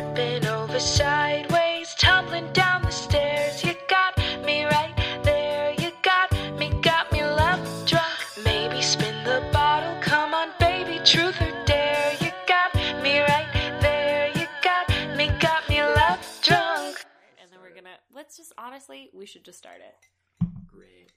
tripping 0.00 0.46
over 0.46 0.80
sideways, 0.80 1.94
tumbling 1.98 2.50
down 2.52 2.80
the 2.82 2.90
stairs. 2.90 3.62
You 3.62 3.74
got 3.88 4.16
me 4.46 4.64
right 4.64 4.94
there, 5.22 5.74
you 5.78 5.90
got 6.02 6.32
me, 6.58 6.70
got 6.80 7.12
me 7.12 7.22
love 7.22 7.60
drunk. 7.86 8.06
Maybe 8.42 8.80
spin 8.80 9.14
the 9.24 9.46
bottle, 9.52 9.94
come 10.00 10.32
on, 10.32 10.48
baby, 10.58 11.00
truth 11.04 11.38
or 11.42 11.52
dare. 11.66 12.12
You 12.20 12.30
got 12.46 12.74
me 13.02 13.20
right 13.20 13.78
there, 13.82 14.28
you 14.34 14.46
got 14.62 14.88
me, 15.18 15.28
got 15.38 15.68
me 15.68 15.82
love 15.82 16.20
drunk. 16.42 17.04
and 17.38 17.50
then 17.52 17.58
we're 17.60 17.74
gonna 17.74 17.96
let's 18.14 18.38
just 18.38 18.52
honestly 18.56 19.10
we 19.12 19.26
should 19.26 19.44
just 19.44 19.58
start 19.58 19.80
it 19.80 20.48
Great. 20.66 21.12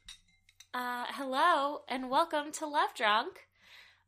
uh 0.73 1.05
hello 1.09 1.81
and 1.87 2.09
welcome 2.09 2.51
to 2.51 2.65
love 2.65 2.89
drunk 2.95 3.47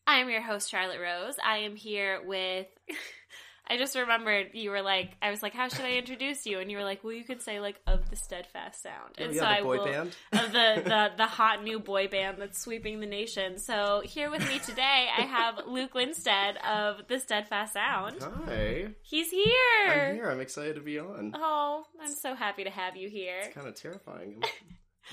i 0.08 0.18
am 0.20 0.30
your 0.30 0.42
host 0.42 0.70
charlotte 0.70 1.00
rose 1.02 1.36
i 1.46 1.58
am 1.58 1.76
here 1.76 2.22
with 2.26 2.68
i 3.68 3.78
just 3.78 3.96
remembered 3.96 4.48
you 4.54 4.70
were 4.72 4.82
like 4.82 5.12
i 5.22 5.30
was 5.32 5.42
like 5.44 5.54
how 5.54 5.68
should 5.68 5.86
i 5.86 5.92
introduce 5.92 6.46
you 6.46 6.60
and 6.60 6.70
you 6.72 6.78
were 6.78 6.84
like 6.84 7.04
well 7.04 7.14
you 7.14 7.24
could 7.24 7.42
say 7.42 7.60
like 7.60 7.80
of 7.88 8.10
the 8.10 8.16
steadfast 8.16 8.82
sound 8.84 9.16
Oh, 9.20 9.24
and 9.24 9.34
yeah, 9.34 9.42
so 9.42 9.46
the 9.46 9.52
i 9.52 9.62
boy 9.62 9.78
will 9.78 9.86
band? 9.86 10.16
of 10.34 10.52
the, 10.52 10.82
the 10.86 11.12
the 11.18 11.26
hot 11.26 11.64
new 11.64 11.80
boy 11.80 12.08
band 12.08 12.38
that's 12.40 12.60
sweeping 12.60 13.00
the 13.00 13.06
nation 13.08 13.58
so 13.58 14.02
here 14.06 14.30
with 14.30 14.48
me 14.48 14.60
today 14.60 15.08
i 15.18 15.22
have 15.22 15.60
luke 15.68 15.94
Linsteadt 15.94 16.58
of 16.66 17.08
the 17.08 17.20
steadfast 17.20 17.74
sound 17.74 18.18
Hi. 18.48 18.88
he's 19.02 19.30
here 19.32 19.90
I'm 19.90 20.16
here. 20.16 20.30
I'm 20.30 20.40
excited 20.42 20.76
to 20.76 20.82
be 20.82 21.00
on. 21.00 21.34
oh 21.36 21.86
i'm 22.02 22.14
so 22.14 22.36
happy 22.36 22.64
to 22.64 22.70
have 22.70 22.96
you 22.96 23.10
here 23.10 23.40
It's 23.46 23.56
kind 23.56 23.68
of 23.68 23.76
terrifying. 23.76 24.44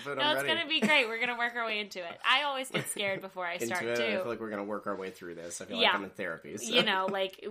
But 0.05 0.16
No, 0.19 0.23
I'm 0.24 0.37
it's 0.37 0.45
ready. 0.45 0.59
gonna 0.60 0.69
be 0.69 0.80
great. 0.80 1.06
We're 1.09 1.20
gonna 1.20 1.37
work 1.38 1.55
our 1.56 1.64
way 1.66 1.78
into 1.80 1.98
it. 1.98 2.19
I 2.24 2.45
always 2.45 2.70
get 2.70 2.88
scared 2.91 3.20
before 3.20 3.46
I 3.46 3.59
start 3.59 3.84
it. 3.84 3.98
I 3.98 4.16
feel 4.16 4.27
like 4.27 4.41
we're 4.41 4.50
gonna 4.50 4.64
work 4.64 4.86
our 4.86 4.97
way 4.97 5.11
through 5.11 5.34
this. 5.34 5.61
I 5.61 5.66
feel 5.66 5.77
Yeah. 5.78 5.89
like 5.89 5.94
I'm 5.97 6.05
in 6.05 6.11
therapy. 6.11 6.56
So. 6.56 6.72
You 6.72 6.83
know, 6.83 7.06
like 7.11 7.44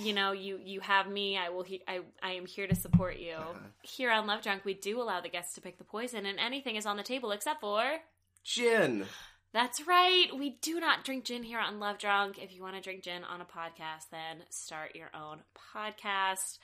you 0.00 0.12
know, 0.12 0.32
you 0.32 0.58
you 0.62 0.80
have 0.80 1.08
me. 1.08 1.36
I 1.38 1.50
will. 1.50 1.62
He, 1.62 1.82
I 1.86 2.00
I 2.22 2.32
am 2.32 2.46
here 2.46 2.66
to 2.66 2.74
support 2.74 3.18
you. 3.18 3.34
Uh-huh. 3.34 3.58
Here 3.82 4.10
on 4.10 4.26
Love 4.26 4.42
Drunk, 4.42 4.64
we 4.64 4.74
do 4.74 5.00
allow 5.00 5.20
the 5.20 5.28
guests 5.28 5.54
to 5.54 5.60
pick 5.60 5.78
the 5.78 5.84
poison, 5.84 6.26
and 6.26 6.38
anything 6.38 6.76
is 6.76 6.86
on 6.86 6.96
the 6.96 7.02
table 7.02 7.30
except 7.32 7.60
for. 7.60 7.82
Gin. 8.42 9.06
That's 9.52 9.86
right. 9.86 10.26
We 10.36 10.58
do 10.62 10.80
not 10.80 11.04
drink 11.04 11.24
gin 11.24 11.44
here 11.44 11.60
on 11.60 11.78
Love 11.78 11.98
Drunk. 11.98 12.38
If 12.42 12.52
you 12.52 12.60
want 12.60 12.74
to 12.74 12.80
drink 12.80 13.04
gin 13.04 13.22
on 13.22 13.40
a 13.40 13.44
podcast, 13.44 14.10
then 14.10 14.42
start 14.50 14.96
your 14.96 15.10
own 15.14 15.42
podcast. 15.76 16.58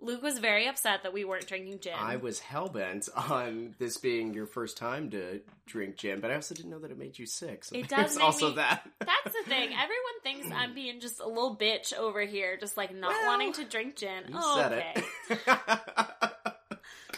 Luke 0.00 0.22
was 0.22 0.38
very 0.38 0.66
upset 0.68 1.02
that 1.04 1.12
we 1.12 1.24
weren't 1.24 1.46
drinking 1.46 1.80
gin. 1.80 1.94
I 1.98 2.16
was 2.16 2.38
hell 2.38 2.68
bent 2.68 3.08
on 3.16 3.74
this 3.78 3.96
being 3.96 4.34
your 4.34 4.46
first 4.46 4.76
time 4.76 5.10
to 5.10 5.40
drink 5.66 5.96
gin, 5.96 6.20
but 6.20 6.30
I 6.30 6.34
also 6.34 6.54
didn't 6.54 6.70
know 6.70 6.78
that 6.80 6.90
it 6.90 6.98
made 6.98 7.18
you 7.18 7.26
sick. 7.26 7.64
So 7.64 7.74
It 7.76 7.88
does 7.88 8.14
make 8.16 8.24
also 8.24 8.50
me- 8.50 8.56
that. 8.56 8.88
That's 9.00 9.24
the 9.36 9.42
thing. 9.48 9.70
Everyone 9.72 10.20
thinks 10.22 10.48
I'm 10.54 10.74
being 10.74 11.00
just 11.00 11.18
a 11.20 11.26
little 11.26 11.56
bitch 11.56 11.94
over 11.96 12.20
here, 12.20 12.56
just 12.58 12.76
like 12.76 12.94
not 12.94 13.10
Well, 13.10 13.26
wanting 13.26 13.52
to 13.54 13.64
drink 13.64 13.96
gin. 13.96 14.24
You 14.28 14.34
oh, 14.36 14.56
said 14.56 14.72
okay. 14.72 15.04
it. 15.30 15.38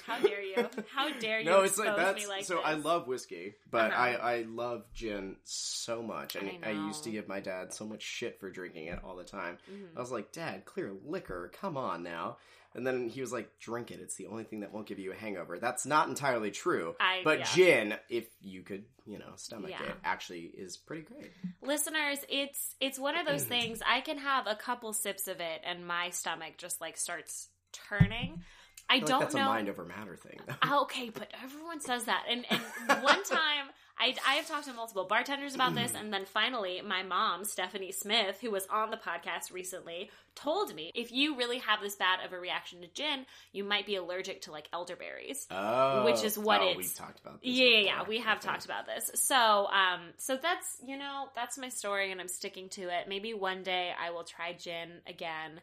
How 0.06 0.18
dare 0.20 0.40
you? 0.42 0.66
How 0.94 1.12
dare 1.18 1.40
you 1.40 1.44
no, 1.44 1.60
it's 1.60 1.76
like 1.78 1.94
that's 1.94 2.22
me 2.22 2.26
like 2.26 2.44
so. 2.44 2.54
this? 2.56 2.64
I 2.64 2.72
love 2.74 3.06
whiskey, 3.06 3.56
but 3.70 3.90
Uh-huh. 3.92 4.02
I 4.02 4.14
I 4.38 4.42
love 4.48 4.84
gin 4.94 5.36
so 5.44 6.02
much, 6.02 6.34
and 6.34 6.50
I 6.64 6.70
I, 6.70 6.72
used 6.72 7.04
to 7.04 7.10
give 7.10 7.28
my 7.28 7.40
dad 7.40 7.74
so 7.74 7.84
much 7.84 8.02
shit 8.02 8.40
for 8.40 8.48
drinking 8.50 8.86
it 8.86 9.00
all 9.04 9.16
the 9.16 9.24
time. 9.24 9.58
Mhm. 9.70 9.94
I 9.96 10.00
was 10.00 10.10
like, 10.10 10.32
Dad, 10.32 10.64
clear 10.64 10.94
liquor, 11.04 11.50
come 11.60 11.76
on 11.76 12.02
now. 12.02 12.38
And 12.74 12.86
then 12.86 13.08
he 13.08 13.20
was 13.22 13.32
like, 13.32 13.58
drink 13.58 13.90
it. 13.90 13.98
It's 14.00 14.16
the 14.16 14.26
only 14.26 14.44
thing 14.44 14.60
that 14.60 14.72
won't 14.72 14.86
give 14.86 14.98
you 14.98 15.10
a 15.12 15.14
hangover. 15.16 15.58
That's 15.58 15.86
not 15.86 16.08
entirely 16.08 16.50
true. 16.50 16.94
I- 17.00 17.22
but 17.24 17.38
yeah. 17.40 17.44
gin, 17.54 17.94
if 18.10 18.26
you 18.40 18.62
could, 18.62 18.84
you 19.06 19.18
know, 19.18 19.32
stomach 19.36 19.70
Yeah. 19.70 19.82
it, 19.84 19.94
actually 20.04 20.42
is 20.42 20.76
pretty 20.76 21.02
great. 21.02 21.30
Listeners, 21.62 22.18
it's 22.28 22.74
it's 22.80 22.98
one 22.98 23.16
of 23.16 23.26
those 23.26 23.44
things. 23.44 23.80
I 23.86 24.00
can 24.02 24.18
have 24.18 24.46
a 24.46 24.54
couple 24.54 24.92
sips 24.92 25.28
of 25.28 25.40
it, 25.40 25.60
and 25.64 25.86
my 25.86 26.10
stomach 26.10 26.58
just 26.58 26.80
like 26.80 26.96
starts 26.98 27.48
turning. 27.72 28.42
I, 28.90 28.96
I 28.96 28.98
don't 29.00 29.10
like 29.10 29.20
that's 29.20 29.34
know. 29.34 29.42
a 29.42 29.44
mind 29.46 29.68
over 29.68 29.84
matter 29.84 30.16
thing. 30.16 30.38
Ah, 30.62 30.82
okay, 30.82 31.10
but 31.10 31.28
everyone 31.42 31.80
says 31.80 32.04
that. 32.04 32.24
And 32.30 32.44
and 32.50 33.02
one 33.02 33.22
time 33.24 33.66
I 34.00 34.14
I 34.26 34.34
have 34.34 34.46
talked 34.46 34.66
to 34.66 34.72
multiple 34.72 35.04
bartenders 35.04 35.54
about 35.54 35.74
this 35.74 35.94
and 35.94 36.12
then 36.12 36.24
finally 36.24 36.80
my 36.84 37.02
mom, 37.02 37.44
Stephanie 37.44 37.92
Smith, 37.92 38.38
who 38.40 38.50
was 38.50 38.66
on 38.70 38.90
the 38.90 38.96
podcast 38.96 39.52
recently, 39.52 40.10
told 40.34 40.74
me 40.74 40.92
if 40.94 41.10
you 41.10 41.36
really 41.36 41.58
have 41.58 41.80
this 41.80 41.96
bad 41.96 42.20
of 42.24 42.32
a 42.32 42.38
reaction 42.38 42.80
to 42.82 42.86
gin, 42.88 43.26
you 43.52 43.64
might 43.64 43.86
be 43.86 43.96
allergic 43.96 44.42
to 44.42 44.52
like 44.52 44.68
elderberries. 44.72 45.46
oh, 45.50 46.04
Which 46.04 46.22
is 46.22 46.38
what 46.38 46.60
oh, 46.60 46.64
it's- 46.64 46.76
we've 46.76 46.94
talked 46.94 47.20
about. 47.20 47.40
This 47.42 47.50
Yeah, 47.50 47.66
yeah, 47.66 47.78
yeah. 47.80 48.02
We 48.06 48.18
have 48.20 48.38
Okay. 48.38 48.48
talked 48.48 48.64
about 48.64 48.86
this. 48.86 49.10
So, 49.14 49.36
um, 49.36 50.00
so 50.16 50.36
that's 50.36 50.78
you 50.86 50.96
know 50.96 51.28
that's 51.34 51.58
my 51.58 51.68
story, 51.68 52.12
and 52.12 52.20
I'm 52.20 52.28
sticking 52.28 52.68
to 52.70 52.82
it. 52.82 53.08
Maybe 53.08 53.34
one 53.34 53.62
day 53.62 53.92
I 54.00 54.10
will 54.10 54.24
try 54.24 54.52
gin 54.52 55.00
again. 55.06 55.60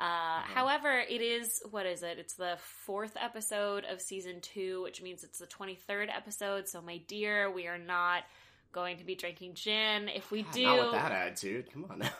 Uh, 0.00 0.42
However, 0.54 1.02
it 1.08 1.20
is 1.20 1.60
what 1.70 1.86
is 1.86 2.02
it? 2.02 2.18
It's 2.18 2.34
the 2.34 2.56
fourth 2.84 3.16
episode 3.20 3.84
of 3.84 4.00
season 4.00 4.40
two, 4.40 4.82
which 4.82 5.02
means 5.02 5.24
it's 5.24 5.38
the 5.38 5.46
23rd 5.46 6.08
episode. 6.14 6.68
So, 6.68 6.80
my 6.80 6.98
dear, 7.08 7.50
we 7.50 7.66
are 7.66 7.78
not 7.78 8.22
going 8.72 8.98
to 8.98 9.04
be 9.04 9.14
drinking 9.14 9.54
gin. 9.54 10.08
If 10.08 10.30
we 10.30 10.42
do, 10.52 10.64
Not 10.64 10.78
with 10.78 10.92
that 10.92 11.12
attitude. 11.12 11.72
Come 11.72 11.86
on 11.90 11.98
now. 12.00 12.10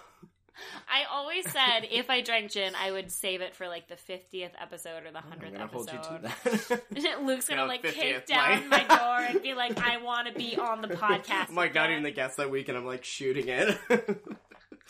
I 0.89 1.05
always 1.13 1.49
said 1.49 1.81
if 1.91 2.11
I 2.11 2.21
drank 2.21 2.51
gin, 2.51 2.73
I 2.75 2.91
would 2.91 3.13
save 3.13 3.43
it 3.43 3.55
for 3.55 3.69
like 3.69 3.89
the 3.89 3.95
50th 3.95 4.51
episode 4.61 5.05
or 5.07 5.13
the 5.13 5.21
100th 5.21 5.53
gonna 5.53 5.67
hold 5.69 5.89
episode. 5.89 6.13
you 6.13 6.19
to 6.19 6.79
that. 7.01 7.23
Luke's 7.25 7.49
gonna 7.49 7.67
like 7.67 7.83
50th 7.83 7.93
kick 7.93 8.27
down 8.27 8.69
my 8.69 8.83
door 8.83 9.19
and 9.21 9.43
be 9.43 9.55
like, 9.55 9.79
"I 9.79 9.99
want 9.99 10.27
to 10.29 10.35
be 10.35 10.57
on 10.57 10.83
the 10.83 10.89
podcast." 10.89 11.51
I'm 11.51 11.55
like 11.55 11.75
not 11.75 11.91
even 11.91 12.03
the 12.03 12.11
guest 12.11 12.39
that 12.39 12.51
week, 12.51 12.69
and 12.69 12.77
I'm 12.77 12.87
like 12.87 13.05
shooting 13.05 13.49
it. 13.49 13.79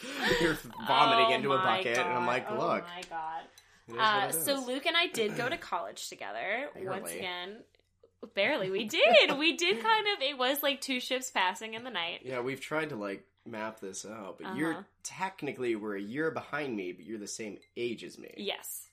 You're 0.40 0.56
vomiting 0.86 1.26
Oh 1.30 1.34
into 1.34 1.52
a 1.52 1.58
bucket, 1.58 1.98
and 1.98 2.08
I'm 2.08 2.20
God. 2.20 2.26
like, 2.26 2.46
oh 2.50 2.54
look. 2.58 2.84
my 2.84 3.02
god. 3.10 3.42
it 3.88 3.92
is 3.92 3.96
what 3.96 4.04
Uh, 4.04 4.30
so. 4.32 4.64
Luke 4.66 4.86
and 4.86 4.96
I 4.96 5.06
did 5.08 5.36
go 5.36 5.48
to 5.48 5.56
college 5.72 6.08
together 6.08 6.68
once 6.76 7.12
again. 7.12 7.56
Barely, 8.34 8.70
we 8.70 8.84
did. 8.84 9.38
we 9.38 9.56
did 9.56 9.80
kind 9.82 10.06
of. 10.16 10.22
It 10.22 10.36
was 10.36 10.62
like 10.62 10.80
two 10.80 10.98
ships 11.00 11.30
passing 11.30 11.74
in 11.74 11.84
the 11.84 11.90
night. 11.90 12.20
Yeah, 12.24 12.40
we've 12.40 12.60
tried 12.60 12.88
to 12.90 12.96
like 12.96 13.24
map 13.46 13.80
this 13.80 14.04
out, 14.04 14.38
but 14.38 14.46
Uh-huh. 14.48 14.56
you're 14.56 14.86
technically 15.04 15.76
we're 15.76 15.96
a 15.96 16.00
year 16.02 16.30
behind 16.32 16.76
me, 16.76 16.92
but 16.92 17.04
you're 17.06 17.18
the 17.18 17.26
same 17.28 17.58
age 17.76 18.02
as 18.04 18.18
me. 18.18 18.34
Yes, 18.36 18.87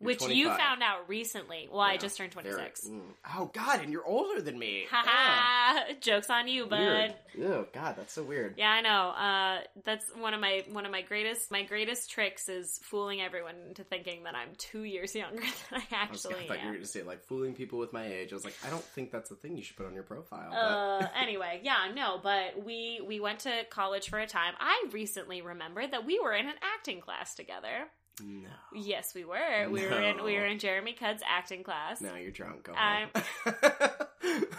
You're 0.00 0.06
which 0.08 0.28
you 0.28 0.46
found 0.46 0.82
out 0.82 1.08
recently. 1.08 1.68
Well, 1.70 1.80
I 1.80 1.96
just 1.96 2.16
turned 2.16 2.30
26. 2.30 2.84
very- 2.86 2.98
mm. 2.98 3.02
Oh 3.36 3.50
God, 3.52 3.80
and 3.82 3.90
you're 3.92 4.06
older 4.06 4.40
than 4.40 4.56
me. 4.56 4.86
Haha! 4.90 5.92
Jokes 6.00 6.30
on 6.30 6.46
you, 6.46 6.66
bud. 6.66 7.14
Oh 7.42 7.66
God, 7.72 7.96
that's 7.96 8.12
so 8.12 8.22
weird. 8.22 8.54
Yeah, 8.56 8.70
I 8.70 8.80
know. 8.80 9.08
Uh, 9.10 9.60
that's 9.84 10.04
one 10.16 10.34
of 10.34 10.40
my 10.40 10.64
one 10.70 10.86
of 10.86 10.92
my 10.92 11.02
greatest 11.02 11.50
my 11.50 11.64
greatest 11.64 12.10
tricks 12.10 12.48
is 12.48 12.78
fooling 12.84 13.20
everyone 13.20 13.56
into 13.68 13.82
thinking 13.82 14.22
that 14.24 14.36
I'm 14.36 14.50
two 14.56 14.82
years 14.84 15.14
younger 15.16 15.42
than 15.70 15.82
I 15.90 15.96
I, 16.06 16.10
was, 16.10 16.24
I 16.24 16.30
actually 16.30 16.46
thought 16.46 16.60
you 16.60 16.66
were 16.66 16.72
going 16.74 16.84
to 16.84 16.88
say 16.88 17.02
like 17.02 17.24
fooling 17.24 17.54
people 17.54 17.78
with 17.80 17.92
my 17.92 18.06
age. 18.06 18.32
I 18.32 18.36
was 18.36 18.44
like, 18.44 18.56
I 18.64 18.70
don't 18.70 18.84
think 18.84 19.10
that's 19.10 19.30
a 19.32 19.34
thing 19.34 19.56
you 19.56 19.64
should 19.64 19.76
put 19.76 19.86
on 19.86 19.94
your 19.94 20.04
profile. 20.04 20.52
Uh, 20.52 21.06
anyway, 21.20 21.60
yeah, 21.64 21.90
no, 21.92 22.20
but 22.22 22.64
we 22.64 23.00
we 23.04 23.18
went 23.18 23.40
to 23.40 23.64
college 23.70 24.08
for 24.10 24.20
a 24.20 24.26
time. 24.28 24.54
I 24.60 24.86
recently 24.92 25.42
remembered 25.42 25.90
that 25.92 26.06
we 26.06 26.20
were 26.20 26.34
in 26.34 26.46
an 26.46 26.54
acting 26.76 27.00
class 27.00 27.34
together. 27.34 27.88
No, 28.24 28.48
Yes, 28.74 29.14
we 29.14 29.24
were. 29.24 29.68
We 29.70 29.86
were 29.86 30.02
in 30.02 30.22
we 30.24 30.34
were 30.36 30.46
in 30.46 30.58
Jeremy 30.58 30.92
Cudd's 30.94 31.22
acting 31.28 31.62
class. 31.62 32.00
now 32.00 32.16
you're 32.16 32.30
drunk. 32.30 32.64
Go 32.64 32.72
I'm- 32.74 33.08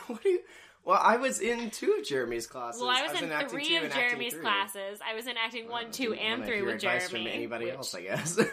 what 0.08 0.24
do 0.24 0.30
you? 0.30 0.40
Well, 0.86 1.00
I 1.02 1.18
was 1.18 1.40
in 1.42 1.70
two 1.70 1.98
of 2.00 2.06
Jeremy's 2.06 2.48
classes. 2.48 2.82
Well, 2.82 2.90
I 2.90 3.04
was, 3.04 3.22
in, 3.22 3.32
acting 3.32 3.50
three 3.50 3.76
of 3.76 3.94
Jeremy's 3.94 4.34
classes. 4.34 5.00
I 5.08 5.14
was 5.14 5.28
in 5.28 5.36
acting 5.38 5.66
Well, 5.66 5.84
one, 5.84 5.92
two, 5.92 6.14
and 6.14 6.46
three 6.46 6.62
with 6.64 6.80
Jeremy. 6.80 7.06
From 7.08 7.28
anybody 7.28 7.66
which- 7.66 7.76
else, 7.76 7.94
I 7.96 8.02
guess. 8.02 8.40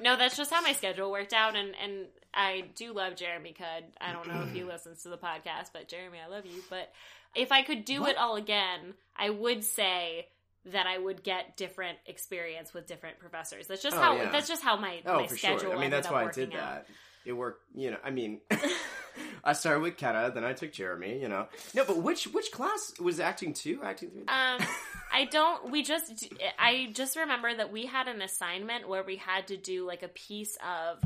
No, 0.00 0.16
that's 0.16 0.36
just 0.36 0.50
how 0.52 0.60
my 0.60 0.72
schedule 0.72 1.10
worked 1.10 1.32
out, 1.32 1.56
and 1.56 1.74
and 1.82 2.06
I 2.34 2.64
do 2.74 2.92
love 2.92 3.16
Jeremy 3.16 3.54
Cudd. 3.58 3.84
I 4.00 4.12
don't 4.12 4.28
know 4.28 4.42
if 4.42 4.52
he 4.52 4.62
listens 4.64 5.02
to 5.04 5.08
the 5.08 5.16
podcast, 5.16 5.70
but 5.72 5.88
Jeremy, 5.88 6.18
I 6.24 6.28
love 6.28 6.44
you. 6.44 6.62
But 6.68 6.92
if 7.34 7.50
I 7.50 7.62
could 7.62 7.84
do 7.84 8.00
What? 8.02 8.10
it 8.10 8.18
all 8.18 8.36
again, 8.36 8.94
I 9.16 9.30
would 9.30 9.64
say 9.64 10.26
that 10.66 10.86
I 10.86 10.98
would 10.98 11.22
get 11.22 11.56
different 11.56 11.98
experience 12.06 12.74
with 12.74 12.86
different 12.86 13.18
professors. 13.18 13.66
That's 13.66 13.82
just 13.82 13.96
Oh, 13.96 14.00
how 14.00 14.16
yeah. 14.16 14.30
that's 14.30 14.48
just 14.48 14.62
how 14.62 14.76
my 14.76 15.00
oh, 15.06 15.20
my 15.20 15.26
for 15.26 15.36
schedule. 15.36 15.58
sure. 15.60 15.76
I 15.76 15.80
mean, 15.80 15.90
that's 15.90 16.10
why 16.10 16.26
I 16.26 16.30
did 16.30 16.54
out. 16.54 16.60
that. 16.60 16.86
It 17.24 17.32
worked. 17.32 17.62
You 17.74 17.92
know, 17.92 17.96
I 18.04 18.10
mean, 18.10 18.40
I 19.44 19.52
started 19.52 19.80
with 19.80 19.96
Keta, 19.96 20.32
then 20.34 20.44
I 20.44 20.52
took 20.52 20.72
Jeremy. 20.72 21.18
You 21.20 21.28
know, 21.28 21.46
no, 21.74 21.84
but 21.84 21.98
which 21.98 22.24
which 22.28 22.50
class 22.52 22.92
was 23.00 23.20
acting 23.20 23.52
two, 23.54 23.80
acting 23.82 24.10
three? 24.10 24.20
Um, 24.22 24.60
I 25.12 25.24
don't. 25.30 25.70
We 25.70 25.82
just. 25.82 26.28
I 26.58 26.90
just 26.94 27.16
remember 27.16 27.54
that 27.54 27.72
we 27.72 27.86
had 27.86 28.08
an 28.08 28.22
assignment 28.22 28.88
where 28.88 29.02
we 29.02 29.16
had 29.16 29.48
to 29.48 29.56
do 29.56 29.86
like 29.86 30.02
a 30.02 30.08
piece 30.08 30.56
of 30.66 31.02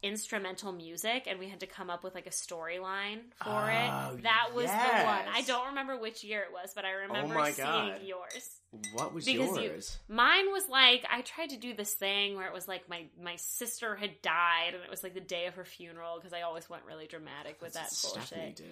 instrumental 0.00 0.70
music 0.70 1.24
and 1.26 1.40
we 1.40 1.48
had 1.48 1.58
to 1.58 1.66
come 1.66 1.90
up 1.90 2.04
with 2.04 2.14
like 2.14 2.26
a 2.28 2.30
storyline 2.30 3.18
for 3.42 3.48
Oh, 3.50 4.14
it. 4.14 4.22
That 4.22 4.50
was 4.54 4.66
the 4.66 4.70
one. 4.70 5.24
I 5.34 5.42
don't 5.44 5.68
remember 5.70 5.98
which 5.98 6.22
year 6.22 6.42
it 6.42 6.52
was, 6.52 6.72
but 6.74 6.84
I 6.84 6.90
remember 6.92 7.34
my 7.34 7.50
seeing 7.50 7.94
yours. 8.06 8.57
What 8.92 9.14
was 9.14 9.24
because 9.24 9.56
you- 9.56 9.62
yours? 9.62 9.98
Mine 10.08 10.52
was 10.52 10.68
like 10.68 11.06
I 11.10 11.22
tried 11.22 11.50
to 11.50 11.56
do 11.56 11.74
this 11.74 11.94
thing 11.94 12.36
where 12.36 12.46
it 12.46 12.52
was 12.52 12.68
like 12.68 12.88
my 12.88 13.06
my 13.22 13.36
sister 13.36 13.96
had 13.96 14.20
died 14.22 14.74
and 14.74 14.82
it 14.84 14.90
was 14.90 15.02
like 15.02 15.14
the 15.14 15.20
day 15.20 15.46
of 15.46 15.54
her 15.54 15.64
funeral 15.64 16.16
because 16.16 16.32
I 16.32 16.42
always 16.42 16.68
went 16.68 16.84
really 16.84 17.06
dramatic 17.06 17.60
with 17.62 17.72
That's 17.72 18.02
that 18.12 18.14
bullshit. 18.30 18.62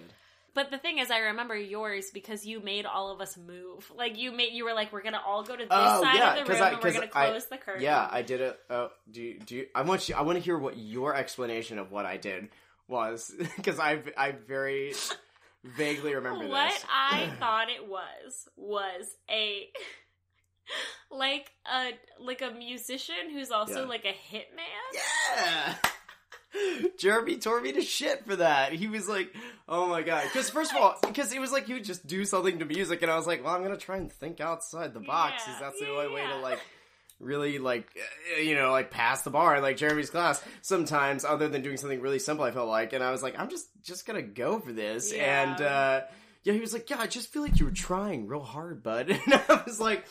But 0.53 0.71
the 0.71 0.77
thing 0.79 0.97
is, 0.97 1.11
I 1.11 1.19
remember 1.19 1.55
yours 1.55 2.09
because 2.11 2.43
you 2.43 2.59
made 2.59 2.87
all 2.87 3.11
of 3.11 3.21
us 3.21 3.37
move. 3.37 3.91
Like 3.95 4.17
you 4.17 4.31
made, 4.31 4.53
you 4.53 4.65
were 4.65 4.73
like, 4.73 4.91
"We're 4.91 5.03
gonna 5.03 5.21
all 5.23 5.43
go 5.43 5.53
to 5.55 5.63
this 5.63 5.67
Oh, 5.69 6.01
side 6.01 6.15
yeah, 6.15 6.35
of 6.35 6.47
the 6.47 6.51
room, 6.53 6.63
I- 6.63 6.69
and 6.71 6.83
we're 6.83 6.93
gonna 6.93 7.09
I- 7.13 7.29
close 7.29 7.45
the 7.45 7.57
curtain." 7.57 7.83
Yeah, 7.83 8.07
I 8.11 8.23
did 8.23 8.41
it. 8.41 8.59
Oh, 8.69 8.89
do 9.11 9.21
you, 9.21 9.39
do 9.39 9.55
you, 9.55 9.67
I 9.75 9.83
want 9.83 10.09
you? 10.09 10.15
I 10.15 10.21
want 10.23 10.37
to 10.39 10.43
hear 10.43 10.57
what 10.57 10.75
your 10.77 11.13
explanation 11.15 11.77
of 11.77 11.91
what 11.91 12.07
I 12.07 12.17
did 12.17 12.49
was 12.87 13.31
because 13.57 13.77
I 13.79 14.01
I 14.17 14.31
very 14.31 14.93
vaguely 15.75 16.13
remember 16.15 16.47
what 16.47 16.69
this. 16.71 16.85
I 16.89 17.29
thought 17.39 17.69
it 17.69 17.87
was 17.87 18.47
was 18.55 19.07
a 19.29 19.67
like 21.11 21.51
a 21.71 21.91
like 22.19 22.41
a 22.41 22.51
musician 22.51 23.31
who's 23.31 23.51
also 23.51 23.81
Yeah. 23.83 23.87
like 23.89 24.05
a 24.05 24.35
hitman. 24.35 24.93
Yeah. 24.93 25.75
Jeremy 26.97 27.37
tore 27.37 27.61
me 27.61 27.71
to 27.73 27.81
shit 27.81 28.25
for 28.25 28.35
that. 28.37 28.71
He 28.71 28.87
was 28.87 29.07
like, 29.07 29.33
"Oh 29.67 29.87
my 29.87 30.01
god!" 30.01 30.23
Because 30.23 30.49
first 30.49 30.71
of 30.71 30.77
all, 30.81 30.95
because 31.05 31.31
it 31.33 31.39
was 31.39 31.51
like 31.51 31.67
he 31.67 31.73
would 31.73 31.83
just 31.83 32.07
do 32.07 32.25
something 32.25 32.59
to 32.59 32.65
music, 32.65 33.01
and 33.01 33.11
I 33.11 33.15
was 33.17 33.27
like, 33.27 33.43
"Well, 33.43 33.53
I'm 33.53 33.61
gonna 33.63 33.77
try 33.77 33.97
and 33.97 34.11
think 34.11 34.39
outside 34.39 34.93
the 34.93 34.99
box, 35.01 35.43
Yeah, 35.45 35.53
because 35.53 35.59
that's 35.61 35.79
the 35.79 35.89
only 35.91 36.13
way 36.13 36.25
to 36.25 36.37
like." 36.37 36.59
Really, 37.19 37.57
like 37.57 37.87
uh, 38.37 38.41
you 38.41 38.55
know, 38.55 38.71
like 38.71 38.91
pass 38.91 39.23
the 39.23 39.31
bar 39.31 39.59
like 39.59 39.77
Jeremy's 39.77 40.09
class. 40.09 40.43
Sometimes, 40.61 41.25
other 41.25 41.47
than 41.47 41.63
doing 41.63 41.77
something 41.77 41.99
really 41.99 42.19
simple, 42.19 42.45
I 42.45 42.51
felt 42.51 42.69
like, 42.69 42.93
and 42.93 43.03
I 43.03 43.11
was 43.11 43.23
like, 43.23 43.39
I'm 43.39 43.49
just 43.49 43.67
just 43.83 44.05
gonna 44.05 44.21
go 44.21 44.59
for 44.59 44.71
this. 44.71 45.13
Yeah. 45.13 45.43
And 45.43 45.61
uh 45.61 46.01
yeah, 46.43 46.53
he 46.53 46.61
was 46.61 46.71
like, 46.71 46.89
yeah, 46.89 46.97
I 46.99 47.07
just 47.07 47.33
feel 47.33 47.41
like 47.41 47.59
you 47.59 47.65
were 47.65 47.71
trying 47.71 48.25
real 48.27 48.41
hard, 48.41 48.81
bud. 48.81 49.09
And 49.25 49.33
I 49.33 49.63
was 49.65 49.81
like, 49.81 50.05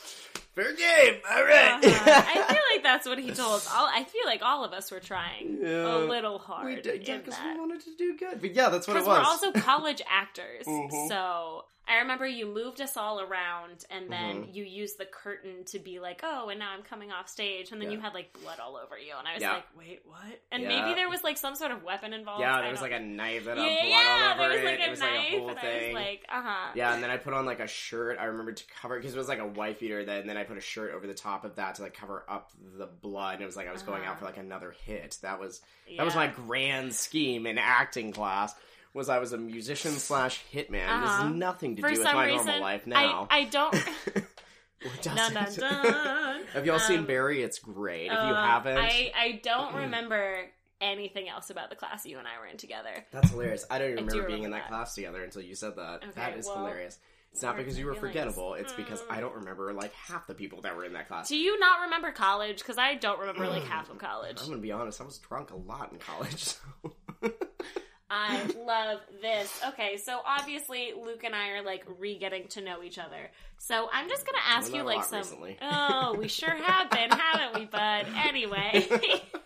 fair 0.56 0.73
game, 0.75 1.20
all 1.31 1.44
right. 1.44 1.85
Uh-huh. 1.85 2.23
I 2.26 2.43
feel 2.53 2.62
like 2.73 2.82
that's 2.82 3.06
what 3.06 3.19
he 3.19 3.31
told. 3.31 3.62
All 3.73 3.87
I 3.93 4.03
feel 4.05 4.25
like 4.26 4.43
all 4.43 4.64
of 4.64 4.73
us 4.73 4.91
were 4.91 5.00
trying 5.00 5.58
Yeah. 5.62 5.97
a 5.97 5.99
little 5.99 6.38
hard 6.38 6.67
we 6.67 6.81
did, 6.81 7.06
yeah, 7.06 7.19
because 7.19 7.38
we 7.44 7.58
wanted 7.58 7.82
to 7.82 7.94
do 7.97 8.17
good. 8.17 8.41
But 8.41 8.55
yeah, 8.55 8.70
that's 8.70 8.88
what 8.88 8.97
it 8.97 9.05
Because 9.05 9.08
was. 9.08 9.43
we're 9.43 9.49
also 9.49 9.53
college 9.61 10.03
actors. 10.11 10.67
Mhm. 10.67 11.08
So 11.08 11.64
I 11.88 11.99
remember 11.99 12.26
you 12.26 12.47
moved 12.47 12.81
us 12.81 12.97
all 12.97 13.20
around 13.20 13.85
and 13.91 14.11
then 14.11 14.43
Mhm. 14.47 14.55
you 14.56 14.64
used 14.64 14.99
the 14.99 15.05
curtain 15.05 15.62
to 15.67 15.79
be 15.79 16.00
like, 16.00 16.20
oh, 16.25 16.49
and 16.49 16.59
now 16.59 16.73
I'm 16.73 16.82
coming 16.82 17.12
off 17.12 17.29
stage. 17.29 17.70
And 17.70 17.81
then 17.81 17.93
you 17.93 18.00
had 18.00 18.12
like 18.12 18.32
blood 18.43 18.59
all 18.59 18.76
over 18.76 18.99
you. 18.99 19.14
And 19.17 19.29
I 19.29 19.35
was 19.35 19.41
Yeah. 19.43 19.52
like, 19.52 19.67
wait, 19.79 20.00
what? 20.05 20.41
And 20.50 20.64
Yeah. 20.64 20.69
maybe 20.69 20.94
there 20.97 21.09
was 21.09 21.23
like 21.23 21.38
some 21.38 21.55
sort 21.55 21.70
of 21.70 21.85
weapon 21.85 22.12
involved. 22.12 22.41
yeah, 22.41 22.61
there 22.61 22.73
was 22.73 22.81
like 22.81 22.91
a 22.91 22.99
knife 22.99 23.44
that 23.44 23.56
yeah, 23.56 23.62
blood 23.62 23.85
yeah, 23.88 24.35
all 24.37 24.44
over 24.44 24.49
there 24.49 24.50
was 24.50 24.59
it. 24.59 24.64
like 24.64 24.81
it 24.81 24.87
a 24.87 24.91
was 24.91 24.99
knife. 25.00 25.11
like 25.12 25.32
a 25.32 25.38
whole 25.38 25.49
and 25.50 25.61
thing. 25.61 25.70
I 25.70 25.87
was 25.87 25.94
like, 25.94 26.25
uh 26.29 26.43
huh. 26.43 26.73
yeah, 26.75 26.94
and 26.94 27.02
then 27.05 27.11
I 27.11 27.17
put 27.19 27.35
on 27.35 27.47
like 27.47 27.61
a 27.61 27.69
shirt. 27.69 28.19
I 28.19 28.25
remember 28.25 28.50
to 28.52 28.64
cover 28.82 28.97
because 28.99 29.14
it 29.14 29.19
was 29.19 29.29
like 29.29 29.38
a 29.38 29.47
wife 29.47 29.79
beater. 29.79 30.05
Then 30.05 30.23
and 30.23 30.29
then 30.29 30.37
I 30.37 30.43
put 30.46 30.56
a 30.58 30.60
shirt 30.60 30.93
over 30.94 31.06
the 31.06 31.14
top 31.14 31.44
of 31.44 31.56
that 31.56 31.75
to 31.76 31.82
like 31.82 31.94
cover 31.94 32.25
up 32.28 32.50
the 32.78 32.87
blood. 32.87 33.34
And 33.34 33.43
it 33.43 33.46
was 33.46 33.56
like 33.56 33.69
I 33.69 33.72
was 33.72 33.82
going 33.82 34.02
Uh-huh. 34.02 34.12
out 34.12 34.19
for 34.19 34.25
like 34.25 34.37
another 34.38 34.75
hit. 34.84 35.19
That 35.22 35.38
was 35.40 35.60
that 35.96 36.04
was 36.04 36.14
my 36.14 36.26
grand 36.28 36.94
scheme 36.94 37.46
in 37.46 37.58
acting 37.58 38.12
class. 38.12 38.54
Was 38.94 39.08
I 39.10 39.19
was 39.19 39.32
a 39.32 39.38
musician 39.38 39.93
slash 39.93 40.43
hitman. 40.52 40.70
This 40.70 41.10
Uh-huh. 41.10 41.22
has 41.25 41.34
nothing 41.34 41.76
to 41.76 41.82
For 41.82 41.90
do 41.90 41.98
with 41.98 42.04
my 42.14 42.25
reason, 42.26 42.46
normal 42.46 42.60
life 42.62 42.87
now. 42.87 43.28
I, 43.31 43.38
I 43.40 43.44
don't. 43.44 43.75
It 44.82 45.02
dun, 45.02 45.16
dun, 45.34 45.52
dun. 45.58 46.43
Have 46.52 46.66
y'all 46.66 46.78
seen 46.78 47.00
Um, 47.00 47.06
Barry? 47.06 47.42
It's 47.42 47.58
great. 47.58 48.06
If 48.06 48.12
you 48.12 48.34
Uh, 48.34 48.42
haven't, 48.46 48.78
I, 48.78 49.10
I 49.16 49.40
don't 49.42 49.75
remember 49.75 50.44
anything 50.81 51.28
else 51.28 51.49
about 51.50 51.70
the 51.70 51.76
class 51.76 52.04
you 52.06 52.19
and 52.19 52.28
I 52.28 52.38
were 52.38 52.46
in 52.46 52.56
together. 52.58 53.04
That's 53.10 53.31
hilarious. 53.31 53.64
I 53.70 53.78
don't 53.78 53.92
even 53.92 54.04
I 54.04 54.06
do 54.08 54.08
remember 54.19 54.28
being 54.28 54.42
in 54.44 54.50
that, 54.52 54.58
that. 54.64 54.69
class 54.69 54.94
together 54.94 55.25
until 55.25 55.42
you 55.42 55.54
said 55.54 55.76
that. 55.76 56.02
Okay, 56.04 56.10
that 56.14 56.37
is 56.37 56.46
well, 56.46 56.58
hilarious. 56.58 56.99
It's 57.37 57.43
not 57.43 57.56
because 57.59 57.79
you 57.79 57.85
were 57.85 57.93
feelings. 57.94 58.12
forgettable. 58.15 58.55
It's 58.55 58.73
because 58.73 59.03
I 59.11 59.19
Mm. 59.19 59.21
don't 59.21 59.35
remember 59.37 59.73
like 59.75 59.93
half 59.93 60.27
the 60.27 60.35
people 60.35 60.62
that 60.62 60.75
were 60.75 60.85
in 60.87 60.94
that 60.94 61.06
class. 61.06 61.29
Do 61.29 61.37
you 61.37 61.59
not 61.59 61.83
remember 61.83 62.11
college? 62.11 62.59
Because 62.59 62.79
I 62.79 62.94
don't 62.94 63.21
remember 63.21 63.47
like 63.47 63.65
half 63.65 63.91
of 63.91 63.99
college. 63.99 64.38
I'm 64.41 64.49
gonna 64.49 64.59
be 64.62 64.73
honest. 64.73 65.00
I 65.00 65.05
was 65.05 65.19
drunk 65.19 65.50
a 65.50 65.56
lot 65.56 65.93
in 65.93 65.99
college. 65.99 66.44
So. 66.44 66.59
I 68.09 68.44
love 68.67 69.00
this. 69.21 69.61
Okay, 69.69 69.97
so 69.97 70.21
obviously 70.25 70.93
Luke 70.97 71.25
and 71.25 71.35
I 71.35 71.49
are 71.50 71.62
like 71.62 71.85
re 71.99 72.17
getting 72.19 72.47
to 72.49 72.61
know 72.62 72.83
each 72.83 72.99
other. 72.99 73.31
So 73.59 73.88
I'm 73.93 74.09
just 74.09 74.25
gonna 74.25 74.38
ask 74.47 74.73
you 74.73 74.83
like 74.85 75.05
some. 75.05 75.19
recently. 75.19 75.59
Oh, 75.61 76.15
we 76.19 76.29
sure 76.29 76.49
have 76.55 76.88
been, 76.91 77.11
haven't 77.11 77.61
we, 77.61 77.67
bud? 77.67 78.06
Anyway. 78.27 78.87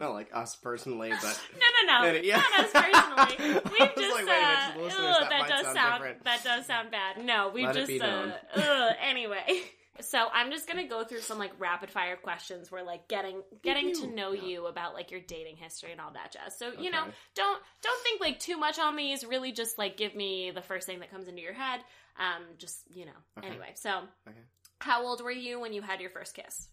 not 0.00 0.12
like 0.12 0.30
us 0.34 0.56
personally, 0.56 1.10
but 1.22 1.40
No, 1.54 1.66
no, 1.86 2.12
no. 2.12 2.20
Yeah. 2.20 2.36
Not 2.38 2.64
us 2.64 2.70
personally. 2.72 3.60
We've 3.70 3.96
was 3.96 4.04
just 4.04 4.16
like, 4.16 4.24
minute, 4.26 4.42
uh, 4.42 4.72
to 4.72 4.78
the 4.78 4.84
listeners, 4.84 5.16
ugh, 5.20 5.26
that 5.30 5.40
might 5.40 5.48
does 5.48 5.62
sound 5.64 5.76
sound 5.76 6.04
that 6.24 6.44
does 6.44 6.66
sound 6.66 6.90
bad. 6.90 7.24
No, 7.24 7.50
we 7.54 7.66
Let 7.66 7.74
just 7.74 8.02
uh, 8.02 8.30
ugh, 8.56 8.92
anyway. 9.02 9.62
So 10.00 10.28
I'm 10.32 10.50
just 10.50 10.66
gonna 10.66 10.88
go 10.88 11.04
through 11.04 11.20
some 11.20 11.38
like 11.38 11.52
rapid 11.58 11.90
fire 11.90 12.16
questions. 12.16 12.72
Where 12.72 12.82
like 12.82 13.06
getting 13.08 13.42
getting 13.62 13.92
to 13.96 14.06
know 14.06 14.32
Yeah. 14.32 14.44
you 14.44 14.66
about 14.66 14.94
like 14.94 15.10
your 15.10 15.20
dating 15.20 15.56
history 15.56 15.92
and 15.92 16.00
all 16.00 16.12
that 16.14 16.32
jazz. 16.32 16.56
So 16.58 16.72
you 16.78 16.90
know, 16.90 17.04
don't 17.34 17.62
don't 17.82 18.02
think 18.02 18.20
like 18.20 18.38
too 18.38 18.56
much 18.56 18.78
on 18.78 18.96
these. 18.96 19.24
Really, 19.26 19.52
just 19.52 19.76
like 19.76 19.98
give 19.98 20.14
me 20.14 20.52
the 20.54 20.62
first 20.62 20.86
thing 20.86 21.00
that 21.00 21.10
comes 21.10 21.28
into 21.28 21.42
your 21.42 21.52
head. 21.52 21.80
Um, 22.18 22.44
just 22.56 22.78
you 22.94 23.04
know. 23.04 23.12
Okay. 23.38 23.48
Anyway, 23.48 23.72
so 23.74 23.90
Okay. 24.26 24.38
how 24.78 25.04
old 25.04 25.22
were 25.22 25.30
you 25.30 25.60
when 25.60 25.74
you 25.74 25.82
had 25.82 26.00
your 26.00 26.10
first 26.10 26.34
kiss? 26.34 26.68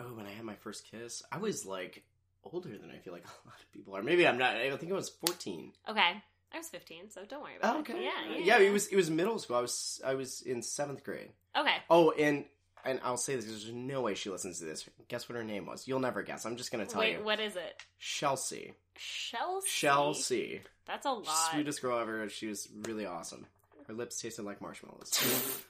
Oh, 0.00 0.14
when 0.14 0.26
I 0.26 0.30
had 0.30 0.44
my 0.44 0.56
first 0.56 0.84
kiss, 0.90 1.22
I 1.30 1.38
was 1.38 1.64
like 1.64 2.02
older 2.50 2.70
than 2.70 2.90
I 2.90 2.98
feel 2.98 3.12
like 3.12 3.24
a 3.44 3.48
lot 3.48 3.56
of 3.60 3.72
people 3.72 3.96
are. 3.96 4.02
Maybe 4.02 4.26
I'm 4.26 4.38
not. 4.38 4.56
I 4.56 4.74
think 4.76 4.92
I 4.92 4.94
was 4.94 5.08
14. 5.08 5.72
Okay, 5.88 6.12
I 6.52 6.58
was 6.58 6.68
15, 6.68 7.10
so 7.10 7.22
don't 7.28 7.42
worry 7.42 7.56
about 7.58 7.76
Oh, 7.76 7.78
it. 7.78 7.90
okay. 7.90 8.04
Yeah, 8.04 8.10
yeah, 8.38 8.58
yeah. 8.58 8.58
It 8.58 8.72
was 8.72 8.86
it 8.88 8.96
was 8.96 9.10
middle 9.10 9.38
school. 9.38 9.56
I 9.56 9.60
was 9.60 10.00
I 10.04 10.14
was 10.14 10.42
in 10.42 10.62
seventh 10.62 11.04
grade. 11.04 11.30
Okay, 11.56 11.76
Oh, 11.90 12.10
and 12.12 12.44
and 12.84 13.00
I'll 13.04 13.16
say 13.16 13.36
this: 13.36 13.44
there's 13.46 13.70
no 13.72 14.00
way 14.02 14.14
she 14.14 14.28
listens 14.30 14.58
to 14.58 14.64
this. 14.64 14.88
Guess 15.08 15.28
what 15.28 15.36
her 15.36 15.44
name 15.44 15.66
was? 15.66 15.86
You'll 15.86 16.00
never 16.00 16.22
guess. 16.22 16.44
I'm 16.46 16.56
just 16.56 16.70
gonna 16.72 16.86
tell 16.86 17.00
wait, 17.00 17.18
you. 17.18 17.24
what 17.24 17.40
is 17.40 17.56
it? 17.56 17.82
Chelsea. 17.98 18.74
Chelsea. 18.96 19.68
Chelsea. 19.68 20.60
That's 20.86 21.06
a 21.06 21.10
lot. 21.12 21.50
Sweetest 21.52 21.80
girl 21.80 21.98
ever. 21.98 22.28
She 22.28 22.46
was 22.48 22.68
really 22.86 23.06
awesome. 23.06 23.46
Her 23.88 23.94
lips 23.94 24.20
tasted 24.20 24.42
like 24.44 24.60
marshmallows. 24.60 25.10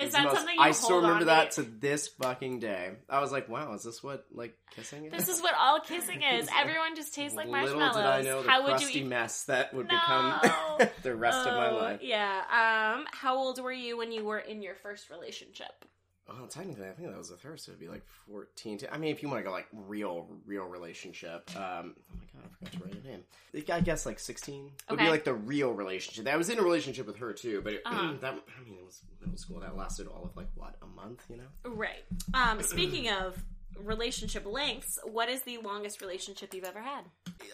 Is 0.00 0.12
that 0.12 0.24
most- 0.24 0.36
something 0.36 0.56
I 0.58 0.72
still 0.72 0.96
remember 1.02 1.26
that 1.26 1.52
to? 1.52 1.62
to 1.64 1.70
this 1.70 2.08
fucking 2.08 2.58
day. 2.58 2.92
I 3.08 3.20
was 3.20 3.30
like, 3.30 3.48
wow, 3.48 3.72
is 3.74 3.84
this 3.84 4.02
what 4.02 4.26
like 4.32 4.56
kissing 4.74 5.04
is? 5.06 5.12
This 5.12 5.28
is 5.28 5.40
what 5.42 5.54
all 5.58 5.80
kissing 5.80 6.22
is. 6.34 6.48
Everyone 6.56 6.96
just 6.96 7.14
tastes 7.14 7.36
like 7.36 7.46
Little 7.46 7.78
marshmallows. 7.78 7.96
did 7.96 8.04
I 8.04 8.22
know 8.22 8.42
the 8.42 8.50
how 8.50 8.62
would 8.64 8.68
crusty 8.70 8.98
you 8.98 9.04
eat? 9.04 9.08
mess 9.08 9.44
that 9.44 9.72
would 9.72 9.86
No. 9.88 9.94
become 9.94 10.88
the 11.02 11.14
rest 11.14 11.46
of 11.46 11.54
my 11.54 11.70
Oh, 11.70 11.76
life. 11.76 12.00
Yeah. 12.02 12.94
Um. 12.96 13.04
How 13.12 13.36
old 13.36 13.60
were 13.62 13.72
you 13.72 13.96
when 13.96 14.10
you 14.12 14.24
were 14.24 14.38
in 14.40 14.62
your 14.62 14.74
first 14.74 15.10
relationship? 15.10 15.84
Well, 16.28 16.46
technically, 16.48 16.88
I 16.88 16.92
think 16.92 17.08
that 17.08 17.18
was 17.18 17.28
the 17.30 17.36
first. 17.36 17.68
It 17.68 17.72
would 17.72 17.80
be 17.80 17.88
like 17.88 18.02
fourteen. 18.26 18.78
To, 18.78 18.92
I 18.92 18.96
mean, 18.98 19.10
if 19.12 19.22
you 19.22 19.28
want 19.28 19.40
to 19.40 19.44
go 19.44 19.50
like 19.50 19.66
real, 19.72 20.26
real 20.46 20.64
relationship. 20.64 21.50
Um, 21.54 21.94
oh 22.10 22.16
my 22.16 22.24
god, 22.32 22.44
I 22.44 22.48
forgot 22.66 22.72
to 22.72 22.78
write 22.84 22.94
her 22.94 23.10
name. 23.10 23.24
I 23.70 23.80
guess 23.80 24.06
like 24.06 24.18
sixteen 24.18 24.70
would 24.88 24.94
Okay. 24.98 25.04
be 25.04 25.10
like 25.10 25.24
the 25.24 25.34
real 25.34 25.72
relationship. 25.72 26.26
I 26.26 26.36
was 26.36 26.48
in 26.48 26.58
a 26.58 26.62
relationship 26.62 27.06
with 27.06 27.16
her 27.18 27.32
too, 27.34 27.60
but 27.62 27.74
it, 27.74 27.82
Uh-huh. 27.86 28.14
that 28.22 28.32
I 28.34 28.64
mean, 28.64 28.78
it 28.78 28.84
was 28.84 29.02
middle 29.20 29.36
school. 29.36 29.60
That 29.60 29.76
lasted 29.76 30.06
all 30.06 30.24
of 30.24 30.34
like 30.36 30.48
what 30.54 30.76
a 30.82 30.86
month, 30.86 31.24
you 31.28 31.36
know. 31.36 31.70
Right. 31.70 32.04
Um. 32.32 32.62
Speaking 32.62 33.10
of 33.10 33.42
relationship 33.76 34.46
lengths, 34.46 34.98
what 35.04 35.28
is 35.28 35.42
the 35.42 35.58
longest 35.58 36.00
relationship 36.00 36.54
you've 36.54 36.64
ever 36.64 36.80
had? 36.80 37.04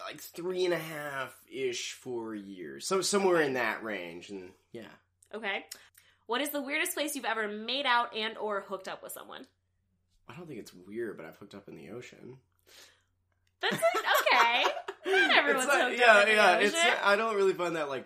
Like 0.07 0.21
three 0.21 0.65
and 0.65 0.75
a 0.75 0.79
half 0.79 1.35
ish, 1.51 1.93
four 1.95 2.35
years. 2.35 2.87
So 2.87 3.01
somewhere 3.01 3.41
in 3.43 3.55
that 3.55 3.83
range, 3.83 4.31
and 4.31 4.51
yeah. 4.73 4.83
Okay. 5.35 5.65
What 6.31 6.41
is 6.41 6.51
the 6.51 6.63
weirdest 6.63 6.95
place 6.95 7.17
you've 7.17 7.25
ever 7.25 7.49
made 7.49 7.87
out 7.87 8.15
and 8.17 8.39
or 8.39 8.61
hooked 8.61 8.87
up 8.87 9.03
with 9.03 9.11
someone? 9.11 9.49
I 10.29 10.37
don't 10.37 10.47
think 10.47 10.61
it's 10.61 10.73
weird, 10.73 11.17
but 11.17 11.27
I've 11.27 11.35
hooked 11.35 11.57
up 11.57 11.67
in 11.67 11.75
the 11.75 11.91
ocean. 11.91 12.37
That's 13.61 13.75
okay. 14.33 14.65
Not 15.07 15.37
everyone's 15.37 15.67
not- 15.67 15.91
hooked 15.91 15.99
yeah, 15.99 16.13
up 16.13 16.23
in 16.23 16.29
the 16.29 16.35
yeah. 16.37 16.57
ocean. 16.57 16.67
It's 16.69 16.77
I 17.03 17.17
don't 17.17 17.35
really 17.35 17.53
find 17.53 17.75
that 17.75 17.89
like. 17.89 18.05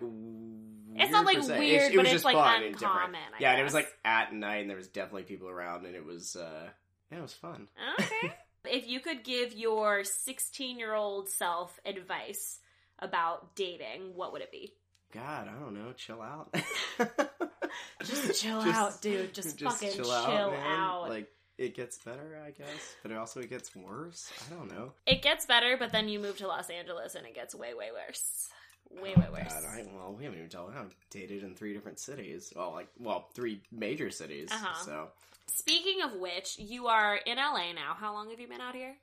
It's 0.96 1.12
not, 1.12 1.26
like, 1.26 1.36
per 1.36 1.42
se. 1.42 1.58
weird, 1.58 1.92
it 1.92 1.96
but 1.96 2.06
it's, 2.06 2.24
like, 2.24 2.36
and 2.36 2.64
uncommon, 2.64 3.16
I 3.16 3.40
yeah, 3.40 3.50
and 3.50 3.60
it 3.60 3.64
was 3.64 3.74
like 3.74 3.88
at 4.06 4.32
night, 4.32 4.62
and 4.62 4.70
there 4.70 4.78
was 4.78 4.88
definitely 4.88 5.24
people 5.24 5.50
around, 5.50 5.84
and 5.84 5.94
it 5.94 6.06
was 6.06 6.34
uh 6.34 6.68
yeah, 7.12 7.18
it 7.18 7.20
was 7.20 7.34
fun. 7.34 7.68
Okay. 8.00 8.32
if 8.70 8.88
you 8.88 9.00
could 9.00 9.22
give 9.22 9.52
your 9.52 10.02
16 10.02 10.78
year 10.78 10.94
old 10.94 11.28
self 11.28 11.78
advice 11.84 12.60
about 12.98 13.54
dating, 13.54 14.12
what 14.14 14.32
would 14.32 14.40
it 14.40 14.50
be? 14.50 14.72
God, 15.12 15.46
I 15.46 15.60
don't 15.60 15.74
know, 15.74 15.92
chill 15.92 16.22
out. 16.22 16.56
Just 18.04 18.42
chill 18.42 18.60
out, 18.60 19.00
dude. 19.00 19.34
Just 19.34 19.60
fucking 19.62 19.92
chill 19.92 20.08
man. 20.08 20.66
out. 20.66 21.08
Like 21.08 21.28
it 21.58 21.74
gets 21.74 21.98
better, 21.98 22.40
I 22.44 22.50
guess, 22.50 22.96
but 23.02 23.12
it 23.12 23.16
also 23.16 23.40
it 23.40 23.50
gets 23.50 23.74
worse. 23.74 24.32
I 24.46 24.54
don't 24.54 24.70
know. 24.70 24.92
It 25.06 25.22
gets 25.22 25.46
better, 25.46 25.76
but 25.78 25.92
then 25.92 26.08
you 26.08 26.18
move 26.18 26.38
to 26.38 26.48
Los 26.48 26.70
Angeles 26.70 27.14
and 27.14 27.26
it 27.26 27.34
gets 27.34 27.54
way, 27.54 27.74
way 27.74 27.90
worse. 27.92 28.48
Way, 28.90 29.14
way 29.16 29.26
worse. 29.32 29.50
Oh, 29.50 29.60
God, 29.60 29.64
I, 29.64 29.84
well, 29.94 30.14
we 30.16 30.24
haven't 30.24 30.38
even 30.38 30.50
told. 30.50 30.72
I've 30.76 30.94
dated 31.10 31.42
in 31.42 31.54
three 31.54 31.72
different 31.72 31.98
cities. 31.98 32.52
Well, 32.54 32.72
like, 32.72 32.88
well, 32.98 33.28
three 33.34 33.60
major 33.72 34.10
cities. 34.10 34.50
Uh-huh. 34.52 34.84
So 34.84 35.08
Speaking 35.46 36.02
of 36.02 36.14
which, 36.14 36.58
you 36.58 36.86
are 36.88 37.16
in 37.16 37.36
LA 37.36 37.72
now. 37.72 37.94
How 37.98 38.12
long 38.12 38.30
have 38.30 38.40
you 38.40 38.48
been 38.48 38.60
out 38.60 38.74
here? 38.74 38.94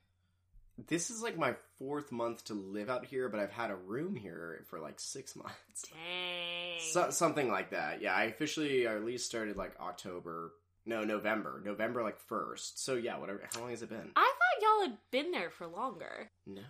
This 0.87 1.09
is 1.09 1.21
like 1.21 1.37
my 1.37 1.55
fourth 1.77 2.11
month 2.11 2.45
to 2.45 2.53
live 2.53 2.89
out 2.89 3.05
here, 3.05 3.29
but 3.29 3.39
I've 3.39 3.51
had 3.51 3.71
a 3.71 3.75
room 3.75 4.15
here 4.15 4.63
for 4.69 4.79
like 4.79 4.99
six 4.99 5.35
months. 5.35 5.83
Dang. 5.91 6.79
So, 6.91 7.09
something 7.11 7.49
like 7.49 7.71
that. 7.71 8.01
Yeah, 8.01 8.13
I 8.13 8.23
officially 8.23 8.85
or 8.85 8.95
at 8.95 9.05
least 9.05 9.25
started 9.25 9.57
like 9.57 9.73
October. 9.79 10.53
No, 10.85 11.03
November. 11.03 11.61
November 11.63 12.01
like 12.01 12.19
first. 12.19 12.83
So 12.83 12.95
yeah, 12.95 13.17
whatever. 13.19 13.41
How 13.53 13.61
long 13.61 13.69
has 13.69 13.83
it 13.83 13.89
been? 13.89 14.11
I 14.15 14.33
thought 14.33 14.61
y'all 14.63 14.89
had 14.89 14.97
been 15.11 15.31
there 15.31 15.51
for 15.51 15.67
longer. 15.67 16.31
No. 16.47 16.61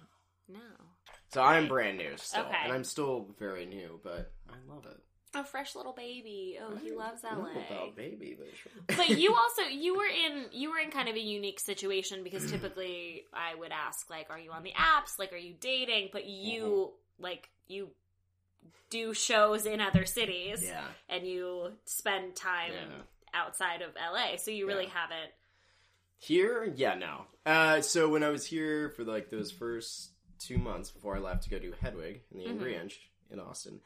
No. 0.50 0.60
So 1.34 1.42
I'm 1.42 1.70
brand 1.70 1.98
new 1.98 2.18
still, 2.18 2.42
Okay. 2.44 2.58
and 2.66 2.74
I'm 2.74 2.84
still 2.84 3.28
very 3.40 3.66
new, 3.66 4.02
but 4.04 4.34
I 4.50 4.56
love 4.68 4.86
it. 4.86 5.00
A 5.34 5.44
fresh 5.46 5.76
little 5.76 5.94
baby. 5.94 6.58
Oh, 6.62 6.76
he 6.76 6.92
loves 6.92 7.24
LA. 7.24 7.32
about 7.70 7.96
baby, 7.96 8.36
but 8.38 8.50
sure. 8.56 8.72
but 8.98 9.18
you 9.18 9.34
also 9.36 9.62
you 9.64 9.96
were 9.96 10.06
in 10.06 10.46
you 10.52 10.70
were 10.72 10.78
in 10.80 10.92
kind 10.92 11.08
of 11.08 11.16
a 11.16 11.20
unique 11.22 11.60
situation 11.62 12.24
because 12.24 12.50
typically 12.52 13.24
I 13.34 13.56
would 13.56 13.72
ask 13.72 14.10
like 14.10 14.28
are 14.30 14.38
you 14.40 14.52
on 14.52 14.64
the 14.64 14.74
apps 14.74 15.18
like 15.18 15.32
are 15.32 15.38
you 15.38 15.54
dating 15.60 16.10
but 16.12 16.26
you 16.26 16.64
Mm-hmm. 16.64 17.24
like 17.24 17.50
you 17.68 17.90
do 18.90 19.14
shows 19.14 19.66
in 19.66 19.80
other 19.80 20.06
cities 20.06 20.62
yeah, 20.66 20.84
and 21.08 21.26
you 21.26 21.72
spend 21.86 22.36
time 22.36 22.74
yeah. 22.74 22.98
outside 23.34 23.82
of 23.82 23.92
LA 23.96 24.36
so 24.38 24.52
you 24.52 24.68
really 24.68 24.84
Yeah. 24.84 24.90
haven't 24.94 25.32
Here, 26.20 26.72
yeah, 26.76 26.96
no. 26.96 27.22
Uh, 27.46 27.82
so 27.82 28.10
when 28.10 28.22
I 28.24 28.30
was 28.30 28.46
here 28.46 28.90
for 28.90 29.04
like 29.06 29.30
those 29.30 29.50
first 29.52 30.10
two 30.40 30.58
months 30.58 30.92
before 30.92 31.16
I 31.16 31.20
left 31.20 31.44
to 31.44 31.50
go 31.50 31.58
do 31.58 31.74
Hedwig 31.82 32.22
and 32.32 32.42
the 32.42 32.46
Mhm. 32.46 32.50
Angry 32.50 32.76
Inch 32.76 33.00
in 33.32 33.40
Austin, 33.40 33.80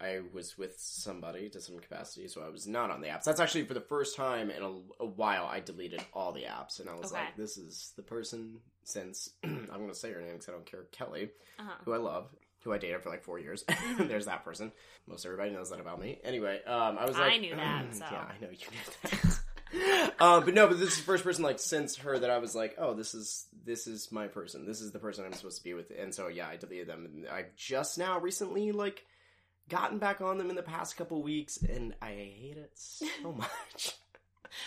I 0.00 0.20
was 0.32 0.56
with 0.56 0.74
somebody 0.78 1.48
to 1.50 1.60
some 1.60 1.78
capacity, 1.78 2.26
so 2.28 2.42
I 2.42 2.48
was 2.48 2.66
not 2.66 2.90
on 2.90 3.00
the 3.00 3.08
apps. 3.08 3.24
That's 3.24 3.40
actually 3.40 3.64
for 3.64 3.74
the 3.74 3.80
first 3.80 4.16
time 4.16 4.50
in 4.50 4.62
a, 4.62 5.02
a 5.02 5.06
while. 5.06 5.44
I 5.46 5.60
deleted 5.60 6.02
all 6.14 6.32
the 6.32 6.42
apps, 6.44 6.80
and 6.80 6.88
I 6.88 6.94
was 6.94 7.12
Okay. 7.12 7.22
like, 7.22 7.36
"This 7.36 7.58
is 7.58 7.92
the 7.96 8.02
person 8.02 8.60
since 8.82 9.30
I'm 9.44 9.66
going 9.68 9.88
to 9.88 9.94
say 9.94 10.10
her 10.12 10.20
name 10.20 10.32
because 10.32 10.48
I 10.48 10.52
don't 10.52 10.64
care." 10.66 10.84
Kelly, 10.92 11.30
uh-huh. 11.58 11.70
who 11.84 11.92
I 11.92 11.98
love, 11.98 12.28
who 12.64 12.72
I 12.72 12.78
dated 12.78 13.02
for 13.02 13.10
like 13.10 13.22
four 13.24 13.38
years. 13.38 13.64
Mm-hmm. 13.90 14.06
There's 14.08 14.26
that 14.26 14.44
person. 14.44 14.72
Most 15.06 15.26
everybody 15.26 15.50
knows 15.50 15.70
that 15.70 15.80
about 15.80 16.00
me. 16.00 16.18
Anyway, 16.24 16.60
um, 16.64 16.96
I 16.98 17.04
was 17.04 17.18
like, 17.18 17.32
I 17.32 17.36
knew 17.38 17.54
that, 17.56 17.94
so. 17.94 18.04
yeah, 18.10 18.18
I 18.24 18.40
know 18.40 18.50
you 18.50 18.66
knew 18.70 19.10
that. 19.10 20.12
uh, 20.20 20.40
but 20.44 20.54
no, 20.54 20.68
but 20.68 20.78
this 20.78 20.90
is 20.92 20.96
the 20.98 21.02
first 21.02 21.24
person 21.24 21.42
like 21.44 21.58
since 21.58 21.96
her 21.96 22.18
that 22.18 22.30
I 22.30 22.38
was 22.38 22.54
like, 22.54 22.76
oh, 22.78 22.94
this 22.94 23.14
is 23.14 23.46
this 23.64 23.86
is 23.86 24.10
my 24.12 24.28
person. 24.28 24.64
This 24.66 24.80
is 24.80 24.92
the 24.92 24.98
person 24.98 25.24
I'm 25.24 25.32
supposed 25.32 25.58
to 25.58 25.64
be 25.64 25.74
with. 25.74 25.90
And 25.98 26.14
so 26.14 26.28
yeah, 26.28 26.48
I 26.48 26.56
deleted 26.56 26.86
them. 26.88 27.04
And 27.12 27.28
I've 27.28 27.54
just 27.56 27.98
now 27.98 28.18
recently 28.20 28.72
like 28.72 29.04
gotten 29.70 29.98
back 29.98 30.20
on 30.20 30.36
them 30.38 30.50
in 30.50 30.56
the 30.56 30.62
past 30.62 30.96
couple 30.96 31.22
weeks, 31.22 31.56
and 31.62 31.94
I 32.02 32.08
hate 32.10 32.56
it 32.58 32.72
so 32.74 33.06
much. 33.36 33.94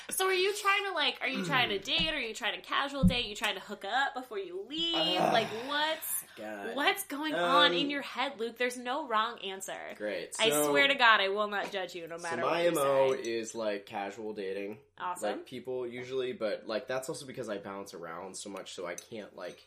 so 0.10 0.25
are 0.27 0.33
you 0.33 0.53
trying 0.62 0.86
to 0.89 0.93
like 0.93 1.15
are 1.22 1.27
you 1.27 1.43
trying 1.43 1.67
to 1.67 1.77
date 1.77 2.13
are 2.13 2.19
you 2.19 2.33
trying 2.33 2.55
to 2.55 2.65
casual 2.65 3.03
date 3.03 3.25
you 3.25 3.36
trying 3.36 3.55
to 3.55 3.60
hook 3.60 3.83
up 3.83 4.13
before 4.15 4.39
you 4.39 4.65
leave 4.69 5.19
Ah, 5.19 5.29
like 5.33 5.48
what's 5.67 6.24
God, 6.38 6.74
what's 6.74 7.03
going 7.03 7.36
on 7.36 7.72
Um, 7.72 7.74
in 7.77 7.89
your 7.89 8.01
head 8.01 8.31
Luke 8.39 8.57
there's 8.57 8.77
no 8.77 9.05
wrong 9.10 9.38
answer 9.43 9.74
great. 9.98 10.29
I 10.39 10.51
swear 10.51 10.88
to 10.88 10.95
God, 10.95 11.19
I 11.19 11.27
will 11.27 11.50
not 11.50 11.69
judge 11.74 11.95
you 11.95 12.07
no 12.07 12.15
So 12.17 12.24
matter 12.24 12.43
my 12.43 12.63
what 12.63 12.63
you 12.63 12.72
mo 12.72 13.12
is 13.22 13.55
like 13.55 13.86
casual 13.86 14.31
dating. 14.33 14.77
Awesome. 14.98 15.29
like 15.31 15.45
people 15.45 15.86
usually, 15.86 16.31
but 16.31 16.63
like 16.65 16.88
that's 16.88 17.10
also 17.10 17.25
because 17.25 17.50
I 17.50 17.57
bounce 17.57 17.93
around 17.93 18.38
so 18.38 18.50
much, 18.50 18.74
so 18.75 18.86
I 18.88 18.95
can't 18.95 19.36
like. 19.36 19.60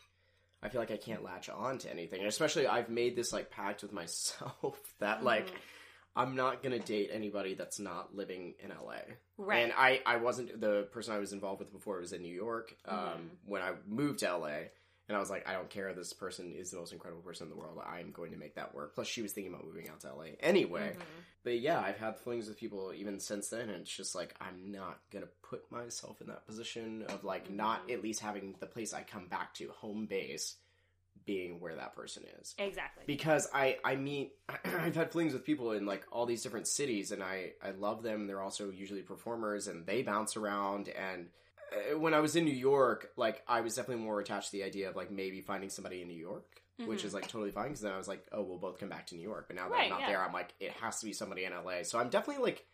I 0.61 0.69
feel 0.69 0.81
like 0.81 0.91
I 0.91 0.97
can't 0.97 1.23
latch 1.23 1.49
on 1.49 1.77
to 1.79 1.89
anything, 1.91 2.19
and 2.19 2.27
especially 2.27 2.65
I've 2.67 2.89
made 2.89 3.15
this 3.15 3.31
like 3.33 3.49
pact 3.51 3.81
with 3.83 3.91
myself 4.01 4.79
that 4.99 5.23
like 5.23 5.47
Mhm. 5.47 5.55
I'm 6.15 6.35
not 6.35 6.63
gonna 6.63 6.79
date 6.79 7.11
anybody 7.13 7.53
that's 7.53 7.79
not 7.79 8.15
living 8.15 8.55
in 8.59 8.71
LA. 8.71 9.01
right. 9.37 9.59
And 9.59 9.71
I 9.73 10.01
I 10.05 10.17
wasn't 10.17 10.59
the 10.59 10.87
person 10.91 11.13
I 11.13 11.19
was 11.19 11.31
involved 11.31 11.59
with 11.59 11.71
before 11.71 11.99
was 11.99 12.11
in 12.11 12.23
New 12.23 12.33
York. 12.33 12.75
Um, 12.85 12.97
Mhm. 12.97 13.29
when 13.45 13.61
I 13.61 13.73
moved 13.85 14.19
to 14.19 14.25
LA. 14.35 14.69
And 15.07 15.15
I 15.15 15.19
was 15.21 15.29
like, 15.29 15.47
I 15.47 15.53
don't 15.53 15.69
care. 15.69 15.93
This 15.93 16.11
person 16.11 16.53
is 16.53 16.71
the 16.71 16.77
most 16.77 16.91
incredible 16.91 17.21
person 17.23 17.45
in 17.45 17.49
the 17.51 17.55
world. 17.57 17.79
I'm 17.87 18.11
going 18.11 18.31
to 18.31 18.37
make 18.37 18.55
that 18.55 18.75
work. 18.75 18.93
Plus, 18.93 19.07
she 19.07 19.21
was 19.21 19.31
thinking 19.31 19.53
about 19.53 19.65
moving 19.65 19.87
out 19.87 20.01
to 20.01 20.13
LA 20.13 20.35
anyway. 20.41 20.95
Mhm. 20.97 21.03
But 21.43 21.59
yeah, 21.61 21.79
I've 21.79 21.97
had 21.97 22.17
flings 22.17 22.49
with 22.49 22.57
people 22.57 22.91
even 22.93 23.21
since 23.21 23.47
then, 23.47 23.69
and 23.69 23.81
it's 23.81 23.95
just 23.95 24.15
like 24.15 24.35
I'm 24.41 24.69
not 24.69 24.99
gonna 25.11 25.29
put 25.43 25.71
myself 25.71 26.19
in 26.19 26.27
that 26.27 26.45
position 26.45 27.03
of 27.03 27.23
like 27.23 27.49
not 27.49 27.87
Mhm. 27.87 27.93
at 27.93 28.03
least 28.03 28.19
having 28.19 28.55
the 28.59 28.65
place 28.67 28.93
I 28.93 29.03
come 29.03 29.27
back 29.29 29.53
to, 29.55 29.69
home 29.69 30.07
base, 30.07 30.57
being 31.25 31.59
where 31.61 31.75
that 31.75 31.95
person 31.95 32.23
is. 32.41 32.53
Exactly. 32.57 33.03
Because 33.07 33.49
I 33.53 33.79
I 33.85 33.95
meet 33.95 34.33
I've 34.65 34.95
had 34.95 35.11
flings 35.11 35.31
with 35.31 35.45
people 35.45 35.71
in 35.71 35.85
like 35.85 36.05
all 36.11 36.25
these 36.25 36.43
different 36.43 36.67
cities, 36.67 37.13
and 37.13 37.23
I 37.23 37.53
I 37.61 37.71
love 37.71 38.03
them. 38.03 38.27
They're 38.27 38.41
also 38.41 38.69
usually 38.69 39.01
performers, 39.03 39.67
and 39.69 39.85
they 39.85 40.03
bounce 40.03 40.35
around. 40.35 40.89
And 40.89 41.29
when 41.97 42.13
I 42.13 42.19
was 42.19 42.35
in 42.35 42.45
New 42.45 42.53
York, 42.53 43.11
like 43.17 43.43
I 43.47 43.61
was 43.61 43.75
definitely 43.75 44.03
more 44.03 44.19
attached 44.19 44.51
to 44.51 44.57
the 44.57 44.63
idea 44.63 44.89
of 44.89 44.95
like 44.95 45.11
maybe 45.11 45.41
finding 45.41 45.69
somebody 45.69 46.01
in 46.01 46.07
New 46.07 46.13
York 46.19 46.61
which 46.85 47.01
Mhm. 47.01 47.05
is 47.05 47.13
like 47.15 47.27
totally 47.27 47.49
fine 47.49 47.69
because 47.69 47.81
then 47.81 47.91
I 47.91 47.97
was 47.97 48.07
like, 48.07 48.23
oh, 48.31 48.43
we'll 48.43 48.59
both 48.59 48.77
come 48.79 48.87
back 48.87 49.07
to 49.07 49.15
New 49.15 49.23
York. 49.23 49.45
But 49.47 49.55
now 49.55 49.63
that 49.67 49.71
Right, 49.73 49.83
I'm 49.85 49.89
not 49.89 50.01
yeah. 50.01 50.07
there, 50.11 50.21
I'm 50.21 50.31
like, 50.31 50.53
it 50.59 50.71
has 50.73 50.99
to 50.99 51.07
be 51.07 51.11
somebody 51.11 51.43
in 51.43 51.51
LA. 51.51 51.81
So 51.81 51.97
I'm 51.97 52.09
definitely 52.09 52.43
like, 52.43 52.67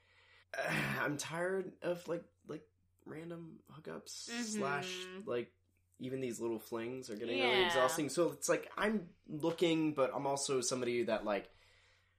I'm 1.02 1.16
tired 1.18 1.72
of 1.82 2.06
like 2.08 2.24
like 2.48 2.68
random 3.06 3.60
hookups 3.72 4.10
slash 4.10 5.08
Mhm. 5.18 5.26
like 5.28 5.52
even 6.00 6.20
these 6.20 6.42
little 6.42 6.60
flings 6.60 7.10
are 7.10 7.16
getting 7.16 7.40
really 7.40 7.62
exhausting. 7.66 8.10
So 8.10 8.32
it's 8.32 8.50
like 8.50 8.70
I'm 8.78 9.08
looking, 9.30 9.94
but 9.94 10.12
I'm 10.14 10.28
also 10.28 10.60
somebody 10.60 11.04
that 11.04 11.24
like 11.24 11.50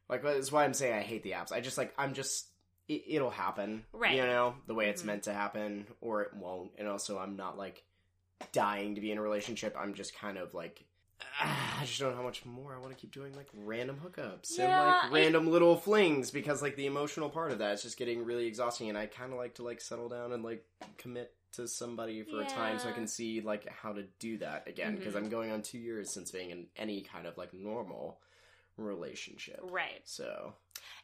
like 0.09 0.23
that's 0.23 0.51
why 0.51 0.65
I'm 0.65 0.73
saying 0.75 0.95
I 0.95 1.03
hate 1.03 1.23
the 1.23 1.33
apps. 1.33 1.53
I 1.53 1.61
just 1.61 1.77
like 1.77 1.93
I'm 1.99 2.15
just. 2.15 2.49
It, 2.89 3.05
it'll 3.09 3.31
happen, 3.31 3.85
Right. 3.93 4.13
You 4.17 4.23
know 4.27 4.57
the 4.67 4.75
way 4.75 4.89
it's 4.91 5.03
Mhm. 5.03 5.07
meant 5.07 5.23
to 5.25 5.33
happen, 5.33 5.87
or 6.01 6.23
it 6.23 6.35
won't. 6.35 6.73
And 6.77 6.87
also, 6.89 7.19
I'm 7.19 7.37
not 7.37 7.57
like 7.57 7.85
dying 8.53 8.95
to 8.95 9.01
be 9.01 9.11
in 9.11 9.19
a 9.19 9.23
relationship. 9.23 9.75
I'm 9.79 9.95
just 9.95 10.15
kind 10.15 10.37
of 10.39 10.53
like 10.55 10.85
ah, 11.41 11.81
I 11.81 11.85
just 11.87 11.99
don't 12.01 12.11
know 12.11 12.17
how 12.17 12.23
much 12.23 12.45
more 12.45 12.75
I 12.75 12.79
want 12.79 12.91
to 12.91 13.01
keep 13.01 13.13
doing 13.13 13.35
like 13.35 13.49
random 13.55 13.99
hookups 14.05 14.59
and 14.59 14.77
like 14.77 14.95
random 15.11 15.51
little 15.51 15.77
flings 15.77 16.31
because 16.31 16.61
like 16.61 16.77
the 16.77 16.87
emotional 16.87 17.31
part 17.31 17.53
of 17.53 17.59
that 17.61 17.73
is 17.75 17.83
just 17.83 17.97
getting 17.97 18.25
really 18.25 18.47
exhausting 18.47 18.89
and 18.89 18.99
I 18.99 19.07
kind 19.07 19.33
of 19.33 19.39
like 19.39 19.55
to 19.55 19.63
like 19.63 19.81
settle 19.81 20.09
down 20.09 20.33
and 20.33 20.43
like 20.45 20.65
commit 20.99 21.35
to 21.53 21.67
somebody 21.69 22.23
for 22.23 22.41
a 22.41 22.45
time 22.45 22.79
so 22.79 22.89
I 22.89 22.93
can 22.93 23.07
see 23.07 23.41
like 23.41 23.67
how 23.69 23.93
to 23.93 24.03
do 24.19 24.39
that 24.39 24.69
again 24.69 24.97
because 24.97 25.15
Mhm. 25.15 25.19
I'm 25.19 25.29
going 25.31 25.51
on 25.53 25.63
2 25.63 25.79
years 25.79 26.11
since 26.11 26.31
being 26.31 26.51
in 26.51 26.67
any 26.77 27.01
kind 27.01 27.27
of 27.27 27.39
like 27.39 27.55
normal 27.55 28.21
relationship. 28.77 29.61
right. 29.63 30.01
So, 30.05 30.55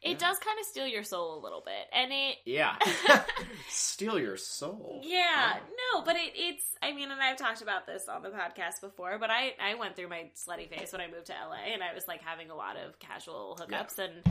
It 0.02 0.12
Yeah. 0.12 0.16
does 0.16 0.38
kind 0.38 0.58
of 0.58 0.64
steal 0.66 0.86
your 0.86 1.04
soul 1.04 1.38
a 1.38 1.40
little 1.40 1.62
bit, 1.64 1.86
and 1.92 2.10
it. 2.12 2.36
yeah. 2.46 2.76
Steal 3.68 4.18
your 4.18 4.36
soul. 4.36 5.00
Yeah, 5.04 5.52
Wow. 5.54 5.60
no, 5.94 6.02
but 6.02 6.16
it, 6.16 6.32
it's. 6.34 6.64
I 6.82 6.92
mean, 6.92 7.10
and 7.10 7.20
I've 7.20 7.36
talked 7.36 7.60
about 7.62 7.86
this 7.86 8.08
on 8.08 8.22
the 8.22 8.30
podcast 8.30 8.80
before, 8.80 9.18
but 9.18 9.30
I 9.30 9.54
I 9.60 9.74
went 9.74 9.96
through 9.96 10.08
my 10.08 10.30
slutty 10.34 10.68
phase 10.68 10.92
when 10.92 11.00
I 11.00 11.08
moved 11.08 11.26
to 11.26 11.32
LA, 11.34 11.72
and 11.72 11.82
I 11.82 11.92
was 11.94 12.08
like 12.08 12.22
having 12.22 12.50
a 12.50 12.54
lot 12.54 12.76
of 12.76 12.98
casual 12.98 13.58
hookups, 13.60 13.98
and 13.98 14.22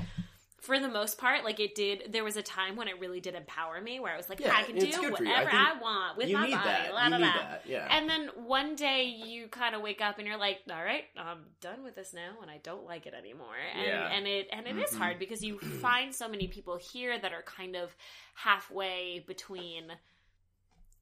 for 0.62 0.80
the 0.80 0.88
most 0.88 1.18
part, 1.18 1.44
like 1.44 1.60
it 1.60 1.74
did. 1.76 2.12
There 2.12 2.24
was 2.24 2.38
a 2.38 2.42
time 2.42 2.76
when 2.76 2.88
it 2.88 3.00
really 3.00 3.20
did 3.20 3.36
empower 3.36 3.80
me, 3.82 4.00
where 4.00 4.14
I 4.14 4.18
was 4.18 4.30
like, 4.30 4.40
Yeah, 4.40 4.54
I 4.56 4.64
can 4.64 4.76
do 4.78 4.86
it's 4.86 4.98
good 4.98 5.16
for 5.18 5.24
you. 5.24 5.30
I 5.32 5.44
whatever 5.44 5.58
I, 5.58 5.82
want 5.82 6.18
with 6.18 6.32
my 6.32 6.42
body. 6.42 6.52
that. 6.54 6.94
la, 6.94 7.04
you 7.06 7.10
da, 7.12 7.18
need 7.18 7.24
that. 7.26 7.62
Yeah. 7.66 7.88
And 7.98 8.10
then 8.10 8.30
one 8.46 8.76
day 8.76 9.04
you 9.06 9.48
kind 9.48 9.74
of 9.76 9.82
wake 9.82 10.02
up 10.02 10.18
and 10.18 10.28
you're 10.28 10.38
like, 10.38 10.60
all 10.72 10.84
right, 10.84 11.06
I'm 11.18 11.40
done 11.62 11.84
with 11.84 11.96
this 11.96 12.14
now 12.14 12.42
and 12.42 12.52
I 12.52 12.60
don't 12.64 12.86
like 12.86 13.06
it 13.08 13.14
anymore. 13.14 13.56
And 13.76 13.86
Yeah. 13.88 14.08
and 14.12 14.28
it 14.28 14.48
and 14.52 14.68
it 14.68 14.76
is 14.78 14.92
Mhm. 14.92 14.98
hard 14.98 15.20
because 15.20 15.44
you 15.44 15.60
find 15.82 16.14
so 16.14 16.28
many 16.28 16.48
people 16.48 16.78
here 16.78 17.18
that 17.20 17.32
are 17.34 17.44
kind 17.44 17.76
of 17.76 17.96
halfway 18.34 19.24
between 19.28 19.92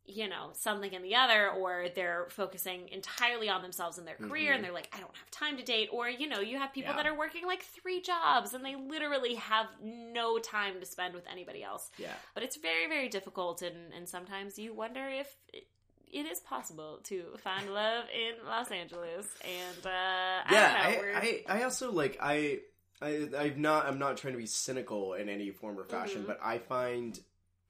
you 0.09 0.27
know, 0.29 0.49
something 0.53 0.95
and 0.95 1.03
the 1.03 1.15
other, 1.15 1.49
or 1.51 1.87
they're 1.93 2.27
focusing 2.29 2.87
entirely 2.89 3.49
on 3.49 3.61
themselves 3.61 3.97
and 3.97 4.07
their 4.07 4.15
career, 4.15 4.51
Mhm. 4.51 4.55
and 4.55 4.63
they're 4.63 4.71
like, 4.71 4.89
I 4.95 4.99
don't 5.01 5.15
have 5.17 5.29
time 5.31 5.57
to 5.57 5.63
date. 5.63 5.89
Or, 5.91 6.09
you 6.09 6.27
know, 6.27 6.39
you 6.39 6.57
have 6.57 6.71
people 6.71 6.91
Yeah. 6.91 6.97
that 7.03 7.05
are 7.05 7.13
working 7.13 7.45
like 7.45 7.61
three 7.63 7.99
jobs 8.01 8.53
and 8.53 8.63
they 8.63 8.75
literally 8.75 9.35
have 9.35 9.67
no 9.81 10.39
time 10.39 10.79
to 10.79 10.85
spend 10.85 11.13
with 11.13 11.27
anybody 11.27 11.61
else. 11.61 11.91
yeah. 11.97 12.13
But 12.33 12.43
it's 12.43 12.55
very, 12.55 12.87
very 12.87 13.09
difficult, 13.09 13.61
and, 13.61 13.93
and 13.93 14.07
sometimes 14.07 14.57
you 14.57 14.73
wonder 14.73 15.09
if 15.09 15.35
it, 15.53 15.67
it 16.09 16.25
is 16.25 16.39
possible 16.39 16.99
to 17.03 17.35
find 17.39 17.73
love 17.73 18.05
in 18.13 18.45
Los 18.45 18.71
Angeles. 18.71 19.27
And 19.43 19.85
uh, 19.85 19.89
I 19.89 20.45
yeah, 20.51 20.71
know, 20.71 21.19
I, 21.19 21.43
I, 21.49 21.59
I 21.59 21.63
also 21.63 21.91
like 21.91 22.17
I, 22.21 22.59
I, 23.01 23.27
I'm 23.37 23.61
not, 23.61 23.85
I'm 23.85 23.99
not 23.99 24.15
trying 24.15 24.33
to 24.35 24.39
be 24.39 24.45
cynical 24.47 25.15
in 25.15 25.27
any 25.27 25.51
form 25.51 25.77
or 25.77 25.83
fashion, 25.83 26.23
Mhm. 26.23 26.27
but 26.27 26.39
I 26.41 26.59
find 26.59 27.19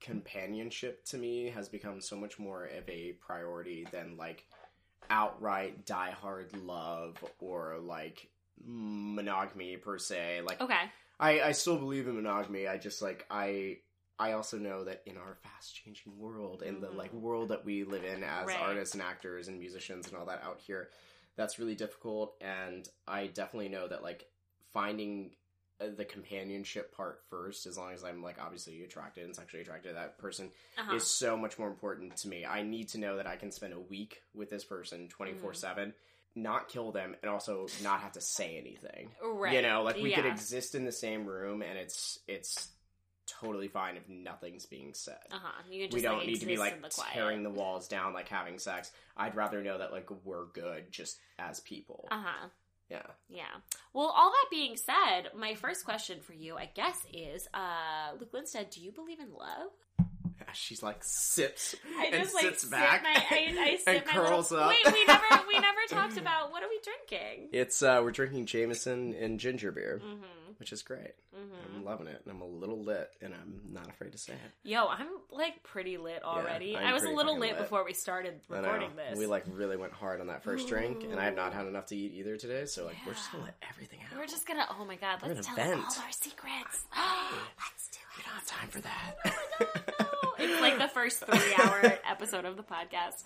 companionship 0.00 1.04
to 1.06 1.18
me 1.18 1.46
has 1.50 1.68
become 1.68 2.00
so 2.00 2.16
much 2.16 2.38
more 2.38 2.64
of 2.64 2.88
a 2.88 3.12
priority 3.20 3.86
than 3.90 4.16
like 4.16 4.46
outright 5.10 5.86
diehard 5.86 6.48
love 6.64 7.16
or 7.40 7.78
like 7.80 8.28
monogamy 8.64 9.76
per 9.76 9.98
se. 9.98 10.42
Like 10.44 10.60
okay, 10.60 10.82
I, 11.18 11.40
I 11.40 11.52
still 11.52 11.78
believe 11.78 12.06
in 12.08 12.14
monogamy. 12.16 12.66
I 12.68 12.76
just 12.78 13.02
like 13.02 13.26
I 13.30 13.78
I 14.18 14.32
also 14.32 14.58
know 14.58 14.84
that 14.84 15.02
in 15.06 15.16
our 15.16 15.36
fast 15.42 15.74
changing 15.76 16.18
world 16.18 16.62
in 16.62 16.80
the 16.80 16.88
Mhm. 16.88 16.96
like 16.96 17.12
world 17.12 17.48
that 17.50 17.64
we 17.64 17.84
live 17.84 18.04
in 18.04 18.24
as 18.24 18.46
Right. 18.48 18.58
artists 18.60 18.94
and 18.94 19.02
actors 19.02 19.48
and 19.48 19.58
musicians 19.58 20.08
and 20.08 20.16
all 20.16 20.26
that 20.26 20.42
out 20.42 20.60
here, 20.60 20.90
that's 21.36 21.58
really 21.58 21.76
difficult. 21.76 22.36
And 22.40 22.88
I 23.06 23.28
definitely 23.28 23.68
know 23.68 23.86
that 23.88 24.02
like 24.02 24.26
finding 24.72 25.36
the 25.78 26.04
companionship 26.04 26.94
part 26.94 27.20
first, 27.30 27.66
as 27.66 27.78
long 27.78 27.92
as 27.92 28.02
I'm 28.02 28.22
like 28.22 28.36
obviously 28.40 28.82
attracted 28.82 29.24
and 29.24 29.34
sexually 29.34 29.62
attracted 29.62 29.90
to 29.90 29.94
that 29.94 30.18
person, 30.18 30.50
uh-huh. 30.76 30.96
is 30.96 31.06
so 31.06 31.36
much 31.36 31.58
more 31.58 31.68
important 31.68 32.16
to 32.18 32.28
me. 32.28 32.44
I 32.44 32.62
need 32.62 32.88
to 32.90 32.98
know 32.98 33.16
that 33.16 33.26
I 33.26 33.36
can 33.36 33.52
spend 33.52 33.72
a 33.72 33.80
week 33.80 34.22
with 34.34 34.50
this 34.50 34.64
person 34.64 35.08
24 35.08 35.54
7, 35.54 35.94
not 36.34 36.68
kill 36.68 36.90
them, 36.90 37.14
and 37.22 37.30
also 37.30 37.66
not 37.82 38.00
have 38.00 38.12
to 38.12 38.20
say 38.20 38.56
anything. 38.58 39.10
right. 39.22 39.54
You 39.54 39.62
know, 39.62 39.82
like 39.82 39.96
we 39.96 40.12
could 40.12 40.26
exist 40.26 40.74
in 40.74 40.84
the 40.84 40.92
same 40.92 41.26
room 41.26 41.62
and 41.62 41.78
it's 41.78 42.18
it's 42.26 42.68
totally 43.28 43.68
fine 43.68 43.96
if 43.96 44.08
nothing's 44.08 44.66
being 44.66 44.94
said. 44.94 45.18
Uh-huh. 45.30 45.62
You 45.70 45.82
can 45.82 45.90
just, 45.90 45.94
we 45.94 46.02
don't 46.02 46.18
like, 46.18 46.26
need 46.26 46.40
to 46.40 46.46
be 46.46 46.56
like 46.56 46.82
the 46.82 47.02
tearing 47.12 47.42
the 47.42 47.50
walls 47.50 47.86
down, 47.86 48.14
like 48.14 48.28
having 48.28 48.58
sex. 48.58 48.90
I'd 49.16 49.36
rather 49.36 49.62
know 49.62 49.78
that 49.78 49.92
like 49.92 50.08
we're 50.24 50.46
good 50.46 50.90
just 50.90 51.18
as 51.38 51.60
people. 51.60 52.08
Uh-huh. 52.10 52.48
Yeah. 52.90 53.02
Yeah. 53.28 53.42
Well, 53.92 54.12
all 54.16 54.30
that 54.30 54.46
being 54.50 54.76
said, 54.76 55.30
my 55.36 55.54
first 55.54 55.84
question 55.84 56.20
for 56.20 56.32
you, 56.32 56.56
I 56.56 56.70
guess, 56.74 56.98
is 57.12 57.46
uh, 57.52 58.16
Luke 58.18 58.32
Linsteadt, 58.32 58.70
do 58.70 58.80
you 58.80 58.92
believe 58.92 59.20
in 59.20 59.32
love? 59.32 59.70
She's 60.54 60.82
like 60.82 61.04
sips 61.04 61.74
I 61.98 62.06
and 62.06 62.22
just 62.22 62.34
like 62.34 62.44
sits 62.44 62.62
sit 62.62 62.70
back 62.70 63.02
my, 63.02 63.10
I, 63.10 63.54
I 63.58 63.76
sit 63.84 63.96
and 63.96 64.06
my 64.06 64.12
curls 64.12 64.50
little, 64.50 64.66
up. 64.66 64.72
Wait, 64.72 64.94
we 64.94 65.04
never 65.04 65.24
we 65.46 65.52
never 65.58 65.80
talked 65.90 66.16
about 66.16 66.50
what 66.50 66.62
are 66.62 66.68
we 66.70 66.80
drinking? 66.82 67.50
It's 67.52 67.82
uh 67.82 68.00
we're 68.02 68.12
drinking 68.12 68.46
Jameson 68.46 69.14
and 69.14 69.38
ginger 69.38 69.72
beer, 69.72 70.00
Mm-hmm. 70.02 70.22
Which 70.58 70.72
is 70.72 70.82
great. 70.82 71.14
Mm-hmm. 71.36 71.76
I'm 71.76 71.84
loving 71.84 72.06
it, 72.08 72.20
and 72.24 72.34
I'm 72.34 72.40
a 72.40 72.46
little 72.46 72.82
lit, 72.82 73.10
and 73.22 73.32
I'm 73.32 73.60
not 73.72 73.88
afraid 73.88 74.12
to 74.12 74.18
say 74.18 74.32
it. 74.32 74.68
Yo, 74.68 74.86
I'm 74.86 75.06
like 75.30 75.62
pretty 75.62 75.96
lit 75.96 76.22
already. 76.24 76.76
I'm 76.76 76.86
I 76.86 76.92
was 76.92 77.04
a 77.04 77.10
little 77.10 77.38
lit, 77.38 77.52
lit. 77.52 77.58
before 77.58 77.84
we 77.84 77.92
started 77.94 78.40
recording 78.48 78.90
this. 78.96 79.18
We 79.18 79.26
like 79.26 79.44
really 79.48 79.76
went 79.76 79.92
hard 79.92 80.20
on 80.20 80.26
that 80.28 80.42
first 80.42 80.68
drink, 80.68 81.04
and 81.04 81.18
I 81.18 81.24
have 81.24 81.36
not 81.36 81.52
had 81.52 81.66
enough 81.66 81.86
to 81.86 81.96
eat 81.96 82.12
either 82.14 82.36
today. 82.36 82.66
So 82.66 82.86
like 82.86 82.96
we're 83.06 83.14
just 83.14 83.30
gonna 83.32 83.44
let 83.44 83.56
everything 83.70 84.00
out. 84.02 84.18
We're 84.18 84.26
just 84.26 84.46
gonna. 84.46 84.66
Oh 84.78 84.84
my 84.84 84.96
god, 84.96 85.20
We're 85.22 85.34
let's 85.34 85.46
tell 85.46 85.56
gonna 85.56 85.76
all 85.76 85.82
our 85.82 86.12
secrets. 86.12 86.84
let's 86.96 87.88
do 87.92 87.98
it. 87.98 88.18
We 88.18 88.22
don't 88.24 88.34
have 88.34 88.46
time 88.46 88.68
for 88.68 88.80
that. 88.80 89.14
Oh 89.24 89.30
god, 89.58 89.94
no. 90.00 90.06
It's 90.40 90.60
like 90.60 90.78
the 90.78 90.86
first 90.86 91.18
three-hour 91.18 91.98
episode 92.08 92.44
of 92.44 92.56
the 92.56 92.62
podcast. 92.62 93.24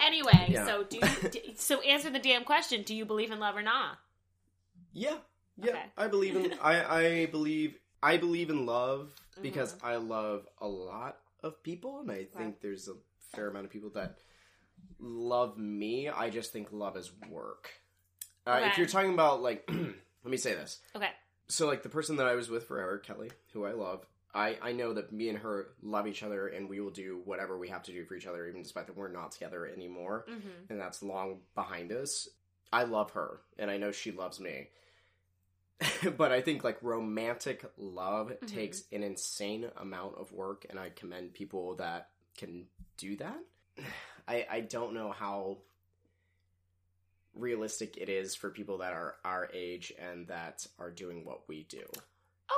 Anyway, 0.00 0.46
Yeah. 0.48 0.64
so 0.64 0.84
do 0.84 0.96
you, 0.96 1.52
so 1.56 1.80
answer 1.82 2.08
the 2.08 2.18
damn 2.18 2.44
question: 2.44 2.82
Do 2.82 2.94
you 2.94 3.04
believe 3.04 3.30
in 3.30 3.38
love 3.38 3.56
or 3.56 3.62
not? 3.62 3.98
Yeah, 4.94 5.18
yeah. 5.56 5.70
Okay. 5.70 5.82
I 5.96 6.06
believe 6.08 6.36
in. 6.36 6.54
I 6.62 7.00
I 7.00 7.26
believe 7.26 7.76
I 8.02 8.16
believe 8.16 8.50
in 8.50 8.66
love 8.66 9.10
because 9.42 9.74
Mm-hmm. 9.74 9.86
I 9.86 9.96
love 9.96 10.46
a 10.60 10.66
lot 10.68 11.18
of 11.42 11.62
people, 11.62 12.00
and 12.00 12.10
I 12.10 12.24
think 12.36 12.60
there's 12.60 12.88
a 12.88 12.94
fair 13.34 13.48
amount 13.48 13.64
of 13.66 13.70
people 13.70 13.90
that 13.90 14.18
love 14.98 15.58
me. 15.58 16.08
I 16.08 16.30
just 16.30 16.52
think 16.52 16.68
love 16.72 16.96
is 16.96 17.10
work. 17.30 17.70
Uh, 18.46 18.60
If 18.70 18.78
you're 18.78 18.86
talking 18.86 19.12
about 19.12 19.42
like, 19.42 19.68
let 19.68 20.30
me 20.30 20.36
say 20.36 20.54
this. 20.54 20.80
Okay. 20.94 21.10
So 21.48 21.66
like 21.66 21.82
the 21.82 21.88
person 21.88 22.16
that 22.16 22.26
I 22.26 22.34
was 22.34 22.48
with 22.48 22.66
forever, 22.66 22.98
Kelly, 22.98 23.30
who 23.52 23.64
I 23.64 23.72
love. 23.72 24.06
I, 24.34 24.58
I 24.60 24.72
know 24.72 24.92
that 24.92 25.12
me 25.12 25.30
and 25.30 25.38
her 25.38 25.68
love 25.82 26.06
each 26.06 26.22
other 26.22 26.48
and 26.48 26.68
we 26.68 26.78
will 26.80 26.90
do 26.90 27.22
whatever 27.24 27.56
we 27.56 27.68
have 27.68 27.82
to 27.84 27.92
do 27.92 28.04
for 28.04 28.14
each 28.14 28.26
other 28.26 28.46
even 28.46 28.62
despite 28.62 28.86
that 28.86 28.94
we're 28.96 29.08
not 29.08 29.32
together 29.32 29.66
anymore 29.66 30.26
Mm-hmm. 30.28 30.68
and 30.70 30.78
that's 30.78 31.02
long 31.02 31.38
behind 31.54 31.90
us. 31.90 32.28
I 32.72 32.82
love 32.84 33.12
her, 33.12 33.40
and 33.58 33.70
I 33.70 33.78
know 33.78 33.92
she 33.92 34.10
loves 34.12 34.38
me. 34.40 34.68
but 36.16 36.32
I 36.32 36.40
think 36.40 36.64
like 36.64 36.82
romantic 36.82 37.64
love 37.76 38.32
Mhm. 38.42 38.46
takes 38.48 38.84
an 38.92 39.02
insane 39.02 39.70
amount 39.76 40.16
of 40.16 40.32
work, 40.32 40.66
and 40.70 40.78
I 40.78 40.90
commend 40.90 41.34
people 41.34 41.74
that 41.76 42.10
can 42.36 42.66
do 42.96 43.16
that. 43.16 43.38
I 44.28 44.46
I 44.50 44.60
don't 44.60 44.94
know 44.94 45.12
how 45.12 45.58
realistic 47.34 47.96
it 47.98 48.08
is 48.08 48.34
for 48.34 48.50
people 48.50 48.78
that 48.78 48.92
are 48.92 49.16
our 49.24 49.50
age 49.52 49.92
and 49.98 50.26
that 50.28 50.66
are 50.78 50.90
doing 50.90 51.24
what 51.24 51.46
we 51.48 51.64
do. 51.64 51.84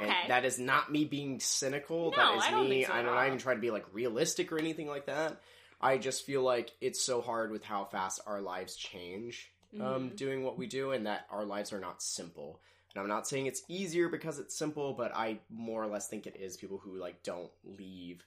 Okay. 0.00 0.08
And 0.10 0.30
that 0.30 0.44
is 0.44 0.58
not 0.58 0.92
me 0.92 1.04
being 1.04 1.40
cynical. 1.40 2.10
No, 2.12 2.16
that 2.16 2.36
is 2.36 2.44
I 2.44 2.50
don't 2.52 2.68
me. 2.68 2.76
think 2.76 2.86
so 2.88 2.92
I'm 2.92 3.06
not 3.06 3.26
even 3.26 3.38
trying 3.38 3.56
to 3.56 3.60
be 3.60 3.70
like 3.70 3.86
realistic 3.92 4.52
or 4.52 4.58
anything 4.58 4.86
like 4.86 5.06
that. 5.06 5.40
I 5.80 5.98
just 5.98 6.24
feel 6.24 6.42
like 6.42 6.70
it's 6.80 7.00
so 7.02 7.20
hard 7.20 7.50
with 7.50 7.64
how 7.64 7.84
fast 7.86 8.20
our 8.26 8.40
lives 8.40 8.76
change 8.76 9.50
um, 9.74 10.10
Mhm. 10.10 10.16
doing 10.16 10.44
what 10.44 10.56
we 10.56 10.66
do, 10.66 10.92
and 10.92 11.06
that 11.06 11.26
our 11.30 11.44
lives 11.44 11.72
are 11.74 11.78
not 11.80 12.02
simple. 12.02 12.60
And 12.98 13.04
I'm 13.04 13.08
not 13.16 13.28
saying 13.28 13.46
it's 13.46 13.62
easier 13.68 14.08
because 14.08 14.40
it's 14.40 14.56
simple, 14.56 14.92
but 14.92 15.14
I 15.14 15.38
more 15.48 15.80
or 15.80 15.86
less 15.86 16.08
think 16.08 16.26
it 16.26 16.34
is 16.34 16.56
people 16.56 16.78
who 16.78 16.96
like 16.98 17.22
don't 17.22 17.50
leave 17.64 18.24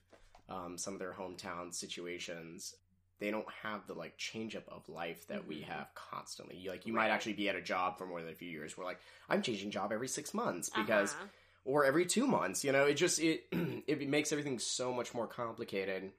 um, 0.47 0.77
some 0.77 0.93
of 0.93 0.99
their 0.99 1.11
hometown 1.11 1.73
situations. 1.73 2.75
They 3.19 3.31
don't 3.31 3.47
have 3.63 3.85
the 3.85 3.93
like 3.93 4.17
change 4.17 4.55
up 4.55 4.63
of 4.69 4.87
life 4.87 5.27
that 5.27 5.45
we 5.45 5.57
Mhm. 5.57 5.63
have 5.65 5.93
constantly. 5.93 6.55
You- 6.55 6.71
Like 6.71 6.85
you 6.85 6.93
might 6.93 7.09
actually 7.09 7.33
be 7.33 7.49
at 7.49 7.55
a 7.57 7.61
job 7.61 7.97
for 7.97 8.05
more 8.07 8.21
than 8.21 8.31
a 8.31 8.35
few 8.35 8.49
years. 8.49 8.77
Where 8.77 8.85
like 8.87 8.99
I'm 9.27 9.41
changing 9.41 9.71
job 9.71 9.91
every 9.91 10.07
six 10.07 10.33
months 10.33 10.69
because 10.69 11.13
Uh-huh. 11.15 11.25
or 11.65 11.83
every 11.83 12.05
two 12.05 12.25
months. 12.25 12.63
You 12.63 12.71
know, 12.71 12.85
it 12.85 12.93
just 12.93 13.19
it 13.19 13.47
it 13.87 14.07
makes 14.07 14.31
everything 14.31 14.57
so 14.57 14.93
much 14.93 15.13
more 15.13 15.27
complicated. 15.27 16.13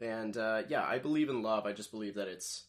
And 0.00 0.36
uh, 0.38 0.62
yeah, 0.68 0.84
I 0.86 0.98
believe 0.98 1.28
in 1.28 1.42
love. 1.42 1.66
I 1.66 1.72
just 1.74 1.90
believe 1.90 2.14
that 2.14 2.28
it's 2.28 2.64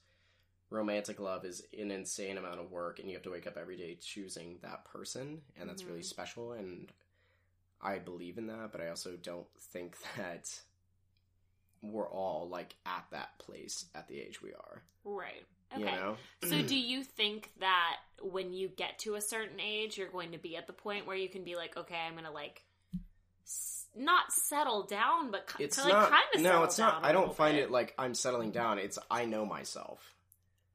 romantic 0.69 1.19
love 1.19 1.45
is 1.45 1.63
an 1.77 1.91
insane 1.91 2.37
amount 2.37 2.59
of 2.59 2.71
work, 2.71 2.99
and 2.99 3.07
you 3.09 3.15
have 3.15 3.23
to 3.23 3.31
wake 3.31 3.47
up 3.47 3.57
every 3.57 3.75
day 3.77 3.95
choosing 3.95 4.57
that 4.61 4.85
person, 4.85 5.41
and 5.59 5.69
that's 5.69 5.83
really 5.83 6.01
Mhm. 6.01 6.05
special. 6.05 6.51
And 6.51 6.91
I 7.81 7.97
believe 7.99 8.37
in 8.37 8.47
that, 8.47 8.71
but 8.71 8.81
I 8.81 8.89
also 8.89 9.15
don't 9.15 9.47
think 9.59 9.97
that 10.17 10.61
we're 11.81 12.09
all 12.09 12.47
like 12.49 12.75
at 12.85 13.05
that 13.11 13.37
place 13.39 13.85
at 13.95 14.07
the 14.07 14.19
age 14.19 14.41
we 14.41 14.53
are. 14.53 14.83
right. 15.03 15.45
Okay. 15.71 15.81
You 15.81 15.85
know? 15.85 16.17
So, 16.45 16.61
do 16.63 16.75
you 16.75 17.03
think 17.03 17.51
that 17.59 17.97
when 18.23 18.53
you 18.53 18.69
get 18.69 18.97
to 18.99 19.13
a 19.15 19.21
certain 19.21 19.59
age, 19.59 19.97
you're 19.99 20.09
going 20.09 20.31
to 20.31 20.39
be 20.39 20.57
at 20.57 20.65
the 20.65 20.73
point 20.73 21.05
where 21.05 21.15
you 21.15 21.29
can 21.29 21.43
be 21.43 21.55
like, 21.55 21.77
okay, 21.77 21.95
I'm 21.95 22.13
going 22.13 22.25
to 22.25 22.31
like 22.31 22.63
s- 23.45 23.85
not 23.95 24.31
settle 24.33 24.83
down, 24.87 25.29
but 25.29 25.45
ki- 25.55 25.65
it's 25.65 25.77
like 25.77 25.93
not. 25.93 26.09
kind 26.09 26.23
of 26.35 26.41
no, 26.41 26.63
it's 26.63 26.79
not. 26.79 27.05
I 27.05 27.11
don't 27.11 27.35
find 27.35 27.55
it 27.55 27.69
like 27.69 27.93
I'm 27.99 28.15
settling 28.15 28.49
down. 28.51 28.79
It's 28.79 28.97
I 29.11 29.25
know 29.25 29.45
myself. 29.45 30.01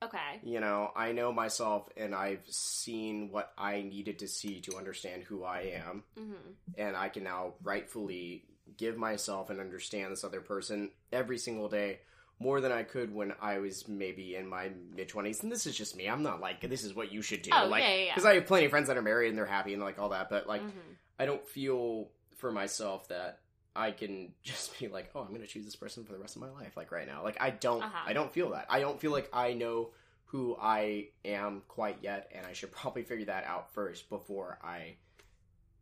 Okay. 0.07 0.41
You 0.43 0.61
know, 0.61 0.91
I 0.97 1.13
know 1.13 1.33
myself 1.33 1.89
and 1.97 2.15
I've 2.15 2.45
seen 2.49 3.31
what 3.31 3.53
I 3.59 3.83
needed 3.83 4.19
to 4.21 4.29
see 4.29 4.61
to 4.63 4.77
understand 4.77 5.23
who 5.25 5.45
I 5.45 5.61
am. 5.85 6.05
hmm 6.17 6.35
And 6.77 6.97
I 6.97 7.09
can 7.09 7.25
now 7.25 7.55
rightfully 7.63 8.45
give 8.77 8.97
myself 8.97 9.51
and 9.51 9.61
understand 9.61 10.11
this 10.13 10.25
other 10.25 10.41
person 10.41 10.91
every 11.13 11.39
single 11.39 11.69
day 11.69 12.01
more 12.41 12.61
than 12.61 12.73
I 12.73 12.83
could 12.83 13.15
when 13.15 13.33
I 13.41 13.59
was 13.59 13.87
maybe 13.87 14.35
in 14.35 14.49
my 14.49 14.71
mid 14.95 15.09
20s. 15.09 15.43
And 15.43 15.53
this 15.53 15.67
is 15.67 15.77
just 15.77 15.95
me. 15.97 16.09
I'm 16.09 16.23
not 16.25 16.41
like, 16.41 16.69
this 16.69 16.83
is 16.83 16.93
what 16.95 17.13
you 17.13 17.23
should 17.23 17.43
do. 17.43 17.51
Oh, 17.55 17.67
like, 17.67 17.83
yeah, 17.83 17.95
yeah, 17.95 18.05
yeah. 18.07 18.15
Because 18.15 18.25
I 18.25 18.35
have 18.35 18.47
plenty 18.47 18.65
of 18.65 18.71
friends 18.71 18.89
that 18.89 18.97
are 18.97 19.03
married 19.03 19.29
and 19.29 19.39
they're 19.39 19.47
happy 19.47 19.73
and 19.73 19.83
like 19.83 19.99
all 20.01 20.09
that. 20.09 20.29
But 20.31 20.47
like, 20.49 20.63
Mhm. 20.63 20.73
I 21.19 21.27
don't 21.27 21.47
feel 21.47 22.09
for 22.37 22.51
myself 22.51 23.07
that 23.09 23.39
I 23.77 23.91
can 23.91 24.33
just 24.43 24.79
be 24.79 24.89
like, 24.89 25.11
oh, 25.15 25.21
I'm 25.21 25.29
going 25.29 25.41
to 25.41 25.47
choose 25.47 25.65
this 25.65 25.77
person 25.77 26.05
for 26.05 26.13
the 26.13 26.19
rest 26.19 26.37
of 26.37 26.43
my 26.43 26.51
life. 26.51 26.77
Like 26.77 26.93
right 26.93 27.07
now, 27.07 27.23
like 27.23 27.37
I 27.41 27.51
don't, 27.51 27.83
Uh-huh. 27.83 28.05
I 28.07 28.13
don't 28.13 28.33
feel 28.33 28.51
that. 28.51 28.67
I 28.69 28.81
don't 28.81 29.01
feel 29.01 29.13
like 29.13 29.29
I 29.33 29.55
know 29.55 29.91
who 30.27 30.57
I 30.61 31.09
am 31.25 31.63
quite 31.69 31.99
yet, 32.03 32.31
and 32.35 32.45
I 32.45 32.53
should 32.55 32.73
probably 32.73 33.05
figure 33.05 33.27
that 33.27 33.45
out 33.45 33.73
first 33.73 34.09
before 34.09 34.59
I 34.65 34.97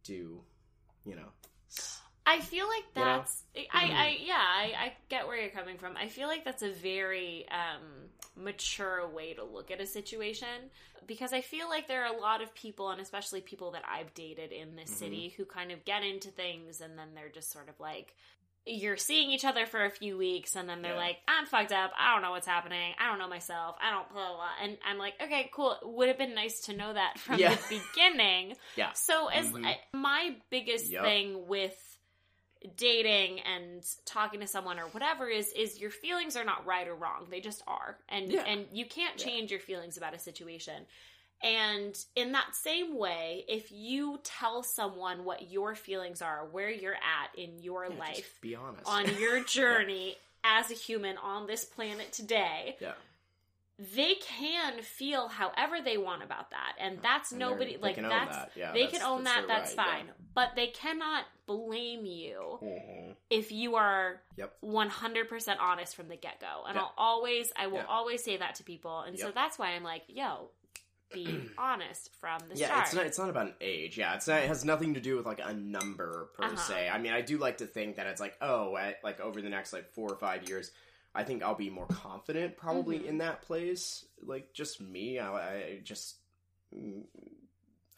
do, 0.04 0.42
you 1.06 1.16
know. 1.16 1.28
I 2.24 2.40
feel 2.40 2.66
like 2.68 2.84
You 2.96 3.02
know? 3.04 3.16
that's 3.18 3.42
I, 3.72 3.84
I 3.84 4.16
yeah 4.24 4.34
I, 4.38 4.72
I 4.86 4.92
get 5.08 5.26
where 5.26 5.40
you're 5.40 5.50
coming 5.50 5.76
from. 5.78 5.96
I 5.96 6.08
feel 6.08 6.28
like 6.28 6.44
that's 6.44 6.62
a 6.62 6.70
very 6.70 7.46
um, 7.50 8.08
mature 8.36 9.08
way 9.08 9.34
to 9.34 9.44
look 9.44 9.70
at 9.70 9.80
a 9.80 9.86
situation 9.86 10.70
because 11.06 11.32
I 11.32 11.40
feel 11.40 11.68
like 11.68 11.88
there 11.88 12.04
are 12.04 12.14
a 12.14 12.20
lot 12.20 12.42
of 12.42 12.54
people 12.54 12.90
and 12.90 13.00
especially 13.00 13.40
people 13.40 13.72
that 13.72 13.82
I've 13.90 14.14
dated 14.14 14.52
in 14.52 14.76
this 14.76 14.90
Mhm. 14.90 14.94
city 14.94 15.34
who 15.36 15.44
kind 15.44 15.72
of 15.72 15.84
get 15.84 16.02
into 16.04 16.28
things 16.30 16.80
and 16.80 16.96
then 16.98 17.08
they're 17.14 17.28
just 17.28 17.50
sort 17.50 17.68
of 17.68 17.78
like 17.80 18.14
you're 18.64 18.96
seeing 18.96 19.32
each 19.32 19.44
other 19.44 19.66
for 19.66 19.84
a 19.84 19.90
few 19.90 20.16
weeks 20.16 20.54
and 20.54 20.68
then 20.68 20.82
they're 20.82 20.92
Yeah. 20.92 20.98
like 20.98 21.18
I'm 21.26 21.46
fucked 21.46 21.72
up. 21.72 21.90
I 21.98 22.12
don't 22.14 22.22
know 22.22 22.30
what's 22.30 22.46
happening. 22.46 22.94
I 23.00 23.08
don't 23.08 23.18
know 23.18 23.26
myself. 23.28 23.76
I 23.82 23.90
don't 23.90 24.08
blah 24.12 24.28
blah. 24.28 24.36
blah. 24.36 24.50
And 24.62 24.78
I'm 24.86 24.98
like 24.98 25.14
okay 25.20 25.50
cool. 25.52 25.76
Would 25.82 26.06
have 26.06 26.18
been 26.18 26.36
nice 26.36 26.60
to 26.66 26.72
know 26.76 26.92
that 26.92 27.18
from 27.18 27.40
Yeah. 27.40 27.56
the 27.56 27.80
beginning. 27.96 28.54
Yeah. 28.76 28.92
So 28.92 29.26
as 29.26 29.48
Mhm. 29.50 29.66
I, 29.66 29.80
my 29.92 30.36
biggest 30.50 30.88
Yep. 30.88 31.02
thing 31.02 31.46
with 31.48 31.91
dating 32.76 33.40
and 33.40 33.84
talking 34.04 34.40
to 34.40 34.46
someone 34.46 34.78
or 34.78 34.86
whatever 34.88 35.28
is 35.28 35.52
is 35.52 35.80
your 35.80 35.90
feelings 35.90 36.36
are 36.36 36.44
not 36.44 36.64
right 36.66 36.86
or 36.88 36.94
wrong. 36.94 37.26
They 37.30 37.40
just 37.40 37.62
are. 37.66 37.98
And 38.08 38.30
Yeah. 38.32 38.44
and 38.44 38.66
you 38.72 38.84
can't 38.86 39.18
Yeah. 39.18 39.26
change 39.26 39.50
your 39.50 39.60
feelings 39.60 39.96
about 39.96 40.14
a 40.14 40.18
situation. 40.18 40.86
And 41.42 41.98
in 42.14 42.32
that 42.32 42.54
same 42.54 42.96
way, 42.96 43.44
if 43.48 43.72
you 43.72 44.20
tell 44.22 44.62
someone 44.62 45.24
what 45.24 45.50
your 45.50 45.74
feelings 45.74 46.22
are, 46.22 46.46
where 46.46 46.70
you're 46.70 46.94
at 46.94 47.36
in 47.36 47.58
your 47.60 47.86
Yeah, 47.90 47.98
life, 47.98 48.38
be 48.40 48.54
honest. 48.54 48.86
on 48.86 49.06
your 49.18 49.42
journey 49.44 50.16
as 50.44 50.70
a 50.70 50.74
human 50.74 51.16
on 51.18 51.46
this 51.48 51.64
planet 51.64 52.12
today, 52.12 52.76
yeah. 52.80 52.94
They 53.94 54.14
can 54.16 54.80
feel 54.82 55.28
however 55.28 55.76
they 55.84 55.96
want 55.98 56.22
about 56.22 56.50
that. 56.50 56.74
And 56.78 56.98
that's 57.02 57.30
And 57.32 57.40
nobody 57.40 57.78
like 57.80 57.96
that's 57.96 58.36
that. 58.36 58.50
Yeah, 58.54 58.72
they 58.72 58.82
that's- 58.84 58.98
can 59.00 59.08
own 59.08 59.24
that's 59.24 59.36
that 59.40 59.48
that's 59.48 59.76
right, 59.76 59.86
fine 59.86 60.10
but 60.34 60.54
they 60.56 60.68
cannot 60.68 61.24
blame 61.46 62.06
you 62.06 62.58
Yeah. 62.62 62.68
Mhm. 62.68 63.16
if 63.28 63.52
you 63.52 63.74
are 63.76 64.22
Yep. 64.36 64.56
100% 64.62 65.60
honest 65.60 65.94
from 65.96 66.08
the 66.08 66.16
get-go 66.16 66.64
and 66.66 66.76
Yeah. 66.76 66.82
i'll 66.82 66.94
always 66.96 67.52
i 67.56 67.66
will 67.66 67.78
Yeah. 67.78 67.86
always 67.86 68.22
say 68.24 68.36
that 68.38 68.54
to 68.56 68.62
people 68.64 69.00
and 69.00 69.18
so 69.18 69.30
that's 69.30 69.58
why 69.58 69.70
i'm 69.72 69.82
like 69.82 70.04
yo 70.08 70.50
be 71.12 71.50
honest 71.58 72.14
from 72.14 72.40
the 72.48 72.56
yeah, 72.56 72.66
start 72.68 72.84
it's 72.86 72.94
not. 72.94 73.06
It's 73.06 73.18
not 73.18 73.28
about 73.28 73.46
an 73.48 73.54
age. 73.60 73.98
Yeah, 73.98 74.14
it's 74.14 74.26
not. 74.26 74.38
It 74.42 74.48
has 74.48 74.64
nothing 74.64 74.94
to 74.94 75.00
do 75.00 75.14
with 75.16 75.26
like 75.26 75.40
a 75.44 75.52
number 75.52 76.30
per 76.34 76.44
Uh-huh. 76.44 76.56
se. 76.56 76.88
I 76.88 76.96
mean, 76.96 77.12
I 77.12 77.20
do 77.20 77.36
like 77.36 77.58
to 77.58 77.66
think 77.66 77.96
that 77.96 78.06
it's 78.06 78.18
like, 78.18 78.34
oh, 78.40 78.78
at, 78.78 79.04
like 79.04 79.20
over 79.20 79.42
the 79.42 79.50
next 79.50 79.74
like 79.74 79.90
four 79.90 80.08
or 80.10 80.16
five 80.16 80.48
years, 80.48 80.70
I 81.14 81.24
think 81.24 81.42
I'll 81.42 81.54
be 81.54 81.70
more 81.70 81.86
confident 81.86 82.56
probably 82.56 83.00
Mhm. 83.00 83.06
in 83.06 83.18
that 83.18 83.42
place. 83.42 84.04
Like 84.22 84.52
just 84.54 84.80
me, 84.80 85.18
I, 85.18 85.56
I 85.56 85.80
just, 85.84 86.16
mm, 86.74 87.04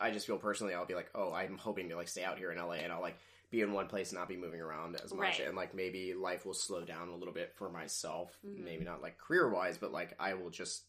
I 0.00 0.10
just 0.10 0.26
feel 0.26 0.38
personally, 0.38 0.74
I'll 0.74 0.86
be 0.86 0.94
like, 0.96 1.10
oh, 1.14 1.32
I'm 1.32 1.56
hoping 1.56 1.88
to 1.90 1.96
like 1.96 2.08
stay 2.08 2.24
out 2.24 2.38
here 2.38 2.50
in 2.50 2.58
LA, 2.58 2.74
and 2.82 2.92
I'll 2.92 3.00
like 3.00 3.16
be 3.50 3.60
in 3.60 3.72
one 3.72 3.86
place 3.86 4.10
and 4.10 4.18
not 4.18 4.28
be 4.28 4.36
moving 4.36 4.60
around 4.60 4.96
as 4.96 5.12
much, 5.14 5.38
Right. 5.38 5.46
and 5.46 5.56
like 5.56 5.74
maybe 5.74 6.12
life 6.14 6.44
will 6.44 6.54
slow 6.54 6.84
down 6.84 7.08
a 7.08 7.14
little 7.16 7.34
bit 7.34 7.54
for 7.54 7.68
myself. 7.70 8.36
Mhm. 8.44 8.64
Maybe 8.64 8.84
not 8.84 9.00
like 9.00 9.16
career 9.18 9.48
wise, 9.48 9.78
but 9.78 9.92
like 9.92 10.14
I 10.18 10.34
will 10.34 10.50
just 10.50 10.84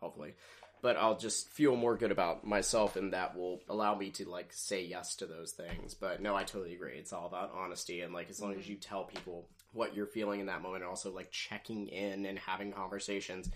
hopefully 0.00 0.34
but 0.82 0.96
I'll 0.96 1.18
just 1.18 1.50
feel 1.50 1.76
more 1.76 1.94
good 1.94 2.10
about 2.10 2.42
myself, 2.46 2.96
and 2.96 3.12
that 3.12 3.36
will 3.36 3.60
allow 3.68 3.94
me 3.94 4.10
to 4.12 4.26
like 4.26 4.50
say 4.50 4.82
yes 4.82 5.14
to 5.16 5.26
those 5.26 5.52
things. 5.52 5.92
But 5.92 6.22
no, 6.22 6.34
I 6.34 6.42
totally 6.44 6.74
agree. 6.74 6.96
It's 6.96 7.12
all 7.12 7.26
about 7.26 7.52
honesty, 7.52 8.00
and 8.00 8.14
like 8.14 8.30
as 8.30 8.40
long 8.40 8.52
as 8.54 8.60
Mm-hmm. 8.60 8.70
you 8.70 8.76
tell 8.78 9.04
people 9.04 9.46
what 9.72 9.94
you're 9.94 10.06
feeling 10.06 10.40
in 10.40 10.46
that 10.46 10.62
moment, 10.62 10.82
and 10.82 10.90
also 10.90 11.12
like 11.12 11.30
checking 11.30 11.88
in 11.88 12.26
and 12.26 12.38
having 12.38 12.72
conversations, 12.72 13.50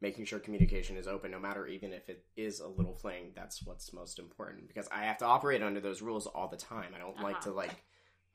making 0.00 0.24
sure 0.24 0.38
communication 0.38 0.96
is 0.96 1.06
open, 1.08 1.30
no 1.30 1.38
matter 1.38 1.66
even 1.66 1.92
if 1.92 2.08
it 2.08 2.24
is 2.36 2.60
a 2.60 2.68
little 2.68 2.94
fling. 2.94 3.32
That's 3.34 3.64
what's 3.64 3.92
most 3.92 4.18
important 4.18 4.68
because 4.68 4.88
I 4.92 5.04
have 5.04 5.18
to 5.18 5.26
operate 5.26 5.62
under 5.62 5.80
those 5.80 6.02
rules 6.02 6.26
all 6.26 6.48
the 6.48 6.56
time. 6.56 6.92
I 6.94 6.98
don't 6.98 7.20
like 7.20 7.36
Uh-huh. 7.36 7.50
to 7.50 7.52
like. 7.52 7.84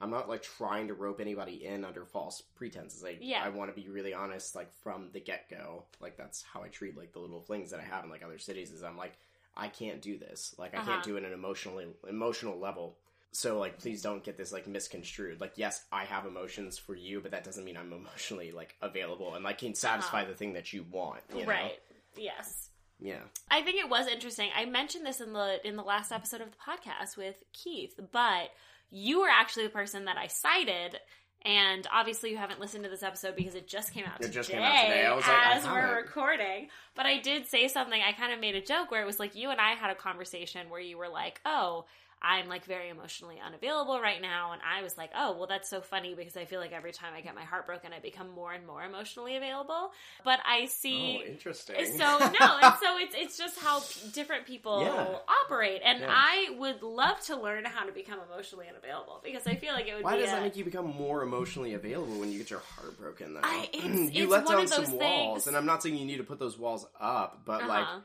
I'm 0.02 0.12
not 0.12 0.30
like 0.30 0.42
trying 0.44 0.88
to 0.88 0.94
rope 0.94 1.20
anybody 1.20 1.66
in 1.66 1.84
under 1.84 2.06
false 2.06 2.42
pretenses. 2.56 3.04
Like, 3.04 3.18
Yeah. 3.20 3.44
I 3.44 3.50
want 3.50 3.70
to 3.76 3.82
be 3.82 3.90
really 3.90 4.14
honest, 4.14 4.56
like 4.56 4.72
from 4.82 5.10
the 5.12 5.20
get 5.20 5.50
go. 5.50 5.88
Like 6.00 6.16
that's 6.16 6.42
how 6.42 6.64
I 6.64 6.70
treat 6.70 6.96
like 6.96 7.12
the 7.12 7.20
little 7.20 7.42
flings 7.42 7.72
that 7.72 7.82
I 7.82 7.84
have 7.84 8.06
in 8.06 8.10
like 8.10 8.24
other 8.24 8.38
cities. 8.38 8.72
Is 8.72 8.82
I'm 8.82 8.96
like, 8.96 9.18
I 9.58 9.68
can't 9.68 10.02
do 10.02 10.18
this. 10.18 10.56
Like 10.58 10.74
I 10.74 10.78
Uh-huh. 10.78 10.92
can't 10.94 11.04
do 11.04 11.18
it 11.18 11.24
at 11.24 11.28
an 11.28 11.34
emotionally 11.34 11.88
emotional 12.08 12.58
level. 12.58 12.98
So 13.32 13.60
like, 13.60 13.78
please 13.80 14.02
don't 14.02 14.24
get 14.24 14.38
this 14.38 14.52
like 14.52 14.68
misconstrued. 14.68 15.40
Like, 15.40 15.54
yes, 15.56 15.86
I 15.92 16.06
have 16.06 16.26
emotions 16.26 16.78
for 16.78 16.96
you, 16.96 17.22
but 17.22 17.32
that 17.32 17.44
doesn't 17.44 17.64
mean 17.64 17.78
I'm 17.78 17.94
emotionally 17.94 18.52
like 18.52 18.76
available 18.82 19.36
and 19.36 19.44
like 19.44 19.60
can 19.60 19.76
satisfy 19.76 20.26
the 20.26 20.34
thing 20.34 20.54
that 20.54 20.74
you 20.74 20.86
want. 20.92 21.22
You 21.30 21.36
know? 21.36 21.42
Uh-huh. 21.42 21.52
Right. 21.52 21.80
Yes. 22.18 22.70
Yeah. 23.00 23.22
I 23.50 23.62
think 23.62 23.78
it 23.80 23.90
was 23.90 24.08
interesting. 24.08 24.50
I 24.56 24.66
mentioned 24.66 25.06
this 25.06 25.22
in 25.22 25.34
the 25.34 25.66
in 25.66 25.76
the 25.76 25.84
last 25.84 26.12
episode 26.12 26.42
of 26.42 26.50
the 26.52 26.58
podcast 26.58 27.18
with 27.18 27.36
Keith, 27.54 28.00
but 28.12 28.50
you 28.90 29.22
were 29.22 29.30
actually 29.30 29.64
the 29.66 29.70
person 29.70 30.06
that 30.06 30.18
I 30.18 30.28
cited. 30.28 31.00
And 31.46 31.88
obviously, 31.94 32.32
you 32.32 32.38
haven't 32.38 32.60
listened 32.60 32.84
to 32.84 32.90
this 32.90 33.02
episode 33.04 33.38
because 33.38 33.56
it 33.56 33.66
just 33.66 33.94
came 33.94 34.04
out 34.04 34.20
It 34.20 34.24
today, 34.24 34.34
just 34.34 34.50
came 34.50 34.62
out 34.62 34.82
today. 34.82 35.06
I 35.06 35.16
was 35.16 35.26
like, 35.26 35.48
as 35.56 35.64
we're 35.64 35.80
haven't. 35.80 35.96
recording. 35.96 36.68
But 36.96 37.06
I 37.06 37.20
did 37.20 37.46
say 37.46 37.70
something. 37.70 38.02
I 38.02 38.12
kind 38.12 38.34
of 38.34 38.42
made 38.42 38.56
a 38.56 38.62
joke 38.62 38.92
where 38.92 39.02
it 39.02 39.06
was 39.06 39.20
like 39.20 39.36
you 39.36 39.50
and 39.50 39.62
I 39.62 39.72
had 39.76 39.90
a 39.90 39.96
conversation 39.96 40.70
where 40.70 40.82
you 40.82 40.98
were 40.98 41.08
like, 41.08 41.40
"Oh, 41.46 41.86
I'm 42.22 42.48
like 42.50 42.66
very 42.66 42.90
emotionally 42.90 43.40
unavailable 43.46 44.00
right 44.02 44.22
now," 44.22 44.52
and 44.52 44.62
I 44.62 44.82
was 44.84 44.98
like, 44.98 45.12
"Oh, 45.16 45.38
well, 45.38 45.48
that's 45.48 45.70
so 45.70 45.82
funny 45.82 46.16
because 46.16 46.36
I 46.36 46.46
feel 46.46 46.60
like 46.60 46.72
every 46.74 46.92
time 46.92 47.14
I 47.16 47.22
get 47.22 47.36
my 47.36 47.44
heart 47.44 47.66
broken, 47.66 47.94
I 47.94 48.00
become 48.00 48.30
more 48.32 48.52
and 48.52 48.66
more 48.68 48.84
emotionally 48.84 49.36
available." 49.36 49.92
But 50.26 50.40
I 50.46 50.66
see 50.66 51.22
Oh, 51.24 51.32
interesting. 51.32 51.76
so 51.98 52.18
no, 52.20 52.58
and 52.62 52.74
so 52.82 52.98
it's 52.98 53.16
it's 53.18 53.38
just 53.38 53.58
how 53.60 53.80
p- 53.80 54.10
different 54.14 54.46
people 54.46 54.82
Yeah. 54.82 55.18
operate, 55.46 55.82
and 55.84 56.02
Yeah. 56.02 56.08
I 56.10 56.56
would 56.58 56.82
love 56.84 57.20
to 57.26 57.36
learn 57.38 57.66
how 57.66 57.86
to 57.86 57.92
become 57.92 58.20
emotionally 58.32 58.68
unavailable 58.68 59.22
because 59.24 59.48
I 59.48 59.56
feel 59.56 59.74
like 59.74 59.88
it 59.88 59.94
would 59.94 60.00
be. 60.00 60.04
Why 60.06 60.18
does 60.18 60.30
a, 60.30 60.34
that 60.34 60.44
make 60.44 60.56
you 60.58 60.66
become 60.66 60.88
more 60.88 61.24
emotionally 61.24 61.74
available 61.74 62.20
when 62.20 62.32
you 62.32 62.38
get 62.40 62.50
your 62.50 62.60
heart 62.60 62.98
broken? 63.00 63.34
Though 63.36 63.42
I- 63.44 63.70
it's- 63.74 64.12
you 64.14 64.24
it's 64.24 64.32
let 64.32 64.46
one 64.46 64.56
down 64.56 64.64
of 64.66 64.70
those 64.70 64.86
some 64.88 64.98
walls, 64.98 65.48
and 65.48 65.56
I'm 65.56 65.66
not 65.66 65.82
saying 65.84 65.96
you 65.96 66.06
need 66.06 66.18
to 66.18 66.24
put 66.24 66.40
those 66.40 66.58
walls 66.58 66.86
up, 67.00 67.44
but 67.46 67.66
like, 67.68 67.84
Uh-huh. 67.84 68.00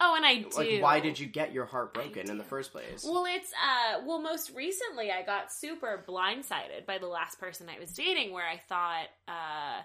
Oh, 0.00 0.14
and 0.16 0.24
I 0.26 0.36
do. 0.42 0.48
like, 0.56 0.82
why 0.82 1.00
did 1.00 1.18
you 1.18 1.26
get 1.26 1.52
your 1.52 1.66
heart 1.66 1.94
broken 1.94 2.30
in 2.30 2.38
the 2.38 2.44
first 2.44 2.72
place? 2.72 3.04
Well, 3.08 3.26
it's 3.26 3.52
uh, 3.52 4.00
well, 4.06 4.20
most 4.20 4.52
recently 4.54 5.10
I 5.10 5.22
got 5.22 5.52
super 5.52 6.02
blindsided 6.08 6.86
by 6.86 6.98
the 6.98 7.06
last 7.06 7.38
person 7.38 7.68
I 7.68 7.78
was 7.78 7.92
dating, 7.92 8.32
where 8.32 8.46
I 8.48 8.58
thought. 8.68 9.06
uh 9.28 9.82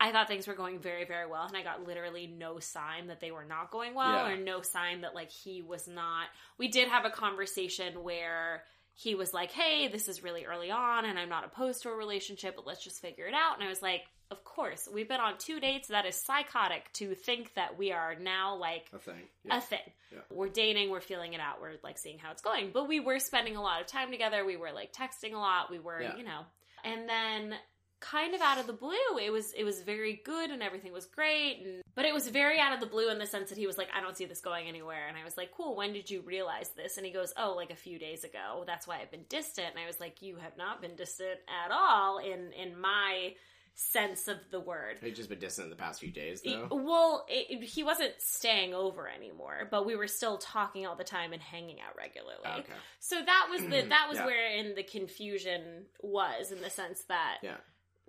I 0.00 0.12
thought 0.12 0.28
things 0.28 0.46
were 0.46 0.54
going 0.54 0.78
very, 0.78 1.04
very 1.04 1.26
well, 1.28 1.42
and 1.48 1.56
I 1.56 1.64
got 1.64 1.84
literally 1.84 2.28
no 2.28 2.60
sign 2.60 3.08
that 3.08 3.20
they 3.20 3.32
were 3.32 3.44
not 3.44 3.72
going 3.72 3.94
well, 3.94 4.28
Yeah. 4.28 4.32
or 4.32 4.36
no 4.36 4.62
sign 4.62 5.00
that 5.00 5.12
like 5.12 5.28
he 5.30 5.60
was 5.60 5.88
not. 5.88 6.28
We 6.56 6.68
did 6.68 6.86
have 6.86 7.04
a 7.04 7.10
conversation 7.10 8.04
where 8.04 8.62
he 8.94 9.16
was 9.16 9.34
like, 9.34 9.50
"Hey, 9.50 9.88
this 9.88 10.06
is 10.06 10.22
really 10.22 10.44
early 10.44 10.70
on, 10.70 11.04
and 11.04 11.18
I'm 11.18 11.28
not 11.28 11.44
opposed 11.44 11.82
to 11.82 11.88
a 11.88 11.96
relationship, 11.96 12.54
but 12.54 12.64
let's 12.64 12.84
just 12.84 13.00
figure 13.02 13.26
it 13.26 13.34
out." 13.34 13.56
And 13.58 13.64
I 13.64 13.68
was 13.68 13.82
like, 13.82 14.02
"Of 14.30 14.44
course, 14.44 14.88
we've 14.92 15.08
been 15.08 15.20
on 15.20 15.38
two 15.38 15.60
dates. 15.60 15.88
That 15.88 16.04
is 16.06 16.16
psychotic 16.16 16.92
to 16.94 17.14
think 17.14 17.54
that 17.54 17.78
we 17.78 17.92
are 17.92 18.14
now 18.14 18.54
like 18.56 18.86
a 18.92 18.98
thing. 18.98 19.28
a 19.50 19.60
thing. 19.60 19.92
Yeah. 20.12 20.18
We're 20.30 20.48
dating, 20.48 20.90
we're 20.90 21.00
feeling 21.00 21.32
it 21.34 21.40
out, 21.40 21.60
we're 21.60 21.76
like 21.82 21.98
seeing 21.98 22.18
how 22.18 22.30
it's 22.30 22.42
going. 22.42 22.70
But 22.72 22.88
we 22.88 23.00
were 23.00 23.18
spending 23.18 23.56
a 23.56 23.62
lot 23.62 23.80
of 23.80 23.86
time 23.86 24.10
together. 24.10 24.44
We 24.44 24.56
were 24.56 24.72
like 24.72 24.92
texting 24.92 25.34
a 25.34 25.38
lot. 25.38 25.70
We 25.70 25.78
were, 25.78 26.00
Yeah. 26.02 26.16
you 26.16 26.24
know. 26.24 26.40
And 26.84 27.08
then 27.08 27.54
kind 28.00 28.32
of 28.32 28.40
out 28.40 28.58
of 28.60 28.68
the 28.68 28.72
blue, 28.72 29.18
it 29.20 29.32
was 29.32 29.52
it 29.54 29.64
was 29.64 29.82
very 29.82 30.20
good 30.24 30.50
and 30.50 30.62
everything 30.62 30.92
was 30.92 31.06
great 31.06 31.58
and 31.64 31.82
but 31.96 32.04
it 32.04 32.14
was 32.14 32.28
very 32.28 32.60
out 32.60 32.72
of 32.72 32.78
the 32.78 32.86
blue 32.86 33.10
in 33.10 33.18
the 33.18 33.26
sense 33.26 33.48
that 33.48 33.58
he 33.58 33.66
was 33.66 33.76
like, 33.76 33.88
I 33.92 34.00
don't 34.00 34.16
see 34.16 34.24
this 34.24 34.40
going 34.40 34.68
anywhere. 34.68 35.08
And 35.08 35.16
I 35.16 35.24
was 35.24 35.36
like, 35.36 35.50
Cool, 35.50 35.74
when 35.74 35.92
did 35.92 36.08
you 36.08 36.20
realize 36.20 36.68
this? 36.70 36.96
And 36.96 37.04
he 37.04 37.12
goes, 37.12 37.32
Oh, 37.36 37.54
like 37.56 37.70
a 37.72 37.76
few 37.76 37.98
days 37.98 38.22
ago. 38.22 38.62
That's 38.68 38.86
why 38.86 39.00
I've 39.00 39.10
been 39.10 39.24
distant. 39.28 39.70
And 39.74 39.80
I 39.80 39.86
was 39.88 39.98
like, 39.98 40.22
You 40.22 40.36
have 40.36 40.56
not 40.56 40.80
been 40.80 40.94
distant 40.94 41.40
at 41.64 41.72
all 41.72 42.18
in 42.18 42.52
in 42.52 42.78
my 42.80 43.34
sense 43.80 44.26
of 44.26 44.38
the 44.50 44.58
word. 44.58 44.98
They've 45.00 45.14
just 45.14 45.28
been 45.28 45.38
distant 45.38 45.66
in 45.66 45.70
the 45.70 45.76
past 45.76 46.00
few 46.00 46.10
days, 46.10 46.42
though. 46.42 46.66
well, 46.72 47.24
it, 47.28 47.62
he 47.62 47.84
wasn't 47.84 48.12
staying 48.18 48.74
over 48.74 49.08
anymore, 49.08 49.68
but 49.70 49.86
we 49.86 49.94
were 49.94 50.08
still 50.08 50.36
talking 50.36 50.84
all 50.84 50.96
the 50.96 51.04
time 51.04 51.32
and 51.32 51.40
hanging 51.40 51.78
out 51.80 51.96
regularly. 51.96 52.60
okay. 52.60 52.72
So 52.98 53.16
that 53.24 53.46
was 53.50 53.62
the 53.62 53.82
that 53.88 54.06
was 54.08 54.18
Yeah. 54.18 54.26
where 54.26 54.50
in 54.58 54.74
the 54.74 54.82
confusion 54.82 55.84
was 56.02 56.50
in 56.50 56.60
the 56.60 56.70
sense 56.70 57.04
that 57.08 57.36
Yeah. 57.42 57.58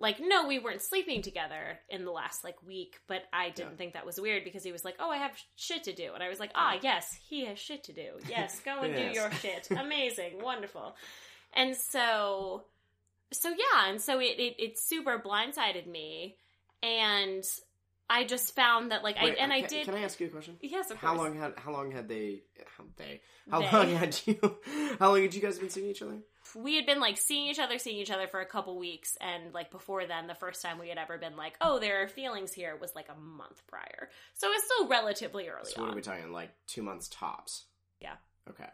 like 0.00 0.16
no, 0.20 0.48
we 0.48 0.58
weren't 0.58 0.82
sleeping 0.82 1.22
together 1.22 1.78
in 1.88 2.04
the 2.04 2.10
last 2.10 2.42
like 2.42 2.60
week, 2.66 2.98
but 3.06 3.22
I 3.32 3.50
didn't 3.50 3.72
Yeah. 3.72 3.76
think 3.76 3.92
that 3.94 4.04
was 4.04 4.20
weird 4.20 4.42
because 4.42 4.64
he 4.64 4.72
was 4.72 4.84
like, 4.84 4.96
"Oh, 4.98 5.10
I 5.10 5.18
have 5.18 5.36
shit 5.54 5.84
to 5.84 5.92
do," 5.92 6.14
and 6.14 6.22
I 6.22 6.28
was 6.28 6.40
like, 6.40 6.50
"Ah, 6.56 6.78
yes, 6.82 7.16
he 7.28 7.44
has 7.44 7.60
shit 7.60 7.84
to 7.84 7.92
do. 7.92 8.08
Yes, 8.28 8.58
go 8.64 8.80
and 8.80 8.92
Yes. 8.96 9.14
do 9.14 9.20
your 9.20 9.30
shit. 9.32 9.68
Amazing, 9.70 10.42
wonderful." 10.42 10.96
And 11.54 11.76
so, 11.76 12.64
so 13.32 13.48
yeah, 13.50 13.88
and 13.88 14.00
so 14.00 14.20
it 14.20 14.38
it, 14.38 14.54
it 14.58 14.78
super 14.78 15.18
blindsided 15.18 15.86
me, 15.86 16.36
and 16.82 17.44
I 18.08 18.24
just 18.24 18.54
found 18.54 18.90
that 18.90 19.02
like 19.04 19.16
I 19.18 19.24
Wait, 19.26 19.36
and 19.38 19.52
I 19.52 19.60
did. 19.62 19.84
Can 19.84 19.94
I 19.94 20.02
ask 20.02 20.18
you 20.20 20.26
a 20.26 20.30
question? 20.30 20.56
Yes, 20.60 20.90
of 20.90 20.96
How 20.98 21.14
course. 21.14 21.20
long 21.28 21.38
had 21.38 21.52
how 21.56 21.72
long 21.72 21.90
had 21.92 22.08
they 22.08 22.42
how 22.76 22.84
they 22.96 23.20
how 23.50 23.60
They. 23.60 23.66
long 23.72 23.90
had 23.94 24.18
you 24.26 24.38
how 24.98 25.10
long 25.12 25.22
had 25.22 25.34
you 25.34 25.40
guys 25.40 25.58
been 25.58 25.70
seeing 25.70 25.86
each 25.88 26.02
other? 26.02 26.18
we 26.56 26.74
had 26.74 26.84
been 26.86 26.98
like 26.98 27.16
seeing 27.16 27.46
each 27.46 27.60
other, 27.60 27.78
seeing 27.78 27.98
each 27.98 28.10
other 28.10 28.26
for 28.26 28.40
a 28.40 28.46
couple 28.46 28.76
weeks, 28.76 29.16
and 29.20 29.54
like 29.54 29.70
before 29.70 30.04
then, 30.06 30.26
the 30.26 30.34
first 30.34 30.60
time 30.62 30.80
we 30.80 30.88
had 30.88 30.98
ever 30.98 31.16
been 31.16 31.36
like, 31.36 31.54
oh, 31.60 31.78
there 31.78 32.02
are 32.02 32.08
feelings 32.08 32.52
here 32.52 32.76
was 32.80 32.92
like 32.96 33.08
a 33.08 33.14
month 33.20 33.62
prior. 33.68 34.08
So 34.34 34.48
it's 34.50 34.64
still 34.64 34.88
relatively 34.88 35.48
early 35.48 35.70
So 35.70 35.80
what 35.82 35.88
on. 35.88 35.92
are 35.92 35.96
we 35.96 36.02
talking? 36.02 36.32
Like 36.32 36.50
two 36.66 36.82
months 36.82 37.08
tops. 37.08 37.66
Yeah. 38.00 38.14
Okay. 38.48 38.64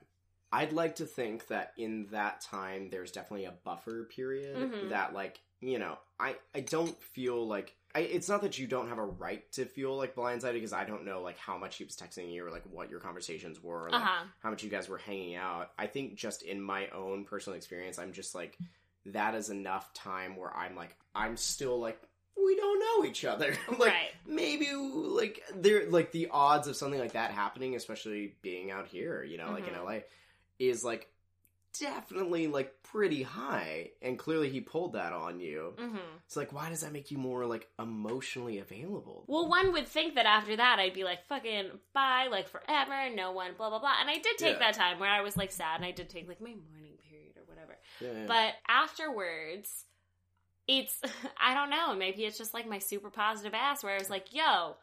I'd 0.52 0.72
like 0.72 0.96
to 0.96 1.06
think 1.06 1.48
that 1.48 1.72
in 1.76 2.06
that 2.12 2.40
time 2.40 2.88
there's 2.90 3.12
definitely 3.12 3.46
a 3.46 3.54
buffer 3.64 4.04
period 4.04 4.70
Mhm. 4.70 4.88
that 4.90 5.12
like 5.14 5.40
you 5.60 5.78
know 5.78 5.98
I 6.20 6.36
I 6.54 6.60
don't 6.60 6.96
feel 7.02 7.46
like 7.46 7.74
I, 7.94 8.00
it's 8.00 8.28
not 8.28 8.42
that 8.42 8.58
you 8.58 8.66
don't 8.66 8.88
have 8.90 8.98
a 8.98 9.04
right 9.06 9.50
to 9.52 9.64
feel 9.64 9.96
like 9.96 10.14
blindsided 10.14 10.52
because 10.52 10.74
I 10.74 10.84
don't 10.84 11.04
know 11.06 11.22
like 11.22 11.38
how 11.38 11.56
much 11.56 11.76
he 11.76 11.84
was 11.84 11.96
texting 11.96 12.30
you 12.30 12.46
or 12.46 12.50
like 12.50 12.64
what 12.70 12.90
your 12.90 13.00
conversations 13.00 13.62
were 13.62 13.86
or 13.86 13.90
like, 13.90 14.02
Uh 14.02 14.04
huh. 14.04 14.24
how 14.42 14.50
much 14.50 14.62
you 14.62 14.68
guys 14.68 14.86
were 14.88 14.98
hanging 14.98 15.34
out. 15.34 15.70
I 15.78 15.86
think 15.86 16.14
just 16.14 16.42
in 16.42 16.60
my 16.60 16.88
own 16.88 17.24
personal 17.24 17.56
experience, 17.56 17.98
I'm 17.98 18.12
just 18.12 18.34
like 18.34 18.58
that 19.06 19.34
is 19.34 19.48
enough 19.50 19.94
time 19.94 20.36
where 20.36 20.54
I'm 20.54 20.76
like 20.76 20.94
I'm 21.14 21.36
still 21.38 21.78
like 21.80 22.00
we 22.36 22.54
don't 22.54 22.78
know 22.80 23.08
each 23.08 23.24
other. 23.24 23.56
like 23.78 23.78
Right. 23.92 24.10
maybe 24.26 24.70
like 24.74 25.42
there 25.54 25.88
like 25.88 26.12
the 26.12 26.28
odds 26.30 26.68
of 26.68 26.76
something 26.76 27.00
like 27.00 27.12
that 27.12 27.30
happening, 27.30 27.76
especially 27.76 28.34
being 28.42 28.70
out 28.70 28.86
here, 28.88 29.22
you 29.24 29.38
know, 29.38 29.52
like 29.52 29.66
in 29.68 29.74
Mhm. 29.74 29.84
LA, 29.84 30.00
is 30.58 30.84
like 30.84 31.08
definitely 31.78 32.46
like 32.46 32.72
pretty 32.82 33.22
high. 33.22 33.90
And 34.00 34.18
clearly 34.18 34.48
he 34.48 34.60
pulled 34.60 34.94
that 34.94 35.12
on 35.12 35.40
you. 35.40 35.74
hmm 35.78 35.96
It's 36.24 36.36
like 36.36 36.52
why 36.52 36.70
does 36.70 36.80
that 36.80 36.92
make 36.92 37.10
you 37.10 37.18
more 37.18 37.44
like 37.46 37.68
emotionally 37.78 38.58
available? 38.58 39.24
Well, 39.26 39.48
one 39.48 39.72
would 39.72 39.86
think 39.86 40.14
that 40.14 40.26
after 40.26 40.56
that, 40.56 40.78
I'd 40.78 40.94
be 40.94 41.04
like, 41.04 41.26
fucking 41.26 41.66
bye, 41.92 42.28
like 42.30 42.48
forever, 42.48 43.14
no 43.14 43.32
one, 43.32 43.52
blah, 43.56 43.68
blah, 43.70 43.78
blah. 43.80 43.94
And 44.00 44.08
I 44.08 44.14
did 44.18 44.38
take 44.38 44.54
Yeah. 44.54 44.58
that 44.60 44.74
time 44.74 44.98
where 44.98 45.10
I 45.10 45.20
was 45.20 45.36
like 45.36 45.52
sad 45.52 45.76
and 45.76 45.84
I 45.84 45.90
did 45.90 46.08
take 46.08 46.28
like 46.28 46.40
my 46.40 46.54
mourning 46.70 46.96
period 47.10 47.36
or 47.36 47.42
whatever. 47.46 47.76
Yeah. 48.00 48.26
But 48.26 48.54
afterwards, 48.68 49.84
it's, 50.66 50.98
I 51.40 51.54
don't 51.54 51.70
know, 51.70 51.94
maybe 51.94 52.24
it's 52.24 52.38
just 52.38 52.54
like 52.54 52.66
my 52.68 52.78
super 52.78 53.10
positive 53.10 53.52
ass 53.54 53.84
where 53.84 53.94
I 53.94 53.98
was 53.98 54.10
like, 54.10 54.32
yo, 54.34 54.76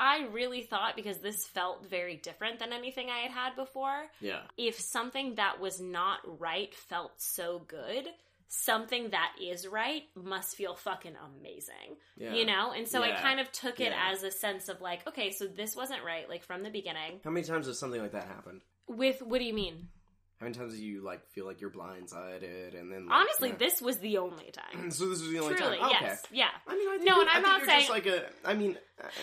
I 0.00 0.26
really 0.32 0.62
thought 0.62 0.96
because 0.96 1.18
this 1.18 1.44
felt 1.46 1.86
very 1.86 2.16
different 2.16 2.58
than 2.58 2.72
anything 2.72 3.08
I 3.10 3.18
had 3.18 3.30
had 3.30 3.54
before. 3.56 4.06
yeah. 4.20 4.40
If 4.56 4.80
something 4.80 5.34
that 5.34 5.60
was 5.60 5.80
not 5.80 6.18
right 6.40 6.74
felt 6.74 7.12
so 7.18 7.60
good, 7.68 8.06
something 8.48 9.10
that 9.10 9.32
is 9.40 9.66
right 9.68 10.02
must 10.16 10.56
feel 10.56 10.74
fucking 10.74 11.14
amazing 11.38 11.96
Yeah. 12.16 12.34
you 12.34 12.44
know 12.44 12.72
and 12.72 12.88
so 12.88 13.00
i 13.00 13.12
kind 13.12 13.38
of 13.38 13.52
took 13.52 13.78
it 13.78 13.92
Yeah. 13.92 14.10
as 14.12 14.24
a 14.24 14.30
sense 14.32 14.68
of 14.68 14.80
like 14.80 15.06
okay 15.06 15.30
so 15.30 15.46
this 15.46 15.76
wasn't 15.76 16.02
right 16.04 16.28
like 16.28 16.42
from 16.42 16.64
the 16.64 16.70
beginning 16.70 17.20
How 17.22 17.30
many 17.30 17.46
times 17.46 17.68
has 17.68 17.78
something 17.78 18.02
like 18.02 18.10
that 18.10 18.24
happened? 18.24 18.62
with 18.88 19.22
what 19.22 19.38
do 19.38 19.44
you 19.44 19.54
mean 19.54 19.86
How 20.40 20.46
many 20.46 20.54
times 20.58 20.74
do 20.74 20.84
you 20.84 21.00
like 21.00 21.24
feel 21.28 21.46
like 21.46 21.60
you're 21.60 21.70
blindsided 21.70 22.76
and 22.76 22.90
then 22.90 23.06
like, 23.06 23.14
honestly 23.20 23.50
yeah. 23.50 23.54
this 23.56 23.80
was 23.80 23.98
the 23.98 24.18
only 24.18 24.50
time 24.52 24.90
so 24.90 25.08
this 25.08 25.20
was 25.22 25.30
the 25.30 25.38
only 25.38 25.54
truly 25.54 25.78
time. 25.78 25.86
Okay. 25.90 25.98
yes 26.00 26.22
yeah 26.32 26.48
I 26.66 26.74
mean, 26.76 26.88
I 26.88 26.96
think 26.96 27.08
No, 27.08 27.20
and 27.20 27.28
I 27.30 27.34
I'm 27.36 27.42
think 27.44 27.56
not 27.56 27.64
saying- 27.66 27.80
just 27.82 27.90
like 27.90 28.06
a. 28.06 28.24
I 28.44 28.54
mean, 28.54 28.76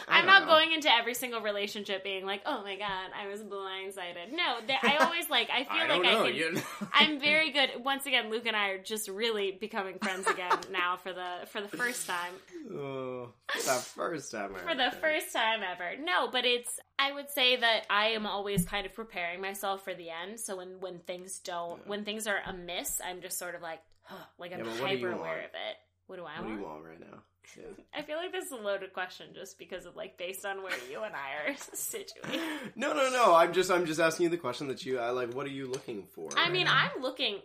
I 0.08 0.20
I'm 0.20 0.26
don't 0.26 0.42
know. 0.42 0.48
going 0.48 0.72
into 0.74 0.92
every 0.94 1.13
single 1.13 1.42
relationship 1.42 2.04
being 2.04 2.26
like, 2.26 2.42
"Oh 2.46 2.63
my 2.63 2.76
god, 2.78 3.10
I 3.16 3.28
was 3.28 3.42
blindsided." 3.42 4.32
No, 4.32 4.58
I 4.84 4.98
always 5.02 5.30
like. 5.30 5.50
I 5.50 5.63
feel 5.63 5.74
I 5.74 5.88
like 5.88 6.02
know. 6.04 6.24
I 6.24 6.28
can. 6.32 6.36
you- 6.36 6.62
I'm 6.94 7.20
very 7.20 7.52
good. 7.52 7.70
Once 7.84 8.06
again, 8.06 8.30
Luke 8.30 8.46
and 8.46 8.56
I 8.56 8.70
are 8.70 8.78
just 8.78 9.08
really 9.10 9.52
becoming 9.60 9.98
friends 10.00 10.28
again 10.28 10.58
now 10.72 10.98
for 10.98 11.13
the 11.13 11.46
for 11.48 11.62
the 11.62 11.68
first 11.70 12.08
time. 12.08 12.34
Oh, 12.74 13.30
the 13.54 13.60
first 13.96 14.32
time. 14.32 14.54
For 14.56 14.76
the 14.76 14.92
first 15.00 15.32
time 15.34 15.62
ever. 15.63 16.02
No, 16.04 16.30
but 16.32 16.46
it's 16.46 16.80
I 17.00 17.12
would 17.12 17.30
say 17.30 17.56
that 17.56 17.86
I 17.90 18.08
am 18.10 18.26
always 18.26 18.66
kind 18.66 18.86
of 18.86 18.94
preparing 18.94 19.42
myself 19.42 19.84
for 19.84 19.94
the 19.94 20.10
end. 20.10 20.40
So 20.40 20.58
when 20.58 20.80
when 20.80 21.00
things 21.00 21.40
don't 21.40 21.80
Yeah. 21.84 21.90
when 21.90 22.04
things 22.06 22.28
are 22.28 22.40
amiss, 22.46 23.00
I'm 23.04 23.22
just 23.22 23.38
sort 23.38 23.56
of 23.56 23.62
like 23.62 23.80
like 24.40 24.54
I'm 24.54 24.60
Yeah, 24.60 24.66
but 24.66 24.82
what 24.82 24.90
do 24.90 24.98
you 24.98 25.08
hyper 25.08 25.20
aware 25.20 25.40
of 25.40 25.46
it. 25.54 25.76
What 26.08 26.15
do 26.17 26.24
I 26.26 26.39
What 26.39 26.43
do 26.43 26.48
want? 26.50 26.60
you 26.60 26.65
want 26.65 26.84
right 26.86 27.00
now? 27.00 27.17
Yeah. 27.56 27.63
I 27.98 28.02
feel 28.02 28.17
like 28.17 28.32
this 28.34 28.46
is 28.46 28.52
a 28.52 28.56
loaded 28.58 28.91
question 28.93 29.28
just 29.34 29.58
because 29.58 29.86
of 29.86 29.96
like 29.96 30.17
based 30.17 30.46
on 30.46 30.63
where 30.63 30.74
you 30.91 31.04
and 31.04 31.13
I 31.15 31.52
are 31.52 31.56
situated. 31.74 32.41
No, 32.76 32.93
no, 32.93 33.10
no. 33.10 33.36
I'm 33.36 33.54
just, 33.54 33.72
I'm 33.72 33.86
just 33.86 34.00
asking 34.00 34.26
you 34.26 34.30
the 34.30 34.38
question 34.38 34.67
that 34.67 34.86
you, 34.86 35.00
I 35.00 35.12
like. 35.12 35.34
What 35.34 35.46
are 35.46 35.52
you 35.52 35.67
looking 35.67 36.04
for? 36.13 36.30
I 36.38 36.43
right 36.43 36.52
mean, 36.52 36.65
now? 36.65 36.89
I'm 36.96 37.02
looking. 37.02 37.39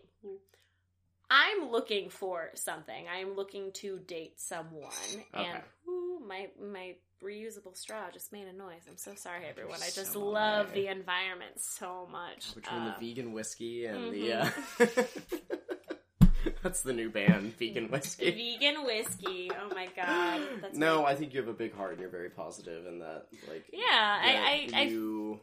I'm 1.31 1.71
looking 1.71 2.11
for 2.11 2.51
something. 2.55 3.07
I'm 3.09 3.35
looking 3.37 3.73
to 3.75 3.99
date 4.01 4.39
someone, 4.39 4.93
and 5.33 5.59
ooh, 5.89 6.21
my 6.29 6.49
my 6.61 6.95
reusable 7.25 7.75
straw 7.75 8.11
just 8.13 8.33
made 8.33 8.47
a 8.49 8.53
noise. 8.53 8.83
I'm 8.87 8.99
so 8.99 9.15
sorry, 9.15 9.47
everyone. 9.49 9.77
I 9.83 9.89
just 9.91 10.13
So 10.13 10.21
love 10.21 10.69
I. 10.73 10.75
the 10.75 10.87
environment 10.89 11.59
so 11.59 12.07
much. 12.13 12.55
between 12.55 12.83
Uh, 12.83 12.95
the 12.99 13.07
vegan 13.07 13.33
whiskey 13.33 13.87
and 13.87 14.13
mhm. 14.13 14.13
the. 14.13 14.33
Uh... 14.35 15.72
That's 16.63 16.83
the 16.83 16.93
new 16.93 17.11
band, 17.11 17.57
vegan 17.59 17.89
whiskey. 17.91 18.31
vegan 18.61 18.85
whiskey. 18.85 19.51
Oh 19.61 19.75
my 19.75 19.89
god. 19.97 20.43
That's 20.61 20.79
no, 20.79 21.03
my- 21.03 21.11
I 21.11 21.15
think 21.15 21.35
you 21.35 21.41
have 21.41 21.49
a 21.49 21.53
big 21.55 21.75
heart 21.75 21.93
and 21.93 22.01
you're 22.01 22.11
very 22.11 22.31
positive, 22.31 22.87
and 22.87 23.01
that 23.01 23.27
like 23.49 23.65
yeah. 23.73 24.21
I 24.23 24.67
that 24.71 24.77
I, 24.77 24.81
I 24.81 24.83
you 24.85 25.41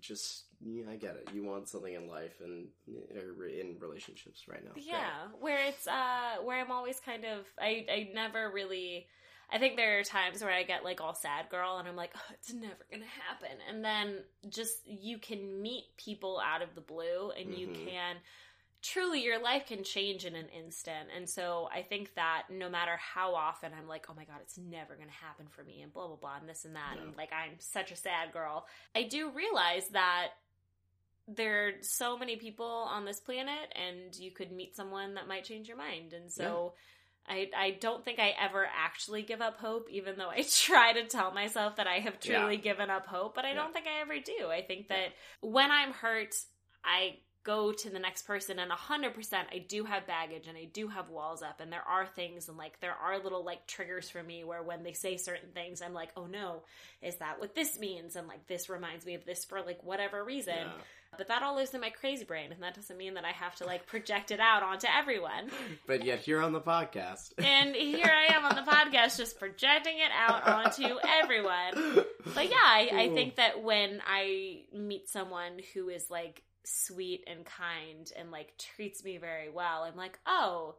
just 0.00 0.44
yeah, 0.60 0.84
I 0.90 0.96
get 0.96 1.16
it. 1.16 1.28
You 1.34 1.42
want 1.44 1.68
something 1.68 1.92
in 1.94 2.08
life 2.08 2.40
and 2.42 2.66
in 2.88 3.76
relationships 3.80 4.44
right 4.48 4.64
now. 4.64 4.72
yeah 4.76 5.28
where 5.40 5.58
it's 5.66 5.86
uh 5.86 6.36
where 6.44 6.60
i'm 6.60 6.70
always 6.70 6.98
kind 7.00 7.24
of 7.24 7.44
i 7.60 7.84
i 7.90 8.08
never 8.14 8.50
really 8.50 9.06
i 9.52 9.58
think 9.58 9.76
there 9.76 9.98
are 9.98 10.02
times 10.02 10.42
where 10.42 10.52
i 10.52 10.62
get 10.62 10.84
like 10.84 11.00
all 11.00 11.14
sad 11.14 11.48
girl 11.50 11.76
and 11.78 11.86
i'm 11.88 11.96
like 11.96 12.10
oh, 12.16 12.34
it's 12.34 12.52
never 12.52 12.86
gonna 12.90 13.04
happen 13.28 13.56
and 13.68 13.84
then 13.84 14.18
just 14.48 14.76
you 14.86 15.18
can 15.18 15.60
meet 15.62 15.84
people 15.96 16.40
out 16.44 16.62
of 16.62 16.74
the 16.74 16.80
blue 16.80 17.30
and 17.38 17.54
you 17.54 17.68
Mhm. 17.68 17.86
can 17.88 18.16
truly 18.92 19.22
your 19.22 19.40
life 19.42 19.66
can 19.66 19.82
change 19.82 20.24
in 20.24 20.34
an 20.36 20.46
instant 20.56 21.08
and 21.16 21.28
so 21.28 21.68
i 21.74 21.82
think 21.82 22.14
that 22.14 22.44
no 22.50 22.68
matter 22.68 22.96
how 22.98 23.34
often 23.34 23.72
i'm 23.76 23.88
like 23.88 24.06
oh 24.08 24.14
my 24.14 24.24
god 24.24 24.36
it's 24.42 24.58
never 24.58 24.94
gonna 24.94 25.10
happen 25.10 25.46
for 25.48 25.64
me 25.64 25.82
and 25.82 25.92
blah 25.92 26.06
blah 26.06 26.16
blah 26.16 26.36
and 26.38 26.48
this 26.48 26.64
and 26.64 26.76
that 26.76 26.94
Yeah. 26.96 27.02
and 27.08 27.16
like 27.16 27.30
i'm 27.32 27.54
such 27.58 27.90
a 27.90 27.96
sad 27.96 28.32
girl 28.32 28.66
i 28.94 29.02
do 29.02 29.30
realize 29.30 29.88
that 29.88 30.28
there 31.28 31.66
are 31.66 31.72
so 31.80 32.16
many 32.16 32.36
people 32.36 32.66
on 32.66 33.04
this 33.04 33.18
planet 33.18 33.72
and 33.74 34.14
you 34.16 34.30
could 34.30 34.52
meet 34.52 34.76
someone 34.76 35.14
that 35.14 35.26
might 35.26 35.44
change 35.44 35.66
your 35.68 35.76
mind 35.76 36.12
and 36.12 36.30
so 36.30 36.74
I, 37.28 37.50
I 37.56 37.70
don't 37.80 38.04
think 38.04 38.20
I 38.20 38.34
ever 38.40 38.64
actually 38.64 39.22
give 39.22 39.40
up 39.40 39.58
hope, 39.58 39.88
even 39.90 40.16
though 40.16 40.28
I 40.28 40.42
try 40.48 40.92
to 40.92 41.06
tell 41.08 41.32
myself 41.32 41.74
that 41.74 41.88
I 41.88 41.98
have 41.98 42.20
truly 42.20 42.54
Yeah. 42.54 42.62
given 42.62 42.88
up 42.88 43.08
hope, 43.08 43.34
but 43.34 43.44
I 43.44 43.48
Yeah. 43.48 43.54
don't 43.56 43.72
think 43.72 43.86
I 43.88 44.00
ever 44.00 44.14
do. 44.20 44.46
I 44.48 44.62
think 44.62 44.86
that 44.90 45.08
when 45.40 45.72
I'm 45.72 45.90
hurt, 45.92 46.36
I 46.84 47.16
go 47.46 47.70
to 47.70 47.88
the 47.88 47.98
next 48.00 48.22
person 48.22 48.58
and 48.58 48.72
100% 48.72 49.34
I 49.52 49.58
do 49.58 49.84
have 49.84 50.04
baggage 50.04 50.48
and 50.48 50.58
I 50.58 50.64
do 50.64 50.88
have 50.88 51.08
walls 51.08 51.42
up 51.42 51.60
and 51.60 51.72
there 51.72 51.86
are 51.88 52.04
things 52.04 52.48
and 52.48 52.58
like 52.58 52.80
there 52.80 52.94
are 52.94 53.22
little 53.22 53.44
like 53.44 53.68
triggers 53.68 54.10
for 54.10 54.20
me 54.20 54.42
where 54.42 54.64
when 54.64 54.82
they 54.82 54.92
say 54.92 55.16
certain 55.16 55.50
things 55.54 55.80
I'm 55.80 55.94
like, 55.94 56.10
"Oh 56.16 56.26
no, 56.26 56.64
is 57.00 57.16
that 57.16 57.38
what 57.38 57.54
this 57.54 57.78
means?" 57.78 58.16
and 58.16 58.26
like 58.26 58.48
this 58.48 58.68
reminds 58.68 59.06
me 59.06 59.14
of 59.14 59.24
this 59.24 59.44
for 59.44 59.62
like 59.62 59.84
whatever 59.84 60.24
reason. 60.24 60.54
Yeah. 60.56 60.72
But 61.16 61.28
that 61.28 61.44
all 61.44 61.54
lives 61.54 61.72
in 61.72 61.80
my 61.80 61.90
crazy 61.90 62.24
brain 62.24 62.50
and 62.50 62.60
that 62.64 62.74
doesn't 62.74 62.96
mean 62.96 63.14
that 63.14 63.24
I 63.24 63.30
have 63.30 63.54
to 63.56 63.64
like 63.64 63.86
project 63.86 64.32
it 64.32 64.40
out 64.40 64.64
onto 64.64 64.88
everyone. 64.92 65.50
But 65.86 66.04
yet 66.04 66.18
here 66.18 66.40
on 66.42 66.52
the 66.52 66.60
podcast. 66.60 67.32
And 67.38 67.76
here 67.76 68.10
I 68.10 68.34
am 68.34 68.44
on 68.44 68.56
the 68.56 68.68
podcast 68.68 69.16
just 69.18 69.38
projecting 69.38 69.98
it 69.98 70.10
out 70.12 70.46
onto 70.48 70.96
everyone. 71.22 72.04
But 72.34 72.50
yeah, 72.50 72.56
I, 72.56 72.90
I 72.92 73.08
think 73.14 73.36
that 73.36 73.62
when 73.62 74.02
I 74.04 74.62
meet 74.74 75.08
someone 75.08 75.60
who 75.72 75.88
is 75.88 76.10
like 76.10 76.42
sweet 76.66 77.24
and 77.26 77.44
kind 77.44 78.12
and 78.16 78.30
like 78.30 78.56
treats 78.58 79.02
me 79.04 79.16
very 79.18 79.48
well, 79.48 79.84
I'm 79.84 79.96
like, 79.96 80.18
oh, 80.26 80.74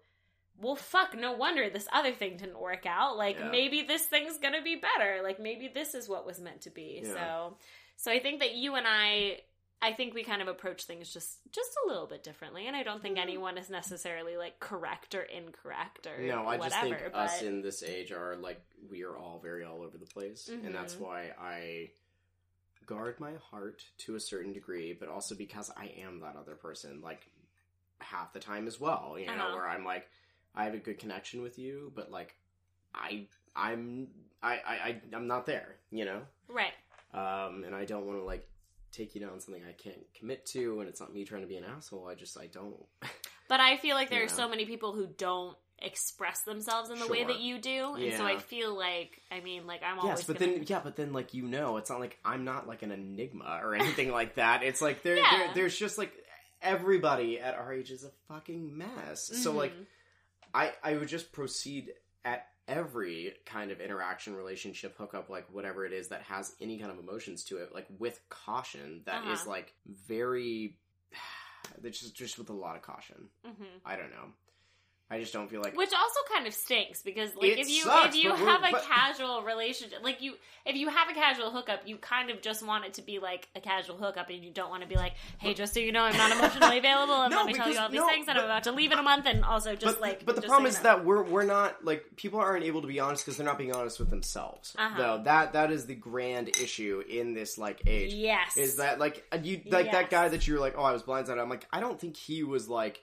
well, 0.60 0.76
fuck, 0.76 1.16
no 1.16 1.34
wonder 1.34 1.70
this 1.70 1.88
other 1.94 2.12
thing 2.14 2.36
didn't 2.38 2.60
work 2.60 2.86
out. 2.86 3.16
Like, 3.16 3.38
Yeah. 3.38 3.50
maybe 3.50 3.84
this 3.84 4.06
thing's 4.08 4.38
gonna 4.40 4.62
be 4.62 4.76
better. 4.76 5.22
Like, 5.24 5.40
maybe 5.40 5.68
this 5.68 5.94
is 5.94 6.10
what 6.10 6.26
was 6.26 6.40
meant 6.40 6.62
to 6.62 6.70
be. 6.72 7.02
Yeah. 7.04 7.14
So, 7.14 7.58
so 7.96 8.12
I 8.12 8.20
think 8.20 8.40
that 8.42 8.54
you 8.56 8.76
and 8.76 8.86
I. 8.88 9.42
I 9.80 9.94
think 9.94 10.16
we 10.16 10.24
kind 10.24 10.42
of 10.42 10.48
approach 10.48 10.86
things 10.86 11.14
just 11.14 11.38
just 11.52 11.70
a 11.86 11.88
little 11.88 12.08
bit 12.08 12.24
differently, 12.24 12.66
and 12.66 12.76
I 12.76 12.82
don't 12.82 13.00
think 13.00 13.20
anyone 13.20 13.60
is 13.60 13.70
necessarily 13.70 14.36
like 14.36 14.60
correct 14.60 15.14
or 15.14 15.22
incorrect 15.22 16.08
or 16.08 16.18
No, 16.20 16.48
I 16.48 16.58
whatever. 16.58 16.70
just 16.70 16.82
think 16.82 16.98
but 17.14 17.14
us 17.16 17.42
in 17.44 17.62
this 17.62 17.84
age 17.84 18.12
are 18.12 18.36
like 18.38 18.60
we 18.90 19.04
are 19.04 19.16
all 19.16 19.38
very 19.38 19.64
all 19.64 19.84
over 19.84 20.00
the 20.00 20.08
place, 20.08 20.48
and 20.48 20.74
that's 20.74 20.96
Mhm. 20.96 21.00
why 21.02 21.32
I 21.40 21.92
guard 22.88 23.20
my 23.20 23.34
heart 23.52 23.84
to 24.00 24.16
a 24.16 24.20
certain 24.20 24.52
degree, 24.54 24.94
but 25.00 25.08
also 25.10 25.36
because 25.36 25.70
I 25.78 25.92
am 26.04 26.22
that 26.22 26.36
other 26.36 26.56
person, 26.56 27.02
like 27.02 27.30
half 28.00 28.34
the 28.34 28.40
time 28.40 28.66
as 28.68 28.80
well. 28.80 29.16
You 29.20 29.28
know, 29.28 29.34
Uh-huh. 29.34 29.56
where 29.56 29.68
I'm 29.68 29.86
like, 29.86 30.08
I 30.56 30.64
have 30.64 30.74
a 30.74 30.80
good 30.80 30.98
connection 30.98 31.42
with 31.44 31.60
you, 31.60 31.92
but 31.96 32.10
like, 32.12 32.34
I, 32.96 33.28
I'm, 33.56 34.08
I, 34.42 34.54
I, 34.66 35.02
I'm 35.14 35.28
not 35.28 35.46
there. 35.46 35.76
You 35.92 36.06
know, 36.06 36.22
right, 36.48 36.74
um, 37.14 37.64
and 37.64 37.76
I 37.76 37.86
don't 37.86 38.06
want 38.08 38.20
to 38.20 38.26
like 38.26 38.48
take 38.92 39.14
you 39.16 39.22
down 39.22 39.40
something 39.40 39.64
I 39.68 39.74
can't 39.74 40.02
commit 40.18 40.46
to, 40.48 40.80
and 40.80 40.90
it's 40.90 41.00
not 41.00 41.14
me 41.14 41.24
trying 41.26 41.42
to 41.42 41.48
be 41.48 41.58
an 41.58 41.66
asshole. 41.66 42.08
I 42.08 42.16
just, 42.16 42.38
I 42.40 42.48
don't. 42.48 42.76
But 43.50 43.60
I 43.60 43.78
feel 43.78 43.96
like 43.96 44.10
there 44.12 44.24
are 44.24 44.28
so 44.30 44.50
many 44.50 44.66
people 44.66 44.94
who 44.94 45.08
don't 45.08 45.58
express 45.80 46.42
themselves 46.42 46.90
in 46.90 46.98
the 47.00 47.08
way 47.08 47.24
that 47.24 47.40
you 47.40 47.60
do, 47.60 47.96
and 47.96 48.14
so 48.16 48.26
I 48.26 48.38
feel 48.38 48.76
like 48.76 49.22
I 49.32 49.40
mean, 49.42 49.68
like 49.68 49.82
I'm 49.84 50.00
always 50.00 50.20
Yes, 50.20 50.28
but 50.28 50.40
gonna... 50.40 50.54
then 50.54 50.64
yeah, 50.68 50.80
but 50.84 50.96
then 50.96 51.14
like 51.14 51.34
you 51.34 51.44
know, 51.44 51.78
it's 51.78 51.90
not 51.90 52.00
like 52.00 52.18
I'm 52.26 52.44
not 52.46 52.68
like 52.68 52.82
an 52.84 52.92
enigma 52.92 53.60
or 53.64 53.76
anything 53.76 54.12
like 54.12 54.36
that. 54.36 54.64
It's 54.64 54.82
like 54.82 55.04
there, 55.04 55.18
Yeah. 55.18 55.24
there 55.32 55.54
there's 55.56 55.78
just 55.78 55.98
like 55.98 56.12
everybody 56.62 57.40
at 57.40 57.54
our 57.56 57.72
age 57.74 57.92
is 57.92 58.04
a 58.04 58.12
fucking 58.28 58.78
mess. 58.78 59.30
So 59.44 59.52
like 59.52 59.74
Mhm. 59.74 59.86
I 60.54 60.74
I 60.84 60.96
would 60.96 61.08
just 61.08 61.32
proceed 61.32 61.94
at 62.26 62.48
every 62.68 63.34
kind 63.46 63.72
of 63.72 63.80
interaction, 63.80 64.36
relationship, 64.36 64.98
hookup, 64.98 65.30
like 65.30 65.46
whatever 65.54 65.86
it 65.86 65.94
is 65.94 66.10
that 66.10 66.22
has 66.24 66.54
any 66.60 66.80
kind 66.80 66.92
of 66.92 67.00
emotions 67.00 67.44
to 67.46 67.58
it, 67.60 67.74
like 67.74 67.86
with 68.00 68.20
caution. 68.30 69.04
That 69.06 69.26
is 69.28 69.42
Uh-huh. 69.42 69.52
like 69.52 69.74
very. 69.86 70.78
That's 71.82 72.00
just 72.00 72.16
just 72.16 72.38
with 72.40 72.50
a 72.50 72.54
lot 72.54 72.76
of 72.76 72.82
caution. 72.82 73.30
Mhm. 73.46 73.66
I 73.86 73.96
don't 73.96 74.10
know. 74.10 74.34
I 75.10 75.20
just 75.22 75.32
don't 75.32 75.50
feel 75.50 75.62
like 75.62 75.78
Which 75.78 75.94
also 75.98 76.20
kind 76.34 76.46
of 76.48 76.54
stinks 76.54 77.02
because 77.02 77.34
like 77.36 77.52
It 77.52 77.60
if 77.60 77.70
you 77.70 77.84
sucks, 77.84 78.16
if 78.16 78.22
you 78.22 78.30
but 78.32 78.40
we're- 78.40 78.52
have 78.52 78.64
a 78.64 78.72
but- 78.72 78.84
casual 78.84 79.42
relationship 79.44 80.00
like 80.04 80.22
you 80.22 80.34
if 80.66 80.76
you 80.76 80.90
have 80.90 81.10
a 81.10 81.14
casual 81.14 81.50
hookup 81.50 81.88
you 81.88 81.96
kind 81.98 82.30
of 82.30 82.42
just 82.42 82.66
want 82.66 82.84
it 82.84 82.96
to 82.96 83.02
be 83.02 83.20
like 83.20 83.48
a 83.56 83.62
casual 83.62 83.96
hookup 83.96 84.30
and 84.30 84.44
you 84.44 84.52
don't 84.52 84.70
want 84.70 84.84
to 84.84 84.88
be 84.90 84.96
like 84.96 85.14
hey 85.38 85.54
just 85.54 85.74
so 85.74 85.80
you 85.80 85.94
know 85.94 86.02
I'm 86.04 86.18
not 86.18 86.32
emotionally 86.38 86.78
available 86.84 87.22
and 87.22 87.32
No, 87.32 87.38
let 87.38 87.46
me 87.46 87.54
tell 87.54 87.68
you 87.68 87.74
because- 87.74 87.84
all 87.86 87.90
these 87.90 88.02
no, 88.02 88.08
things 88.10 88.28
and 88.28 88.38
I'm 88.38 88.44
about 88.44 88.64
to 88.64 88.74
leave 88.74 88.92
in 88.92 89.00
a 89.00 89.04
month 89.04 89.26
and 89.28 89.46
also 89.46 89.76
just 89.76 89.96
but, 89.96 90.02
like 90.02 90.26
but 90.26 90.36
the 90.36 90.42
just 90.42 90.50
problem 90.52 90.70
so 90.72 90.78
is 90.78 90.84
know. 90.84 90.90
that 90.98 91.06
we're 91.06 91.24
we're 91.24 91.44
not 91.46 91.86
like 91.86 92.04
people 92.18 92.40
aren't 92.42 92.66
able 92.66 92.82
to 92.82 92.88
be 92.88 93.00
honest 93.00 93.24
because 93.26 93.38
they're 93.38 93.46
not 93.46 93.58
being 93.58 93.74
honest 93.74 94.00
with 94.00 94.10
themselves. 94.10 94.76
Uh-huh. 94.78 94.98
Though 94.98 95.24
that 95.24 95.54
that 95.54 95.72
is 95.72 95.86
the 95.86 95.96
grand 95.96 96.50
issue 96.62 97.02
in 97.10 97.34
this 97.34 97.58
like 97.58 97.82
age. 97.88 98.14
yes 98.14 98.58
Is 98.58 98.76
that 98.76 99.00
like 99.00 99.24
uh, 99.32 99.38
you 99.42 99.62
like 99.70 99.86
Yes. 99.86 99.94
that 99.94 100.10
guy 100.10 100.28
that 100.28 100.46
you 100.48 100.56
were 100.56 100.60
like, 100.60 100.76
oh, 100.78 100.84
I 100.84 100.92
was 100.92 101.04
blindsided. 101.04 101.40
I'm 101.42 101.50
like, 101.50 101.66
I 101.72 101.80
don't 101.80 101.98
think 101.98 102.18
he 102.18 102.44
was 102.44 102.68
like. 102.68 103.02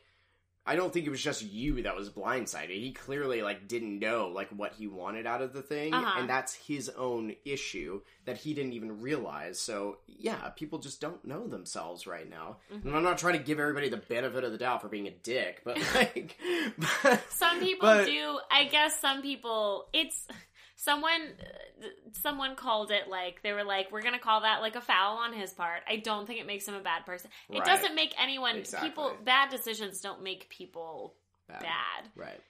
I 0.66 0.76
don't 0.76 0.92
think 0.92 1.06
it 1.06 1.10
was 1.10 1.22
just 1.22 1.42
you 1.42 1.82
that 1.82 1.94
was 1.94 2.08
blindsided. 2.08 2.70
He 2.70 2.92
clearly 2.92 3.42
like 3.42 3.68
didn't 3.68 3.98
know 3.98 4.28
like 4.28 4.48
what 4.48 4.72
he 4.72 4.86
wanted 4.86 5.26
out 5.26 5.42
of 5.42 5.52
the 5.52 5.60
thing, 5.60 5.92
Uh-huh. 5.92 6.20
and 6.20 6.28
that's 6.28 6.54
his 6.54 6.88
own 6.88 7.34
issue 7.44 8.00
that 8.24 8.38
he 8.38 8.54
didn't 8.54 8.72
even 8.72 9.00
realize. 9.02 9.60
So 9.60 9.98
yeah, 10.06 10.48
people 10.56 10.78
just 10.78 11.00
don't 11.00 11.22
know 11.24 11.46
themselves 11.46 12.06
right 12.06 12.28
now. 12.28 12.56
Mm-hmm. 12.72 12.88
And 12.88 12.96
I'm 12.96 13.02
not 13.02 13.18
trying 13.18 13.36
to 13.38 13.44
give 13.44 13.60
everybody 13.60 13.90
the 13.90 13.98
benefit 13.98 14.42
of 14.42 14.52
the 14.52 14.58
doubt 14.58 14.80
for 14.80 14.88
being 14.88 15.06
a 15.06 15.10
dick, 15.10 15.60
but 15.64 15.76
like, 15.94 16.38
but, 17.02 17.22
some 17.30 17.60
people 17.60 17.88
but- 17.88 18.06
do 18.06 18.38
i 18.50 18.64
guess 18.64 18.98
some 19.00 19.20
people 19.22 19.86
it's 19.92 20.26
someone 20.76 21.20
uh, 21.40 21.86
someone 22.12 22.56
called 22.56 22.90
it 22.90 23.08
like 23.08 23.42
they 23.42 23.52
were 23.52 23.64
like 23.64 23.90
we're 23.92 24.02
gonna 24.02 24.18
call 24.18 24.40
that 24.42 24.60
like 24.60 24.74
a 24.76 24.80
foul 24.80 25.18
on 25.18 25.32
his 25.32 25.52
part 25.52 25.82
i 25.88 25.96
don't 25.96 26.26
think 26.26 26.40
it 26.40 26.46
makes 26.46 26.66
him 26.66 26.74
a 26.74 26.80
bad 26.80 27.04
person 27.06 27.30
it 27.48 27.58
Right. 27.58 27.64
doesn't 27.66 27.94
make 27.94 28.12
anyone 28.20 28.56
Exactly. 28.56 28.88
people 28.88 29.12
bad 29.24 29.50
decisions 29.50 30.00
don't 30.00 30.22
make 30.22 30.48
people 30.48 31.14
Bad. 31.48 31.60
bad 31.60 32.04
right? 32.16 32.40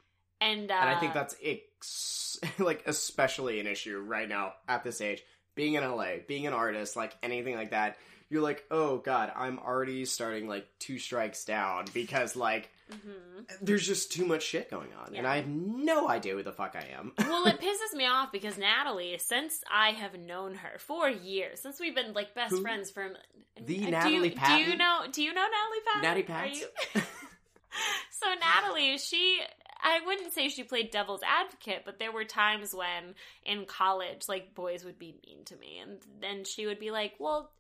and 0.41 0.71
uh, 0.71 0.75
and 0.75 0.91
I 0.91 1.01
think 1.01 1.15
that's 1.15 1.35
ex- 1.43 2.39
like 2.59 2.83
especially 2.87 3.61
an 3.61 3.67
issue 3.67 3.99
right 3.99 4.29
now 4.29 4.55
at 4.69 4.85
this 4.85 5.01
age. 5.01 5.23
Being 5.55 5.75
in 5.75 5.85
LA, 5.89 6.17
being 6.27 6.47
an 6.49 6.53
artist, 6.53 6.97
like 6.97 7.17
anything 7.23 7.55
like 7.55 7.71
that, 7.71 7.97
you're 8.29 8.43
like, 8.43 8.65
oh 8.73 8.99
god, 8.99 9.31
I'm 9.37 9.59
already 9.61 10.05
starting 10.05 10.49
like 10.49 10.67
two 10.81 10.99
strikes 10.99 11.45
down 11.45 11.85
because 11.95 12.35
like 12.35 12.71
hmm 12.91 13.21
there's 13.61 13.87
just 13.87 14.11
too 14.13 14.25
much 14.25 14.43
shit 14.43 14.71
going 14.71 14.89
on, 14.99 15.15
and 15.15 15.27
I 15.27 15.37
have 15.37 15.47
no 15.47 16.09
idea 16.09 16.35
who 16.35 16.43
the 16.43 16.53
fuck 16.53 16.75
I 16.77 16.87
am. 16.97 17.13
well, 17.19 17.47
it 17.47 17.61
pisses 17.61 17.95
me 17.97 18.07
off 18.07 18.33
because 18.33 18.57
Natalie, 18.57 19.17
since 19.19 19.61
I 19.71 19.91
have 19.91 20.19
known 20.19 20.55
her 20.55 20.79
for 20.79 21.09
years, 21.11 21.61
since 21.61 21.79
we've 21.79 21.95
been 21.95 22.15
like 22.15 22.35
best 22.35 22.51
Who? 22.53 22.63
friends 22.63 22.91
from 22.91 23.13
The 23.61 23.83
Uh, 23.83 23.85
do 23.85 23.91
Natalie 23.91 24.29
you, 24.31 24.35
Do 24.47 24.53
you 24.71 24.77
know? 24.77 25.03
Do 25.13 25.23
you 25.23 25.35
know 25.35 25.43
Natalie 25.43 25.85
Patton? 25.87 26.03
Natty 26.03 26.21
Are 26.23 26.25
Pats? 26.25 26.61
you- 26.61 27.03
so 28.11 28.27
Natalie, 28.41 28.99
she 28.99 29.41
I 29.83 30.01
wouldn't 30.07 30.33
say 30.33 30.49
she 30.49 30.63
played 30.65 30.91
devil's 30.91 31.23
advocate, 31.23 31.83
but 31.85 31.99
there 31.99 32.13
were 32.13 32.25
times 32.25 32.75
when 32.75 33.15
in 33.45 33.67
college, 33.67 34.23
like 34.29 34.55
boys 34.55 34.85
would 34.85 34.99
be 34.99 35.15
mean 35.27 35.45
to 35.47 35.57
me, 35.57 35.79
and 35.83 35.99
then 36.21 36.45
she 36.45 36.67
would 36.67 36.79
be 36.79 36.91
like, 36.91 37.15
"Well." 37.19 37.51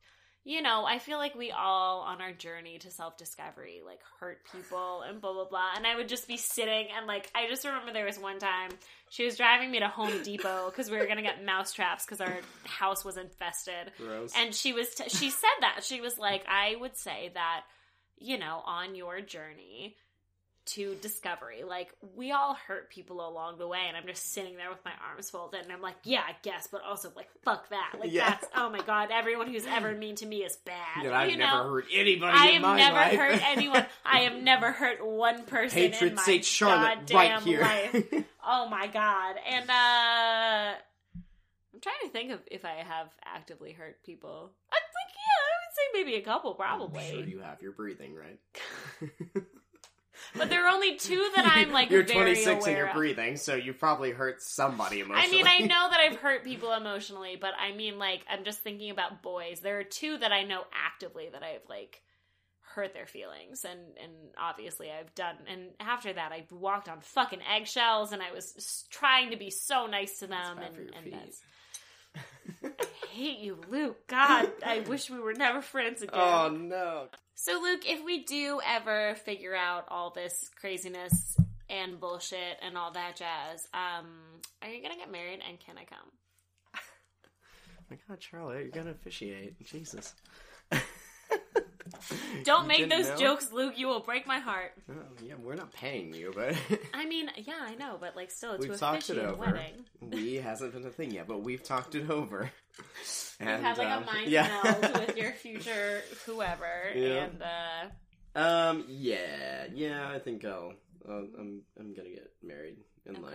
You 0.46 0.60
know, 0.60 0.84
I 0.84 0.98
feel 0.98 1.16
like 1.16 1.34
we 1.34 1.52
all 1.52 2.02
on 2.02 2.20
our 2.20 2.32
journey 2.32 2.78
to 2.80 2.90
self 2.90 3.16
discovery 3.16 3.80
like 3.84 4.00
hurt 4.20 4.40
people 4.52 5.00
and 5.00 5.18
blah 5.18 5.32
blah 5.32 5.48
blah. 5.48 5.70
And 5.74 5.86
I 5.86 5.96
would 5.96 6.08
just 6.08 6.28
be 6.28 6.36
sitting 6.36 6.88
and 6.94 7.06
like 7.06 7.30
I 7.34 7.48
just 7.48 7.64
remember 7.64 7.94
there 7.94 8.04
was 8.04 8.18
one 8.18 8.38
time 8.38 8.70
she 9.08 9.24
was 9.24 9.38
driving 9.38 9.70
me 9.70 9.78
to 9.80 9.88
Home 9.88 10.22
Depot 10.22 10.66
because 10.66 10.90
we 10.90 10.98
were 10.98 11.06
gonna 11.06 11.22
get 11.22 11.42
mouse 11.44 11.72
traps 11.72 12.04
because 12.04 12.20
our 12.20 12.36
house 12.64 13.06
was 13.06 13.16
infested. 13.16 13.92
Gross. 13.96 14.34
And 14.36 14.54
she 14.54 14.74
was 14.74 14.94
t- 14.94 15.08
she 15.08 15.30
said 15.30 15.48
that 15.60 15.82
she 15.82 16.02
was 16.02 16.18
like, 16.18 16.44
I 16.46 16.76
would 16.78 16.96
say 16.98 17.30
that 17.32 17.62
you 18.18 18.38
know 18.38 18.60
on 18.66 18.94
your 18.94 19.22
journey 19.22 19.96
to 20.66 20.94
discovery, 21.02 21.62
like 21.62 21.92
we 22.16 22.32
all 22.32 22.54
hurt 22.54 22.88
people 22.90 23.26
along 23.28 23.58
the 23.58 23.68
way, 23.68 23.80
and 23.86 23.96
I'm 23.96 24.06
just 24.06 24.32
sitting 24.32 24.56
there 24.56 24.70
with 24.70 24.84
my 24.84 24.92
arms 25.10 25.28
folded, 25.28 25.60
and 25.62 25.70
I'm 25.72 25.82
like, 25.82 25.96
yeah, 26.04 26.22
I 26.26 26.34
guess, 26.42 26.66
but 26.70 26.82
also 26.82 27.12
like 27.14 27.28
fuck 27.44 27.68
that, 27.70 27.94
like 28.00 28.10
Yeah. 28.12 28.30
that's 28.30 28.46
oh 28.56 28.70
my 28.70 28.80
god, 28.80 29.10
everyone 29.12 29.48
who's 29.48 29.66
ever 29.66 29.92
mean 29.98 30.16
to 30.16 30.26
me 30.26 30.38
is 30.38 30.56
bad. 30.56 31.04
That 31.04 31.12
I've 31.12 31.30
you 31.30 31.36
never 31.36 31.64
know? 31.64 31.70
hurt 31.70 31.84
anybody 31.92 32.32
I 32.38 32.46
have 32.46 32.62
never 32.62 32.96
life. 32.96 33.18
hurt 33.18 33.42
anyone. 33.56 33.86
I 34.04 34.18
have 34.20 34.42
never 34.42 34.72
hurt 34.72 35.04
one 35.06 35.44
person 35.44 35.92
in 35.92 36.14
my 36.14 36.22
Saint 36.22 36.44
Charlotte 36.44 37.00
goddamn 37.06 37.32
right 37.32 37.42
here. 37.42 37.60
life. 37.60 38.24
Oh 38.46 38.68
my 38.68 38.86
god. 38.88 39.36
And 39.50 39.70
uh 39.70 40.74
I'm 41.74 41.80
trying 41.80 41.94
to 42.04 42.08
think 42.10 42.30
of 42.30 42.40
if 42.50 42.64
I 42.64 42.72
have 42.86 43.08
actively 43.24 43.72
hurt 43.72 44.02
people. 44.04 44.50
I 44.72 44.76
think 44.76 45.16
yeah, 45.16 45.40
I 45.40 45.52
would 45.60 45.74
say 45.74 45.82
maybe 46.04 46.14
a 46.16 46.24
couple 46.24 46.54
probably. 46.54 47.04
I'm 47.04 47.10
sure 47.10 47.24
you 47.24 47.38
have. 47.40 47.62
You're 47.62 47.72
breathing, 47.72 48.14
right? 48.14 48.38
But 50.36 50.50
there 50.50 50.66
are 50.66 50.74
only 50.74 50.96
two 50.96 51.30
that 51.36 51.46
I'm 51.46 51.70
like 51.70 51.90
you're 51.90 52.02
very 52.02 52.34
26 52.34 52.66
and 52.66 52.76
you're 52.76 52.88
of. 52.88 52.94
breathing, 52.94 53.36
so 53.36 53.54
you 53.54 53.72
probably 53.72 54.10
hurt 54.10 54.42
somebody 54.42 55.00
emotionally. 55.00 55.28
I 55.28 55.30
mean, 55.30 55.46
I 55.46 55.58
know 55.58 55.88
that 55.90 56.00
I've 56.00 56.16
hurt 56.16 56.44
people 56.44 56.72
emotionally, 56.72 57.36
but 57.40 57.52
I 57.58 57.72
mean 57.72 57.98
like 57.98 58.24
I'm 58.28 58.44
just 58.44 58.60
thinking 58.60 58.90
about 58.90 59.22
boys. 59.22 59.60
There 59.60 59.78
are 59.78 59.84
two 59.84 60.18
that 60.18 60.32
I 60.32 60.42
know 60.42 60.62
actively 60.74 61.28
that 61.32 61.42
I've 61.42 61.68
like 61.68 62.02
hurt 62.74 62.92
their 62.92 63.06
feelings 63.06 63.64
and 63.64 63.78
and 64.02 64.12
obviously 64.36 64.90
I've 64.90 65.14
done 65.14 65.36
and 65.46 65.68
after 65.78 66.12
that 66.12 66.32
I 66.32 66.44
walked 66.50 66.88
on 66.88 67.00
fucking 67.00 67.38
eggshells 67.54 68.10
and 68.10 68.20
I 68.20 68.32
was 68.32 68.84
trying 68.90 69.30
to 69.30 69.36
be 69.36 69.50
so 69.50 69.86
nice 69.86 70.18
to 70.18 70.26
them 70.26 70.58
and, 70.58 70.76
and 70.76 71.12
that's 71.12 71.40
I 72.62 72.70
hate 73.10 73.38
you, 73.38 73.58
Luke. 73.70 74.06
God, 74.06 74.50
I 74.64 74.80
wish 74.88 75.10
we 75.10 75.20
were 75.20 75.34
never 75.34 75.62
friends 75.62 76.02
again. 76.02 76.20
oh 76.20 76.48
no. 76.48 77.08
So, 77.34 77.60
Luke, 77.62 77.82
if 77.88 78.04
we 78.04 78.24
do 78.24 78.60
ever 78.66 79.16
figure 79.16 79.54
out 79.54 79.86
all 79.88 80.10
this 80.10 80.50
craziness 80.60 81.36
and 81.68 81.98
bullshit 81.98 82.58
and 82.62 82.78
all 82.78 82.92
that 82.92 83.16
jazz, 83.16 83.68
um, 83.74 84.06
are 84.62 84.68
you 84.68 84.82
gonna 84.82 84.96
get 84.96 85.10
married 85.10 85.40
and 85.46 85.58
can 85.58 85.76
I 85.76 85.84
come? 85.84 86.10
my 87.90 87.96
god, 88.08 88.22
Charlotte, 88.22 88.62
you're 88.62 88.70
gonna 88.70 88.90
officiate. 88.92 89.62
Jesus. 89.64 90.14
Don't 92.44 92.66
make 92.66 92.88
those 92.90 93.08
know? 93.08 93.16
jokes, 93.16 93.52
Luke. 93.52 93.74
You 93.78 93.86
will 93.88 94.00
break 94.00 94.26
my 94.26 94.38
heart. 94.38 94.72
Oh, 94.90 94.94
yeah, 95.22 95.34
we're 95.40 95.54
not 95.54 95.72
paying 95.72 96.12
you, 96.14 96.32
but 96.34 96.56
I 96.92 97.04
mean, 97.06 97.30
yeah, 97.36 97.54
I 97.60 97.74
know, 97.74 97.96
but 98.00 98.16
like, 98.16 98.30
still, 98.30 98.52
it's 98.52 98.66
we've 98.66 98.78
talked 98.78 99.08
it 99.10 99.18
over. 99.18 99.34
wedding. 99.36 99.84
We 100.00 100.34
hasn't 100.36 100.72
been 100.72 100.84
a 100.86 100.90
thing 100.90 101.10
yet, 101.10 101.26
but 101.28 101.42
we've 101.42 101.62
talked 101.62 101.94
it 101.94 102.10
over. 102.10 102.50
You 103.40 103.46
have 103.48 103.78
like 103.78 103.88
um, 103.88 104.02
a 104.04 104.06
mind 104.06 104.30
yeah. 104.30 104.48
meld 104.62 104.94
with 105.06 105.16
your 105.16 105.32
future 105.32 106.02
whoever, 106.24 106.90
Yeah. 106.94 107.24
and 107.24 107.42
uh, 107.42 108.38
Um, 108.38 108.84
yeah, 108.88 109.64
yeah, 109.74 110.08
I 110.08 110.20
think 110.20 110.44
I'll, 110.44 110.72
I'll 111.08 111.26
I'm, 111.38 111.62
I'm 111.78 111.94
gonna 111.94 112.10
get 112.10 112.30
married 112.44 112.76
in 113.06 113.16
Okay. 113.16 113.22
life 113.24 113.34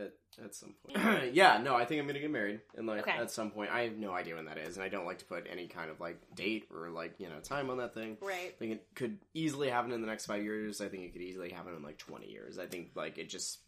at 0.00 0.12
at 0.44 0.54
some 0.54 0.74
point. 0.84 1.32
yeah, 1.34 1.58
no, 1.62 1.74
I 1.74 1.84
think 1.84 2.00
I'm 2.00 2.06
gonna 2.06 2.18
get 2.20 2.30
married 2.30 2.60
in 2.76 2.86
life 2.86 3.00
Okay. 3.02 3.12
at 3.18 3.30
some 3.30 3.50
point. 3.50 3.70
I 3.70 3.82
have 3.82 3.96
no 3.96 4.12
idea 4.12 4.34
when 4.36 4.46
that 4.46 4.58
is, 4.58 4.76
and 4.76 4.84
I 4.84 4.88
don't 4.88 5.06
like 5.06 5.18
to 5.18 5.24
put 5.24 5.46
any 5.50 5.66
kind 5.66 5.90
of 5.90 6.00
like 6.00 6.18
date 6.34 6.66
or 6.74 6.90
like 6.90 7.14
you 7.18 7.28
know 7.28 7.40
time 7.40 7.70
on 7.70 7.78
that 7.78 7.94
thing. 7.94 8.16
right. 8.20 8.52
I 8.54 8.58
think 8.58 8.72
it 8.72 8.86
could 8.94 9.18
easily 9.34 9.68
happen 9.70 9.92
in 9.92 10.00
the 10.00 10.06
next 10.06 10.26
five 10.26 10.42
years. 10.42 10.80
I 10.80 10.88
think 10.88 11.04
it 11.04 11.12
could 11.12 11.22
easily 11.22 11.50
happen 11.50 11.74
in 11.74 11.82
like 11.82 11.98
twenty 11.98 12.30
years. 12.30 12.58
I 12.58 12.66
think 12.66 12.90
like 12.94 13.18
it 13.18 13.28
just. 13.28 13.58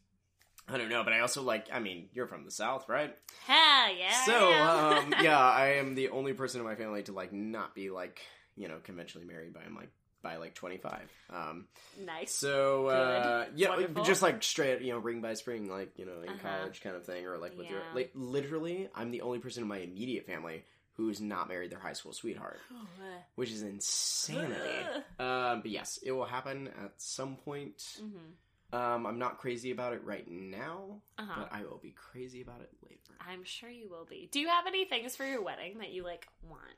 I 0.70 0.76
don't 0.76 0.90
know, 0.90 1.02
but 1.02 1.14
I 1.14 1.20
also 1.20 1.40
like. 1.42 1.68
I 1.72 1.78
mean, 1.78 2.10
you're 2.12 2.26
from 2.26 2.44
the 2.44 2.50
south, 2.50 2.90
right? 2.90 3.16
Hell 3.46 3.96
yeah. 3.96 4.24
So, 4.26 4.32
I 4.52 4.98
am. 4.98 5.12
um, 5.14 5.14
yeah, 5.22 5.38
I 5.38 5.76
am 5.76 5.94
the 5.94 6.10
only 6.10 6.34
person 6.34 6.60
in 6.60 6.66
my 6.66 6.74
family 6.74 7.02
to 7.04 7.12
like 7.12 7.32
not 7.32 7.74
be 7.74 7.88
like 7.88 8.20
you 8.54 8.68
know 8.68 8.76
conventionally 8.82 9.26
married 9.26 9.54
by 9.54 9.60
I'm 9.64 9.74
like 9.74 9.88
by 10.28 10.36
like 10.36 10.54
25. 10.54 11.00
Um, 11.30 11.66
nice. 12.04 12.32
so 12.32 12.86
uh, 12.88 13.46
yeah, 13.56 13.70
Wonderful. 13.70 14.04
just 14.04 14.22
like 14.22 14.42
straight 14.42 14.82
you 14.82 14.92
know 14.92 14.98
ring 14.98 15.20
by 15.20 15.34
spring, 15.34 15.68
like 15.70 15.98
you 15.98 16.04
know 16.06 16.20
in 16.22 16.34
Uh-huh. 16.34 16.38
college 16.42 16.80
kind 16.82 16.96
of 16.96 17.04
thing, 17.06 17.26
or 17.26 17.38
like 17.38 17.56
with 17.56 17.70
your 17.70 17.82
like 17.94 18.10
literally, 18.14 18.88
I'm 18.94 19.10
the 19.10 19.22
only 19.22 19.38
person 19.38 19.62
in 19.62 19.68
my 19.68 19.78
immediate 19.78 20.26
family 20.26 20.64
who's 20.96 21.20
not 21.20 21.48
married 21.48 21.70
their 21.70 21.78
high 21.78 21.92
school 21.94 22.12
sweetheart, 22.12 22.58
Oh, 22.72 23.02
uh, 23.02 23.20
which 23.36 23.50
is 23.52 23.62
insanity. 23.62 24.54
Ugh. 24.94 25.02
um, 25.26 25.60
but 25.62 25.70
yes, 25.70 25.98
it 26.02 26.12
will 26.12 26.26
happen 26.26 26.68
at 26.84 26.92
some 26.98 27.36
point. 27.36 27.82
mhm. 28.00 28.32
Um, 28.78 29.06
I'm 29.06 29.18
not 29.18 29.38
crazy 29.38 29.70
about 29.70 29.94
it 29.94 30.02
right 30.04 30.28
now, 30.30 31.00
Uh-huh. 31.16 31.40
but 31.40 31.48
I 31.52 31.62
will 31.62 31.78
be 31.82 31.92
crazy 31.92 32.42
about 32.42 32.60
it 32.60 32.70
later. 32.82 33.14
I'm 33.20 33.42
sure 33.44 33.70
you 33.70 33.88
will 33.88 34.04
be. 34.04 34.28
Do 34.30 34.40
you 34.40 34.48
have 34.48 34.66
any 34.66 34.84
things 34.84 35.16
for 35.16 35.24
your 35.24 35.42
wedding 35.42 35.78
that 35.78 35.90
you 35.90 36.02
like 36.04 36.26
want? 36.42 36.76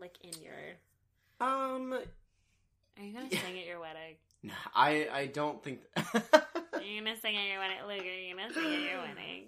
Like 0.00 0.16
in 0.24 0.32
your 0.42 0.56
Um, 1.40 1.94
Are 3.00 3.04
you 3.04 3.12
gonna 3.14 3.30
sing 3.30 3.58
at 3.58 3.66
your 3.66 3.80
wedding? 3.80 4.16
no, 4.42 4.52
I 4.74 5.08
I 5.12 5.26
don't 5.26 5.62
think. 5.62 5.80
Are 5.96 6.82
you 6.82 7.00
gonna 7.02 7.16
sing 7.20 7.36
at 7.36 7.48
your 7.48 7.58
wedding? 7.58 7.78
Luke, 7.88 8.00
are 8.00 8.04
you 8.04 8.36
gonna 8.36 8.52
sing 8.52 8.64
at 8.64 8.80
your 8.80 8.98
wedding? 9.00 9.44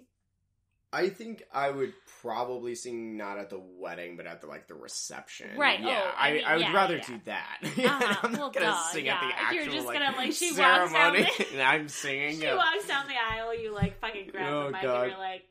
I 0.91 1.09
think 1.09 1.41
I 1.51 1.71
would 1.71 1.93
probably 2.21 2.75
sing 2.75 3.17
not 3.17 3.39
at 3.39 3.49
the 3.49 3.59
wedding, 3.59 4.15
but 4.17 4.27
at 4.27 4.41
the 4.41 4.47
like 4.47 4.67
the 4.67 4.75
reception. 4.75 5.57
Right, 5.57 5.79
Yeah, 5.79 6.01
oh, 6.03 6.11
I, 6.15 6.39
I 6.39 6.41
I, 6.45 6.53
would 6.53 6.61
yeah, 6.61 6.73
rather 6.73 6.97
yeah. 6.97 7.03
do 7.07 7.19
that. 7.25 7.57
Uh-huh, 7.63 8.15
I'm 8.23 8.31
not 8.33 8.39
well, 8.41 8.51
gonna 8.51 8.65
duh, 8.67 8.83
sing 8.91 9.05
yeah. 9.05 9.15
at 9.15 9.21
the 9.21 9.41
actual 9.41 9.55
you're 9.63 9.73
just 9.73 9.87
like, 9.87 9.99
gonna, 9.99 10.17
like, 10.17 10.31
she 10.33 10.45
walks 10.47 10.57
down 10.57 10.89
ceremony, 10.89 11.29
the- 11.37 11.47
and 11.53 11.61
I'm 11.61 11.87
singing. 11.89 12.35
She 12.37 12.43
yeah. 12.43 12.55
walks 12.55 12.87
down 12.87 13.07
the 13.07 13.15
aisle, 13.15 13.59
you 13.59 13.73
like 13.73 13.99
fucking 13.99 14.29
grab 14.31 14.53
Oh, 14.53 14.65
the 14.67 14.71
mic 14.71 14.81
God. 14.83 15.01
and 15.01 15.11
you're 15.11 15.19
like, 15.19 15.49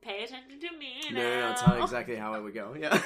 pay 0.00 0.24
attention 0.24 0.60
to 0.60 0.78
me 0.78 0.94
No, 1.12 1.20
now. 1.20 1.40
no, 1.40 1.50
no, 1.50 1.56
tell 1.56 1.82
exactly 1.82 2.16
how 2.16 2.34
it 2.34 2.42
would 2.42 2.54
go. 2.54 2.74
Yeah. 2.78 3.00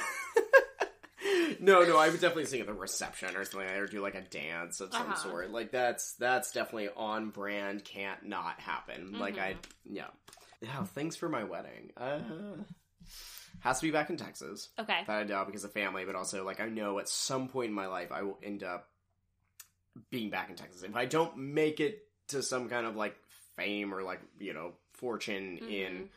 No, 1.59 1.83
no, 1.83 1.97
I 1.97 2.09
would 2.09 2.19
definitely 2.21 2.45
sing 2.45 2.61
at 2.61 2.67
the 2.67 2.73
reception 2.73 3.35
or 3.35 3.45
something, 3.45 3.69
or 3.69 3.87
do 3.87 4.01
like 4.01 4.15
a 4.15 4.21
dance 4.21 4.79
of 4.81 4.91
some 4.93 5.01
Uh-huh. 5.11 5.15
sort. 5.15 5.51
Like 5.51 5.71
that's 5.71 6.13
that's 6.13 6.51
definitely 6.51 6.89
on 6.95 7.29
brand. 7.29 7.83
Can't 7.85 8.25
not 8.25 8.59
happen. 8.59 9.17
Like 9.19 9.37
I, 9.37 9.55
yeah, 9.89 10.07
yeah. 10.61 10.83
Things 10.83 11.15
for 11.15 11.29
my 11.29 11.43
wedding. 11.43 11.91
Uh, 11.97 12.19
has 13.59 13.79
to 13.79 13.85
be 13.87 13.91
back 13.91 14.09
in 14.09 14.17
Texas. 14.17 14.69
Okay. 14.79 15.01
That 15.07 15.17
I 15.19 15.23
doubt 15.23 15.47
because 15.47 15.63
of 15.63 15.71
family, 15.73 16.05
but 16.05 16.15
also 16.15 16.43
like 16.45 16.59
I 16.59 16.67
know 16.69 16.99
at 16.99 17.07
some 17.09 17.47
point 17.47 17.69
in 17.69 17.73
my 17.75 17.87
life 17.87 18.11
I 18.11 18.23
will 18.23 18.39
end 18.43 18.63
up 18.63 18.89
being 20.09 20.29
back 20.29 20.49
in 20.49 20.55
Texas. 20.55 20.83
If 20.83 20.95
I 20.95 21.05
don't 21.05 21.37
make 21.37 21.79
it 21.79 22.07
to 22.29 22.41
some 22.41 22.69
kind 22.69 22.85
of 22.85 22.95
like 22.95 23.15
fame 23.55 23.93
or 23.93 24.01
like 24.03 24.21
you 24.39 24.53
know 24.53 24.73
fortune 24.93 25.57
in 25.59 25.93
Mhm. 25.93 26.07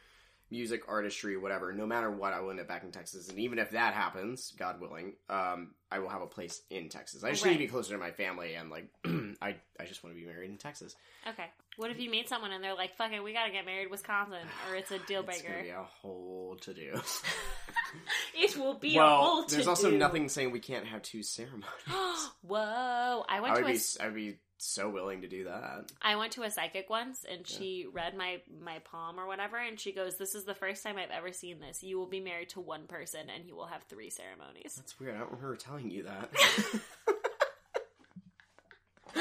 Music, 0.50 0.82
artistry, 0.88 1.36
whatever, 1.36 1.72
no 1.72 1.86
matter 1.86 2.10
what, 2.10 2.32
I 2.32 2.40
will 2.40 2.50
end 2.50 2.60
up 2.60 2.68
back 2.68 2.84
in 2.84 2.92
Texas. 2.92 3.28
And 3.28 3.38
even 3.38 3.58
if 3.58 3.70
that 3.72 3.94
happens, 3.94 4.52
God 4.58 4.80
willing, 4.80 5.14
um, 5.28 5.74
I 5.90 5.98
will 5.98 6.08
have 6.08 6.22
a 6.22 6.26
place 6.26 6.62
in 6.70 6.88
Texas. 6.88 7.24
I 7.24 7.30
just 7.30 7.44
need 7.44 7.54
to 7.54 7.58
be 7.58 7.66
closer 7.66 7.92
to 7.94 7.98
my 7.98 8.10
family 8.10 8.54
and 8.54 8.70
like 8.70 8.88
I 9.40 9.56
I 9.78 9.84
just 9.86 10.02
want 10.02 10.16
to 10.16 10.20
be 10.20 10.26
married 10.26 10.50
in 10.50 10.56
Texas. 10.58 10.94
Okay. 11.28 11.46
What 11.76 11.90
if 11.90 12.00
you 12.00 12.10
meet 12.10 12.28
someone 12.28 12.52
and 12.52 12.62
they're 12.64 12.74
like, 12.74 12.96
"Fuck 12.96 13.12
it, 13.12 13.22
we 13.22 13.32
gotta 13.32 13.52
get 13.52 13.66
married, 13.66 13.90
Wisconsin," 13.90 14.46
or 14.68 14.76
it's 14.76 14.90
a 14.90 14.98
deal 15.00 15.22
It's 15.28 15.42
gonna 15.42 15.54
breaker? 15.54 15.62
be 15.64 15.70
a 15.70 15.82
whole 15.82 16.56
to 16.62 16.74
do. 16.74 17.00
it 18.34 18.56
will 18.56 18.74
be 18.74 18.96
a 18.96 18.98
well, 18.98 19.16
whole 19.16 19.46
there's 19.46 19.68
also 19.68 19.90
nothing 19.90 20.28
saying 20.28 20.50
we 20.52 20.60
can't 20.60 20.86
have 20.86 21.02
two 21.02 21.22
ceremonies. 21.22 21.66
Whoa! 22.42 23.24
I 23.28 23.36
I 23.38 23.40
went 23.40 23.54
would 23.54 23.60
to 23.64 23.66
a 23.66 23.72
be 23.72 23.80
I'd 24.00 24.14
be 24.14 24.38
so 24.58 24.88
willing 24.88 25.22
to 25.22 25.28
do 25.28 25.44
that. 25.44 25.90
I 26.02 26.16
went 26.16 26.32
to 26.32 26.42
a 26.42 26.50
psychic 26.50 26.88
once 26.90 27.24
and 27.30 27.46
she 27.46 27.86
read 27.92 28.16
my 28.16 28.40
my 28.62 28.78
palm 28.80 29.18
or 29.20 29.26
whatever 29.26 29.56
and 29.58 29.78
she 29.78 29.92
goes, 29.92 30.16
"This 30.16 30.34
is 30.34 30.44
the 30.44 30.54
first 30.54 30.82
time 30.82 30.96
I've 30.96 31.10
ever 31.10 31.32
seen 31.32 31.60
this. 31.60 31.82
You 31.82 31.98
will 31.98 32.06
be 32.08 32.20
married 32.20 32.48
to 32.50 32.60
one 32.60 32.86
person 32.86 33.28
and 33.34 33.46
you 33.46 33.54
will 33.54 33.66
have 33.66 33.82
three 33.84 34.10
ceremonies." 34.10 34.74
That's 34.76 34.98
weird. 34.98 35.16
I 35.16 35.18
don't 35.20 35.30
remember 35.32 35.56
telling 35.56 35.90
you 35.90 36.04
that. 36.04 36.30
you 39.14 39.20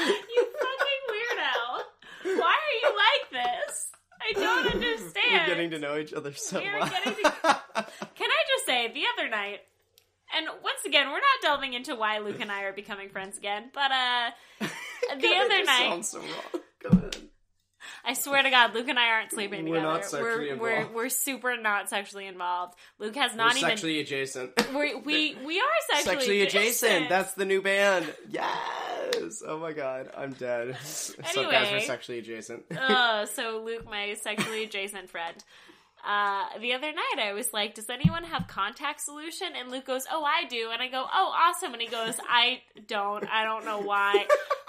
fucking 0.60 1.02
weirdo. 1.10 2.38
Why 2.38 2.54
are 2.54 2.76
you 2.82 2.96
like 2.96 3.30
this? 3.66 3.88
I 4.20 4.32
don't 4.40 4.66
understand. 4.74 5.14
We're 5.32 5.46
getting 5.46 5.70
to 5.70 5.78
know 5.78 5.98
each 5.98 6.12
other 6.12 6.32
so 6.32 6.60
We're 6.60 6.78
well. 6.80 6.88
getting 6.88 7.14
to- 7.14 7.20
Can 8.14 8.30
I 8.30 8.42
just 8.48 8.66
say 8.66 8.88
the 8.92 9.02
other 9.16 9.28
night 9.28 9.60
And 10.36 10.46
once 10.62 10.84
again, 10.84 11.06
we're 11.08 11.14
not 11.14 11.42
delving 11.42 11.74
into 11.74 11.94
why 11.94 12.18
Luke 12.18 12.40
and 12.40 12.50
I 12.50 12.62
are 12.62 12.72
becoming 12.72 13.08
friends 13.10 13.38
again, 13.38 13.70
but 13.72 13.90
uh 13.92 14.30
the 15.16 15.22
God, 15.22 15.44
other 15.46 15.64
night 15.64 15.88
sounds 15.88 16.08
so 16.08 16.18
wrong. 16.20 16.62
Go 16.82 16.88
ahead. 16.90 17.16
I 18.04 18.14
swear 18.14 18.40
to 18.40 18.50
God, 18.50 18.72
Luke 18.72 18.88
and 18.88 18.98
I 18.98 19.08
aren't 19.08 19.32
sleeping 19.32 19.64
We're 19.68 19.76
together. 19.80 19.92
not 19.94 20.04
sexually 20.04 20.52
we're, 20.52 20.56
we're 20.56 20.70
involved. 20.76 20.94
we're 20.94 21.08
super 21.08 21.56
not 21.56 21.88
sexually 21.90 22.26
involved. 22.26 22.74
Luke 23.00 23.16
has 23.16 23.32
We're 23.32 23.38
not 23.38 23.56
even 23.56 23.68
sexually 23.68 23.98
adjacent. 24.00 24.52
we 24.74 24.94
we 24.94 25.36
we 25.44 25.58
are 25.58 25.64
sexually, 25.90 26.16
Sexually 26.16 26.42
adjacent. 26.42 27.08
That's 27.08 27.32
the 27.34 27.44
new 27.44 27.62
band. 27.62 28.06
Yes. 28.30 29.42
Oh 29.44 29.58
my 29.58 29.72
god, 29.72 30.10
I'm 30.16 30.32
dead. 30.32 30.76
So 30.84 31.50
guys, 31.50 31.72
we're 31.72 31.80
sexually 31.80 32.20
adjacent. 32.20 32.64
uh, 32.76 33.26
so 33.26 33.62
Luke, 33.64 33.84
my 33.86 34.14
sexually 34.14 34.64
adjacent 34.64 35.10
friend. 35.10 35.36
Uh, 36.06 36.58
the 36.60 36.72
other 36.72 36.92
night 36.92 37.18
I 37.18 37.32
was 37.32 37.52
like, 37.52 37.74
does 37.74 37.90
anyone 37.90 38.22
have 38.22 38.46
contact 38.46 39.00
solution? 39.00 39.48
And 39.58 39.72
Luke 39.72 39.86
goes, 39.86 40.04
oh, 40.10 40.22
I 40.22 40.46
do. 40.48 40.70
And 40.72 40.80
I 40.80 40.88
go, 40.88 41.04
oh, 41.12 41.34
awesome. 41.36 41.72
And 41.72 41.82
he 41.82 41.88
goes, 41.88 42.14
I 42.28 42.60
don't. 42.86 43.26
I 43.28 43.44
don't 43.44 43.64
know 43.64 43.80
why. 43.80 44.24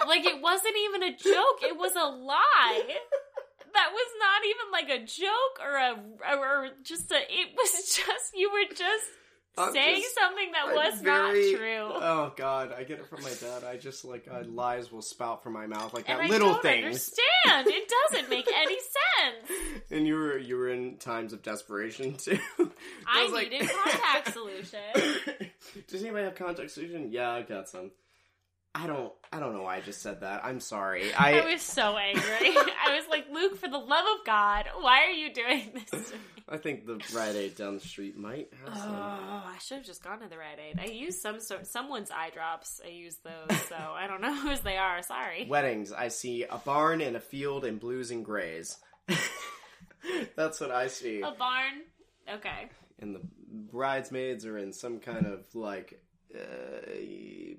like, 0.06 0.26
it 0.26 0.42
wasn't 0.42 0.74
even 0.88 1.04
a 1.04 1.10
joke. 1.16 1.62
It 1.62 1.76
was 1.76 1.92
a 1.94 2.06
lie. 2.06 2.82
That 3.72 3.90
was 3.92 4.10
not 4.18 4.40
even 4.48 4.72
like 4.72 4.88
a 4.88 5.06
joke 5.06 5.60
or 5.62 5.76
a, 5.76 6.36
or 6.36 6.68
just 6.82 7.12
a, 7.12 7.16
it 7.16 7.54
was 7.56 7.86
just, 7.86 8.34
you 8.34 8.50
were 8.50 8.74
just 8.74 9.04
I'm 9.58 9.72
saying 9.72 10.02
just- 10.02 10.14
something 10.14 10.52
that 10.52 10.66
I'm 10.68 10.74
was 10.74 11.00
very- 11.00 11.52
not 11.52 11.58
true. 11.58 11.90
Oh 12.02 12.32
god, 12.36 12.72
I 12.76 12.84
get 12.84 12.98
it 12.98 13.06
from 13.06 13.22
my 13.22 13.32
dad. 13.40 13.64
I 13.64 13.76
just 13.76 14.04
like 14.04 14.26
uh, 14.30 14.42
lies 14.46 14.90
will 14.92 15.02
spout 15.02 15.42
from 15.42 15.52
my 15.54 15.66
mouth 15.66 15.92
like 15.94 16.08
and 16.08 16.18
that. 16.20 16.24
I 16.26 16.28
Little 16.28 16.52
don't 16.52 16.62
things. 16.62 16.84
understand. 16.84 17.66
It 17.66 17.92
doesn't 18.10 18.30
make 18.30 18.48
any 18.54 18.76
sense. 18.78 19.60
And 19.90 20.06
you 20.06 20.14
were 20.16 20.36
you 20.38 20.56
were 20.56 20.68
in 20.68 20.96
times 20.98 21.32
of 21.32 21.42
desperation 21.42 22.14
too. 22.14 22.38
I, 23.06 23.28
like- 23.32 23.50
needed 23.50 23.68
contact 23.84 24.32
solution. 24.32 24.80
Does 25.88 26.02
anybody 26.02 26.24
have 26.24 26.34
contact 26.34 26.70
solution? 26.70 27.10
Yeah, 27.10 27.30
I 27.30 27.42
got 27.42 27.68
some. 27.68 27.90
I 28.74 28.86
don't. 28.86 29.12
I 29.32 29.40
don't 29.40 29.54
know 29.54 29.62
why 29.62 29.76
I 29.76 29.80
just 29.80 30.02
said 30.02 30.20
that. 30.20 30.44
I'm 30.44 30.60
sorry. 30.60 31.12
I, 31.14 31.40
I 31.40 31.52
was 31.52 31.62
so 31.62 31.96
angry. 31.96 32.22
I 32.54 32.94
was 32.96 33.08
like, 33.10 33.26
Luke, 33.32 33.56
for 33.58 33.68
the 33.68 33.78
love 33.78 34.04
of 34.20 34.26
God, 34.26 34.66
why 34.80 35.04
are 35.04 35.10
you 35.10 35.32
doing 35.32 35.70
this 35.74 35.90
to 36.10 36.14
me? 36.16 36.37
I 36.50 36.56
think 36.56 36.86
the 36.86 36.94
Rite 37.14 37.36
Aid 37.36 37.56
down 37.56 37.74
the 37.74 37.80
street 37.80 38.16
might 38.16 38.48
have 38.64 38.72
Oh, 38.74 38.80
some. 38.80 38.94
I 38.94 39.56
should 39.60 39.76
have 39.78 39.86
just 39.86 40.02
gone 40.02 40.20
to 40.20 40.28
the 40.28 40.38
Rite 40.38 40.58
Aid. 40.58 40.78
I 40.80 40.86
used 40.86 41.20
some 41.20 41.38
someone's 41.62 42.10
eye 42.10 42.30
drops. 42.30 42.80
I 42.84 42.88
used 42.88 43.22
those, 43.22 43.58
so 43.68 43.76
I 43.76 44.06
don't 44.06 44.20
know 44.22 44.34
whose 44.40 44.60
they 44.60 44.76
are. 44.78 45.02
Sorry. 45.02 45.46
Weddings. 45.48 45.92
I 45.92 46.08
see 46.08 46.44
a 46.44 46.56
barn 46.58 47.00
and 47.02 47.16
a 47.16 47.20
field 47.20 47.64
in 47.64 47.76
blues 47.78 48.10
and 48.10 48.24
grays. 48.24 48.78
That's 50.36 50.60
what 50.60 50.70
I 50.70 50.86
see. 50.86 51.20
A 51.20 51.32
barn. 51.32 51.82
Okay. 52.32 52.68
And 53.00 53.14
the 53.14 53.20
bridesmaids 53.70 54.46
are 54.46 54.58
in 54.58 54.72
some 54.72 55.00
kind 55.00 55.26
of 55.26 55.44
like. 55.54 56.00
Uh, 56.34 56.90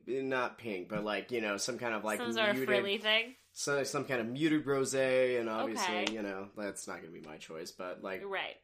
not 0.08 0.60
pink, 0.60 0.90
but 0.90 1.04
like 1.04 1.32
you 1.32 1.42
know, 1.42 1.58
some 1.58 1.80
kind 1.80 1.96
of 1.96 2.04
like 2.04 2.20
Some 2.20 2.34
sort 2.34 2.50
of 2.50 2.56
muted, 2.56 2.68
frilly 2.76 2.98
thing. 3.00 3.34
so, 3.52 3.84
some 3.84 4.06
kind 4.06 4.22
of 4.22 4.28
muted 4.28 4.64
rosé, 4.66 5.40
and 5.40 5.50
obviously, 5.50 5.96
Okay. 6.04 6.14
you 6.14 6.22
know, 6.22 6.50
that's 6.56 6.88
not 6.88 7.02
going 7.02 7.12
to 7.12 7.20
be 7.20 7.26
my 7.28 7.38
choice. 7.38 7.72
But 7.72 8.04
like, 8.04 8.22
Right. 8.24 8.58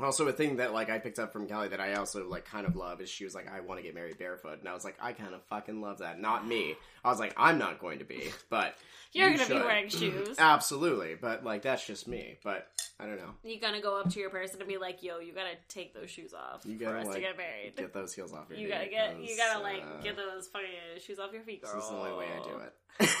Also, 0.00 0.28
a 0.28 0.32
thing 0.32 0.56
that 0.58 0.72
like 0.72 0.90
I 0.90 0.98
picked 0.98 1.18
up 1.18 1.32
from 1.32 1.48
Kelly 1.48 1.68
that 1.68 1.80
I 1.80 1.94
also 1.94 2.28
like 2.28 2.44
kind 2.44 2.66
of 2.66 2.76
love 2.76 3.00
is 3.00 3.08
she 3.10 3.24
was 3.24 3.34
like, 3.34 3.50
"I 3.50 3.60
want 3.60 3.80
to 3.80 3.82
get 3.82 3.94
married 3.94 4.16
barefoot," 4.16 4.60
and 4.60 4.68
I 4.68 4.74
was 4.74 4.84
like, 4.84 4.96
"I 5.00 5.12
kind 5.12 5.34
of 5.34 5.42
fucking 5.44 5.80
love 5.80 5.98
that." 5.98 6.20
Not 6.20 6.46
me. 6.46 6.76
I 7.04 7.10
was 7.10 7.18
like, 7.18 7.34
"I'm 7.36 7.58
not 7.58 7.80
going 7.80 7.98
to 7.98 8.04
be," 8.04 8.30
but 8.48 8.76
You're 9.12 9.30
you 9.30 9.38
gonna 9.38 9.60
be 9.60 9.66
wearing 9.66 9.88
shoes. 9.88 10.36
Absolutely, 10.38 11.16
but 11.20 11.42
like 11.42 11.62
that's 11.62 11.84
just 11.84 12.06
me. 12.06 12.38
But 12.44 12.68
I 13.00 13.06
don't 13.06 13.16
know. 13.16 13.30
You're 13.42 13.60
gonna 13.60 13.80
go 13.80 13.98
up 13.98 14.10
to 14.10 14.20
your 14.20 14.30
person 14.30 14.60
and 14.60 14.68
be 14.68 14.78
like, 14.78 15.02
"Yo, 15.02 15.18
you 15.18 15.32
gotta 15.32 15.56
take 15.68 15.94
those 15.94 16.10
shoes 16.10 16.32
off 16.32 16.64
You 16.64 16.78
for 16.78 16.84
gotta, 16.84 17.08
us 17.08 17.14
to 17.14 17.20
get 17.20 17.36
married. 17.36 17.74
Get 17.76 17.92
those 17.92 18.14
heels 18.14 18.32
off 18.32 18.46
your 18.50 18.58
you 18.58 18.68
feet, 18.68 18.74
gotta 18.74 18.88
get. 18.90 19.20
You 19.20 19.36
gotta 19.36 19.60
like 19.60 19.82
uh, 19.82 20.00
get 20.00 20.16
those 20.16 20.46
fucking 20.46 20.68
shoes 21.04 21.18
off 21.18 21.32
your 21.32 21.42
feet, 21.42 21.62
girl. 21.62 21.74
This 21.74 21.84
is 21.84 21.90
the 21.90 21.96
only 21.96 22.12
way 22.12 22.26
I 22.26 22.42
do 22.44 22.58
it. 22.60 23.10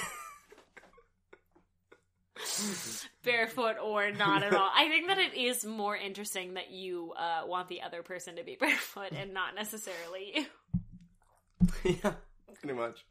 barefoot 3.24 3.76
or 3.82 4.10
not 4.12 4.42
at 4.42 4.54
all. 4.54 4.70
I 4.74 4.88
think 4.88 5.08
that 5.08 5.18
it 5.18 5.34
is 5.34 5.64
more 5.64 5.96
interesting 5.96 6.54
that 6.54 6.70
you 6.70 7.12
uh, 7.16 7.42
want 7.46 7.68
the 7.68 7.82
other 7.82 8.02
person 8.02 8.36
to 8.36 8.44
be 8.44 8.56
barefoot 8.60 9.12
and 9.12 9.32
not 9.34 9.54
necessarily 9.54 10.32
you. 10.34 10.46
yeah, 12.02 12.12
pretty 12.60 12.74
much. 12.78 13.04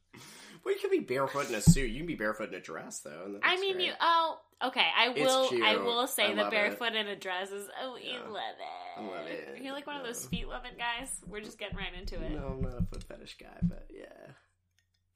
Well, 0.63 0.73
you 0.73 0.79
can 0.81 0.89
be 0.89 0.99
barefoot 0.99 1.47
in 1.49 1.55
a 1.55 1.61
suit. 1.61 1.89
You 1.91 1.99
can 1.99 2.07
be 2.07 2.15
barefoot 2.15 2.49
in 2.49 2.55
a 2.55 2.59
dress, 2.59 2.99
though. 2.99 3.39
I 3.43 3.57
mean, 3.57 3.75
great. 3.75 3.85
you. 3.87 3.93
Oh, 4.01 4.39
okay. 4.65 4.85
I 4.97 5.09
will. 5.09 5.49
I 5.63 5.75
will 5.77 6.07
say 6.07 6.25
I 6.25 6.35
that 6.35 6.37
love 6.45 6.47
it. 6.47 6.51
barefoot 6.55 6.93
in 6.95 7.07
a 7.07 7.15
dress 7.15 7.51
is. 7.51 7.67
Oh, 7.81 7.95
you 7.97 8.19
love 8.19 8.55
it. 8.59 8.99
I 8.99 9.03
love 9.03 9.27
it. 9.27 9.49
Are 9.59 9.63
you 9.63 9.71
like 9.71 9.87
one 9.87 9.95
of 9.97 10.03
those 10.05 10.23
Yeah. 10.23 10.29
feet 10.39 10.47
loving 10.49 10.73
guys? 10.77 11.09
We're 11.27 11.41
just 11.41 11.57
getting 11.59 11.77
right 11.77 11.93
into 11.97 12.15
it. 12.15 12.31
No, 12.31 12.47
I'm 12.57 12.61
not 12.61 12.79
a 12.81 12.85
foot 12.85 13.03
fetish 13.03 13.37
guy, 13.39 13.57
but 13.63 13.87
yeah. 13.93 14.03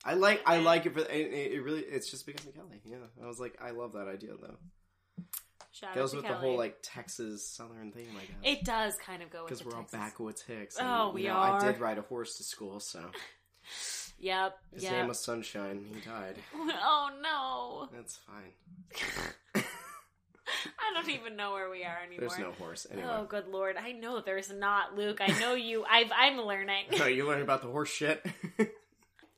I 0.04 0.14
like 0.16 0.42
I 0.46 0.58
like 0.58 0.86
it 0.86 0.94
for 0.94 1.00
it, 1.02 1.10
it 1.12 1.64
really 1.64 1.82
it's 1.82 2.10
just 2.10 2.26
because 2.26 2.46
of 2.48 2.56
Kelly. 2.56 2.82
Yeah, 2.86 2.98
I 3.24 3.28
was 3.28 3.40
like 3.40 3.58
I 3.62 3.72
love 3.72 3.94
that 3.94 4.08
idea 4.08 4.32
though. 4.42 4.58
Shout 5.72 5.96
Goes 5.96 6.10
out 6.10 6.12
to 6.12 6.16
with 6.18 6.26
Kelly. 6.26 6.36
the 6.36 6.40
whole 6.42 6.58
like 6.58 6.78
Texas 6.82 7.48
Southern 7.48 7.94
I 7.96 8.02
guess. 8.02 8.30
It 8.44 8.64
does 8.66 8.96
kind 8.98 9.22
of 9.24 9.30
go 9.30 9.46
because 9.46 9.64
we're 9.64 9.76
all 9.76 9.88
backwoods 9.92 10.42
hicks. 10.42 10.78
Oh, 10.80 11.10
you 11.10 11.14
we 11.14 11.24
know, 11.24 11.34
are. 11.34 11.60
I 11.62 11.72
did 11.72 11.80
ride 11.80 11.98
a 11.98 12.02
horse 12.02 12.38
to 12.38 12.44
school, 12.44 12.80
so 12.80 13.00
Yep. 14.20 14.58
his 14.74 14.84
Yep. 14.84 14.92
name 14.92 15.08
was 15.08 15.20
Sunshine. 15.24 15.86
He 15.94 16.02
died. 16.02 16.36
Oh 16.84 17.10
no. 17.22 17.96
That's 17.96 18.18
fine. 18.18 19.64
I 20.80 20.94
don't 20.94 21.10
even 21.10 21.36
know 21.38 21.54
where 21.54 21.70
we 21.70 21.84
are 21.84 21.98
anymore. 22.06 22.28
There's 22.28 22.40
no 22.40 22.52
horse 22.52 22.86
anyway. 22.92 23.08
Oh, 23.10 23.24
good 23.24 23.48
lord! 23.48 23.78
I 23.78 23.94
know 23.94 24.20
there's 24.20 24.52
not, 24.52 24.96
Luke. 24.98 25.20
I 25.22 25.40
know 25.40 25.54
you. 25.54 25.86
I've, 25.90 26.12
I'm 26.14 26.42
learning. 26.42 26.86
So 26.98 27.06
you 27.06 27.26
learn 27.26 27.42
about 27.42 27.62
the 27.62 27.70
horse 27.70 27.90
shit. 27.90 28.26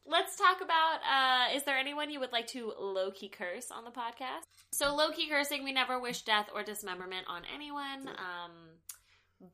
Let's 0.06 0.36
talk 0.36 0.62
about. 0.62 1.00
Uh, 1.10 1.56
is 1.56 1.64
there 1.64 1.78
anyone 1.78 2.10
you 2.10 2.20
would 2.20 2.32
like 2.32 2.48
to 2.48 2.74
low 2.80 3.12
key 3.12 3.30
curse 3.30 3.72
on 3.72 3.86
the 3.86 3.92
podcast? 3.92 4.44
So 4.72 4.96
low 4.96 5.12
key 5.12 5.30
cursing, 5.30 5.64
we 5.64 5.72
never 5.72 6.00
wish 6.00 6.24
death 6.24 6.50
or 6.54 6.64
dismemberment 6.64 7.26
on 7.28 7.44
anyone. 7.54 8.10
Um, 8.10 8.52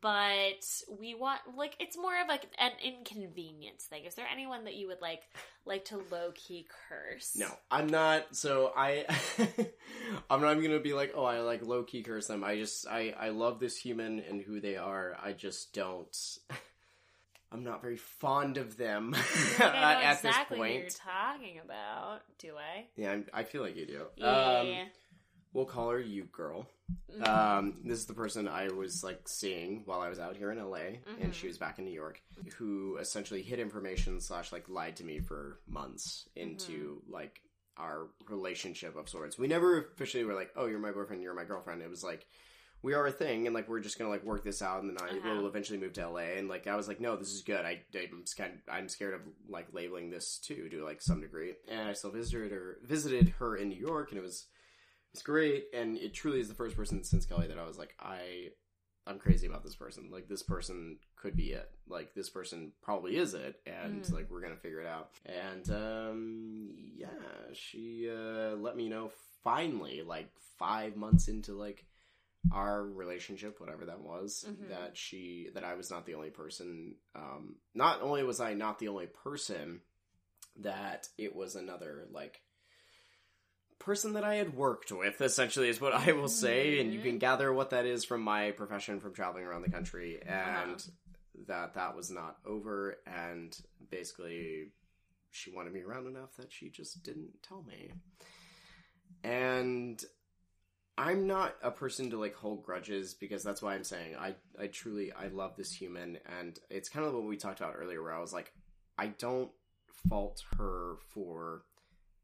but 0.00 0.64
we 1.00 1.14
want 1.14 1.40
like 1.56 1.74
it's 1.80 1.96
more 1.96 2.20
of 2.20 2.28
like 2.28 2.46
an 2.58 2.72
inconvenience 2.84 3.84
thing. 3.84 4.04
Is 4.04 4.14
there 4.14 4.26
anyone 4.30 4.64
that 4.64 4.74
you 4.74 4.86
would 4.88 5.00
like 5.00 5.22
like 5.64 5.86
to 5.86 6.00
low 6.10 6.32
key 6.34 6.66
curse? 6.88 7.32
No, 7.36 7.48
I'm 7.70 7.88
not. 7.88 8.36
So 8.36 8.72
I, 8.76 9.04
I'm 10.30 10.40
not 10.40 10.56
even 10.56 10.62
gonna 10.62 10.80
be 10.80 10.92
like, 10.94 11.12
oh, 11.14 11.24
I 11.24 11.40
like 11.40 11.62
low 11.62 11.82
key 11.82 12.02
curse 12.02 12.28
them. 12.28 12.44
I 12.44 12.56
just, 12.56 12.86
I, 12.86 13.14
I 13.18 13.28
love 13.30 13.58
this 13.58 13.76
human 13.76 14.20
and 14.20 14.40
who 14.40 14.60
they 14.60 14.76
are. 14.76 15.16
I 15.22 15.32
just 15.32 15.72
don't. 15.72 16.16
I'm 17.52 17.64
not 17.64 17.82
very 17.82 17.96
fond 17.96 18.56
of 18.58 18.76
them 18.76 19.14
I 19.58 19.58
know 19.58 19.66
at 19.66 20.12
exactly 20.16 20.56
this 20.56 20.58
what 20.60 20.70
you're 20.70 20.80
point. 20.82 21.00
talking 21.04 21.58
about. 21.64 22.20
Do 22.38 22.52
I? 22.56 22.84
Yeah, 22.96 23.12
I'm, 23.12 23.26
I 23.34 23.42
feel 23.44 23.62
like 23.62 23.76
you 23.76 23.86
do. 23.86 24.02
Yeah. 24.16 24.26
Um, 24.60 24.86
we'll 25.52 25.64
call 25.64 25.90
her 25.90 25.98
you 26.00 26.24
girl. 26.24 26.66
Mhm. 27.12 27.26
Um, 27.28 27.76
this 27.84 27.98
is 27.98 28.06
the 28.06 28.14
person 28.14 28.46
I 28.48 28.68
was 28.68 29.02
like 29.04 29.28
seeing 29.28 29.82
while 29.84 30.00
I 30.00 30.08
was 30.08 30.18
out 30.18 30.36
here 30.36 30.50
in 30.52 30.58
LA, 30.58 30.78
Mhm. 30.78 31.22
and 31.22 31.34
she 31.34 31.46
was 31.48 31.58
back 31.58 31.78
in 31.78 31.84
New 31.84 31.92
York, 31.92 32.20
who 32.56 32.96
essentially 32.98 33.42
hid 33.42 33.58
information 33.60 34.20
slash 34.20 34.52
like 34.52 34.68
lied 34.68 34.96
to 34.96 35.04
me 35.04 35.18
for 35.20 35.60
months 35.68 36.28
into 36.36 37.00
Mm-hmm. 37.02 37.12
like 37.12 37.40
our 37.76 38.08
relationship 38.28 38.96
of 38.96 39.08
sorts. 39.08 39.38
We 39.38 39.46
never 39.48 39.78
officially 39.78 40.24
were 40.24 40.34
like, 40.34 40.50
"Oh, 40.56 40.66
you're 40.66 40.78
my 40.78 40.90
boyfriend, 40.92 41.22
you're 41.22 41.34
my 41.34 41.44
girlfriend." 41.44 41.80
It 41.82 41.88
was 41.90 42.04
like 42.04 42.26
we 42.82 42.94
are 42.94 43.06
a 43.06 43.12
thing, 43.12 43.46
and 43.46 43.54
like 43.54 43.68
we're 43.68 43.80
just 43.80 43.98
gonna 43.98 44.10
like 44.10 44.24
work 44.24 44.44
this 44.44 44.62
out, 44.62 44.82
and 44.82 44.90
then 44.90 45.04
I 45.06 45.10
Uh-huh. 45.10 45.34
will 45.40 45.46
eventually 45.46 45.78
move 45.78 45.92
to 45.94 46.08
LA. 46.08 46.36
And 46.38 46.48
like 46.48 46.66
I 46.66 46.76
was 46.76 46.88
like, 46.88 47.00
"No, 47.00 47.16
this 47.16 47.32
is 47.32 47.42
good." 47.42 47.64
I 47.64 47.82
I'm 47.94 48.24
scared, 48.26 48.62
I'm 48.68 48.88
scared 48.88 49.14
of 49.14 49.20
like 49.48 49.68
labeling 49.72 50.10
this 50.10 50.38
too 50.38 50.68
to 50.70 50.84
like 50.84 51.00
some 51.02 51.20
degree, 51.20 51.54
and 51.68 51.88
I 51.88 51.92
still 51.92 52.10
visited 52.10 52.52
her 52.52 52.78
visited 52.82 53.30
her 53.38 53.56
in 53.56 53.68
New 53.68 53.78
York, 53.80 54.10
and 54.10 54.18
it 54.18 54.22
was 54.22 54.46
it's 55.12 55.22
great 55.22 55.64
and 55.74 55.96
it 55.98 56.14
truly 56.14 56.38
is 56.38 56.46
the 56.46 56.54
first 56.54 56.76
person 56.76 57.02
since 57.02 57.26
kelly 57.26 57.48
that 57.48 57.58
i 57.58 57.66
was 57.66 57.76
like 57.76 57.96
i 57.98 58.46
i'm 59.08 59.18
crazy 59.18 59.44
about 59.44 59.64
this 59.64 59.74
person 59.74 60.08
like 60.12 60.28
this 60.28 60.44
person 60.44 61.00
could 61.16 61.34
be 61.36 61.50
it 61.50 61.68
like 61.88 62.14
this 62.14 62.30
person 62.30 62.70
probably 62.80 63.16
is 63.16 63.34
it 63.34 63.60
and 63.66 64.04
Mm. 64.04 64.12
like 64.12 64.30
we're 64.30 64.40
gonna 64.40 64.54
figure 64.54 64.80
it 64.80 64.86
out 64.86 65.10
and 65.26 65.68
um 65.68 66.68
yeah 66.96 67.08
she 67.52 68.08
uh 68.08 68.54
let 68.54 68.76
me 68.76 68.88
know 68.88 69.10
finally 69.42 70.02
like 70.02 70.30
five 70.60 70.94
months 70.96 71.26
into 71.26 71.54
like 71.54 71.86
our 72.52 72.82
relationship 72.84 73.60
whatever 73.60 73.84
that 73.86 74.00
was 74.00 74.44
Mhm. 74.48 74.68
that 74.70 74.96
she 74.96 75.48
that 75.54 75.62
i 75.64 75.74
was 75.74 75.90
not 75.90 76.06
the 76.06 76.14
only 76.14 76.30
person 76.30 76.96
um 77.14 77.56
not 77.74 78.02
only 78.02 78.22
was 78.22 78.40
i 78.40 78.54
not 78.54 78.78
the 78.78 78.88
only 78.88 79.06
person 79.06 79.80
that 80.56 81.08
it 81.18 81.34
was 81.36 81.54
another 81.56 82.06
like 82.10 82.40
person 83.78 84.12
that 84.12 84.24
I 84.24 84.34
had 84.34 84.54
worked 84.54 84.92
with, 84.92 85.22
essentially, 85.22 85.70
is 85.70 85.80
what 85.80 85.94
I 85.94 86.12
will 86.12 86.28
say. 86.28 86.80
And 86.80 86.92
you 86.92 87.00
can 87.00 87.16
Mhm. 87.16 87.20
gather 87.20 87.50
what 87.50 87.70
that 87.70 87.86
is 87.86 88.04
from 88.04 88.20
my 88.20 88.50
profession 88.50 89.00
from 89.00 89.14
traveling 89.14 89.44
around 89.46 89.62
the 89.62 89.70
country. 89.70 90.20
And 90.20 90.86
that 91.46 91.72
that 91.72 91.96
was 91.96 92.10
not 92.10 92.40
over. 92.44 92.98
And 93.06 93.58
basically, 93.88 94.72
she 95.30 95.50
wanted 95.50 95.72
me 95.72 95.80
around 95.80 96.06
enough 96.08 96.36
that 96.36 96.52
she 96.52 96.68
just 96.68 97.02
didn't 97.02 97.42
tell 97.42 97.62
me. 97.62 97.90
And 99.22 100.04
I'm 100.98 101.26
not 101.26 101.54
a 101.62 101.70
person 101.70 102.10
to 102.10 102.18
like 102.18 102.34
hold 102.34 102.62
grudges 102.62 103.14
because 103.14 103.42
that's 103.42 103.62
why 103.62 103.74
I'm 103.74 103.84
saying 103.84 104.16
I 104.16 104.34
I 104.60 104.66
truly 104.66 105.12
I 105.12 105.28
love 105.28 105.56
this 105.56 105.72
human 105.72 106.18
and 106.40 106.58
it's 106.68 106.88
kind 106.90 107.06
of 107.06 107.14
what 107.14 107.24
we 107.24 107.36
talked 107.36 107.60
about 107.60 107.74
earlier 107.78 108.02
where 108.02 108.12
I 108.14 108.20
was 108.20 108.32
like 108.32 108.52
I 108.98 109.06
don't 109.08 109.50
fault 110.08 110.42
her 110.58 110.96
for 111.08 111.62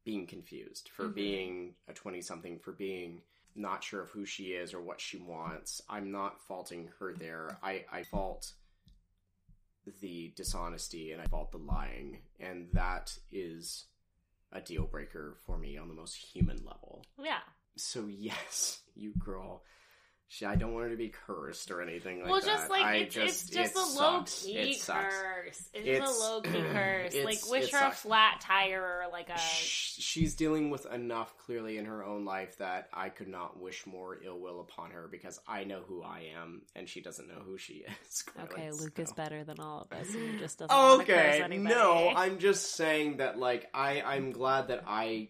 being 0.05 0.27
confused, 0.27 0.89
for 0.91 1.07
Mhm. 1.09 1.15
being 1.15 1.75
a 1.89 1.93
20 1.95 2.21
something, 2.23 2.59
for 2.59 2.73
being 2.73 3.23
not 3.55 3.83
sure 3.83 4.03
of 4.03 4.11
who 4.11 4.25
she 4.27 4.53
is 4.53 4.75
or 4.75 4.81
what 4.83 5.01
she 5.01 5.17
wants. 5.19 5.81
I'm 5.89 6.13
not 6.13 6.41
faulting 6.43 6.89
her 6.99 7.15
there. 7.15 7.59
I 7.63 7.87
I 7.91 8.03
fault 8.05 8.53
the 10.01 10.33
dishonesty 10.37 11.13
and 11.13 11.23
I 11.23 11.27
fault 11.27 11.53
the 11.53 11.59
lying 11.59 12.23
and 12.41 12.69
that 12.73 13.17
is 13.31 13.87
a 14.53 14.61
deal 14.61 14.85
breaker 14.85 15.37
for 15.47 15.57
me 15.59 15.77
on 15.77 15.89
the 15.89 15.95
most 15.95 16.15
human 16.17 16.65
level 16.65 17.05
Yeah. 17.19 17.41
So 17.77 18.07
yes, 18.09 18.81
you 18.95 19.13
girl. 19.19 19.63
She, 20.29 20.45
I 20.45 20.57
don't 20.57 20.73
want 20.75 20.87
her 20.87 20.91
to 20.91 20.97
be 20.97 21.09
cursed 21.25 21.71
or 21.71 21.81
anything 21.81 22.21
like 22.21 22.29
well, 22.29 22.41
that. 22.41 22.47
Well, 22.49 22.57
just 22.59 22.69
like 22.69 22.83
I 22.85 22.95
it's 22.97 23.15
just, 23.15 23.29
it's 23.47 23.51
just 23.57 23.77
it 23.77 23.79
a 23.79 23.81
low 23.81 24.19
sucks. 24.19 24.43
key 24.43 24.53
It 24.59 24.81
sucks. 24.81 25.15
curse. 25.15 25.69
It's, 25.73 25.87
It's- 25.87 26.09
a 26.09 26.21
low 26.21 26.41
key 26.41 26.51
curse. 26.73 27.15
like 27.25 27.49
wish 27.49 27.69
it 27.69 27.75
her 27.77 27.87
a 27.87 27.91
flat 27.93 28.41
tire 28.41 28.83
or 28.83 29.05
like 29.13 29.29
a. 29.31 29.39
She's 29.39 30.35
dealing 30.35 30.71
with 30.71 30.85
enough 30.93 31.33
clearly 31.39 31.79
in 31.79 31.85
her 31.85 32.05
own 32.05 32.25
life 32.25 32.59
that 32.59 32.89
I 32.93 33.09
could 33.09 33.29
not 33.29 33.61
wish 33.61 33.87
more 33.87 34.19
ill 34.21 34.41
will 34.41 34.59
upon 34.61 34.91
her 34.91 35.07
because 35.09 35.39
I 35.47 35.63
know 35.63 35.83
who 35.87 36.03
I 36.03 36.33
am 36.37 36.63
and 36.75 36.89
she 36.89 37.01
doesn't 37.03 37.29
know 37.29 37.43
who 37.47 37.57
she 37.57 37.75
is. 38.09 38.25
Okay, 38.37 38.49
clearly, 38.53 38.79
Luke 38.81 38.99
is 38.99 39.13
better 39.13 39.45
than 39.45 39.61
all 39.61 39.83
of 39.89 39.97
us, 39.97 40.13
and 40.13 40.33
he 40.33 40.39
just 40.39 40.59
doesn't 40.59 40.77
want 40.77 41.07
curse 41.07 41.17
Okay, 41.19 41.41
anybody. 41.45 41.73
no, 41.73 42.11
I'm 42.17 42.39
just 42.41 42.75
saying 42.75 43.19
that 43.19 43.39
like 43.39 43.69
I 43.73 44.03
I'm 44.03 44.33
glad 44.33 44.69
that 44.69 44.83
I 44.89 45.29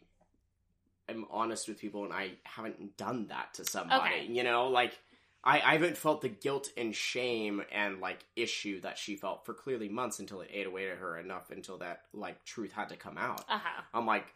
am 1.09 1.27
honest 1.31 1.69
with 1.69 1.81
people 1.81 2.05
and 2.05 2.13
I 2.13 2.33
haven't 2.45 2.97
done 2.97 3.27
that 3.29 3.55
to 3.55 3.65
somebody. 3.65 4.15
Okay. 4.15 4.27
You 4.33 4.43
know, 4.45 4.69
like 4.69 4.99
I, 5.45 5.61
I 5.61 5.73
haven't 5.75 5.97
felt 5.97 6.21
the 6.23 6.29
guilt 6.29 6.71
and 6.77 6.95
shame 6.95 7.63
and 7.73 8.01
like 8.01 8.25
issue 8.35 8.81
that 8.81 8.99
she 8.99 9.15
felt 9.17 9.45
for 9.47 9.55
clearly 9.55 9.89
months 9.89 10.19
until 10.19 10.41
it 10.41 10.51
ate 10.53 10.67
away 10.67 10.91
at 10.91 10.99
her 10.99 11.19
enough 11.19 11.51
until 11.51 11.79
that 11.79 12.03
like 12.13 12.45
truth 12.45 12.73
had 12.73 12.89
to 12.89 12.97
come 12.97 13.17
out. 13.19 13.45
Uh 13.49 13.59
huh. 13.63 13.83
I'm 13.95 14.07
like, 14.07 14.27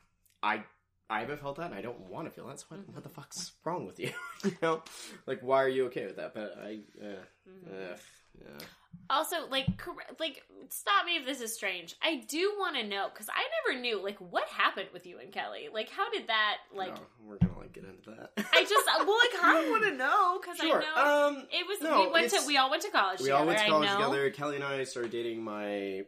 I 0.42 0.62
I 1.08 1.20
haven't 1.20 1.40
felt 1.40 1.56
that 1.56 1.66
and 1.66 1.74
I 1.74 1.82
don't 1.82 1.98
want 2.08 2.26
to 2.28 2.30
feel 2.30 2.46
that. 2.46 2.60
So 2.60 2.66
what, 2.68 2.80
Mm-hmm. 2.80 2.92
what 2.94 3.02
the 3.02 3.08
fuck's 3.08 3.52
wrong 3.64 3.84
with 3.86 3.98
you? 3.98 4.10
you 4.44 4.56
know, 4.62 4.82
like 5.26 5.40
why 5.42 5.62
are 5.64 5.68
you 5.68 5.86
okay 5.86 6.06
with 6.06 6.16
that? 6.16 6.34
But 6.34 6.56
I, 6.62 6.78
uh, 7.02 7.06
Mm-hmm. 7.48 7.74
yeah. 8.40 8.64
Also, 9.10 9.48
like, 9.50 9.66
cor- 9.76 9.96
like, 10.20 10.42
stop 10.68 11.04
me 11.04 11.16
if 11.16 11.26
this 11.26 11.40
is 11.40 11.52
strange. 11.52 11.96
I 12.00 12.24
do 12.28 12.54
want 12.58 12.76
to 12.76 12.84
know 12.86 13.08
because 13.12 13.28
I 13.28 13.42
never 13.66 13.80
knew, 13.80 14.00
like, 14.02 14.18
what 14.18 14.48
happened 14.48 14.88
with 14.92 15.04
you 15.04 15.18
and 15.18 15.32
Kelly. 15.32 15.68
Like, 15.72 15.90
how 15.90 16.08
did 16.10 16.28
that, 16.28 16.58
like, 16.72 16.94
No, 16.94 17.00
we're 17.26 17.38
gonna 17.38 17.58
like 17.58 17.72
get 17.72 17.84
into 17.84 18.10
that. 18.10 18.30
I 18.52 18.62
just, 18.62 18.86
well, 18.86 19.18
like, 19.18 19.42
I 19.42 19.68
want 19.68 19.82
to 19.84 19.96
know 19.96 20.38
because 20.40 20.56
Sure. 20.58 20.80
I 20.80 21.26
know 21.26 21.26
Um, 21.38 21.46
it 21.50 21.66
was. 21.66 21.80
no, 21.82 22.00
we 22.06 22.12
went 22.12 22.30
to, 22.30 22.42
we 22.46 22.56
all 22.56 22.70
went 22.70 22.82
to 22.82 22.90
college. 22.90 23.18
we 23.18 23.24
together, 23.26 23.40
all 23.40 23.46
went 23.46 23.58
to 23.58 23.66
college 23.66 23.90
together. 23.90 24.30
Kelly 24.30 24.54
and 24.56 24.64
I 24.64 24.84
started 24.84 25.10
dating 25.12 25.42
my 25.42 26.02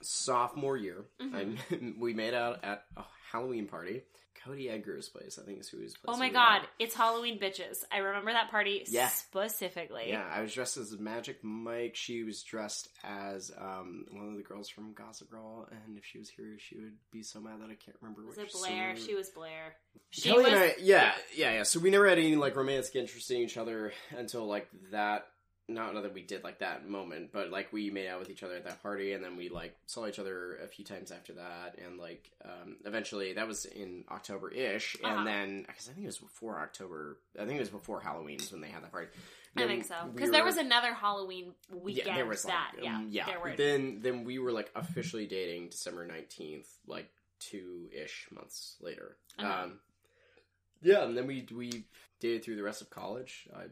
sophomore 0.00 0.76
year. 0.76 1.04
Mm-hmm. 1.20 1.36
I, 1.36 1.92
we 1.98 2.14
made 2.14 2.34
out 2.34 2.60
at 2.64 2.84
a 2.96 3.02
Halloween 3.32 3.66
party. 3.66 4.02
Cody 4.46 4.70
Edgar's 4.70 5.08
place, 5.08 5.38
I 5.42 5.44
think, 5.44 5.60
is 5.60 5.68
who 5.68 5.78
place. 5.78 5.94
Oh 6.06 6.16
my 6.16 6.28
god, 6.30 6.62
at. 6.62 6.68
it's 6.78 6.94
Halloween, 6.94 7.38
bitches! 7.40 7.84
I 7.92 7.98
remember 7.98 8.32
that 8.32 8.50
party 8.50 8.84
Yeah. 8.88 9.08
specifically. 9.08 10.04
Yeah, 10.08 10.24
I 10.32 10.40
was 10.40 10.54
dressed 10.54 10.76
as 10.76 10.96
Magic 10.98 11.42
Mike. 11.42 11.96
She 11.96 12.22
was 12.22 12.42
dressed 12.42 12.88
as 13.04 13.50
um, 13.58 14.06
one 14.12 14.28
of 14.28 14.36
the 14.36 14.42
girls 14.42 14.68
from 14.68 14.92
Gossip 14.94 15.30
Girl, 15.30 15.68
and 15.70 15.98
if 15.98 16.04
she 16.04 16.18
was 16.18 16.28
here, 16.30 16.56
she 16.58 16.76
would 16.76 16.94
be 17.12 17.22
so 17.22 17.40
mad 17.40 17.60
that 17.60 17.70
I 17.70 17.74
can't 17.74 17.96
remember. 18.00 18.24
Was 18.26 18.38
it 18.38 18.52
Blair? 18.52 18.96
She 18.96 19.14
was 19.14 19.30
Blair. 19.30 19.74
She 20.10 20.28
Kelly 20.28 20.44
was. 20.44 20.52
and 20.52 20.62
I, 20.62 20.74
yeah, 20.80 21.12
yeah, 21.34 21.52
yeah. 21.54 21.62
So 21.64 21.80
we 21.80 21.90
never 21.90 22.08
had 22.08 22.18
any 22.18 22.36
like 22.36 22.56
romantic 22.56 22.94
interest 22.94 23.30
in 23.30 23.38
each 23.38 23.56
other 23.56 23.92
until 24.16 24.46
like 24.46 24.68
that. 24.92 25.26
Not 25.68 25.94
not 25.94 26.04
that 26.04 26.14
we 26.14 26.22
did 26.22 26.44
like 26.44 26.60
that 26.60 26.88
moment, 26.88 27.30
but 27.32 27.50
like 27.50 27.72
we 27.72 27.90
made 27.90 28.06
out 28.06 28.20
with 28.20 28.30
each 28.30 28.44
other 28.44 28.54
at 28.54 28.64
that 28.64 28.80
party, 28.82 29.12
and 29.14 29.24
then 29.24 29.36
we 29.36 29.48
like 29.48 29.74
saw 29.86 30.06
each 30.06 30.20
other 30.20 30.56
a 30.62 30.68
few 30.68 30.84
times 30.84 31.10
after 31.10 31.32
that, 31.32 31.76
and 31.84 31.98
like 31.98 32.30
um, 32.44 32.76
eventually 32.84 33.32
that 33.32 33.48
was 33.48 33.64
in 33.64 34.04
October 34.08 34.48
ish, 34.50 34.96
Uh-huh. 35.02 35.12
and 35.12 35.26
then 35.26 35.64
because 35.66 35.88
I 35.88 35.92
think 35.92 36.04
it 36.04 36.08
was 36.08 36.18
before 36.18 36.60
October, 36.60 37.18
I 37.34 37.46
think 37.46 37.56
it 37.56 37.60
was 37.60 37.70
before 37.70 38.00
Halloween 38.00 38.38
is 38.38 38.52
when 38.52 38.60
they 38.60 38.68
had 38.68 38.84
that 38.84 38.92
party. 38.92 39.08
I 39.56 39.66
think 39.66 39.86
so 39.86 39.94
we 40.04 40.12
because 40.12 40.30
there 40.30 40.44
was 40.44 40.56
another 40.58 40.92
Halloween 40.94 41.52
weekend. 41.72 42.06
yeah, 42.08 42.14
there 42.14 42.26
was 42.26 42.44
like, 42.44 42.54
that 42.54 42.84
yeah, 42.84 42.94
um, 42.96 43.08
yeah. 43.10 43.26
there 43.26 43.40
were. 43.40 43.56
Then 43.56 44.00
then 44.02 44.22
we 44.24 44.38
were 44.38 44.52
like 44.52 44.70
officially 44.76 45.26
dating 45.26 45.70
December 45.70 46.06
nineteenth, 46.06 46.68
like 46.86 47.10
two 47.40 47.88
ish 47.92 48.28
months 48.30 48.76
later. 48.80 49.16
Uh-huh. 49.38 49.64
Um, 49.64 49.80
yeah, 50.82 51.04
and 51.04 51.16
then 51.16 51.26
we 51.26 51.44
we 51.52 51.86
dated 52.20 52.44
through 52.44 52.56
the 52.56 52.62
rest 52.62 52.82
of 52.82 52.90
college. 52.90 53.48
I, 53.56 53.64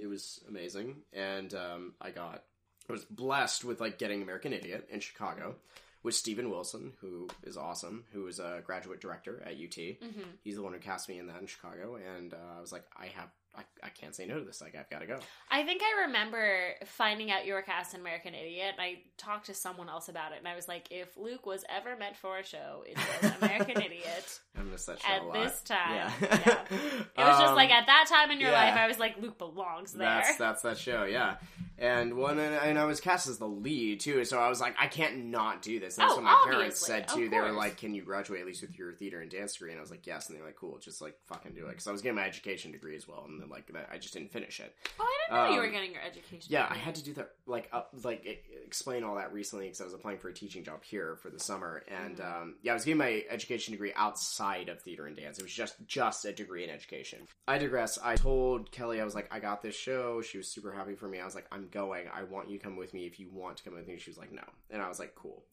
it 0.00 0.06
was 0.06 0.40
amazing, 0.48 0.96
and 1.12 1.52
um, 1.54 1.94
I 2.00 2.10
got 2.10 2.42
I 2.88 2.92
was 2.92 3.04
blessed 3.04 3.64
with 3.64 3.80
like 3.80 3.98
getting 3.98 4.22
American 4.22 4.52
Idiot 4.52 4.88
in 4.90 5.00
Chicago 5.00 5.56
with 6.02 6.14
Steven 6.14 6.50
Wilson, 6.50 6.92
who 7.00 7.28
is 7.44 7.56
awesome, 7.56 8.04
who 8.12 8.26
is 8.26 8.38
a 8.38 8.60
graduate 8.64 9.00
director 9.00 9.42
at 9.46 9.52
UT. 9.54 9.76
Mhm. 9.78 10.24
He's 10.42 10.56
the 10.56 10.62
one 10.62 10.74
who 10.74 10.78
cast 10.78 11.08
me 11.08 11.18
in 11.18 11.26
that 11.28 11.40
in 11.40 11.46
Chicago, 11.46 11.96
and 11.96 12.34
uh, 12.34 12.58
I 12.58 12.60
was 12.60 12.72
like, 12.72 12.84
I 12.96 13.06
have. 13.06 13.30
I, 13.56 13.62
I 13.84 13.88
can't 13.90 14.14
say 14.14 14.26
no 14.26 14.38
to 14.38 14.44
this. 14.44 14.60
Like 14.60 14.74
I've 14.74 14.90
got 14.90 15.00
to 15.00 15.06
go. 15.06 15.18
I 15.50 15.62
think 15.64 15.80
I 15.82 16.06
remember 16.06 16.58
finding 16.86 17.30
out 17.30 17.46
you 17.46 17.54
were 17.54 17.62
cast 17.62 17.94
in 17.94 18.00
American 18.00 18.34
Idiot, 18.34 18.74
and 18.76 18.80
I 18.80 18.98
talked 19.16 19.46
to 19.46 19.54
someone 19.54 19.88
else 19.88 20.08
about 20.08 20.32
it, 20.32 20.38
and 20.38 20.48
I 20.48 20.56
was 20.56 20.66
like, 20.66 20.88
if 20.90 21.16
Luke 21.16 21.46
was 21.46 21.64
ever 21.68 21.96
meant 21.96 22.16
for 22.16 22.38
a 22.38 22.44
show, 22.44 22.84
it 22.86 22.96
was 23.22 23.32
American 23.40 23.80
Idiot. 23.82 24.40
I 24.58 24.62
miss 24.62 24.86
that 24.86 25.00
show 25.00 25.08
At 25.12 25.22
a 25.22 25.24
lot. 25.26 25.34
this 25.34 25.60
time, 25.62 25.94
yeah. 25.94 26.12
yeah. 26.20 26.58
It 26.70 27.18
was 27.18 27.38
just 27.38 27.50
Um, 27.50 27.54
like 27.54 27.70
at 27.70 27.86
that 27.86 28.06
time 28.08 28.30
in 28.32 28.40
your 28.40 28.50
yeah. 28.50 28.64
life, 28.70 28.74
I 28.76 28.88
was 28.88 28.98
like, 28.98 29.18
Luke 29.20 29.38
belongs 29.38 29.92
there. 29.92 30.08
That's 30.08 30.36
that's 30.36 30.62
that 30.62 30.78
show, 30.78 31.04
yeah. 31.04 31.36
And 31.78 32.14
one, 32.14 32.38
and, 32.38 32.54
and 32.54 32.78
I 32.78 32.84
was 32.84 33.00
cast 33.00 33.26
as 33.28 33.38
the 33.38 33.48
lead 33.48 34.00
too, 34.00 34.24
so 34.24 34.38
I 34.38 34.48
was 34.48 34.60
like, 34.60 34.76
I 34.78 34.86
can't 34.86 35.26
not 35.26 35.60
do 35.60 35.80
this. 35.80 35.98
And 35.98 36.04
that's 36.04 36.12
Oh, 36.12 36.16
what 36.22 36.24
my 36.24 36.40
parents 36.44 36.80
obviously, 36.82 36.86
said 36.86 37.10
of 37.10 37.14
too. 37.16 37.28
They 37.28 37.40
were 37.40 37.50
like, 37.52 37.76
"Can 37.78 37.94
you 37.94 38.02
graduate 38.02 38.40
at 38.40 38.46
least 38.46 38.62
with 38.62 38.78
your 38.78 38.92
theater 38.92 39.20
and 39.20 39.30
dance 39.30 39.54
degree?" 39.54 39.70
And 39.72 39.78
I 39.78 39.82
was 39.82 39.90
like, 39.90 40.06
"Yes." 40.06 40.28
And 40.28 40.38
they're 40.38 40.46
like, 40.46 40.56
"Cool, 40.56 40.78
just 40.78 41.00
like 41.02 41.16
fucking 41.26 41.54
do 41.54 41.66
it." 41.66 41.70
Because 41.70 41.86
I 41.88 41.92
was 41.92 42.00
getting 42.00 42.16
my 42.16 42.26
education 42.26 42.70
degree 42.72 42.94
as 42.96 43.08
well, 43.08 43.24
and 43.28 43.40
then 43.40 43.48
like 43.48 43.68
I 43.92 43.98
just 43.98 44.14
didn't 44.14 44.30
finish 44.32 44.60
it. 44.60 44.74
oh, 45.00 45.04
I 45.04 45.34
didn't 45.34 45.40
know 45.44 45.50
you 45.54 45.60
Um, 45.60 45.66
were 45.66 45.72
getting 45.72 45.92
your 45.92 46.02
education. 46.02 46.46
Yeah, 46.52 46.66
I 46.70 46.76
had 46.76 46.94
to 46.94 47.02
do 47.04 47.12
that, 47.14 47.30
like, 47.46 47.68
uh, 47.72 47.82
like 48.04 48.24
explain 48.64 49.02
all 49.02 49.16
that 49.16 49.32
recently 49.32 49.66
because 49.66 49.80
I 49.80 49.84
was 49.84 49.94
applying 49.94 50.18
for 50.18 50.28
a 50.28 50.34
teaching 50.34 50.62
job 50.64 50.84
here 50.84 51.16
for 51.16 51.30
the 51.30 51.40
summer, 51.40 51.82
and 51.88 52.18
Mm-hmm. 52.18 52.42
um, 52.42 52.54
yeah, 52.62 52.70
I 52.72 52.74
was 52.74 52.84
getting 52.84 52.98
my 52.98 53.24
education 53.30 53.72
degree 53.72 53.92
outside 53.96 54.68
of 54.68 54.80
theater 54.80 55.06
and 55.06 55.16
dance. 55.16 55.38
It 55.38 55.42
was 55.42 55.52
just 55.52 55.74
just 55.86 56.24
a 56.24 56.32
degree 56.32 56.62
in 56.62 56.70
education. 56.70 57.20
I 57.48 57.58
digress. 57.58 57.98
I 58.02 58.14
told 58.16 58.70
Kelly, 58.70 59.00
I 59.00 59.04
was 59.04 59.14
like, 59.14 59.28
I 59.32 59.40
got 59.40 59.62
this 59.62 59.74
show. 59.74 60.22
She 60.22 60.38
was 60.38 60.48
super 60.48 60.72
happy 60.72 60.94
for 60.94 61.08
me. 61.08 61.18
I 61.20 61.24
was 61.24 61.34
like, 61.34 61.46
I'm 61.50 61.63
going. 61.70 62.06
I 62.14 62.22
want 62.24 62.48
you 62.50 62.58
to 62.58 62.64
come 62.64 62.76
with 62.76 62.94
me 62.94 63.06
if 63.06 63.18
you 63.18 63.28
want 63.30 63.56
to 63.58 63.64
come 63.64 63.74
with 63.74 63.86
me. 63.88 63.98
She 63.98 64.10
was 64.10 64.18
like, 64.18 64.32
no, 64.32 64.42
and 64.70 64.80
I 64.82 64.88
was 64.88 64.98
like, 64.98 65.14
cool. 65.14 65.44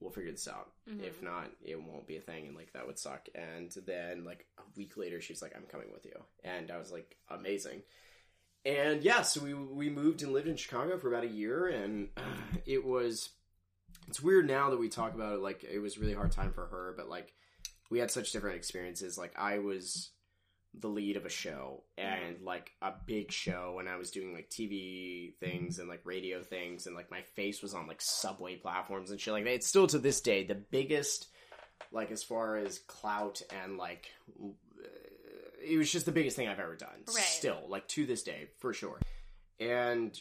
We'll 0.00 0.10
figure 0.10 0.30
this 0.32 0.48
out. 0.48 0.70
Mhm. 0.88 1.02
If 1.02 1.22
not, 1.22 1.50
it 1.62 1.78
won't 1.80 2.06
be 2.06 2.16
a 2.16 2.22
thing, 2.22 2.46
and 2.46 2.56
like 2.56 2.72
that 2.72 2.86
would 2.86 2.98
suck. 2.98 3.28
And 3.34 3.70
then 3.84 4.24
like 4.24 4.46
a 4.58 4.62
week 4.74 4.96
later, 4.96 5.20
she's 5.20 5.42
like, 5.42 5.52
"I'm 5.54 5.66
coming 5.66 5.92
with 5.92 6.06
you," 6.06 6.18
and 6.42 6.70
I 6.70 6.78
was 6.78 6.90
like, 6.90 7.16
"Amazing." 7.28 7.82
And 8.64 9.02
yeah, 9.02 9.20
so 9.20 9.42
we 9.42 9.52
we 9.52 9.90
moved 9.90 10.22
and 10.22 10.32
lived 10.32 10.48
in 10.48 10.56
Chicago 10.56 10.98
for 10.98 11.08
about 11.08 11.24
a 11.24 11.28
year, 11.28 11.66
and 11.68 12.08
uh, 12.16 12.22
it 12.66 12.82
was 12.82 13.28
it's 14.08 14.22
weird 14.22 14.46
now 14.46 14.70
that 14.70 14.78
we 14.80 14.88
talk 14.88 15.14
about 15.14 15.34
it. 15.34 15.40
Like 15.40 15.64
it 15.64 15.80
was 15.80 15.98
really 15.98 16.14
hard 16.14 16.32
time 16.32 16.52
for 16.52 16.66
her, 16.68 16.94
but 16.96 17.10
like 17.10 17.34
we 17.90 17.98
had 17.98 18.10
such 18.10 18.32
different 18.32 18.56
experiences. 18.56 19.18
Like 19.18 19.34
I 19.38 19.58
was 19.58 20.12
the 20.78 20.88
lead 20.88 21.16
of 21.16 21.26
a 21.26 21.30
show 21.30 21.82
and 21.98 22.42
like 22.42 22.70
a 22.80 22.92
big 23.04 23.32
show 23.32 23.78
and 23.80 23.88
I 23.88 23.96
was 23.96 24.12
doing 24.12 24.32
like 24.32 24.50
TV 24.50 25.34
things 25.38 25.78
and 25.80 25.88
like 25.88 26.02
radio 26.04 26.42
things 26.42 26.86
and 26.86 26.94
like 26.94 27.10
my 27.10 27.22
face 27.34 27.60
was 27.60 27.74
on 27.74 27.88
like 27.88 28.00
subway 28.00 28.56
platforms 28.56 29.10
and 29.10 29.20
shit 29.20 29.34
like 29.34 29.44
that. 29.44 29.54
It's 29.54 29.66
still 29.66 29.88
to 29.88 29.98
this 29.98 30.20
day 30.20 30.46
the 30.46 30.54
biggest 30.54 31.28
like 31.92 32.10
as 32.10 32.22
far 32.22 32.56
as 32.56 32.78
clout 32.80 33.42
and 33.64 33.78
like 33.78 34.10
uh, 34.42 34.46
it 35.62 35.76
was 35.76 35.90
just 35.90 36.06
the 36.06 36.12
biggest 36.12 36.36
thing 36.36 36.48
I've 36.48 36.60
ever 36.60 36.76
done. 36.76 37.04
Right. 37.08 37.24
Still, 37.24 37.62
like 37.68 37.86
to 37.88 38.06
this 38.06 38.22
day, 38.22 38.48
for 38.58 38.72
sure. 38.72 38.98
And 39.58 40.18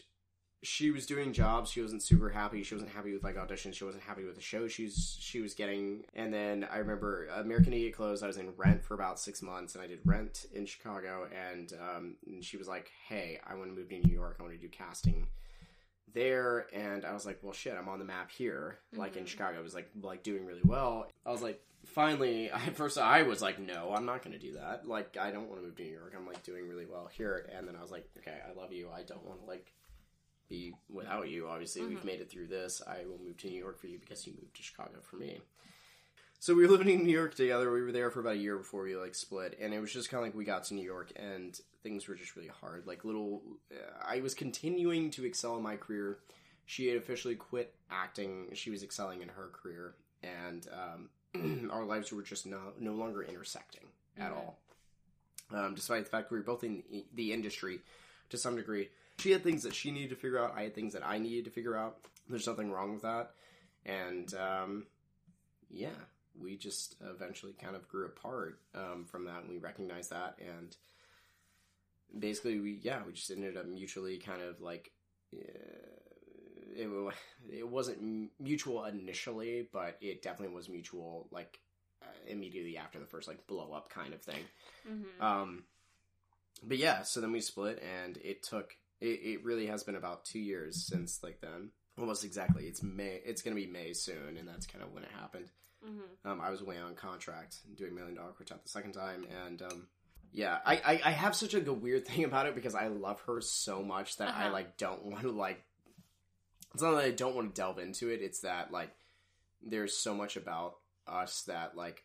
she 0.62 0.92
was 0.92 1.06
doing 1.06 1.32
jobs. 1.32 1.70
She 1.72 1.82
wasn't 1.82 2.04
super 2.04 2.30
happy. 2.30 2.64
She 2.64 2.76
wasn't 2.76 2.92
happy 2.92 3.14
with 3.14 3.24
like 3.24 3.36
auditions. 3.38 3.76
She 3.76 3.86
wasn't 3.86 4.04
happy 4.04 4.26
with 4.26 4.36
the 4.36 4.42
show 4.42 4.68
she's 4.68 5.16
she 5.20 5.40
was 5.40 5.54
getting. 5.54 6.04
And 6.16 6.34
then 6.34 6.68
I 6.72 6.78
remember 6.80 7.28
American 7.28 7.72
Idiot 7.74 7.94
closed. 7.96 8.24
I 8.24 8.28
was 8.28 8.38
in 8.38 8.54
Rent 8.58 8.84
for 8.84 8.94
about 8.94 9.20
six 9.20 9.42
months, 9.42 9.76
and 9.76 9.84
I 9.84 9.88
did 9.88 10.00
Rent 10.04 10.46
in 10.54 10.66
Chicago. 10.66 11.28
And, 11.52 11.72
um, 11.80 12.16
and 12.28 12.44
she 12.44 12.58
was 12.58 12.68
like, 12.68 12.92
"Hey, 13.08 13.40
I 13.48 13.56
want 13.56 13.70
to 13.70 13.76
move 13.76 13.90
to 13.90 14.00
New 14.00 14.14
York. 14.14 14.38
I 14.40 14.44
want 14.44 14.54
to 14.56 14.60
do 14.60 14.68
casting." 14.70 15.28
there 16.12 16.66
and 16.74 17.06
I 17.06 17.14
was 17.14 17.24
like, 17.24 17.38
well 17.44 17.54
shit, 17.54 17.76
I'm 17.78 17.88
on 17.88 18.00
the 18.00 18.06
map 18.06 18.32
here. 18.32 18.80
Like 18.96 19.16
in 19.16 19.26
Mhm. 19.26 19.28
Chicago, 19.28 19.60
I 19.60 19.62
was 19.62 19.76
like 19.76 19.90
like 20.02 20.24
doing 20.24 20.44
really 20.44 20.64
well. 20.64 21.08
I 21.24 21.30
was 21.30 21.44
like 21.44 21.62
finally 21.86 22.50
at 22.50 22.76
first 22.76 22.98
I 22.98 23.22
was 23.22 23.44
like, 23.44 23.60
no, 23.60 23.94
I'm 23.96 24.06
not 24.08 24.24
gonna 24.24 24.40
do 24.40 24.54
that. 24.54 24.88
Like 24.88 25.18
I 25.18 25.30
don't 25.30 25.48
want 25.50 25.62
to 25.62 25.68
move 25.68 25.76
to 25.76 25.84
New 25.84 25.92
York. 25.92 26.16
I'm 26.18 26.26
like 26.26 26.42
doing 26.44 26.68
really 26.68 26.88
well 26.88 27.08
here 27.16 27.48
and 27.56 27.68
then 27.68 27.76
I 27.76 27.82
was 27.84 27.92
like, 27.92 28.10
okay, 28.18 28.38
I 28.44 28.60
love 28.60 28.74
you. 28.74 28.90
I 28.92 29.04
don't 29.04 29.24
want 29.24 29.42
to 29.42 29.46
like 29.46 29.72
be 30.50 30.74
without 30.90 31.30
you. 31.30 31.48
Obviously, 31.48 31.84
we've 31.86 32.00
Mhm. 32.00 32.06
made 32.06 32.22
it 32.22 32.30
through 32.30 32.48
this. 32.48 32.82
I 32.86 33.06
will 33.06 33.20
move 33.20 33.38
to 33.38 33.48
New 33.50 33.58
York 33.60 33.80
for 33.80 33.88
you 33.88 34.00
because 34.00 34.26
you 34.28 34.34
moved 34.34 34.56
to 34.56 34.64
Chicago 34.64 35.00
for 35.02 35.16
me. 35.16 35.42
So 36.40 36.56
we 36.56 36.64
were 36.64 36.72
living 36.72 36.90
in 36.90 37.04
New 37.06 37.12
York 37.14 37.36
together. 37.36 37.72
We 37.72 37.82
were 37.84 37.92
there 37.92 38.10
for 38.10 38.22
about 38.22 38.34
a 38.34 38.38
year 38.38 38.58
before 38.58 38.84
we 38.84 38.96
like 38.96 39.14
split, 39.14 39.58
and 39.60 39.74
it 39.74 39.80
was 39.80 39.94
just 39.94 40.10
kind 40.10 40.20
of 40.24 40.28
like 40.28 40.36
we 40.36 40.46
got 40.46 40.64
to 40.66 40.74
New 40.74 40.84
York, 40.86 41.12
and 41.16 41.60
things 41.84 42.08
were 42.08 42.16
just 42.16 42.36
really 42.36 42.48
hard. 42.48 42.88
Like 42.88 43.06
little, 43.06 43.44
uh, 43.72 43.76
I 44.02 44.22
was 44.22 44.34
continuing 44.34 45.12
to 45.12 45.26
excel 45.26 45.56
in 45.58 45.64
my 45.64 45.76
career. 45.78 46.20
She 46.66 46.88
had 46.88 46.98
officially 46.98 47.36
quit 47.36 47.76
acting. 47.90 48.54
She 48.54 48.70
was 48.70 48.84
excelling 48.84 49.22
in 49.22 49.30
her 49.30 49.50
career, 49.50 49.96
and 50.24 50.68
um, 50.72 51.10
our 51.72 51.84
lives 51.86 52.12
were 52.12 52.24
just 52.24 52.46
no 52.46 52.74
no 52.80 52.94
longer 52.94 53.22
intersecting 53.22 53.88
at 54.18 54.32
Mhm. 54.32 54.36
all. 54.38 54.60
Um, 55.52 55.76
despite 55.76 56.06
the 56.06 56.10
fact 56.10 56.32
we 56.32 56.38
were 56.38 56.44
both 56.44 56.64
in 56.64 56.84
the- 56.90 57.06
the 57.14 57.34
industry 57.34 57.82
to 58.30 58.38
some 58.38 58.56
degree, 58.56 58.90
she 59.20 59.32
had 59.32 59.44
things 59.44 59.64
that 59.64 59.74
she 59.76 59.92
needed 59.92 60.10
to 60.10 60.16
figure 60.16 60.40
out. 60.40 60.54
I 60.56 60.64
had 60.64 60.76
things 60.76 60.94
that 60.94 61.06
I 61.06 61.18
needed 61.18 61.46
to 61.46 61.52
figure 61.52 61.76
out. 61.76 61.98
There's 62.28 62.48
nothing 62.48 62.72
wrong 62.72 62.94
with 62.94 63.02
that, 63.04 63.32
and 63.86 64.34
um, 64.36 64.86
yeah, 65.70 65.90
we 66.40 66.56
just 66.56 66.96
eventually 67.02 67.54
kind 67.54 67.76
of 67.76 67.88
grew 67.88 68.06
apart 68.06 68.60
um, 68.76 69.06
from 69.06 69.26
that, 69.26 69.42
and 69.42 69.50
we 69.50 69.58
recognized 69.58 70.12
that, 70.12 70.38
and 70.40 70.76
basically, 72.18 72.60
we 72.60 72.80
yeah, 72.82 73.00
we 73.06 73.14
just 73.14 73.32
ended 73.32 73.58
up 73.58 73.66
mutually 73.66 74.18
kind 74.18 74.42
of 74.42 74.62
like. 74.62 74.92
Uh, 75.34 75.38
it, 76.76 76.88
it 77.52 77.68
wasn't 77.68 78.30
mutual 78.40 78.86
initially, 78.86 79.68
but 79.74 79.98
it 80.02 80.22
definitely 80.22 80.56
was 80.56 80.70
mutual 80.70 81.28
like 81.32 81.60
uh, 82.02 82.06
immediately 82.28 82.78
after 82.78 83.00
the 83.00 83.06
first 83.06 83.28
like 83.28 83.46
blow 83.48 83.74
up 83.74 83.90
kind 83.90 84.14
of 84.14 84.22
thing. 84.22 84.44
Mhm. 84.90 85.22
Um, 85.24 85.64
but 86.64 86.78
yeah, 86.78 87.04
so 87.04 87.22
then 87.22 87.32
we 87.32 87.42
split, 87.42 87.84
and 87.84 88.18
it 88.18 88.44
took. 88.44 88.76
It, 89.02 89.20
it 89.24 89.46
really 89.46 89.68
has 89.68 89.84
been 89.84 89.96
about 89.96 90.26
two 90.26 90.40
years 90.40 90.86
since 90.88 91.22
like 91.24 91.40
then. 91.42 91.72
Almost 91.98 92.24
exactly. 92.24 92.66
It's 92.66 92.82
May. 92.84 93.20
It's 93.26 93.42
gonna 93.42 93.56
be 93.56 93.68
May 93.68 93.94
soon, 93.94 94.38
and 94.38 94.48
that's 94.48 94.66
kind 94.66 94.84
of 94.84 94.92
when 94.94 95.04
it 95.04 95.12
happened. 95.12 95.52
Mhm. 95.86 96.30
Um, 96.30 96.42
I 96.42 96.50
was 96.50 96.62
away 96.62 96.78
on 96.78 96.96
contract 96.96 97.58
doing 97.76 97.96
Million 97.96 98.16
Dollar 98.16 98.32
Quartet 98.32 98.64
the 98.64 98.70
second 98.70 98.94
time, 98.94 99.26
and 99.46 99.62
um, 99.62 99.88
yeah, 100.32 100.60
I, 100.66 100.76
I 100.78 101.02
I 101.06 101.12
have 101.12 101.36
such 101.36 101.54
a 101.54 101.60
weird 101.74 102.06
thing 102.08 102.24
about 102.26 102.46
it 102.48 102.56
because 102.56 102.76
I 102.76 102.88
love 102.88 103.22
her 103.22 103.42
so 103.42 103.82
much 103.84 104.18
that 104.18 104.30
I 104.30 104.44
Uh-huh. 104.46 104.52
like 104.54 104.78
don't 104.78 105.04
want 105.06 105.22
to 105.22 105.32
like. 105.32 105.64
It's 106.74 106.84
not 106.84 106.92
that 106.96 107.04
I 107.06 107.12
don't 107.12 107.36
want 107.36 107.54
to 107.54 107.60
delve 107.60 107.80
into 107.80 108.10
it. 108.10 108.22
It's 108.22 108.42
that 108.42 108.72
like 108.72 108.92
there's 109.62 109.98
so 109.98 110.14
much 110.14 110.38
about 110.38 110.76
us 111.08 111.44
that 111.48 111.76
like 111.76 112.04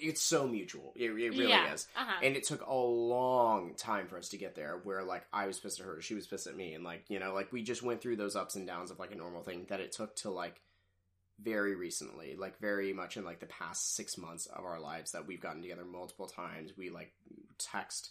it's 0.00 0.20
so 0.20 0.46
mutual. 0.46 0.92
It, 0.96 1.10
it 1.10 1.12
really 1.12 1.48
yeah. 1.48 1.72
is. 1.72 1.86
Uh-huh. 1.96 2.20
And 2.22 2.36
it 2.36 2.44
took 2.44 2.66
a 2.66 2.74
long 2.74 3.74
time 3.74 4.06
for 4.08 4.18
us 4.18 4.28
to 4.30 4.36
get 4.36 4.54
there 4.54 4.80
where 4.82 5.02
like 5.04 5.24
I 5.32 5.46
was 5.46 5.58
pissed 5.58 5.80
at 5.80 5.86
her, 5.86 6.00
she 6.00 6.14
was 6.14 6.26
pissed 6.26 6.46
at 6.46 6.56
me, 6.56 6.74
and 6.74 6.84
like, 6.84 7.04
you 7.08 7.18
know, 7.18 7.32
like 7.34 7.52
we 7.52 7.62
just 7.62 7.82
went 7.82 8.00
through 8.00 8.16
those 8.16 8.36
ups 8.36 8.56
and 8.56 8.66
downs 8.66 8.90
of 8.90 8.98
like 8.98 9.12
a 9.12 9.16
normal 9.16 9.42
thing 9.42 9.66
that 9.68 9.80
it 9.80 9.92
took 9.92 10.16
to 10.16 10.30
like 10.30 10.60
very 11.40 11.74
recently, 11.74 12.36
like 12.36 12.58
very 12.60 12.92
much 12.92 13.16
in 13.16 13.24
like 13.24 13.40
the 13.40 13.46
past 13.46 13.94
six 13.96 14.16
months 14.18 14.46
of 14.46 14.64
our 14.64 14.80
lives 14.80 15.12
that 15.12 15.26
we've 15.26 15.40
gotten 15.40 15.62
together 15.62 15.84
multiple 15.84 16.26
times. 16.26 16.72
We 16.76 16.90
like 16.90 17.12
text 17.58 18.10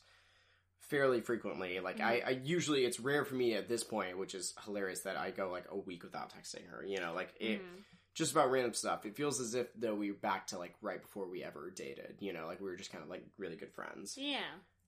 fairly 0.79 1.21
frequently. 1.21 1.79
Like 1.79 2.01
I, 2.01 2.21
I 2.25 2.29
usually 2.43 2.85
it's 2.85 2.99
rare 2.99 3.23
for 3.25 3.35
me 3.35 3.53
at 3.55 3.69
this 3.69 3.83
point, 3.83 4.17
which 4.17 4.35
is 4.35 4.53
hilarious 4.65 5.01
that 5.01 5.17
I 5.17 5.31
go 5.31 5.49
like 5.49 5.65
a 5.69 5.77
week 5.77 6.03
without 6.03 6.33
texting 6.33 6.67
her. 6.69 6.85
You 6.85 6.99
know, 6.99 7.13
like 7.13 7.33
it 7.39 7.61
Mhm. 7.61 7.83
Just 8.13 8.31
about 8.31 8.51
random 8.51 8.73
stuff. 8.73 9.05
It 9.05 9.15
feels 9.15 9.39
as 9.39 9.55
if 9.55 9.67
though 9.75 9.95
we 9.95 10.11
were 10.11 10.17
back 10.17 10.47
to 10.47 10.57
like 10.57 10.75
right 10.81 11.01
before 11.01 11.27
we 11.27 11.43
ever 11.43 11.71
dated. 11.71 12.15
You 12.19 12.33
know, 12.33 12.45
like 12.47 12.59
we 12.59 12.69
were 12.69 12.75
just 12.75 12.91
kind 12.91 13.03
of 13.03 13.09
like 13.09 13.25
really 13.37 13.55
good 13.55 13.71
friends. 13.73 14.17
Yeah. 14.17 14.39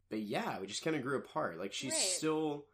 But 0.09 0.19
yeah, 0.21 0.59
we 0.59 0.67
just 0.67 0.83
kind 0.83 0.95
of 0.95 1.01
grew 1.01 1.17
apart. 1.17 1.57
Like 1.59 1.73
she's 1.73 1.93
Right. 1.93 1.99
still, 2.01 2.65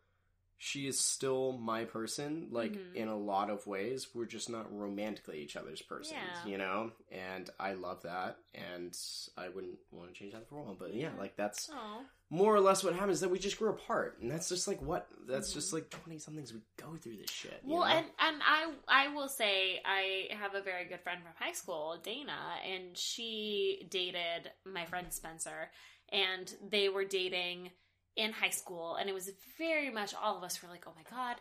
she 0.58 0.86
is 0.88 1.00
still 1.00 1.54
my 1.54 1.86
person. 1.86 2.50
Like 2.52 2.74
Mhm. 2.74 2.96
in 2.96 3.08
a 3.08 3.18
lot 3.18 3.50
of 3.50 3.66
ways, 3.66 4.14
we're 4.14 4.26
just 4.26 4.50
not 4.50 4.72
romantically 4.78 5.40
each 5.42 5.56
other's 5.56 5.82
persons. 5.82 6.20
Yeah. 6.44 6.46
You 6.52 6.58
know, 6.58 6.92
and 7.10 7.50
I 7.60 7.74
love 7.74 8.02
that, 8.04 8.38
and 8.54 8.96
I 9.38 9.50
wouldn't 9.50 9.80
want 9.92 10.14
to 10.14 10.20
change 10.20 10.34
that 10.34 10.48
for 10.50 10.58
a 10.60 10.64
while. 10.64 10.76
But 10.76 10.94
yeah, 10.94 11.12
like 11.18 11.36
that's 11.38 11.70
Oh. 11.74 12.06
More 12.34 12.56
or 12.56 12.62
less 12.62 12.82
what 12.84 12.94
happens. 12.94 13.16
Is 13.18 13.22
that 13.22 13.30
we 13.30 13.38
just 13.38 13.60
grew 13.60 13.70
apart, 13.70 14.18
and 14.22 14.32
that's 14.32 14.48
just 14.50 14.68
like 14.68 14.82
what. 14.82 15.08
That's 15.28 15.52
Mhm. 15.52 15.54
just 15.54 15.74
like 15.74 15.90
twenty 15.92 16.18
somethings. 16.18 16.54
We 16.54 16.62
go 16.78 16.96
through 16.96 17.18
this 17.18 17.30
shit. 17.30 17.60
Well, 17.64 17.82
know? 17.82 17.86
and 17.86 18.06
and 18.20 18.42
I 18.42 18.74
I 18.88 19.08
will 19.10 19.28
say 19.30 19.82
I 19.86 20.30
have 20.32 20.56
a 20.56 20.62
very 20.62 20.86
good 20.86 21.02
friend 21.02 21.22
from 21.22 21.34
high 21.38 21.52
school, 21.52 21.98
Dana, 22.02 22.56
and 22.66 22.98
she 22.98 23.86
dated 23.92 24.52
my 24.66 24.86
friend 24.86 25.14
Spencer, 25.14 25.70
and 26.10 26.52
they 26.68 26.90
were 26.90 27.06
dating 27.06 27.72
in 28.16 28.32
high 28.32 28.50
school, 28.50 28.96
and 28.96 29.10
it 29.10 29.14
was 29.14 29.30
very 29.58 29.90
much 29.90 30.14
all 30.16 30.38
of 30.38 30.44
us 30.44 30.62
were 30.64 30.70
like, 30.70 30.86
oh 30.88 30.94
my 30.96 31.04
god. 31.10 31.38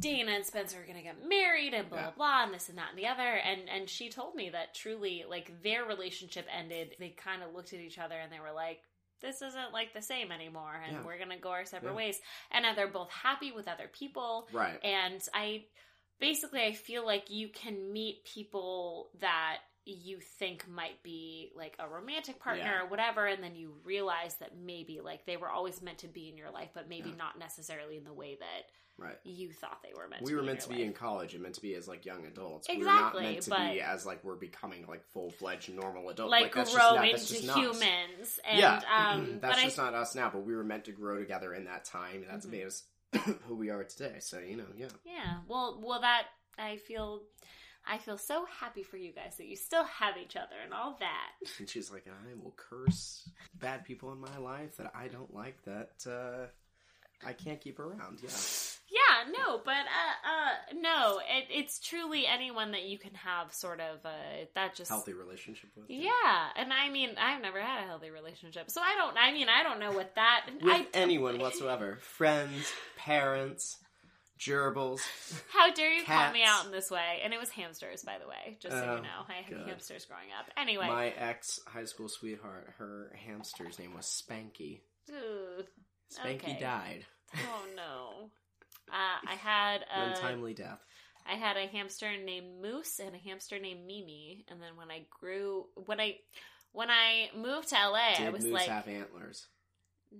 Dana 0.00 0.32
and 0.32 0.44
Spencer 0.44 0.82
are 0.82 0.86
gonna 0.86 1.02
get 1.02 1.24
married 1.28 1.72
and 1.72 1.88
blah 1.88 1.98
Yeah. 1.98 2.04
blah 2.10 2.14
blah 2.16 2.42
and 2.44 2.54
this 2.54 2.68
and 2.68 2.78
that 2.78 2.88
and 2.90 2.98
the 2.98 3.06
other 3.06 3.22
and 3.36 3.68
and 3.68 3.88
she 3.88 4.10
told 4.10 4.34
me 4.34 4.50
that 4.50 4.74
truly 4.74 5.24
like 5.28 5.62
their 5.62 5.84
relationship 5.84 6.48
ended 6.50 6.96
they 6.98 7.10
kind 7.10 7.44
of 7.44 7.52
looked 7.52 7.72
at 7.72 7.78
each 7.78 7.98
other 7.98 8.18
and 8.18 8.32
they 8.32 8.40
were 8.40 8.50
like 8.50 8.82
this 9.24 9.40
isn't 9.42 9.72
like 9.72 9.94
the 9.94 10.02
same 10.02 10.30
anymore 10.30 10.74
and 10.86 10.96
Yeah. 10.98 11.02
we're 11.02 11.18
gonna 11.18 11.38
go 11.38 11.50
our 11.50 11.64
separate 11.64 11.90
Yeah. 11.92 11.96
ways 11.96 12.20
and 12.50 12.62
now 12.64 12.74
they're 12.74 12.86
both 13.00 13.10
happy 13.10 13.50
with 13.52 13.66
other 13.66 13.88
people 13.88 14.48
right. 14.52 14.78
and 14.84 15.20
I 15.32 15.64
basically 16.20 16.62
I 16.62 16.72
feel 16.72 17.04
like 17.06 17.30
you 17.30 17.48
can 17.48 17.92
meet 17.92 18.24
people 18.24 19.10
that 19.20 19.58
you 19.86 20.18
think 20.18 20.66
might 20.68 21.02
be 21.02 21.50
like 21.54 21.76
a 21.78 21.86
romantic 21.88 22.38
partner 22.40 22.64
Yeah. 22.64 22.82
or 22.82 22.86
whatever 22.88 23.26
and 23.26 23.42
then 23.44 23.54
you 23.54 23.74
realize 23.84 24.36
that 24.36 24.56
maybe 24.56 25.00
like 25.02 25.26
they 25.26 25.36
were 25.36 25.50
always 25.50 25.82
meant 25.82 25.98
to 25.98 26.08
be 26.08 26.28
in 26.28 26.36
your 26.38 26.50
life 26.50 26.70
but 26.74 26.88
maybe 26.88 27.10
Yeah. 27.10 27.16
not 27.16 27.38
necessarily 27.38 27.96
in 27.98 28.04
the 28.04 28.12
way 28.12 28.36
that 28.40 28.70
Right. 28.96 29.18
you 29.24 29.50
thought 29.52 29.82
they 29.82 29.92
were 29.92 30.06
meant 30.08 30.20
to 30.20 30.24
be. 30.24 30.24
we 30.26 30.30
to 30.30 30.36
were 30.36 30.42
meant 30.46 30.60
to 30.60 30.70
in 30.70 30.76
be 30.76 30.82
in 30.84 30.92
college 30.92 31.34
and 31.34 31.42
meant 31.42 31.56
to 31.56 31.60
be 31.60 31.74
as 31.74 31.86
like 31.88 32.06
young 32.06 32.24
adults. 32.26 32.68
we 32.68 32.76
Exactly, 32.76 33.22
were 33.22 33.22
not 33.28 33.32
meant 33.32 33.42
to 33.42 33.50
but- 33.50 33.72
be 33.72 33.80
as 33.80 34.06
like 34.06 34.22
we're 34.24 34.36
becoming 34.36 34.86
like 34.86 35.04
full 35.08 35.30
fledged 35.32 35.68
normal 35.74 36.08
adults. 36.08 36.30
like, 36.30 36.54
that's 36.54 36.72
grow 36.72 36.94
not, 36.94 37.04
into 37.08 37.18
just 37.26 37.44
not 37.44 37.56
us. 37.58 37.62
humans 37.82 38.40
and 38.44 38.58
yeah, 38.58 38.80
um 38.96 39.40
that's 39.40 39.62
just 39.62 39.78
I 39.78 39.84
not 39.84 39.94
us 39.94 40.14
now. 40.14 40.30
But 40.30 40.44
we 40.46 40.54
were 40.54 40.64
meant 40.64 40.84
to 40.84 40.92
grow 40.92 41.18
together 41.18 41.52
in 41.52 41.64
that 41.64 41.84
time. 41.84 42.22
and 42.22 42.28
That's 42.28 42.46
Mhm. 42.46 42.50
made 42.52 42.66
us 42.66 42.84
who 43.46 43.56
we 43.56 43.68
are 43.70 43.82
today. 43.84 44.20
So 44.20 44.38
you 44.38 44.56
know, 44.56 44.66
yeah. 44.76 44.88
yeah 45.04 45.40
well 45.48 45.80
well 45.82 46.00
that 46.00 46.28
I 46.56 46.76
feel 46.76 47.22
I 47.86 47.98
feel 47.98 48.18
so 48.18 48.46
happy 48.60 48.82
for 48.82 48.96
you 48.96 49.12
guys 49.12 49.36
that 49.36 49.46
you 49.46 49.56
still 49.56 49.84
have 49.84 50.16
each 50.16 50.36
other 50.36 50.56
and 50.62 50.72
all 50.72 50.96
that. 51.00 51.50
And 51.58 51.68
she's 51.68 51.90
like, 51.90 52.06
I 52.06 52.34
will 52.42 52.54
curse 52.56 53.28
bad 53.60 53.84
people 53.84 54.12
in 54.12 54.20
my 54.20 54.38
life 54.38 54.76
that 54.78 54.92
I 54.94 55.08
don't 55.08 55.34
like. 55.34 55.62
That 55.64 56.10
uh, 56.10 56.46
I 57.26 57.32
can't 57.32 57.60
keep 57.60 57.78
around. 57.78 58.18
Yeah, 58.22 58.28
Yeah, 58.90 59.32
no, 59.32 59.60
but 59.64 59.72
uh, 59.72 60.28
uh, 60.28 60.80
no, 60.80 61.18
it, 61.18 61.46
it's 61.50 61.78
truly 61.78 62.26
anyone 62.26 62.72
that 62.72 62.84
you 62.84 62.98
can 62.98 63.14
have 63.14 63.52
sort 63.52 63.80
of 63.80 64.04
uh, 64.04 64.10
that 64.54 64.74
just 64.74 64.90
healthy 64.90 65.14
relationship 65.14 65.70
with. 65.76 65.86
Yeah, 65.88 66.10
and 66.56 66.72
I 66.72 66.90
mean, 66.90 67.10
I've 67.18 67.42
never 67.42 67.60
had 67.60 67.82
a 67.82 67.86
healthy 67.86 68.10
relationship, 68.10 68.70
so 68.70 68.80
I 68.80 68.94
don't. 68.96 69.16
I 69.16 69.32
mean, 69.32 69.48
I 69.48 69.62
don't 69.62 69.80
know 69.80 69.92
what 69.92 70.14
that. 70.16 70.46
with 70.62 70.72
I, 70.72 70.86
anyone 70.92 71.38
whatsoever, 71.38 71.98
friends, 72.00 72.72
parents, 72.96 73.78
gerbils. 74.38 75.00
how 75.52 75.72
dare 75.72 75.92
you 75.92 76.04
call 76.04 76.32
me 76.32 76.42
out 76.44 76.66
in 76.66 76.72
this 76.72 76.90
way? 76.90 77.20
And 77.22 77.32
it 77.32 77.40
was 77.40 77.50
hamsters, 77.50 78.02
by 78.02 78.18
the 78.18 78.26
way, 78.28 78.56
just 78.60 78.76
so 78.76 78.84
Oh, 78.84 78.96
you 78.96 79.02
know. 79.02 79.22
I 79.28 79.42
had 79.42 79.54
God. 79.58 79.68
hamsters 79.68 80.04
growing 80.06 80.28
up. 80.38 80.46
Anyway, 80.56 80.86
My 80.86 81.08
ex 81.10 81.60
high 81.66 81.84
school 81.84 82.08
sweetheart, 82.08 82.74
her 82.78 83.14
hamster's 83.26 83.78
name 83.78 83.94
was 83.94 84.06
Spanky. 84.06 84.80
Ugh. 85.10 85.64
Spanky 86.12 86.34
Okay. 86.44 86.58
died. 86.60 87.06
oh 87.36 87.64
no. 87.76 88.30
Uh, 88.90 89.28
I 89.28 89.34
had 89.34 89.78
a, 89.94 90.10
untimely 90.10 90.54
death. 90.54 90.80
I 91.26 91.34
had 91.36 91.56
a 91.56 91.66
hamster 91.66 92.10
named 92.22 92.60
Moose 92.60 92.98
and 92.98 93.14
a 93.14 93.18
hamster 93.18 93.58
named 93.58 93.86
Mimi, 93.86 94.44
and 94.48 94.60
then 94.60 94.76
when 94.76 94.90
I 94.90 95.06
grew, 95.10 95.66
when 95.86 95.98
I 96.00 96.16
when 96.72 96.90
I 96.90 97.30
moved 97.34 97.68
to 97.70 97.76
LA, 97.76 98.12
I 98.12 98.14
Did 98.24 98.32
was 98.34 98.42
Moose 98.44 98.52
like, 98.52 98.68
have 98.68 98.88
antlers? 98.88 99.46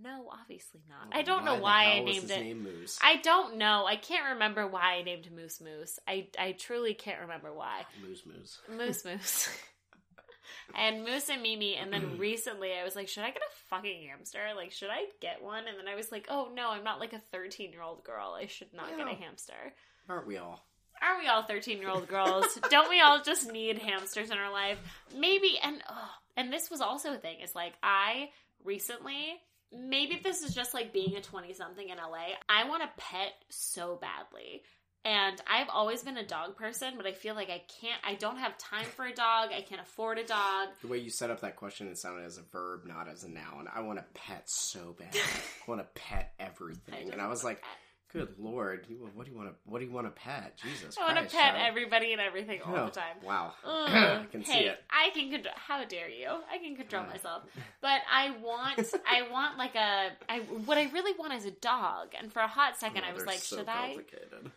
No, 0.03 0.29
obviously 0.31 0.83
not. 0.89 1.17
I 1.17 1.21
oh, 1.21 1.25
don't 1.25 1.45
know 1.45 1.57
the 1.57 1.63
why 1.63 1.85
I 1.85 2.01
named 2.01 2.23
his 2.23 2.31
it. 2.31 2.41
Name 2.41 2.63
Moose. 2.63 2.99
I 3.03 3.17
don't 3.17 3.57
know. 3.57 3.87
I 3.87 3.97
can't 3.97 4.35
remember 4.35 4.67
why 4.67 4.97
I 4.97 5.03
named 5.03 5.29
Moose 5.35 5.61
Moose. 5.61 5.99
I 6.07 6.29
I 6.39 6.53
truly 6.53 6.95
can't 6.95 7.21
remember 7.21 7.53
why. 7.53 7.87
Moose 8.07 8.23
Moose. 8.27 8.59
Moose 8.69 9.05
Moose. 9.05 9.49
and 10.75 11.05
Moose 11.05 11.29
and 11.29 11.43
Mimi, 11.43 11.77
and 11.77 11.93
then 11.93 12.17
recently 12.19 12.73
I 12.73 12.85
was 12.85 12.97
like, 12.97 13.09
should 13.09 13.25
I 13.25 13.31
get 13.31 13.43
a 13.43 13.55
fucking 13.71 14.09
hamster? 14.09 14.41
Like, 14.57 14.73
should 14.73 14.91
I 14.91 15.05
get 15.21 15.43
one? 15.43 15.65
And 15.69 15.79
then 15.79 15.89
I 15.89 15.95
was 15.95 16.11
like, 16.11 16.27
oh 16.29 16.49
no, 16.55 16.71
I'm 16.71 16.85
not 16.85 17.01
like 17.01 17.13
a 17.13 17.23
13 17.33 17.73
year 17.73 17.83
old 17.83 18.05
girl. 18.05 18.37
I 18.39 18.47
should 18.47 18.73
not 18.73 18.97
get 18.97 19.07
a 19.07 19.15
hamster. 19.15 19.75
Aren't 20.09 20.27
we 20.27 20.39
all? 20.39 20.65
Aren't 21.03 21.23
we 21.23 21.29
all 21.29 21.43
13 21.43 21.79
year 21.79 21.91
old 21.91 22.09
girls? 22.09 22.59
Don't 22.71 22.89
we 22.89 23.01
all 23.01 23.23
just 23.23 23.51
need 23.51 23.79
hamsters 23.79 24.31
in 24.31 24.39
our 24.39 24.53
life? 24.53 24.79
Maybe, 25.17 25.59
and 25.63 25.83
oh, 25.89 26.11
and 26.37 26.53
this 26.53 26.71
was 26.71 26.81
also 26.81 27.15
a 27.15 27.19
thing. 27.19 27.39
It's 27.41 27.55
like 27.55 27.75
I 27.83 28.31
recently, 28.65 29.41
maybe 29.75 30.21
this 30.23 30.43
is 30.43 30.55
just 30.55 30.75
like 30.75 30.93
being 30.93 31.17
a 31.17 31.21
20 31.21 31.53
something 31.53 31.89
in 31.89 31.97
LA. 31.97 32.35
I 32.49 32.69
want 32.69 32.83
a 32.83 32.91
pet 32.97 33.33
so 33.49 33.99
badly. 34.01 34.63
And 35.07 35.39
I've 35.47 35.69
always 35.69 36.03
been 36.03 36.17
a 36.17 36.27
dog 36.27 36.57
person, 36.57 36.95
but 36.97 37.05
I 37.07 37.13
feel 37.13 37.35
like 37.35 37.51
I 37.51 37.63
can't, 37.81 38.01
I 38.03 38.15
don't 38.15 38.39
have 38.39 38.57
time 38.57 38.87
for 38.87 39.05
a 39.05 39.13
dog. 39.13 39.51
I 39.55 39.61
can't 39.61 39.83
afford 39.83 40.19
a 40.19 40.25
dog. 40.25 40.69
The 40.81 40.89
way 40.89 40.97
you 40.97 41.11
set 41.11 41.31
up 41.31 41.43
that 41.43 41.57
question, 41.57 41.89
it 41.89 41.99
sounded 41.99 42.25
as 42.25 42.39
a 42.39 42.43
verb, 42.51 42.87
not 42.87 43.07
as 43.07 43.23
a 43.23 43.29
noun. 43.29 43.69
I 43.73 43.83
want 43.83 43.99
a 43.99 44.05
pet 44.15 44.49
so 44.49 44.97
bad. 44.99 45.09
I 45.15 45.71
want 45.71 45.83
to 45.83 46.01
pet 46.01 46.33
everything. 46.39 47.01
just 47.01 47.13
And 47.13 47.21
I 47.21 47.29
was 47.29 47.45
like, 47.45 47.61
pet. 47.61 47.71
Good 48.15 48.35
lord, 48.39 48.87
you, 48.89 49.11
what 49.15 49.27
do 49.27 49.33
you 49.33 49.37
want 49.37 49.49
to? 49.51 49.55
What 49.65 49.81
do 49.81 49.85
you 49.87 49.91
want 49.91 50.07
to 50.07 50.13
pet? 50.13 50.57
Jesus, 50.63 50.97
I 50.97 51.03
want 51.03 51.17
to 51.17 51.23
Christ, 51.23 51.35
pet 51.35 51.45
Charlotte. 51.55 51.67
everybody 51.69 52.13
and 52.13 52.21
everything 52.21 52.61
all 52.65 52.77
Oh, 52.77 52.85
the 52.87 52.93
time. 52.93 53.17
Wow. 53.25 53.53
I 53.67 54.25
can 54.31 54.43
hey, 54.43 54.53
see 54.53 54.59
it. 54.67 54.79
I 54.89 55.11
can 55.11 55.33
control. 55.33 55.55
How 55.57 55.85
dare 55.85 56.09
you? 56.09 56.29
I 56.49 56.59
can 56.59 56.77
control 56.77 57.03
myself. 57.07 57.43
But 57.83 58.03
I 58.09 58.31
want, 58.41 58.79
I 59.11 59.29
want 59.33 59.59
like 59.59 59.75
a, 59.75 60.11
I 60.29 60.39
what 60.65 60.79
I 60.79 60.85
really 60.93 61.13
want 61.19 61.33
is 61.35 61.45
a 61.45 61.51
dog. 61.51 62.11
And 62.17 62.33
for 62.33 62.39
a 62.39 62.47
hot 62.47 62.79
second, 62.79 63.03
Oh, 63.05 63.11
I 63.11 63.15
was 63.15 63.27
like, 63.27 63.39
so 63.41 63.57
should 63.57 63.69
I? 63.69 63.87
complicated. 63.95 64.53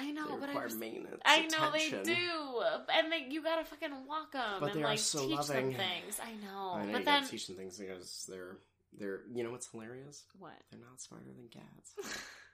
I 0.00 0.12
know, 0.12 0.28
They 0.38 0.46
but 0.46 0.48
I 0.50 0.64
was. 0.64 0.76
I 1.26 1.46
know 1.48 1.70
attention. 1.74 2.02
they 2.04 2.14
do, 2.14 2.62
and 2.94 3.10
like 3.10 3.24
you 3.30 3.42
gotta 3.42 3.64
fucking 3.64 3.90
walk 4.06 4.30
them 4.30 4.60
But 4.60 4.70
and 4.70 4.78
they 4.78 4.84
are 4.84 4.90
like 4.90 5.00
so 5.00 5.18
teach 5.26 5.30
loving. 5.36 5.70
them 5.72 5.80
things. 5.80 6.20
I 6.22 6.30
know, 6.46 6.74
I 6.74 6.84
know 6.86 6.92
but 6.92 6.98
you 7.00 7.04
then 7.04 7.24
teach 7.26 7.48
them 7.48 7.56
things 7.56 7.76
because 7.76 8.24
they're 8.28 8.58
they're. 8.96 9.22
You 9.34 9.42
know 9.42 9.50
what's 9.50 9.66
hilarious? 9.68 10.22
what? 10.38 10.52
They're 10.70 10.78
not 10.78 11.00
smarter 11.00 11.26
than 11.26 11.48
cats. 11.48 12.22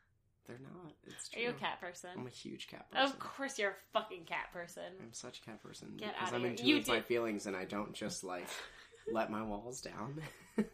they're 0.46 0.58
not. 0.62 0.92
It's 1.06 1.28
true. 1.28 1.40
Are 1.40 1.44
you 1.44 1.50
a 1.50 1.54
cat 1.54 1.80
person? 1.80 2.10
I'm 2.16 2.26
a 2.26 2.30
huge 2.30 2.68
cat 2.68 2.90
person. 2.90 3.06
Of 3.06 3.18
course, 3.18 3.58
you're 3.58 3.70
a 3.70 3.74
fucking 3.92 4.24
cat 4.24 4.52
person. 4.52 4.82
I'm 5.00 5.12
such 5.12 5.40
a 5.40 5.42
cat 5.42 5.62
person 5.62 5.94
Get 5.96 6.12
because 6.14 6.28
outta 6.28 6.36
I'm 6.36 6.40
here. 6.42 6.50
in 6.50 6.56
tune 6.56 6.66
You 6.66 6.76
with 6.76 6.88
my 6.88 7.00
feelings 7.00 7.46
and 7.46 7.56
I 7.56 7.64
don't 7.64 7.92
just 7.94 8.24
like 8.24 8.46
let 9.12 9.30
my 9.30 9.42
walls 9.42 9.80
down. 9.80 10.20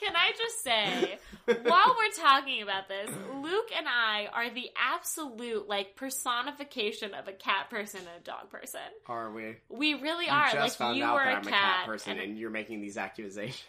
Can 0.00 0.12
I 0.16 0.32
just 0.36 0.62
say, 0.62 1.18
while 1.46 1.96
we're 1.96 2.22
talking 2.22 2.62
about 2.62 2.88
this, 2.88 3.08
Luke 3.36 3.70
and 3.74 3.86
I 3.88 4.26
are 4.32 4.50
the 4.52 4.68
absolute 4.76 5.68
like 5.68 5.94
personification 5.96 7.14
of 7.14 7.28
a 7.28 7.32
cat 7.32 7.70
person 7.70 8.00
and 8.00 8.20
a 8.20 8.24
dog 8.24 8.50
person. 8.50 8.80
Are 9.06 9.30
we? 9.32 9.54
We 9.70 9.94
really 9.94 10.26
You 10.26 10.32
are. 10.32 10.50
just 10.50 10.56
like 10.56 10.72
found 10.72 10.98
you 10.98 11.04
out 11.04 11.14
were 11.14 11.24
that 11.24 11.34
a 11.34 11.36
I'm 11.36 11.44
cat, 11.44 11.52
a 11.52 11.76
cat 11.78 11.86
person 11.86 12.12
and 12.12 12.20
and 12.22 12.38
you're 12.38 12.50
making 12.50 12.80
these 12.80 12.98
accusations. 12.98 13.62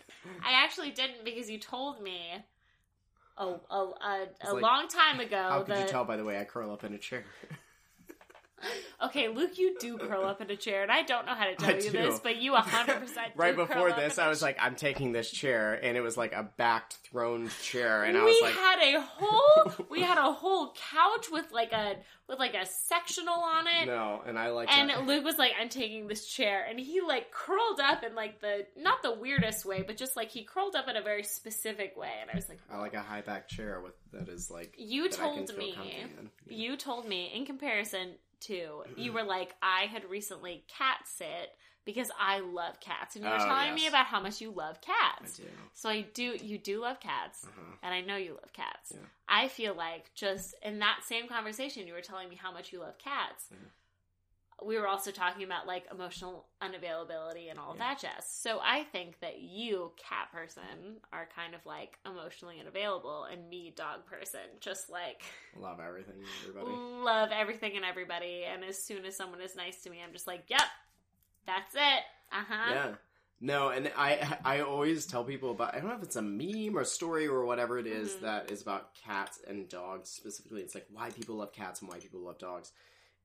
I 0.43 0.63
actually 0.63 0.91
didn't 0.91 1.23
because 1.23 1.49
you 1.49 1.59
told 1.59 2.01
me. 2.01 2.19
A, 3.37 3.43
a, 3.43 3.57
a, 3.69 4.27
a 4.41 4.53
like, 4.53 4.63
long 4.63 4.87
time 4.87 5.19
ago. 5.19 5.35
How 5.35 5.61
could 5.63 5.77
you 5.77 5.85
tell 5.85 6.05
by 6.05 6.15
the 6.15 6.23
way 6.23 6.39
I 6.39 6.45
curl 6.45 6.71
up 6.71 6.83
in 6.83 6.93
a 6.93 6.97
chair? 6.97 7.25
Okay, 9.03 9.27
Luke, 9.27 9.57
you 9.57 9.75
do 9.79 9.97
curl 9.97 10.25
up 10.25 10.41
in 10.41 10.49
a 10.49 10.55
chair, 10.55 10.81
and 10.81 10.91
I 10.91 11.03
don't 11.03 11.25
know 11.25 11.33
how 11.35 11.45
to 11.45 11.55
tell 11.55 11.69
I 11.69 11.73
you 11.75 11.81
do. 11.81 11.91
this, 11.91 12.19
but 12.19 12.37
you 12.37 12.53
100% 12.53 13.09
right 13.35 13.55
before 13.55 13.91
this, 13.91 14.17
I 14.17 14.29
was 14.29 14.41
like, 14.41 14.57
I'm 14.59 14.75
taking 14.75 15.11
this 15.11 15.29
chair, 15.29 15.73
and 15.73 15.95
it 15.97 16.01
was 16.01 16.17
like 16.17 16.33
a 16.33 16.49
backed 16.57 16.95
throned 17.03 17.51
chair, 17.61 18.03
and 18.03 18.17
I 18.17 18.21
we 18.21 18.31
was 18.31 18.41
like, 18.41 18.53
had 18.55 18.95
a 18.95 19.01
whole 19.01 19.85
we 19.89 20.01
had 20.01 20.17
a 20.17 20.31
whole 20.31 20.73
couch 20.91 21.29
with 21.31 21.51
like 21.51 21.71
a 21.73 21.97
with 22.27 22.39
like 22.39 22.55
a 22.55 22.65
sectional 22.65 23.35
on 23.35 23.65
it. 23.67 23.85
no, 23.85 24.21
and 24.25 24.39
I 24.39 24.49
like 24.49 24.69
And 24.75 24.89
that. 24.89 25.05
Luke 25.05 25.23
was 25.23 25.37
like, 25.37 25.51
"I'm 25.59 25.69
taking 25.69 26.07
this 26.07 26.25
chair," 26.27 26.65
and 26.67 26.79
he 26.79 27.01
like 27.01 27.31
curled 27.31 27.79
up 27.79 28.03
in 28.03 28.15
like 28.15 28.41
the 28.41 28.65
not 28.77 29.03
the 29.03 29.13
weirdest 29.13 29.65
way, 29.65 29.83
but 29.83 29.97
just 29.97 30.15
like 30.15 30.31
he 30.31 30.43
curled 30.43 30.75
up 30.75 30.87
in 30.87 30.95
a 30.95 31.01
very 31.03 31.23
specific 31.23 31.95
way, 31.97 32.11
and 32.21 32.31
I 32.31 32.35
was 32.35 32.49
like, 32.49 32.59
I 32.71 32.77
like 32.79 32.93
a 32.95 33.01
high 33.01 33.21
back 33.21 33.47
chair 33.47 33.81
with 33.81 33.93
that 34.13 34.29
is 34.29 34.49
like 34.49 34.73
"You 34.77 35.05
I 35.05 35.09
told 35.09 35.55
me. 35.57 35.75
Yeah. 35.77 36.27
you 36.47 36.77
told 36.77 37.07
me 37.07 37.31
in 37.35 37.45
comparison 37.45 38.13
to 38.41 38.83
you 38.97 39.13
were 39.13 39.23
like 39.23 39.55
I 39.61 39.83
had 39.83 40.09
recently 40.09 40.63
cat 40.67 40.99
sit 41.05 41.51
because 41.85 42.09
I 42.19 42.39
love 42.39 42.79
cats, 42.79 43.15
and 43.15 43.23
you 43.23 43.29
were 43.29 43.37
Oh, 43.37 43.45
telling 43.45 43.75
me 43.75 43.85
about 43.87 44.07
how 44.07 44.19
much 44.19 44.41
you 44.41 44.49
love 44.51 44.79
I 44.81 44.85
cats. 45.19 45.37
do. 45.37 45.43
So 45.73 45.87
I 45.89 46.01
do, 46.01 46.35
you 46.41 46.57
do 46.57 46.81
love 46.81 46.99
cats, 46.99 47.45
Uh-huh. 47.45 47.75
and 47.83 47.93
I 47.93 48.01
know 48.01 48.15
you 48.17 48.31
love 48.33 48.51
cats. 48.53 48.91
Yeah. 48.93 49.01
I 49.27 49.47
feel 49.47 49.75
like 49.75 50.11
just 50.15 50.55
in 50.63 50.79
that 50.79 51.01
same 51.05 51.27
conversation, 51.27 51.85
you 51.87 51.93
were 51.93 52.01
telling 52.01 52.27
me 52.29 52.35
how 52.35 52.51
much 52.51 52.73
you 52.73 52.79
love 52.79 52.97
cats. 52.97 53.45
Yeah. 53.51 53.57
We 54.63 54.79
were 54.79 54.87
also 54.87 55.11
talking 55.11 55.43
about 55.43 55.67
like 55.67 55.85
emotional 55.91 56.45
unavailability 56.61 57.49
and 57.49 57.59
all 57.59 57.73
Yeah. 57.77 57.93
that 57.93 57.99
jazz. 57.99 58.25
So 58.27 58.59
I 58.63 58.83
think 58.83 59.19
that 59.19 59.39
you, 59.41 59.91
cat 59.97 60.31
person, 60.31 61.01
are 61.11 61.27
kind 61.35 61.53
of 61.53 61.65
like 61.65 61.99
emotionally 62.05 62.59
unavailable, 62.61 63.25
and 63.25 63.49
me, 63.49 63.73
dog 63.75 64.05
person, 64.05 64.39
just 64.61 64.89
like 64.89 65.23
Love 65.57 65.79
everything, 65.79 66.23
everybody. 66.41 66.71
love 66.77 67.29
everything 67.33 67.75
and 67.75 67.83
everybody. 67.83 68.43
And 68.45 68.63
as 68.63 68.81
soon 68.81 69.03
as 69.05 69.17
someone 69.17 69.41
is 69.41 69.55
nice 69.57 69.81
to 69.83 69.89
me, 69.89 70.01
I'm 70.01 70.13
just 70.13 70.27
like, 70.27 70.45
yep, 70.47 70.63
that's 71.45 71.75
it. 71.75 72.03
Uh 72.31 72.43
huh. 72.47 72.71
Yeah. 72.73 72.95
No, 73.41 73.69
and 73.69 73.91
I 73.97 74.37
I 74.45 74.61
always 74.61 75.05
tell 75.05 75.25
people 75.25 75.51
about 75.51 75.75
I 75.75 75.79
don't 75.79 75.89
know 75.89 75.95
if 75.95 76.03
it's 76.03 76.15
a 76.15 76.21
meme 76.21 76.77
or 76.77 76.85
story 76.85 77.27
or 77.27 77.43
whatever 77.45 77.77
it 77.77 77.85
is 77.87 78.13
Mhm. 78.13 78.21
that 78.21 78.49
is 78.49 78.61
about 78.61 78.95
cats 78.95 79.41
and 79.45 79.67
dogs 79.67 80.09
specifically. 80.09 80.61
It's 80.61 80.73
like 80.73 80.87
why 80.89 81.09
people 81.11 81.35
love 81.35 81.51
cats 81.51 81.81
and 81.81 81.89
why 81.89 81.99
people 81.99 82.21
love 82.21 82.37
dogs. 82.37 82.71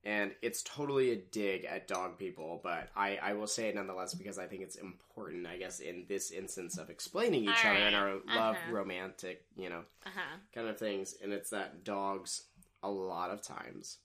And 0.02 0.32
it's 0.40 0.62
totally 0.62 1.10
a 1.10 1.16
dig 1.16 1.66
at 1.66 1.86
dog 1.86 2.18
people, 2.18 2.58
but 2.62 2.88
I, 2.96 3.18
I 3.22 3.32
will 3.34 3.46
say 3.46 3.68
it 3.68 3.74
nonetheless 3.74 4.14
because 4.14 4.38
I 4.38 4.46
think 4.46 4.62
it's 4.62 4.76
important, 4.76 5.46
I 5.46 5.58
guess, 5.58 5.78
in 5.80 6.06
this 6.08 6.30
instance 6.30 6.78
of 6.78 6.88
explaining 6.88 7.44
each 7.44 7.64
All 7.66 7.72
other 7.72 7.84
and 7.86 7.94
our 7.96 8.12
love 8.26 8.56
Uh-huh. 8.56 8.72
romantic, 8.72 9.44
you 9.56 9.68
know, 9.68 9.82
Uh 10.06 10.10
huh. 10.14 10.36
kind 10.54 10.68
of 10.68 10.78
things. 10.78 11.14
And 11.22 11.32
it's 11.34 11.50
that 11.50 11.84
dogs, 11.84 12.44
a 12.82 12.90
lot 12.90 13.30
of 13.30 13.42
times, 13.42 13.98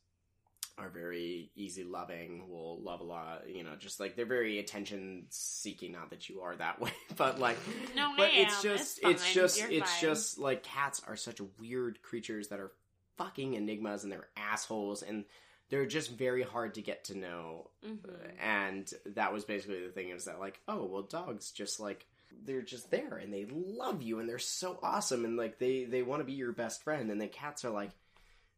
are 0.78 0.90
very 0.90 1.50
easy 1.56 1.86
loving, 1.86 2.50
will 2.50 2.82
love 2.82 3.00
a 3.00 3.04
lot, 3.06 3.44
you 3.50 3.64
know, 3.64 3.78
just 3.80 3.98
like 4.02 4.18
they're 4.18 4.26
very 4.26 4.60
attention 4.60 5.28
seeking. 5.30 5.94
Not 5.94 6.10
that 6.10 6.28
you 6.28 6.42
are 6.42 6.58
that 6.58 6.82
way, 6.82 6.92
but 7.16 7.40
like, 7.40 7.58
No, 7.96 8.10
but 8.18 8.32
I 8.34 8.40
it's 8.42 8.58
am. 8.58 8.64
just, 8.64 9.00
It's 9.02 9.24
it's, 9.24 9.34
just, 9.34 9.60
You're 9.62 9.70
it's 9.70 9.92
fine. 10.02 10.02
just 10.02 10.38
like 10.40 10.64
cats 10.64 11.02
are 11.08 11.16
such 11.16 11.40
weird 11.58 12.02
creatures 12.02 12.50
that 12.50 12.60
are 12.60 12.74
fucking 13.18 13.54
enigmas 13.54 14.04
and 14.04 14.12
they're 14.12 14.28
assholes 14.36 15.02
and 15.02 15.24
they're 15.70 15.86
just 15.86 16.12
very 16.12 16.44
hard 16.44 16.76
to 16.76 16.82
get 16.82 17.06
to 17.06 17.18
know. 17.18 17.70
Mhm. 17.84 18.40
And 18.40 18.94
that 19.08 19.34
was 19.34 19.46
basically 19.46 19.86
the 19.86 19.92
thing 19.92 20.10
is 20.10 20.26
that 20.26 20.40
like, 20.40 20.60
oh, 20.68 20.86
well, 20.86 21.02
dogs 21.04 21.52
just 21.52 21.80
like 21.80 22.06
they're 22.44 22.62
just 22.62 22.92
there 22.92 23.18
and 23.18 23.34
they 23.34 23.46
love 23.46 24.02
you 24.02 24.20
and 24.20 24.28
they're 24.28 24.38
so 24.40 24.78
awesome 24.84 25.24
and 25.26 25.38
like 25.38 25.58
they 25.60 25.86
they 25.86 26.04
want 26.04 26.20
to 26.20 26.26
be 26.26 26.34
your 26.34 26.52
best 26.52 26.84
friend 26.84 27.10
and 27.10 27.20
the 27.22 27.28
cats 27.28 27.64
are 27.66 27.72
like, 27.72 27.92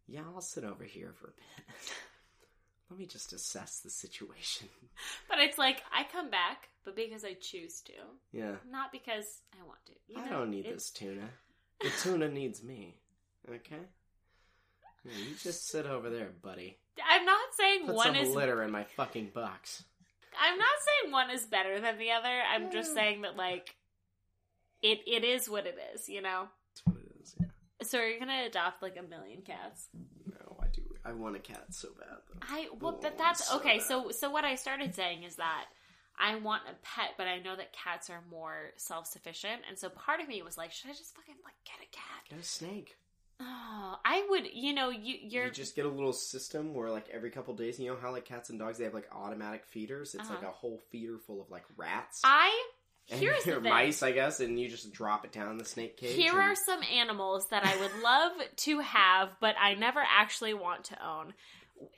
yeah, 0.07 0.23
I'll 0.33 0.41
sit 0.41 0.63
over 0.63 0.83
here 0.83 1.13
for 1.13 1.27
a 1.27 1.31
bit. 1.31 1.75
Let 2.89 2.97
me 2.99 3.05
just 3.05 3.33
assess 3.33 3.79
the 3.79 3.89
situation. 3.89 4.67
But 5.29 5.39
it's 5.39 5.57
like 5.57 5.83
I 5.93 6.03
come 6.11 6.29
back, 6.31 6.69
but 6.85 6.95
because 6.95 7.23
I 7.25 7.33
choose 7.33 7.81
to, 7.81 7.93
Yeah. 8.31 8.55
not 8.69 8.91
because 8.91 9.41
I 9.53 9.63
want 9.65 9.85
to. 9.87 9.93
You 10.07 10.21
I 10.21 10.29
don't 10.29 10.49
need 10.49 10.65
it's- 10.65 10.73
this 10.75 10.89
tuna. 10.91 11.29
The 11.81 11.91
tuna 12.01 12.27
needs 12.29 12.63
me. 12.63 12.95
Okay? 13.47 13.75
You 15.05 15.35
just 15.41 15.67
sit 15.67 15.85
over 15.85 16.09
there, 16.09 16.31
buddy. 16.41 16.77
I'm 17.09 17.25
not 17.25 17.39
saying 17.57 17.85
Put 17.85 17.95
one 17.95 18.07
some 18.07 18.15
is. 18.15 18.35
litter 18.35 18.63
in 18.63 18.71
my 18.71 18.83
fucking 18.83 19.31
box. 19.33 19.83
I'm 20.39 20.57
not 20.57 20.67
saying 21.01 21.11
one 21.11 21.31
is 21.31 21.45
better 21.45 21.79
than 21.79 21.97
the 21.97 22.11
other. 22.11 22.41
I'm 22.53 22.71
just 22.71 22.93
saying 22.93 23.21
that 23.21 23.35
like, 23.35 23.75
it 24.81 24.99
it 25.07 25.23
is 25.23 25.49
what 25.49 25.65
it 25.65 25.77
is. 25.93 26.07
You 26.07 26.21
know. 26.21 26.47
That's 26.69 26.85
what 26.85 26.97
it 26.97 27.21
is. 27.21 27.35
Yeah. 27.39 27.47
So 27.83 27.99
are 27.99 28.07
you 28.07 28.19
gonna 28.19 28.43
adopt 28.45 28.81
like 28.81 28.97
a 28.97 29.03
million 29.03 29.41
cats? 29.41 29.89
No, 30.25 30.57
I 30.61 30.67
do. 30.73 30.81
I 31.05 31.13
want 31.13 31.35
a 31.35 31.39
cat 31.39 31.65
so 31.69 31.89
bad, 31.97 32.17
though. 32.27 32.39
I 32.41 32.67
well, 32.79 32.99
but 33.01 33.17
that's 33.17 33.47
so 33.47 33.57
okay. 33.57 33.77
bad. 33.77 33.87
So 33.87 34.11
so 34.11 34.29
what 34.29 34.43
I 34.43 34.55
started 34.55 34.93
saying 34.93 35.23
is 35.23 35.37
that 35.37 35.65
I 36.19 36.35
want 36.35 36.63
a 36.69 36.73
pet, 36.83 37.11
but 37.17 37.27
I 37.27 37.39
know 37.39 37.55
that 37.55 37.73
cats 37.73 38.09
are 38.09 38.23
more 38.29 38.71
self 38.77 39.07
sufficient, 39.07 39.61
and 39.67 39.77
so 39.77 39.89
part 39.89 40.19
of 40.19 40.27
me 40.27 40.41
was 40.41 40.57
like, 40.57 40.71
should 40.71 40.89
I 40.89 40.93
just 40.93 41.15
fucking 41.15 41.35
like 41.43 41.53
get 41.65 41.85
a 41.85 41.89
cat? 41.95 42.29
Get 42.29 42.39
a 42.39 42.43
snake. 42.43 42.97
Oh, 43.39 43.99
I 44.03 44.25
would. 44.29 44.47
You 44.53 44.73
know, 44.73 44.89
you 44.89 45.15
you're 45.21 45.45
You 45.45 45.51
just 45.51 45.75
get 45.75 45.85
a 45.85 45.89
little 45.89 46.13
system 46.13 46.73
where, 46.73 46.89
like, 46.89 47.07
every 47.09 47.29
couple 47.29 47.53
days, 47.55 47.79
you 47.79 47.87
know 47.91 47.97
how, 48.01 48.11
like, 48.11 48.25
cats 48.25 48.49
and 48.49 48.57
dogs, 48.57 48.77
they 48.77 48.83
have, 48.85 48.93
like, 48.93 49.07
automatic 49.11 49.65
feeders? 49.65 50.15
It's, 50.15 50.29
like, 50.29 50.39
Uh-huh. 50.39 50.47
a 50.49 50.51
whole 50.53 50.79
feeder 50.89 51.17
full 51.19 51.41
of, 51.41 51.49
like, 51.51 51.65
rats. 51.75 52.21
I 52.23 52.65
and 53.09 53.19
here's 53.19 53.43
the 53.43 53.53
thing. 53.53 53.63
mice, 53.63 54.01
I 54.03 54.11
guess, 54.11 54.39
and 54.39 54.59
you 54.59 54.67
just 54.69 54.91
drop 54.91 55.23
it 55.23 55.31
down 55.31 55.51
in 55.51 55.57
the 55.57 55.65
snake 55.65 55.97
cage. 55.97 56.15
Here 56.15 56.31
and- 56.31 56.41
are 56.41 56.55
some 56.55 56.81
animals 56.83 57.47
that 57.49 57.63
I 57.65 57.77
would 57.79 58.01
love 58.01 58.31
to 58.55 58.79
have, 58.79 59.35
but 59.39 59.55
I 59.59 59.75
never 59.75 60.01
actually 60.01 60.53
want 60.55 60.85
to 60.85 61.05
own. 61.07 61.33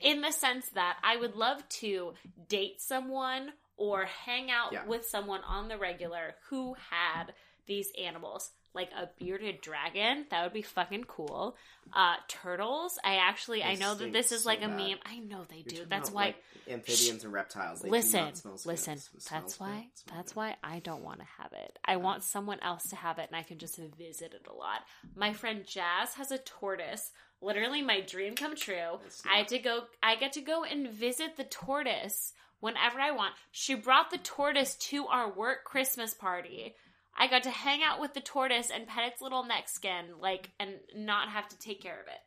In 0.00 0.20
the 0.20 0.30
sense 0.32 0.68
that 0.74 0.98
I 1.02 1.16
would 1.16 1.36
love 1.36 1.66
to 1.80 2.12
date 2.48 2.82
someone 2.82 3.54
or 3.78 4.04
hang 4.04 4.50
out 4.50 4.72
Yeah. 4.72 4.84
with 4.84 5.06
someone 5.06 5.40
on 5.42 5.68
the 5.68 5.78
regular 5.78 6.34
who 6.50 6.74
had 6.90 7.32
these 7.66 7.90
animals. 7.98 8.50
Like 8.72 8.90
a 8.92 9.10
bearded 9.18 9.60
dragon, 9.60 10.26
that 10.30 10.44
would 10.44 10.52
be 10.52 10.62
fucking 10.62 11.04
cool. 11.04 11.56
Uh, 11.92 12.14
turtles, 12.28 13.00
I 13.04 13.16
actually, 13.16 13.64
I 13.64 13.74
They 13.74 13.80
know 13.80 13.96
that 13.96 14.12
this 14.12 14.30
is 14.30 14.44
so 14.44 14.48
like 14.48 14.62
a 14.62 14.68
bad. 14.68 14.76
meme. 14.76 14.98
I 15.04 15.18
know 15.18 15.44
they 15.48 15.64
You're 15.66 15.84
do. 15.84 15.86
That's 15.88 16.10
why. 16.10 16.26
like, 16.26 16.36
amphibians 16.68 17.24
and 17.24 17.32
reptiles. 17.32 17.80
They 17.80 17.90
listen, 17.90 18.32
listen. 18.64 18.98
That's 19.28 19.58
why. 19.58 19.88
That's 20.14 20.36
why 20.36 20.56
I 20.62 20.78
don't 20.78 21.02
want 21.02 21.18
to 21.18 21.26
have 21.42 21.52
it. 21.52 21.78
I 21.84 21.96
want 21.96 22.22
someone 22.22 22.60
else 22.62 22.88
to 22.90 22.96
have 22.96 23.18
it, 23.18 23.26
and 23.28 23.36
I 23.36 23.42
can 23.42 23.58
just 23.58 23.76
visit 23.76 24.34
it 24.34 24.46
a 24.48 24.52
lot. 24.54 24.82
My 25.16 25.32
friend 25.32 25.64
Jazz 25.66 26.14
has 26.14 26.30
a 26.30 26.38
tortoise. 26.38 27.10
Literally, 27.42 27.82
my 27.82 28.00
dream 28.02 28.36
come 28.36 28.54
true. 28.54 29.00
I 29.28 29.38
had 29.38 29.48
to 29.48 29.58
go. 29.58 29.80
I 30.02 30.14
get 30.14 30.32
to 30.34 30.42
go 30.42 30.62
and 30.62 30.88
visit 30.88 31.36
the 31.36 31.44
tortoise 31.44 32.34
whenever 32.60 33.00
I 33.00 33.10
want. 33.10 33.34
She 33.50 33.74
brought 33.74 34.10
the 34.10 34.18
tortoise 34.18 34.74
to 34.76 35.06
our 35.06 35.28
work 35.32 35.64
Christmas 35.64 36.14
party. 36.14 36.76
I 37.20 37.28
got 37.28 37.42
to 37.44 37.50
hang 37.50 37.82
out 37.84 38.00
with 38.00 38.14
the 38.14 38.20
tortoise 38.20 38.70
and 38.70 38.86
pet 38.88 39.12
its 39.12 39.20
little 39.20 39.44
neck 39.44 39.68
skin, 39.68 40.06
like, 40.20 40.50
and 40.58 40.76
not 40.96 41.28
have 41.28 41.48
to 41.50 41.58
take 41.58 41.80
care 41.82 42.00
of 42.00 42.06
it. 42.08 42.18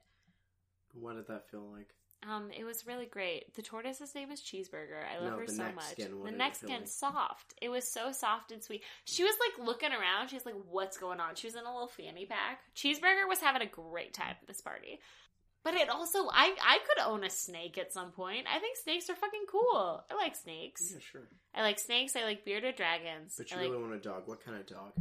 What 0.93 1.15
did 1.15 1.27
that 1.27 1.49
feel 1.49 1.65
like? 1.71 1.89
Um, 2.29 2.51
it 2.57 2.63
was 2.63 2.87
really 2.87 3.05
great. 3.07 3.53
The 3.55 3.61
tortoise's 3.61 4.15
name 4.15 4.31
is 4.31 4.39
Cheeseburger. 4.41 5.03
I 5.13 5.19
love 5.19 5.31
No, 5.33 5.39
her 5.39 5.47
so 5.47 5.63
much. 5.73 5.83
skin, 5.91 6.23
the 6.23 6.31
neck 6.31 6.55
skin 6.55 6.69
like? 6.81 6.87
soft. 6.87 7.53
It 7.61 7.67
was 7.67 7.85
so 7.91 8.13
soft 8.13 8.51
and 8.53 8.63
sweet. 8.63 8.83
She 9.03 9.23
was 9.23 9.35
like 9.41 9.67
looking 9.67 9.91
around. 9.91 10.29
She's 10.29 10.45
like, 10.45 10.55
"What's 10.69 10.97
going 10.97 11.19
on?" 11.19 11.35
She 11.35 11.47
was 11.47 11.55
in 11.55 11.65
a 11.65 11.73
little 11.73 11.89
fanny 11.89 12.25
pack. 12.25 12.59
Cheeseburger 12.77 13.27
was 13.27 13.39
having 13.39 13.61
a 13.61 13.65
great 13.65 14.13
time 14.13 14.35
at 14.41 14.47
this 14.47 14.61
party. 14.61 15.01
But 15.63 15.75
it 15.75 15.89
also, 15.89 16.27
I 16.31 16.55
I 16.61 16.79
could 16.79 17.03
own 17.05 17.23
a 17.23 17.29
snake 17.29 17.77
at 17.77 17.93
some 17.93 18.11
point. 18.11 18.45
I 18.53 18.59
think 18.59 18.75
snakes 18.77 19.09
are 19.09 19.15
fucking 19.15 19.45
cool. 19.49 20.03
I 20.11 20.15
like 20.15 20.35
snakes. 20.35 20.91
Yeah, 20.91 20.99
sure. 20.99 21.29
I 21.55 21.61
like 21.61 21.79
snakes. 21.79 22.15
I 22.15 22.23
like 22.23 22.43
bearded 22.43 22.75
dragons. 22.75 23.35
But 23.37 23.51
I 23.51 23.55
you 23.55 23.61
like, 23.61 23.71
really 23.71 23.81
want 23.83 23.95
a 23.95 23.99
dog. 23.99 24.23
What 24.25 24.43
kind 24.43 24.57
of 24.59 24.65
dog? 24.67 24.91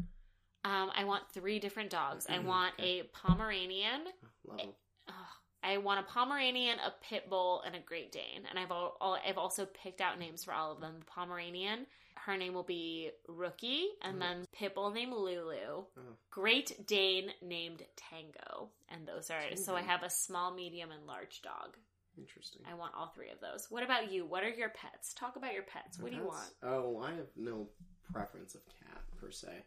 um, 0.65 0.93
I 0.97 1.03
want 1.05 1.25
three 1.33 1.59
different 1.59 1.91
dogs. 1.91 2.27
I 2.29 2.39
Mm, 2.39 2.45
want 2.45 2.75
okay. 2.79 3.01
a 3.01 3.05
Pomeranian. 3.05 4.03
Love 4.45 4.61
'em. 4.61 4.69
Ugh. 5.09 5.15
I 5.65 5.79
want 5.79 6.01
a 6.01 6.03
Pomeranian, 6.05 6.79
a 6.79 6.93
Pit 7.03 7.29
Bull, 7.29 7.63
and 7.63 7.75
a 7.77 7.81
Great 7.81 8.11
Dane. 8.13 8.47
And 8.49 8.59
I've 8.59 8.71
all, 8.73 8.97
all 9.01 9.19
I've 9.27 9.39
also 9.39 9.65
picked 9.67 10.01
out 10.01 10.19
names 10.19 10.45
for 10.45 10.53
all 10.53 10.73
of 10.73 10.81
them. 10.81 10.97
The 11.01 11.05
Pomeranian, 11.07 11.87
her 12.17 12.37
name 12.37 12.55
will 12.55 12.63
be 12.63 13.11
Rookie, 13.29 13.89
and 14.03 14.17
Mhm. 14.17 14.21
then 14.21 14.47
Pit 14.53 14.75
Bull 14.75 14.91
named 14.91 15.13
Lulu. 15.13 15.85
Oh. 15.97 16.17
Great 16.31 16.87
Dane 16.87 17.33
named 17.41 17.87
Tango, 17.97 18.71
and 18.89 19.07
those 19.07 19.31
are 19.31 19.41
so 19.57 19.75
I 19.75 19.81
Tango. 19.81 19.91
have 19.93 20.03
a 20.03 20.11
small, 20.11 20.53
medium, 20.53 20.91
and 20.91 21.07
large 21.07 21.43
dog. 21.43 21.77
Interesting. 22.19 22.63
I 22.67 22.75
want 22.75 22.95
all 22.95 23.09
three 23.09 23.31
of 23.31 23.41
those. 23.41 23.71
What 23.71 23.83
about 23.83 24.13
you? 24.13 24.27
What 24.27 24.45
are 24.45 24.51
your 24.51 24.69
pets? 24.69 25.15
Talk 25.15 25.37
about 25.37 25.55
your 25.55 25.63
pets. 25.63 25.99
What 25.99 26.11
do 26.11 26.17
you 26.19 26.25
want? 26.25 26.55
Oh, 26.63 26.99
I 26.99 27.13
have 27.15 27.35
no 27.37 27.69
preference 28.13 28.55
of 28.55 28.65
cat 28.67 29.03
per 29.19 29.31
se. 29.31 29.65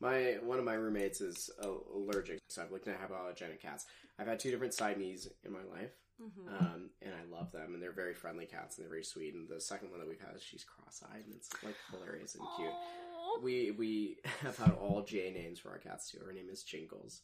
My 0.00 0.34
one 0.42 0.58
of 0.58 0.64
my 0.64 0.74
roommates 0.74 1.20
is 1.20 1.50
allergic, 1.60 2.40
so 2.48 2.62
I've 2.62 2.70
looked 2.70 2.86
at 2.88 3.00
hypoallergenic 3.00 3.60
cats. 3.60 3.86
I've 4.18 4.26
had 4.28 4.38
two 4.38 4.50
different 4.50 4.74
Siamese 4.74 5.28
in 5.44 5.50
my 5.52 5.62
life, 5.64 5.92
Mm-hmm. 6.20 6.48
um, 6.54 6.90
and 7.00 7.14
I 7.14 7.24
love 7.36 7.52
them, 7.52 7.74
and 7.74 7.82
they're 7.82 7.92
very 7.92 8.14
friendly 8.14 8.46
cats, 8.46 8.76
and 8.76 8.84
they're 8.84 8.90
very 8.90 9.04
sweet. 9.04 9.34
And 9.34 9.48
the 9.48 9.60
second 9.60 9.90
one 9.90 10.00
that 10.00 10.08
we've 10.08 10.20
had, 10.20 10.40
she's 10.40 10.64
cross-eyed, 10.64 11.24
and 11.24 11.34
it's 11.34 11.50
like 11.62 11.76
hilarious 11.92 12.34
and 12.34 12.44
cute. 12.56 12.70
Aw. 12.70 13.40
We 13.42 13.70
we 13.70 14.16
have 14.42 14.56
had 14.58 14.72
all 14.72 15.02
J 15.02 15.30
names 15.30 15.58
for 15.60 15.70
our 15.70 15.78
cats 15.78 16.10
too. 16.10 16.18
Her 16.24 16.32
name 16.32 16.48
is 16.50 16.62
Jingles. 16.64 17.22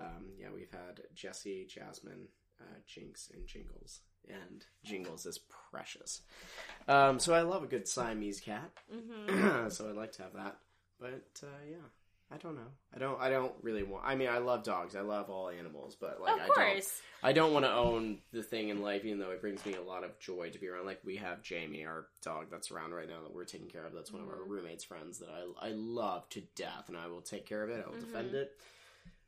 Um, 0.00 0.30
yeah, 0.38 0.48
we've 0.54 0.70
had 0.72 1.00
Jesse, 1.14 1.66
Jasmine, 1.68 2.26
uh, 2.60 2.64
Jinx, 2.86 3.30
and 3.32 3.46
Jingles. 3.46 4.00
And 4.28 4.64
Jingles 4.84 5.26
is 5.26 5.40
precious. 5.70 6.22
Um, 6.88 7.18
so 7.18 7.34
I 7.34 7.42
love 7.42 7.62
a 7.62 7.66
good 7.66 7.86
Siamese 7.88 8.40
cat. 8.40 8.70
Mhm. 8.92 9.70
so 9.72 9.88
I'd 9.88 9.96
like 9.96 10.12
to 10.12 10.22
have 10.22 10.32
that. 10.34 10.58
But 11.00 11.40
uh, 11.42 11.46
yeah, 11.68 11.76
I 12.32 12.38
don't 12.38 12.54
know. 12.56 12.70
I 12.94 12.98
don't. 12.98 13.20
I 13.20 13.28
don't 13.28 13.52
really 13.62 13.82
want. 13.82 14.04
I 14.06 14.14
mean, 14.14 14.28
I 14.28 14.38
love 14.38 14.62
dogs. 14.64 14.96
I 14.96 15.00
love 15.02 15.28
all 15.28 15.48
animals. 15.50 15.96
But 16.00 16.20
like, 16.20 16.40
I 16.40 16.46
don't. 16.46 16.84
I 17.22 17.32
don't 17.32 17.52
want 17.52 17.64
to 17.66 17.72
own 17.72 18.18
the 18.32 18.42
thing 18.42 18.70
in 18.70 18.80
life, 18.80 19.04
even 19.04 19.18
though 19.18 19.30
it 19.32 19.40
brings 19.40 19.64
me 19.66 19.74
a 19.74 19.82
lot 19.82 20.02
of 20.02 20.18
joy 20.18 20.50
to 20.50 20.58
be 20.58 20.68
around. 20.68 20.86
Like 20.86 21.00
we 21.04 21.16
have 21.16 21.42
Jamie, 21.42 21.84
our 21.84 22.06
dog 22.22 22.46
that's 22.50 22.70
around 22.70 22.92
right 22.94 23.08
now 23.08 23.22
that 23.22 23.34
we're 23.34 23.44
taking 23.44 23.68
care 23.68 23.84
of. 23.84 23.92
That's 23.92 24.10
one 24.12 24.22
of 24.22 24.28
our 24.28 24.36
Mhm. 24.36 24.48
roommates' 24.48 24.84
friends 24.84 25.18
that 25.18 25.28
I 25.28 25.68
I 25.68 25.70
love 25.72 26.28
to 26.30 26.40
death, 26.56 26.84
and 26.88 26.96
I 26.96 27.06
will 27.08 27.20
take 27.22 27.44
care 27.46 27.62
of 27.62 27.70
it. 27.70 27.84
I 27.86 27.90
will 27.90 28.00
defend 28.00 28.30
Mhm. 28.30 28.34
it. 28.42 28.56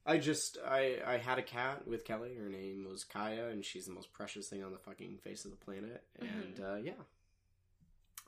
I 0.07 0.19
just 0.19 0.59
I 0.67 1.01
I 1.07 1.17
had 1.19 1.39
a 1.39 1.43
cat 1.43 1.87
with 1.87 2.05
Kelly. 2.05 2.35
Her 2.35 2.49
name 2.49 2.87
was 2.91 3.05
Kaya, 3.05 3.49
and 3.49 3.65
she's 3.65 3.87
the 3.87 3.93
most 3.93 4.13
precious 4.13 4.49
thing 4.49 4.65
on 4.65 4.73
the 4.73 4.79
fucking 4.79 5.19
face 5.19 5.45
of 5.45 5.51
the 5.51 5.57
planet. 5.59 6.03
Mm-hmm. 6.23 6.41
And 6.41 6.61
uh, 6.61 6.75
yeah, 6.77 7.03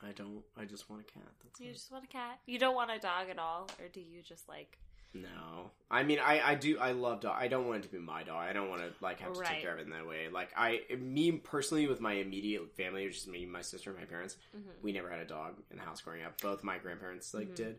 I 0.02 0.12
don't. 0.12 0.42
I 0.56 0.64
just 0.64 0.88
want 0.90 1.02
a 1.02 1.12
cat. 1.12 1.22
That's 1.44 1.60
You 1.60 1.68
all. 1.68 1.72
just 1.72 1.90
want 1.92 2.04
a 2.04 2.08
cat. 2.08 2.38
You 2.46 2.58
don't 2.58 2.74
want 2.74 2.90
a 2.90 2.98
dog 2.98 3.28
at 3.30 3.38
all, 3.38 3.68
or 3.80 3.88
do 3.88 4.00
you 4.00 4.22
just 4.22 4.48
like? 4.48 4.78
No, 5.14 5.70
I 5.90 6.02
mean, 6.02 6.18
I, 6.18 6.40
I 6.50 6.54
do, 6.56 6.78
I 6.78 6.92
love 6.92 7.22
dog. 7.22 7.36
I 7.38 7.48
don't 7.48 7.66
want 7.66 7.78
it 7.78 7.86
to 7.86 7.92
be 7.92 7.98
my 7.98 8.22
dog. 8.22 8.36
I 8.46 8.52
don't 8.52 8.68
want 8.68 8.82
to 8.82 8.92
like 9.02 9.20
have 9.20 9.32
to 9.32 9.38
Right. 9.40 9.48
take 9.48 9.62
care 9.62 9.72
of 9.72 9.78
it 9.78 9.84
in 9.86 9.90
that 9.90 10.06
way. 10.06 10.28
Like 10.30 10.50
I, 10.54 10.82
me 10.98 11.32
personally, 11.32 11.86
with 11.86 12.00
my 12.02 12.14
immediate 12.14 12.76
family, 12.76 13.06
which 13.06 13.16
is 13.18 13.26
me, 13.26 13.46
my 13.46 13.62
sister, 13.62 13.88
and 13.90 13.98
my 13.98 14.04
parents, 14.04 14.36
Mhm. 14.54 14.82
we 14.82 14.92
never 14.92 15.08
had 15.08 15.20
a 15.20 15.24
dog 15.24 15.54
in 15.70 15.78
the 15.78 15.82
house 15.84 16.02
growing 16.02 16.22
up. 16.22 16.38
Both 16.42 16.62
my 16.62 16.76
grandparents 16.76 17.32
like 17.32 17.48
Mhm. 17.48 17.54
did, 17.56 17.78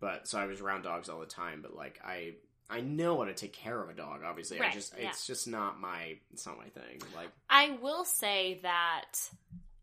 but 0.00 0.28
so 0.28 0.38
I 0.38 0.44
was 0.44 0.60
around 0.60 0.82
dogs 0.82 1.08
all 1.08 1.20
the 1.20 1.26
time. 1.26 1.62
But 1.62 1.74
like 1.74 1.98
I, 2.04 2.34
I 2.68 2.82
know 2.82 3.16
how 3.18 3.24
to 3.24 3.34
take 3.34 3.54
care 3.54 3.80
of 3.80 3.88
a 3.88 3.94
dog. 3.94 4.22
Obviously, 4.22 4.58
I 4.58 4.64
Right, 4.64 4.72
just 4.74 4.92
yeah. 4.98 5.08
it's 5.08 5.26
just 5.26 5.48
not 5.48 5.80
my, 5.80 6.18
it's 6.34 6.44
not 6.44 6.58
my 6.58 6.68
thing. 6.68 7.00
Like 7.14 7.30
I 7.48 7.70
will 7.80 8.04
say 8.04 8.58
that 8.62 9.30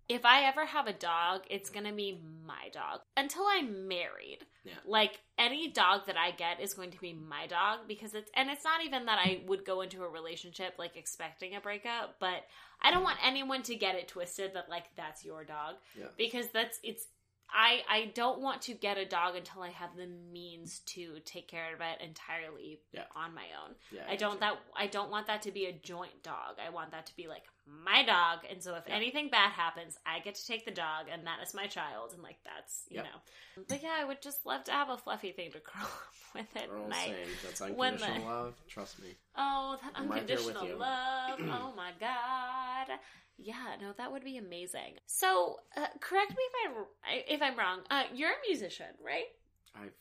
if 0.10 0.26
I 0.26 0.44
ever 0.44 0.66
have 0.66 0.88
a 0.88 0.94
dog, 0.94 1.42
it's 1.50 1.70
mm. 1.70 1.74
gonna 1.74 1.94
be 1.94 2.22
my 2.46 2.70
dog 2.74 3.02
until 3.16 3.44
I'm 3.46 3.88
married. 3.88 4.40
Yeah. 4.64 4.74
Like 4.86 5.20
any 5.38 5.72
dog 5.72 6.06
that 6.08 6.18
I 6.18 6.32
get 6.32 6.60
is 6.60 6.74
going 6.74 6.92
to 6.92 7.00
be 7.00 7.14
my 7.14 7.48
dog 7.48 7.80
because 7.88 8.14
it's 8.14 8.30
and 8.36 8.50
it's 8.50 8.64
not 8.64 8.84
even 8.86 9.06
that 9.06 9.20
I 9.20 9.42
would 9.48 9.66
go 9.66 9.82
into 9.82 10.04
a 10.04 10.10
relationship 10.10 10.76
like 10.78 10.98
expecting 10.98 11.56
a 11.56 11.62
breakup, 11.62 12.18
but 12.20 12.46
I 12.82 12.92
don't 12.92 13.02
mm. 13.02 13.06
want 13.06 13.20
anyone 13.26 13.64
to 13.64 13.76
get 13.76 13.96
it 13.96 14.08
twisted 14.08 14.54
that 14.54 14.70
like 14.70 14.86
that's 14.96 15.26
your 15.26 15.44
dog 15.44 15.76
Yeah. 15.98 16.08
because 16.18 16.48
that's 16.50 16.80
it's 16.84 17.08
I 17.54 17.82
I 17.90 18.12
don't 18.14 18.40
want 18.40 18.62
to 18.64 18.74
get 18.74 18.98
a 18.98 19.06
dog 19.06 19.36
until 19.36 19.62
I 19.62 19.70
have 19.70 19.96
the 19.96 20.08
means 20.08 20.80
to 20.88 21.20
take 21.26 21.48
care 21.48 21.74
of 21.74 21.82
it 21.82 22.06
entirely 22.06 22.82
Yeah. 22.92 23.04
on 23.16 23.34
my 23.34 23.46
own. 23.64 23.76
yeah, 23.92 24.04
I 24.08 24.16
don't 24.16 24.40
that 24.40 24.58
I 24.76 24.88
don't 24.88 25.12
want 25.12 25.28
that 25.28 25.42
to 25.44 25.52
be 25.52 25.66
a 25.66 25.74
joint 25.74 26.24
dog. 26.24 26.58
I 26.66 26.70
want 26.70 26.92
that 26.92 27.08
to 27.08 27.16
be 27.16 27.28
like 27.28 27.44
my 27.66 28.04
dog. 28.04 28.40
And 28.50 28.62
so 28.62 28.76
if 28.76 28.88
Yeah. 28.88 28.96
anything 28.96 29.30
bad 29.30 29.52
happens, 29.52 29.98
I 30.06 30.20
get 30.20 30.36
to 30.36 30.46
take 30.46 30.66
the 30.66 30.72
dog 30.72 31.08
and 31.12 31.26
that 31.28 31.40
is 31.42 31.54
my 31.54 31.68
child 31.68 32.14
and 32.14 32.22
like 32.24 32.38
that's 32.44 32.86
you 32.90 32.98
Yep. 32.98 33.06
know. 33.06 33.64
But 33.68 33.84
yeah, 33.84 33.96
I 33.98 34.04
would 34.04 34.22
just 34.22 34.46
love 34.46 34.64
to 34.66 34.72
have 34.72 34.90
a 34.90 34.98
fluffy 34.98 35.32
thing 35.32 35.52
to 35.52 35.60
curl 35.62 35.84
up 35.84 36.14
with 36.36 36.56
at 36.58 36.70
We're 36.70 36.88
night. 36.88 37.16
that's 37.44 37.62
when 37.62 37.70
the- 37.70 38.04
unconditional 38.04 38.26
love. 38.28 38.54
Trust 38.68 39.00
me. 39.00 39.16
Oh, 39.36 39.78
that 39.82 39.92
I'm 39.96 40.10
right 40.10 40.26
there 40.28 40.38
with 40.38 40.56
unconditional 40.56 40.80
love. 40.80 41.40
oh 41.42 41.74
my 41.76 41.92
god. 42.00 43.00
Yeah, 43.38 43.76
no, 43.82 43.94
that 43.94 44.12
would 44.12 44.24
be 44.24 44.38
amazing. 44.38 45.00
So, 45.08 45.58
uh, 45.76 45.88
correct 46.00 46.32
me 46.32 46.38
if 46.44 46.72
I'm 46.72 47.24
if 47.28 47.42
I'm 47.42 47.58
wrong. 47.58 47.82
Uh, 47.90 48.04
you're 48.14 48.30
a 48.30 48.48
musician, 48.48 48.88
right? 49.04 49.26
I've 49.74 49.94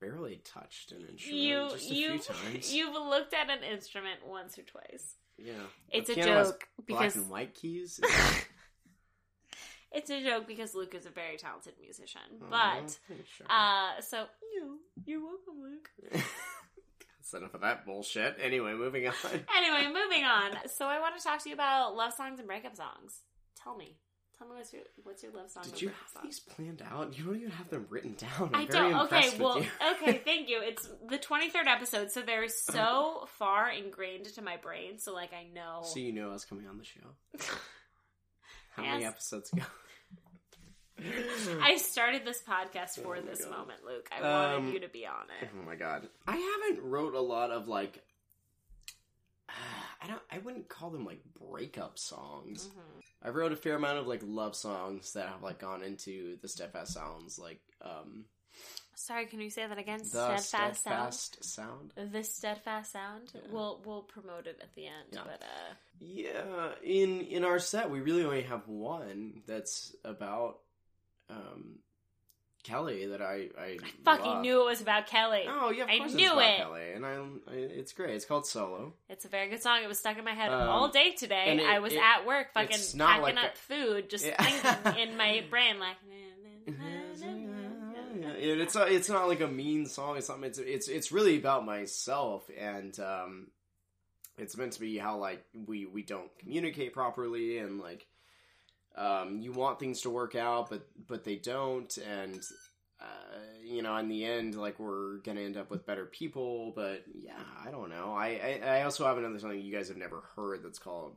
barely 0.00 0.36
touched 0.44 0.90
an 0.92 1.02
instrument 1.08 1.42
You 1.42 1.68
just 1.70 1.90
a 1.90 1.94
you 1.94 2.18
few 2.18 2.34
times. 2.34 2.74
you've 2.74 2.94
looked 2.94 3.32
at 3.34 3.48
an 3.50 3.62
instrument 3.62 4.26
once 4.26 4.58
or 4.58 4.62
twice. 4.62 5.16
Yeah, 5.38 5.52
It's 5.90 6.10
a 6.10 6.14
joke 6.16 6.66
black 6.86 6.86
because 6.86 7.16
and 7.16 7.28
white 7.30 7.54
keys. 7.54 8.00
It's 9.92 10.10
a 10.10 10.20
joke 10.24 10.48
because 10.48 10.74
Luke 10.74 10.92
is 10.96 11.06
a 11.06 11.10
very 11.10 11.36
talented 11.36 11.74
musician. 11.80 12.20
Oh, 12.42 12.46
But 12.50 12.98
sure. 13.36 13.46
uh 13.48 14.00
so 14.00 14.24
you 14.52 14.80
you're 15.06 15.20
welcome, 15.20 15.62
Luke. 15.62 15.88
That's 16.12 17.32
enough 17.34 17.54
of 17.54 17.60
that 17.60 17.86
bullshit. 17.86 18.36
Anyway, 18.42 18.74
moving 18.74 19.06
on. 19.06 19.14
Anyway, 19.56 19.86
moving 19.86 20.24
on. 20.24 20.50
So 20.66 20.86
I 20.86 20.98
want 20.98 21.16
to 21.16 21.22
talk 21.22 21.40
to 21.44 21.48
you 21.48 21.54
about 21.54 21.94
love 21.94 22.12
songs 22.12 22.40
and 22.40 22.48
breakup 22.48 22.74
songs. 22.74 23.20
Tell 23.62 23.76
me. 23.76 23.96
Tell 24.44 24.52
me 24.52 24.58
what's 24.58 24.72
your 24.74 24.82
what's 25.04 25.22
your 25.22 25.32
love 25.32 25.50
song? 25.50 25.62
Did 25.64 25.80
you 25.80 25.88
have 25.88 26.22
these 26.22 26.38
planned 26.40 26.82
out? 26.90 27.16
You 27.16 27.24
don't 27.24 27.36
even 27.36 27.50
have 27.52 27.70
them 27.70 27.86
written 27.88 28.14
down. 28.14 28.50
I'm 28.52 28.62
I 28.62 28.66
very 28.66 28.90
don't. 28.90 29.00
Okay, 29.06 29.30
well, 29.38 29.56
okay, 30.02 30.18
thank 30.18 30.50
you. 30.50 30.60
It's 30.62 30.86
the 31.08 31.16
23rd 31.18 31.66
episode, 31.66 32.10
so 32.10 32.20
they're 32.20 32.48
so 32.48 33.26
far 33.38 33.70
ingrained 33.70 34.26
into 34.26 34.42
my 34.42 34.58
brain. 34.58 34.98
So, 34.98 35.14
like, 35.14 35.30
I 35.32 35.46
know. 35.54 35.80
So 35.84 35.98
you 35.98 36.12
know 36.12 36.28
I 36.28 36.32
was 36.34 36.44
coming 36.44 36.66
on 36.66 36.76
the 36.78 36.84
show. 36.84 37.00
How 38.76 38.82
many 38.82 39.04
episodes 39.06 39.50
ago? 39.52 39.62
I 41.62 41.76
started 41.76 42.26
this 42.26 42.42
podcast 42.46 43.02
for 43.02 43.16
Oh 43.16 43.20
this 43.22 43.44
God. 43.44 43.50
moment, 43.50 43.78
Luke. 43.86 44.08
I 44.12 44.18
Um, 44.20 44.64
wanted 44.64 44.74
you 44.74 44.80
to 44.80 44.88
be 44.88 45.06
on 45.06 45.24
it. 45.40 45.48
Oh 45.58 45.66
my 45.66 45.74
god. 45.76 46.06
I 46.26 46.36
haven't 46.36 46.84
wrote 46.84 47.14
a 47.14 47.20
lot 47.20 47.50
of 47.50 47.66
like 47.66 48.02
I 50.04 50.06
don't 50.06 50.22
I 50.30 50.38
wouldn't 50.38 50.68
call 50.68 50.90
them 50.90 51.04
like 51.06 51.22
breakup 51.40 51.98
songs. 51.98 52.68
Mhm. 52.68 53.02
I 53.22 53.30
wrote 53.30 53.52
a 53.52 53.56
fair 53.56 53.74
amount 53.76 53.98
of 53.98 54.06
like 54.06 54.20
love 54.22 54.54
songs 54.54 55.12
that 55.14 55.28
have 55.28 55.42
like 55.42 55.58
gone 55.58 55.82
into 55.82 56.36
the 56.42 56.48
steadfast 56.48 56.92
sounds 56.92 57.38
like 57.38 57.60
um 57.80 58.26
Sorry, 58.96 59.26
can 59.26 59.40
you 59.40 59.50
say 59.50 59.66
that 59.66 59.78
again? 59.78 59.98
the 59.98 60.04
steadfast, 60.04 60.50
sound. 60.50 60.76
steadfast 60.76 61.44
sound. 61.44 61.92
The 62.12 62.22
steadfast 62.22 62.92
sound. 62.92 63.32
Yeah. 63.34 63.40
We'll 63.50 63.82
we'll 63.84 64.02
promote 64.02 64.46
it 64.46 64.60
at 64.62 64.72
the 64.74 64.86
end, 64.86 65.08
Yeah. 65.12 65.22
but 65.24 65.42
uh, 65.42 65.74
Yeah, 65.98 66.74
in 66.82 67.22
in 67.22 67.44
our 67.44 67.58
set 67.58 67.90
we 67.90 68.00
really 68.00 68.24
only 68.24 68.42
have 68.42 68.68
one 68.68 69.42
that's 69.46 69.96
about 70.04 70.60
um 71.30 71.78
Kelly 72.64 73.06
that 73.06 73.22
I 73.22 73.48
I, 73.58 73.78
fucking 74.04 74.24
love. 74.26 74.40
knew 74.42 74.60
it 74.62 74.64
was 74.64 74.80
about 74.80 75.06
Kelly. 75.06 75.44
Oh 75.46 75.70
yeah, 75.70 75.84
of 75.84 75.90
I 75.90 75.98
knew 76.08 76.40
it. 76.40 76.56
Kelly, 76.56 76.92
and 76.94 77.06
I, 77.06 77.12
I 77.48 77.54
it's 77.54 77.92
great. 77.92 78.14
It's 78.16 78.24
called 78.24 78.46
Solo. 78.46 78.92
It's 79.08 79.24
a 79.24 79.28
very 79.28 79.48
good 79.48 79.62
song. 79.62 79.82
It 79.84 79.86
was 79.86 79.98
stuck 80.00 80.18
in 80.18 80.24
my 80.24 80.32
head 80.34 80.50
Um, 80.50 80.68
all 80.68 80.88
day 80.88 81.12
today. 81.12 81.56
it- 81.60 81.64
I 81.64 81.78
was 81.78 81.92
it- 81.92 82.00
at 82.02 82.26
work, 82.26 82.52
fucking 82.54 82.78
not 82.96 83.20
packing 83.20 83.36
like 83.36 83.44
up 83.44 83.56
food, 83.56 84.10
just 84.10 84.26
Yeah. 84.26 84.42
thinking 84.42 85.02
in 85.10 85.16
my 85.16 85.44
brain 85.48 85.78
like. 85.78 85.96
It's 88.36 88.74
not, 88.74 88.90
it's 88.90 89.08
not 89.08 89.28
like 89.28 89.40
a 89.40 89.46
mean 89.48 89.86
song. 89.86 90.16
It's 90.16 90.26
something. 90.26 90.48
It's 90.48 90.58
it's 90.58 90.88
it's 90.88 91.12
really 91.12 91.36
about 91.36 91.64
myself, 91.64 92.48
and 92.58 92.98
um, 93.00 93.46
it's 94.38 94.56
meant 94.56 94.72
to 94.72 94.80
be 94.80 94.96
how 94.98 95.18
like 95.18 95.44
we 95.66 95.86
we 95.86 96.02
don't 96.02 96.30
communicate 96.38 96.92
properly, 96.92 97.58
and 97.58 97.78
like 97.80 98.06
um, 98.96 99.40
you 99.40 99.52
want 99.52 99.78
things 99.78 100.02
to 100.02 100.10
work 100.10 100.34
out, 100.34 100.70
but 100.70 100.86
but 101.06 101.24
they 101.24 101.36
don't, 101.36 101.96
and 101.98 102.40
uh, 103.00 103.38
you 103.64 103.82
know, 103.82 103.96
in 103.96 104.08
the 104.08 104.24
end, 104.24 104.54
like 104.54 104.78
we're 104.78 105.18
gonna 105.18 105.40
end 105.40 105.56
up 105.56 105.70
with 105.70 105.86
better 105.86 106.06
people. 106.06 106.72
But 106.76 107.04
yeah, 107.12 107.42
I 107.66 107.70
don't 107.70 107.90
know. 107.90 108.12
I 108.12 108.60
I, 108.62 108.78
I 108.78 108.82
also 108.84 109.04
have 109.06 109.18
another 109.18 109.38
song 109.38 109.58
you 109.58 109.74
guys 109.74 109.88
have 109.88 109.96
never 109.96 110.22
heard 110.36 110.62
that's 110.62 110.78
called 110.78 111.16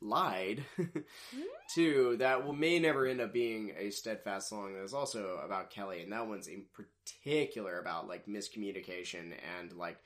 "Lied," 0.00 0.64
too. 1.74 2.16
That 2.18 2.46
will 2.46 2.54
may 2.54 2.78
never 2.78 3.06
end 3.06 3.20
up 3.20 3.32
being 3.32 3.72
a 3.78 3.90
steadfast 3.90 4.48
song. 4.48 4.74
That's 4.74 4.94
also 4.94 5.40
about 5.44 5.70
Kelly, 5.70 6.02
and 6.02 6.12
that 6.12 6.26
one's 6.26 6.48
in 6.48 6.64
particular 6.72 7.78
about 7.78 8.08
like 8.08 8.26
miscommunication 8.26 9.32
and 9.58 9.72
like 9.74 9.98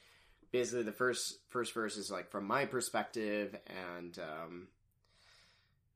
basically 0.50 0.82
the 0.82 0.92
first 0.92 1.38
first 1.48 1.72
verse 1.72 1.96
is 1.96 2.10
like 2.10 2.30
from 2.30 2.46
my 2.46 2.66
perspective 2.66 3.56
and 3.94 4.18
um 4.18 4.68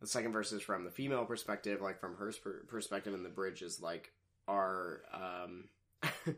the 0.06 0.12
second 0.12 0.32
verse 0.32 0.52
is 0.52 0.62
from 0.62 0.84
the 0.84 0.90
female 0.90 1.24
perspective 1.24 1.80
like 1.80 1.98
from 2.00 2.16
her 2.16 2.32
perspective 2.68 3.12
and 3.12 3.24
the 3.24 3.28
bridge 3.28 3.60
is 3.62 3.80
like 3.80 4.12
our 4.48 5.02
um 5.12 5.64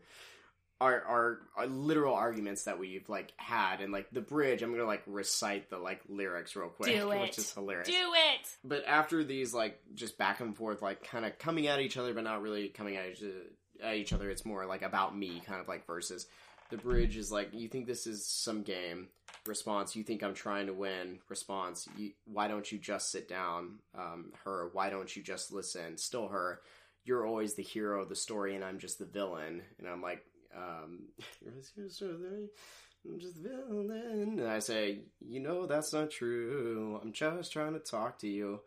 our, 0.80 1.02
our 1.02 1.38
our 1.56 1.66
literal 1.66 2.14
arguments 2.14 2.64
that 2.64 2.78
we've 2.78 3.08
like 3.08 3.32
had 3.36 3.80
and 3.80 3.92
like 3.92 4.08
the 4.10 4.20
bridge 4.20 4.62
i'm 4.62 4.70
gonna 4.70 4.84
like 4.84 5.02
recite 5.06 5.68
the 5.70 5.78
like 5.78 6.00
lyrics 6.08 6.56
real 6.56 6.68
quick 6.68 6.94
Do 6.94 7.10
it. 7.10 7.20
which 7.20 7.36
is 7.38 7.52
hilarious 7.52 7.88
Do 7.88 7.94
it. 7.94 8.48
but 8.64 8.84
after 8.86 9.22
these 9.24 9.52
like 9.52 9.78
just 9.94 10.16
back 10.16 10.40
and 10.40 10.56
forth 10.56 10.80
like 10.80 11.02
kind 11.04 11.24
of 11.24 11.38
coming 11.38 11.66
at 11.66 11.80
each 11.80 11.96
other 11.96 12.14
but 12.14 12.24
not 12.24 12.40
really 12.42 12.68
coming 12.68 12.96
at 12.96 13.06
each, 13.10 13.22
at 13.82 13.96
each 13.96 14.12
other 14.12 14.30
it's 14.30 14.46
more 14.46 14.64
like 14.66 14.82
about 14.82 15.16
me 15.16 15.42
kind 15.44 15.60
of 15.60 15.68
like 15.68 15.86
verses 15.86 16.26
the 16.70 16.76
bridge 16.76 17.16
is 17.16 17.32
like 17.32 17.50
you 17.52 17.68
think 17.68 17.86
this 17.86 18.06
is 18.06 18.24
some 18.24 18.62
game 18.62 19.08
response 19.46 19.96
you 19.96 20.02
think 20.02 20.22
i'm 20.22 20.34
trying 20.34 20.66
to 20.66 20.72
win 20.72 21.18
response 21.28 21.88
you, 21.96 22.10
why 22.26 22.48
don't 22.48 22.70
you 22.70 22.78
just 22.78 23.10
sit 23.10 23.28
down 23.28 23.78
um, 23.96 24.32
her 24.44 24.70
why 24.72 24.90
don't 24.90 25.14
you 25.14 25.22
just 25.22 25.52
listen 25.52 25.96
still 25.96 26.28
her 26.28 26.60
you're 27.04 27.26
always 27.26 27.54
the 27.54 27.62
hero 27.62 28.02
of 28.02 28.08
the 28.08 28.16
story 28.16 28.54
and 28.54 28.64
i'm 28.64 28.78
just 28.78 28.98
the 28.98 29.06
villain 29.06 29.62
and 29.78 29.88
i'm 29.88 30.02
like 30.02 30.24
um, 30.56 31.08
I'm 33.06 33.20
just 33.20 33.42
the 33.42 33.48
villain. 33.48 34.38
And 34.38 34.48
I 34.48 34.58
say, 34.58 35.00
you 35.20 35.40
know, 35.40 35.66
that's 35.66 35.92
not 35.92 36.10
true. 36.10 37.00
I'm 37.02 37.12
just 37.12 37.52
trying 37.52 37.74
to 37.74 37.78
talk 37.78 38.18
to 38.20 38.28
you. 38.28 38.60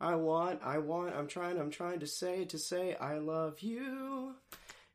I 0.00 0.14
want, 0.14 0.60
I 0.62 0.78
want, 0.78 1.14
I'm 1.14 1.26
trying, 1.26 1.58
I'm 1.58 1.70
trying 1.70 2.00
to 2.00 2.06
say, 2.06 2.44
to 2.46 2.58
say, 2.58 2.94
I 2.94 3.18
love 3.18 3.60
you. 3.60 4.34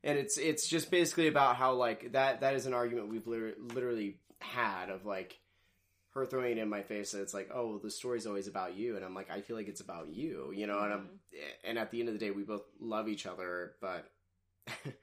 And 0.03 0.17
it's, 0.17 0.37
it's 0.37 0.67
just 0.67 0.91
basically 0.91 1.27
about 1.27 1.57
how, 1.57 1.73
like, 1.73 2.13
that, 2.13 2.41
that 2.41 2.55
is 2.55 2.65
an 2.65 2.73
argument 2.73 3.09
we've 3.09 3.27
literally 3.27 4.17
had 4.43 4.89
of, 4.89 5.05
like, 5.05 5.39
her 6.13 6.25
throwing 6.25 6.57
it 6.57 6.59
in 6.59 6.69
my 6.69 6.83
face 6.83 7.11
that 7.11 7.21
it's 7.21 7.33
like, 7.33 7.49
oh, 7.53 7.79
the 7.79 7.89
story's 7.89 8.27
always 8.27 8.47
about 8.47 8.75
you. 8.75 8.95
And 8.95 9.03
I'm 9.03 9.15
like, 9.15 9.31
I 9.31 9.41
feel 9.41 9.55
like 9.55 9.67
it's 9.67 9.81
about 9.81 10.09
you, 10.09 10.53
you 10.55 10.67
know? 10.67 10.79
And 10.79 10.93
I'm, 10.93 11.09
and 11.63 11.79
at 11.79 11.89
the 11.89 11.99
end 11.99 12.09
of 12.09 12.13
the 12.13 12.19
day, 12.19 12.31
we 12.31 12.43
both 12.43 12.63
love 12.79 13.07
each 13.07 13.25
other, 13.25 13.73
but 13.81 14.11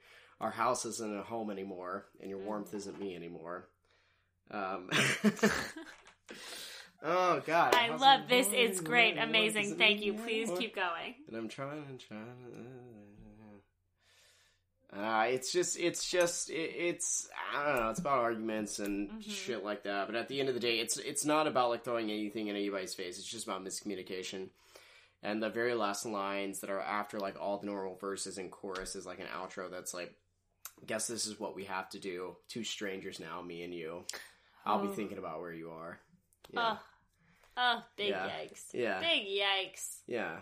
our 0.41 0.51
house 0.51 0.85
isn't 0.85 1.19
a 1.19 1.23
home 1.23 1.51
anymore, 1.51 2.07
and 2.19 2.29
your 2.29 2.39
warmth 2.39 2.73
isn't 2.73 2.99
me 2.99 3.15
anymore. 3.15 3.69
Um, 4.49 4.89
oh 7.03 7.41
God! 7.45 7.75
I 7.75 7.95
love 7.95 8.27
this. 8.27 8.47
It's 8.51 8.81
great. 8.81 9.17
Amazing. 9.17 9.77
Thank 9.77 10.03
you. 10.03 10.13
Please 10.13 10.49
anymore. 10.49 10.57
keep 10.57 10.75
going. 10.75 11.15
And 11.27 11.37
I'm 11.37 11.47
trying 11.47 11.85
and 11.87 11.99
trying. 11.99 12.21
Uh, 12.53 13.00
it's 14.93 15.51
just, 15.51 15.79
it's 15.79 16.09
just, 16.09 16.49
it, 16.49 16.53
it's, 16.75 17.29
I 17.55 17.65
don't 17.65 17.75
know. 17.83 17.89
It's 17.89 17.99
about 17.99 18.19
arguments 18.19 18.79
and 18.79 19.09
Mhm. 19.09 19.23
shit 19.31 19.63
like 19.63 19.83
that. 19.83 20.07
But 20.07 20.15
at 20.15 20.27
the 20.27 20.39
end 20.39 20.49
of 20.49 20.55
the 20.55 20.59
day, 20.61 20.79
it's, 20.79 20.97
it's 20.97 21.25
not 21.25 21.47
about 21.47 21.69
like 21.69 21.83
throwing 21.83 22.11
anything 22.11 22.47
in 22.47 22.55
anybody's 22.55 22.93
face. 22.93 23.17
It's 23.17 23.27
just 23.27 23.45
about 23.47 23.63
miscommunication. 23.63 24.49
And 25.23 25.41
the 25.41 25.49
very 25.49 25.75
last 25.75 26.05
lines 26.05 26.59
that 26.61 26.69
are 26.69 26.81
after 26.81 27.19
like 27.19 27.39
all 27.39 27.57
the 27.59 27.67
normal 27.67 27.95
verses 27.95 28.37
and 28.37 28.51
chorus 28.51 28.95
is 28.95 29.05
like 29.05 29.19
an 29.19 29.27
outro 29.27 29.69
that's 29.69 29.93
like, 29.93 30.13
guess 30.85 31.07
this 31.07 31.27
is 31.27 31.39
what 31.39 31.55
we 31.55 31.65
have 31.65 31.89
to 31.91 31.99
do. 31.99 32.35
Two 32.47 32.63
strangers 32.63 33.19
now, 33.19 33.41
me 33.41 33.63
and 33.63 33.73
you. 33.73 34.03
I'll 34.65 34.79
Oh. 34.79 34.87
be 34.87 34.95
thinking 34.95 35.17
about 35.19 35.39
where 35.39 35.53
you 35.53 35.69
are. 35.71 35.99
Yeah. 36.49 36.77
Oh, 36.77 36.79
oh, 37.57 37.83
big 37.95 38.09
Yeah. 38.09 38.29
yikes. 38.29 38.63
Yeah. 38.73 38.99
Big 38.99 39.27
yikes. 39.27 39.97
Yeah. 40.07 40.39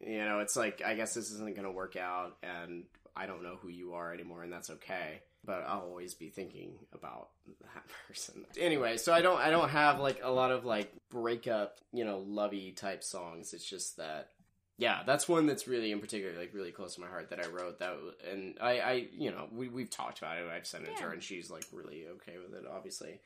You 0.00 0.24
know, 0.24 0.40
it's 0.40 0.56
like, 0.56 0.82
I 0.84 0.94
guess 0.94 1.14
this 1.14 1.30
isn't 1.30 1.54
going 1.54 1.64
to 1.66 1.70
work 1.70 1.96
out, 1.96 2.36
and 2.42 2.84
I 3.16 3.26
don't 3.26 3.42
know 3.42 3.56
who 3.60 3.68
you 3.68 3.94
are 3.94 4.12
anymore, 4.12 4.42
and 4.42 4.52
that's 4.52 4.70
okay. 4.70 5.22
But 5.44 5.64
I'll 5.68 5.82
always 5.82 6.14
be 6.14 6.30
thinking 6.30 6.72
about 6.92 7.28
that 7.60 7.84
person. 8.08 8.44
Anyway, 8.58 8.96
so 8.96 9.12
I 9.12 9.20
don't, 9.20 9.38
I 9.38 9.50
don't 9.50 9.68
have 9.68 10.00
like 10.00 10.20
a 10.22 10.30
lot 10.30 10.50
of 10.50 10.64
like 10.64 10.92
breakup, 11.10 11.78
you 11.92 12.04
know, 12.04 12.18
lovey 12.18 12.72
type 12.72 13.04
songs. 13.04 13.52
It's 13.52 13.68
just 13.68 13.98
that, 13.98 14.30
yeah, 14.78 15.02
that's 15.06 15.28
one 15.28 15.46
that's 15.46 15.68
really 15.68 15.92
in 15.92 16.00
particular, 16.00 16.36
like 16.38 16.54
really 16.54 16.72
close 16.72 16.94
to 16.96 17.02
my 17.02 17.06
heart 17.06 17.30
that 17.30 17.44
I 17.44 17.48
wrote. 17.48 17.78
That 17.78 17.96
and 18.30 18.56
I, 18.60 18.80
I, 18.80 19.06
you 19.12 19.30
know, 19.30 19.48
we 19.52 19.68
we've 19.68 19.90
talked 19.90 20.18
about 20.18 20.38
it. 20.38 20.46
I've 20.48 20.66
sent 20.66 20.84
it 20.84 20.96
to 20.96 21.02
her, 21.04 21.12
and 21.12 21.22
she's 21.22 21.50
like 21.50 21.64
really 21.72 22.06
okay 22.14 22.38
with 22.42 22.58
it. 22.58 22.64
Obviously, 22.68 23.20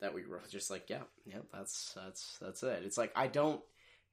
that 0.00 0.12
we 0.12 0.26
were 0.26 0.42
just 0.50 0.70
like, 0.70 0.90
yeah, 0.90 1.02
yeah, 1.24 1.38
that's 1.52 1.96
that's 1.96 2.38
that's 2.40 2.62
it. 2.62 2.82
It's 2.84 2.98
like 2.98 3.12
I 3.16 3.28
don't 3.28 3.62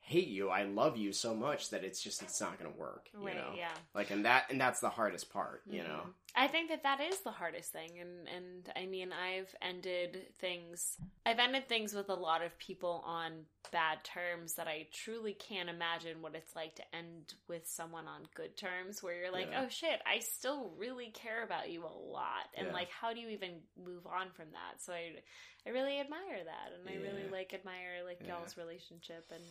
hate 0.08 0.30
you. 0.30 0.50
I 0.50 0.64
love 0.64 0.96
you 0.96 1.12
so 1.12 1.36
much 1.36 1.70
that 1.72 1.84
it's 1.84 2.02
just 2.02 2.22
it's 2.22 2.40
not 2.40 2.58
gonna 2.58 2.74
work. 2.76 3.10
You 3.14 3.26
Right, 3.28 3.36
know, 3.36 3.52
yeah. 3.58 3.74
like 3.94 4.10
and 4.10 4.24
that 4.26 4.46
and 4.50 4.60
that's 4.60 4.80
the 4.80 4.90
hardest 4.90 5.32
part. 5.34 5.64
You 5.70 5.84
know, 5.84 6.04
Mhm. 6.06 6.14
I 6.34 6.48
think 6.48 6.70
that 6.70 6.84
that 6.84 7.02
is 7.02 7.20
the 7.22 7.32
hardest 7.32 7.74
thing, 7.74 8.00
and 8.00 8.28
and 8.30 8.72
I 8.76 8.86
mean, 8.86 9.12
I've 9.12 9.54
ended 9.62 10.34
things. 10.40 10.98
I've 11.26 11.40
ended 11.40 11.68
things 11.68 11.94
with 11.94 12.10
a 12.10 12.14
lot 12.16 12.42
of 12.42 12.58
people 12.58 13.04
on 13.06 13.46
bad 13.72 14.02
terms 14.06 14.54
that 14.56 14.68
I 14.70 14.88
truly 14.94 15.34
can't 15.34 15.68
imagine 15.68 16.22
what 16.22 16.36
it's 16.36 16.56
like 16.56 16.76
to 16.76 16.96
end 16.96 17.34
with 17.50 17.68
someone 17.68 18.08
on 18.08 18.24
good 18.34 18.56
terms, 18.56 19.04
where 19.04 19.14
you're 19.20 19.32
like, 19.32 19.50
Yeah. 19.50 19.64
oh 19.66 19.70
shit, 19.70 20.02
I 20.06 20.20
still 20.20 20.70
really 20.78 21.10
care 21.12 21.44
about 21.44 21.70
you 21.70 21.84
a 21.84 21.92
lot, 21.92 22.48
and 22.56 22.68
Yeah. 22.68 22.74
like, 22.74 22.90
how 22.92 23.14
do 23.14 23.20
you 23.20 23.28
even 23.30 23.62
move 23.76 24.08
on 24.08 24.32
from 24.32 24.52
that? 24.52 24.82
So 24.82 24.94
I, 24.94 25.22
I 25.66 25.70
really 25.72 26.00
admire 26.00 26.46
that, 26.46 26.72
and 26.80 26.88
I 26.88 26.96
really 26.96 27.28
like 27.28 27.54
admire 27.54 28.04
like 28.06 28.22
Yeah. 28.22 28.38
y'all's 28.38 28.56
relationship 28.56 29.30
and 29.32 29.44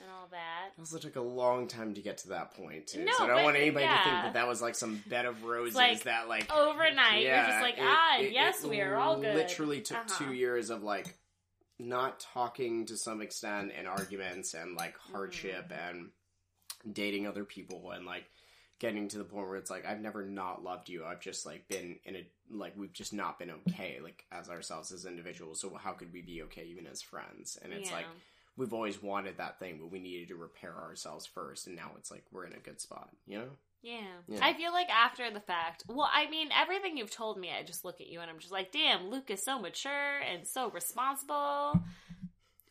and 0.00 0.10
all 0.10 0.28
that. 0.30 0.72
it 0.76 0.80
also 0.80 0.98
took 0.98 1.16
a 1.16 1.20
long 1.20 1.66
time 1.68 1.94
to 1.94 2.00
get 2.02 2.18
to 2.18 2.28
that 2.28 2.52
point 2.54 2.86
too. 2.86 3.04
No, 3.04 3.12
so 3.16 3.24
I 3.24 3.26
don't 3.28 3.36
but- 3.38 3.44
want 3.44 3.56
anybody 3.56 3.86
to 3.86 3.92
think 3.92 4.04
that 4.22 4.34
that 4.34 4.46
was 4.46 4.60
like 4.60 4.74
some 4.74 5.02
bed 5.08 5.24
of 5.26 5.44
roses 5.44 5.74
like, 5.74 6.02
that 6.04 6.28
like 6.28 6.52
Overnight, 6.54 7.22
you're 7.22 7.30
Yeah, 7.32 7.46
just 7.48 7.62
like, 7.62 7.78
it- 7.78 7.84
ah, 7.84 8.18
it- 8.18 8.32
yes, 8.32 8.62
it 8.64 8.70
we 8.70 8.80
are 8.80 8.96
all 8.96 9.16
good. 9.20 9.34
Literally 9.34 9.80
took 9.80 9.96
Uh-huh. 9.98 10.24
two 10.24 10.32
years 10.34 10.70
of 10.70 10.82
like 10.82 11.14
not 11.78 12.20
talking 12.20 12.86
to 12.86 12.96
some 12.96 13.20
extent 13.20 13.72
and 13.76 13.86
arguments 13.86 14.54
and 14.54 14.76
like 14.76 14.96
hardship 14.98 15.68
Mm-hmm. 15.70 15.88
and 15.88 16.10
dating 16.94 17.26
other 17.26 17.44
people 17.44 17.90
and 17.90 18.06
like 18.06 18.24
getting 18.78 19.08
to 19.08 19.18
the 19.18 19.24
point 19.24 19.48
where 19.48 19.56
it's 19.56 19.70
like 19.70 19.84
I've 19.86 20.00
never 20.00 20.24
not 20.24 20.62
loved 20.62 20.88
you. 20.88 21.04
I've 21.04 21.20
just 21.20 21.44
like 21.46 21.66
been 21.68 21.98
in 22.04 22.16
a 22.16 22.26
like 22.50 22.74
we've 22.76 22.92
just 22.92 23.12
not 23.12 23.38
been 23.38 23.50
okay 23.50 23.98
like 24.02 24.24
as 24.30 24.48
ourselves 24.50 24.92
as 24.92 25.04
individuals. 25.06 25.60
So 25.60 25.74
how 25.74 25.92
could 25.92 26.12
we 26.12 26.20
be 26.22 26.42
okay 26.44 26.64
even 26.64 26.86
as 26.86 27.02
friends? 27.02 27.58
And 27.62 27.72
it's 27.72 27.90
Yeah. 27.90 27.96
like 27.96 28.06
we've 28.56 28.72
always 28.72 29.02
wanted 29.02 29.38
that 29.38 29.58
thing, 29.58 29.78
but 29.80 29.90
we 29.90 29.98
needed 29.98 30.28
to 30.28 30.36
repair 30.36 30.74
ourselves 30.74 31.26
first, 31.26 31.66
and 31.66 31.76
now 31.76 31.92
it's 31.98 32.10
like 32.10 32.24
we're 32.32 32.46
in 32.46 32.52
a 32.52 32.58
good 32.58 32.80
spot. 32.80 33.10
You 33.26 33.38
know? 33.38 33.48
Yeah. 33.82 34.00
Yeah. 34.26 34.40
I 34.42 34.54
feel 34.54 34.72
like 34.72 34.88
after 34.88 35.30
the 35.30 35.40
fact, 35.40 35.84
well, 35.86 36.08
I 36.12 36.28
mean, 36.28 36.48
everything 36.52 36.96
you've 36.96 37.10
told 37.10 37.38
me, 37.38 37.50
I 37.56 37.62
just 37.62 37.84
look 37.84 38.00
at 38.00 38.08
you 38.08 38.20
and 38.20 38.28
I'm 38.28 38.38
just 38.38 38.52
like, 38.52 38.72
damn, 38.72 39.10
Luke 39.10 39.30
is 39.30 39.44
so 39.44 39.60
mature 39.60 40.18
and 40.18 40.46
so 40.46 40.70
responsible 40.70 41.80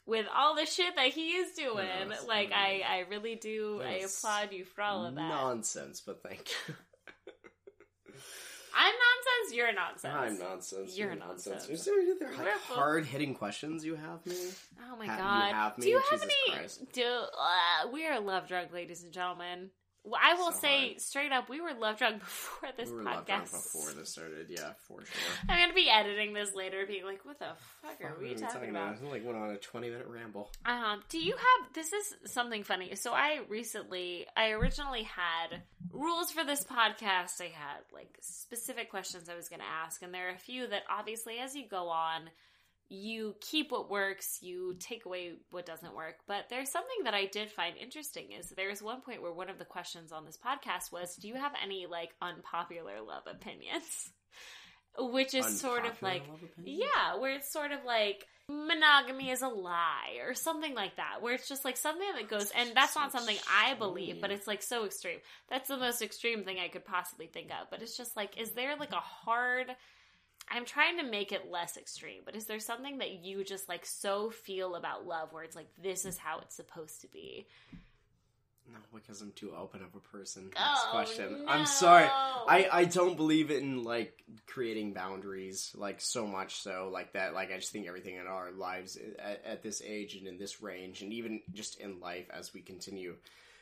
with 0.06 0.26
all 0.36 0.56
the 0.56 0.66
shit 0.66 0.96
that 0.96 1.08
he 1.08 1.30
is 1.30 1.54
doing. 1.54 1.88
Like, 2.28 2.52
I 2.52 2.84
I, 2.86 2.96
I 2.98 3.00
really 3.10 3.36
do, 3.36 3.82
I 3.82 4.04
applaud 4.06 4.52
you 4.52 4.66
for 4.66 4.82
all 4.82 5.06
of 5.06 5.16
that. 5.16 5.30
Nonsense, 5.30 6.02
but 6.02 6.22
thank 6.22 6.50
you. 6.68 6.76
I'm 8.76 8.94
nonsense, 8.94 9.56
you're 9.56 9.74
nonsense. 9.74 10.14
I'm 10.16 10.38
nonsense. 10.40 10.98
You're 10.98 11.16
nonsense. 11.16 11.70
Is 11.70 11.86
there 11.86 11.96
any 12.00 12.12
other 12.12 12.30
like, 12.38 12.48
hard 12.68 13.06
hitting 13.06 13.34
questions 13.34 13.86
you 13.86 13.96
have 13.96 14.26
me? 14.26 14.36
Oh 14.92 14.98
my 14.98 15.06
you 15.06 15.10
god. 15.12 15.54
have 15.54 15.76
do 15.78 15.90
you 15.90 15.96
me? 15.96 16.02
have 16.12 16.20
Jesus 16.20 16.36
any 16.50 16.58
Christ. 16.58 16.92
do 16.92 17.04
uh, 17.04 17.88
we 17.92 18.06
are 18.06 18.20
love 18.20 18.48
drunk, 18.48 18.74
ladies 18.74 19.04
and 19.04 19.14
gentlemen. 19.14 19.70
Well, 20.06 20.22
I 20.24 20.36
will 20.36 20.52
So 20.52 20.60
say 20.60 20.88
hard. 20.90 21.02
straight 21.02 21.32
up, 21.32 21.50
we 21.50 21.62
were 21.62 21.74
love 21.74 21.98
drunk 21.98 22.20
before 22.20 22.70
this 22.78 22.90
we 22.90 22.98
podcast. 23.04 23.52
before 23.52 23.92
this 23.92 24.12
started. 24.12 24.48
Yeah, 24.50 24.74
for 24.88 25.04
sure. 25.04 25.22
I'm 25.50 25.60
gonna 25.60 25.74
be 25.74 25.90
editing 25.90 26.34
this 26.34 26.54
later, 26.54 26.86
being 26.88 27.06
like, 27.06 27.26
"What 27.26 27.40
the 27.40 27.54
fuck 27.82 28.00
are 28.02 28.12
What 28.12 28.22
we 28.22 28.36
talking 28.36 28.70
about?" 28.70 28.98
I 29.02 29.06
like 29.10 29.26
went 29.26 29.38
on 29.38 29.50
a 29.52 29.58
twenty 29.58 29.90
minute 29.90 30.06
ramble. 30.08 30.52
Um, 30.66 31.02
do 31.10 31.18
you 31.20 31.34
have 31.36 31.74
this 31.74 31.92
is 31.92 32.32
something 32.32 32.64
funny. 32.64 32.96
So 32.96 33.14
I 33.14 33.40
recently 33.50 34.28
I 34.38 34.52
originally 34.52 35.04
had 35.04 35.62
rules 35.92 36.32
for 36.32 36.44
this 36.44 36.64
podcast. 36.64 37.42
I 37.42 37.46
had 37.56 37.82
like 37.94 38.16
specific 38.22 38.90
questions 38.92 39.28
I 39.28 39.36
was 39.36 39.50
gonna 39.50 39.64
ask, 39.64 40.02
and 40.04 40.14
there 40.14 40.28
are 40.30 40.36
a 40.36 40.38
few 40.38 40.68
that 40.68 40.84
obviously 40.90 41.40
as 41.40 41.56
you 41.56 41.68
go 41.68 41.90
on, 41.90 42.30
you 42.90 43.36
keep 43.42 43.72
what 43.72 43.90
works, 43.90 44.40
you 44.42 44.76
take 44.80 45.06
away 45.06 45.34
what 45.52 45.66
doesn't 45.66 45.96
work. 45.96 46.16
But 46.28 46.46
there's 46.50 46.72
something 46.72 47.04
that 47.06 47.14
I 47.14 47.26
did 47.26 47.50
find 47.52 47.76
interesting 47.78 48.32
is 48.32 48.50
there's 48.50 48.82
one 48.82 49.02
point 49.02 49.22
where 49.22 49.34
one 49.34 49.50
of 49.50 49.58
the 49.58 49.66
questions 49.66 50.12
on 50.12 50.26
this 50.26 50.38
podcast 50.38 50.92
was, 50.92 51.16
Do 51.16 51.28
you 51.28 51.36
have 51.36 51.54
any 51.64 51.88
like 51.88 52.12
unpopular 52.22 53.02
love 53.02 53.24
opinions? 53.28 54.12
Which 54.98 55.34
is 55.34 55.60
sort 55.60 55.86
of 55.86 56.02
like 56.02 56.24
yeah, 56.64 57.18
where 57.20 57.36
it's 57.36 57.52
sort 57.52 57.74
of 57.74 57.80
like 57.86 58.26
monogamy 58.48 59.32
is 59.32 59.42
a 59.42 59.48
lie 59.48 60.20
or 60.22 60.34
something 60.36 60.76
like 60.76 60.96
that 60.98 61.22
where 61.22 61.34
it's 61.34 61.50
just 61.50 61.66
like 61.66 61.76
something 61.78 62.08
that 62.16 62.30
goes 62.30 62.52
and 62.56 62.70
that's 62.76 62.96
not 62.96 63.12
something 63.12 63.36
i 63.52 63.74
believe 63.74 64.22
but 64.22 64.30
it's 64.30 64.46
like 64.46 64.62
so 64.62 64.86
extreme 64.86 65.18
that's 65.50 65.68
the 65.68 65.78
most 65.78 66.04
extreme 66.04 66.44
thing 66.44 66.60
i 66.60 66.68
could 66.68 66.86
possibly 66.86 67.26
think 67.26 67.50
of 67.50 67.68
but 67.72 67.82
it's 67.82 67.98
just 67.98 68.16
like 68.16 68.40
is 68.40 68.52
there 68.52 68.76
like 68.78 68.92
a 68.92 68.98
hard 68.98 69.76
i'm 70.50 70.66
trying 70.66 70.98
to 70.98 71.04
make 71.04 71.32
it 71.32 71.50
less 71.52 71.78
extreme 71.78 72.22
but 72.26 72.36
is 72.36 72.46
there 72.46 72.60
something 72.60 72.98
that 73.00 73.24
you 73.24 73.44
just 73.44 73.68
like 73.70 73.86
so 73.86 74.30
feel 74.30 74.76
about 74.76 75.06
love 75.08 75.32
where 75.34 75.44
it's 75.44 75.56
like 75.56 75.68
this 75.82 76.06
is 76.06 76.18
how 76.18 76.40
it's 76.40 76.56
supposed 76.56 77.02
to 77.02 77.08
be 77.08 77.46
No, 78.72 78.80
because 78.94 79.22
I'm 79.22 79.32
too 79.34 79.54
open 79.56 79.84
of 79.84 79.94
a 79.96 80.00
person. 80.00 80.46
Next 80.46 80.60
Oh, 80.86 80.90
question. 80.92 81.46
I'm 81.48 81.68
sorry. 81.68 82.08
I, 82.10 82.68
I 82.72 82.86
don't 82.86 83.16
believe 83.16 83.52
in 83.52 83.84
like 83.84 84.24
creating 84.48 84.94
boundaries 84.94 85.72
like 85.76 86.02
so 86.02 86.26
much 86.26 86.56
so 86.62 86.90
like 86.92 87.14
that 87.14 87.34
like 87.36 87.52
I 87.52 87.58
just 87.58 87.72
think 87.72 87.88
everything 87.88 88.16
in 88.16 88.26
our 88.26 88.52
lives 88.52 88.98
at, 89.20 89.44
at 89.46 89.62
this 89.62 89.84
age 89.86 90.16
and 90.16 90.28
in 90.28 90.40
this 90.40 90.62
range 90.64 91.04
and 91.04 91.14
even 91.14 91.42
just 91.54 91.80
in 91.80 92.00
life 92.00 92.26
as 92.34 92.54
we 92.56 92.62
continue 92.62 93.16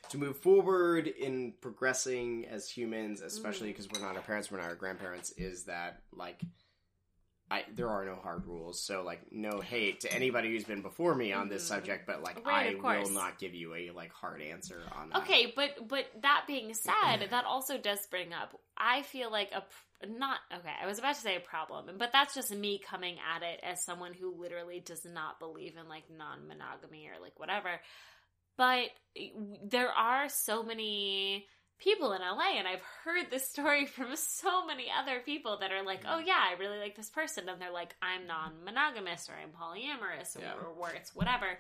to 0.10 0.18
move 0.18 0.38
forward 0.38 1.08
in 1.08 1.54
progressing 1.60 2.46
as 2.50 2.70
humans 2.70 3.20
especially 3.22 3.70
Mm. 3.70 3.72
because 3.78 3.90
we're 3.92 4.06
not 4.08 4.16
our 4.16 4.22
parents 4.22 4.50
we're 4.52 4.60
not 4.60 4.68
our 4.70 4.76
grandparents 4.76 5.32
is 5.38 5.66
that 5.66 6.02
like 6.16 6.40
I, 7.52 7.66
there 7.76 7.89
are 7.89 8.06
no 8.06 8.16
hard 8.16 8.46
rules, 8.48 8.82
so 8.82 9.04
like 9.04 9.32
no 9.32 9.60
hate 9.60 10.02
to 10.02 10.14
anybody 10.14 10.50
who's 10.50 10.64
been 10.64 10.82
before 10.82 11.14
me 11.14 11.34
on 11.34 11.50
this 11.50 11.64
Mhm. 11.64 11.68
subject, 11.68 12.08
but 12.08 12.24
like 12.24 12.46
Right, 12.46 12.76
I 12.76 12.80
will 12.80 13.10
not 13.10 13.38
give 13.38 13.54
you 13.54 13.76
a 13.76 13.91
like 13.91 14.12
hard 14.12 14.41
answer 14.41 14.82
on 14.96 15.10
that. 15.10 15.22
Okay, 15.24 15.54
but 15.56 15.88
but 15.88 16.06
that 16.22 16.46
being 16.48 16.74
said, 16.74 17.28
that 17.30 17.46
also 17.46 17.78
does 17.78 18.06
bring 18.08 18.34
up. 18.34 18.60
I 18.78 19.04
feel 19.04 19.32
like 19.32 19.52
a 19.52 19.64
not 20.08 20.39
okay. 20.54 20.74
I 20.82 20.86
was 20.88 21.00
about 21.00 21.16
to 21.16 21.22
say 21.22 21.36
a 21.36 21.41
problem, 21.41 21.98
but 21.98 22.12
that's 22.12 22.34
just 22.34 22.52
me 22.52 22.80
coming 22.80 23.18
at 23.20 23.44
it 23.44 23.60
as 23.64 23.84
someone 23.84 24.14
who 24.14 24.36
literally 24.36 24.80
does 24.80 25.06
not 25.06 25.39
believe 25.39 25.78
in 25.78 25.88
like 25.88 26.10
non-monogamy 26.10 27.08
or 27.08 27.22
like 27.22 27.39
whatever. 27.39 27.80
But 28.58 28.89
there 29.64 29.91
are 29.91 30.30
so 30.30 30.64
many 30.64 31.48
people 31.84 32.14
in 32.14 32.22
LA, 32.22 32.58
and 32.58 32.68
I've 32.68 32.82
heard 33.04 33.30
this 33.30 33.50
story 33.50 33.86
from 33.96 34.16
so 34.16 34.66
many 34.66 34.88
other 34.90 35.20
people 35.20 35.58
that 35.60 35.72
are 35.72 35.84
like, 35.84 36.02
"Oh 36.06 36.20
mm. 36.22 36.28
yeah, 36.28 36.40
I 36.40 36.58
really 36.60 36.80
like 36.80 36.96
this 36.96 37.10
person," 37.10 37.50
and 37.50 37.62
they're 37.62 37.72
like, 37.72 37.96
"I'm 38.02 38.28
non-monogamous 38.28 39.30
or 39.30 39.34
I'm 39.34 39.50
polyamorous 39.50 40.36
or, 40.38 40.42
Yeah. 40.42 40.54
or 40.80 40.92
it's 40.96 41.16
whatever." 41.16 41.58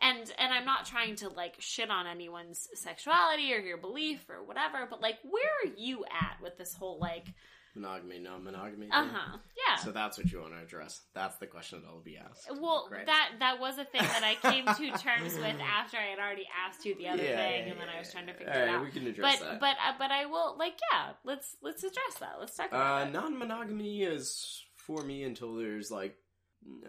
and 0.00 0.32
and 0.38 0.52
i'm 0.52 0.64
not 0.64 0.84
trying 0.84 1.14
to 1.14 1.28
like 1.28 1.54
shit 1.58 1.90
on 1.90 2.06
anyone's 2.06 2.68
sexuality 2.74 3.54
or 3.54 3.58
your 3.58 3.78
belief 3.78 4.28
or 4.28 4.42
whatever 4.42 4.86
but 4.88 5.00
like 5.00 5.18
where 5.22 5.50
are 5.64 5.70
you 5.76 6.04
at 6.04 6.36
with 6.42 6.56
this 6.58 6.74
whole 6.74 6.98
like 6.98 7.32
monogamy, 7.74 8.18
non 8.18 8.42
monogamy. 8.44 8.88
uh-huh 8.90 9.38
yeah 9.56 9.76
So 9.76 9.90
that's 9.90 10.16
what 10.18 10.30
you 10.30 10.40
want 10.40 10.52
to 10.54 10.60
address. 10.62 11.00
That's 11.14 11.36
the 11.38 11.46
question 11.46 11.82
that 11.82 11.92
will 11.92 12.00
be 12.00 12.16
asked. 12.16 12.48
well 12.60 12.86
Great. 12.88 13.06
that 13.06 13.30
that 13.40 13.58
was 13.60 13.78
a 13.78 13.84
thing 13.84 14.02
that 14.02 14.22
i 14.22 14.34
came 14.50 14.64
to 14.66 14.98
terms 14.98 15.34
with 15.34 15.56
after 15.60 15.96
i 15.96 16.02
had 16.10 16.18
already 16.18 16.46
asked 16.66 16.84
you 16.84 16.94
the 16.96 17.08
other 17.08 17.22
Yeah, 17.22 17.36
thing 17.36 17.66
yeah, 17.66 17.72
and 17.72 17.80
then 17.80 17.88
i 17.94 17.98
was 17.98 18.10
trying 18.12 18.26
to 18.26 18.34
figure 18.34 18.52
All 18.52 18.58
it 18.60 18.66
right, 18.66 18.74
out 18.76 18.84
we 18.84 18.90
can 18.90 19.06
address 19.06 19.38
but 19.40 19.44
that. 19.50 19.60
but 19.60 19.76
uh, 19.86 19.92
but 19.98 20.10
i 20.10 20.26
will 20.26 20.56
like 20.58 20.74
yeah 20.92 21.10
let's 21.24 21.56
let's 21.62 21.82
address 21.82 22.14
that 22.20 22.36
let's 22.40 22.56
talk 22.56 22.68
about 22.68 23.02
Uh, 23.02 23.06
it 23.08 23.12
non 23.12 23.38
monogamy 23.38 24.02
is 24.02 24.62
for 24.76 25.02
me 25.02 25.24
until 25.24 25.54
there's 25.56 25.90
like 25.90 26.16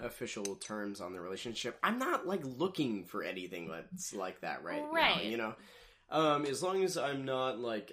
official 0.02 0.56
terms 0.56 1.02
on 1.02 1.12
the 1.14 1.20
relationship. 1.20 1.78
I'm 1.84 2.00
not 2.00 2.26
like 2.26 2.42
looking 2.46 3.04
for 3.06 3.24
anything 3.24 3.68
that's 3.70 4.14
like 4.14 4.40
that 4.42 4.64
right, 4.64 4.82
now, 4.82 4.92
Right. 4.92 5.26
you 5.26 5.36
know, 5.38 5.54
um, 6.10 6.46
as 6.46 6.64
long 6.64 6.82
as 6.84 6.98
I'm 6.98 7.26
not 7.26 7.60
like 7.60 7.92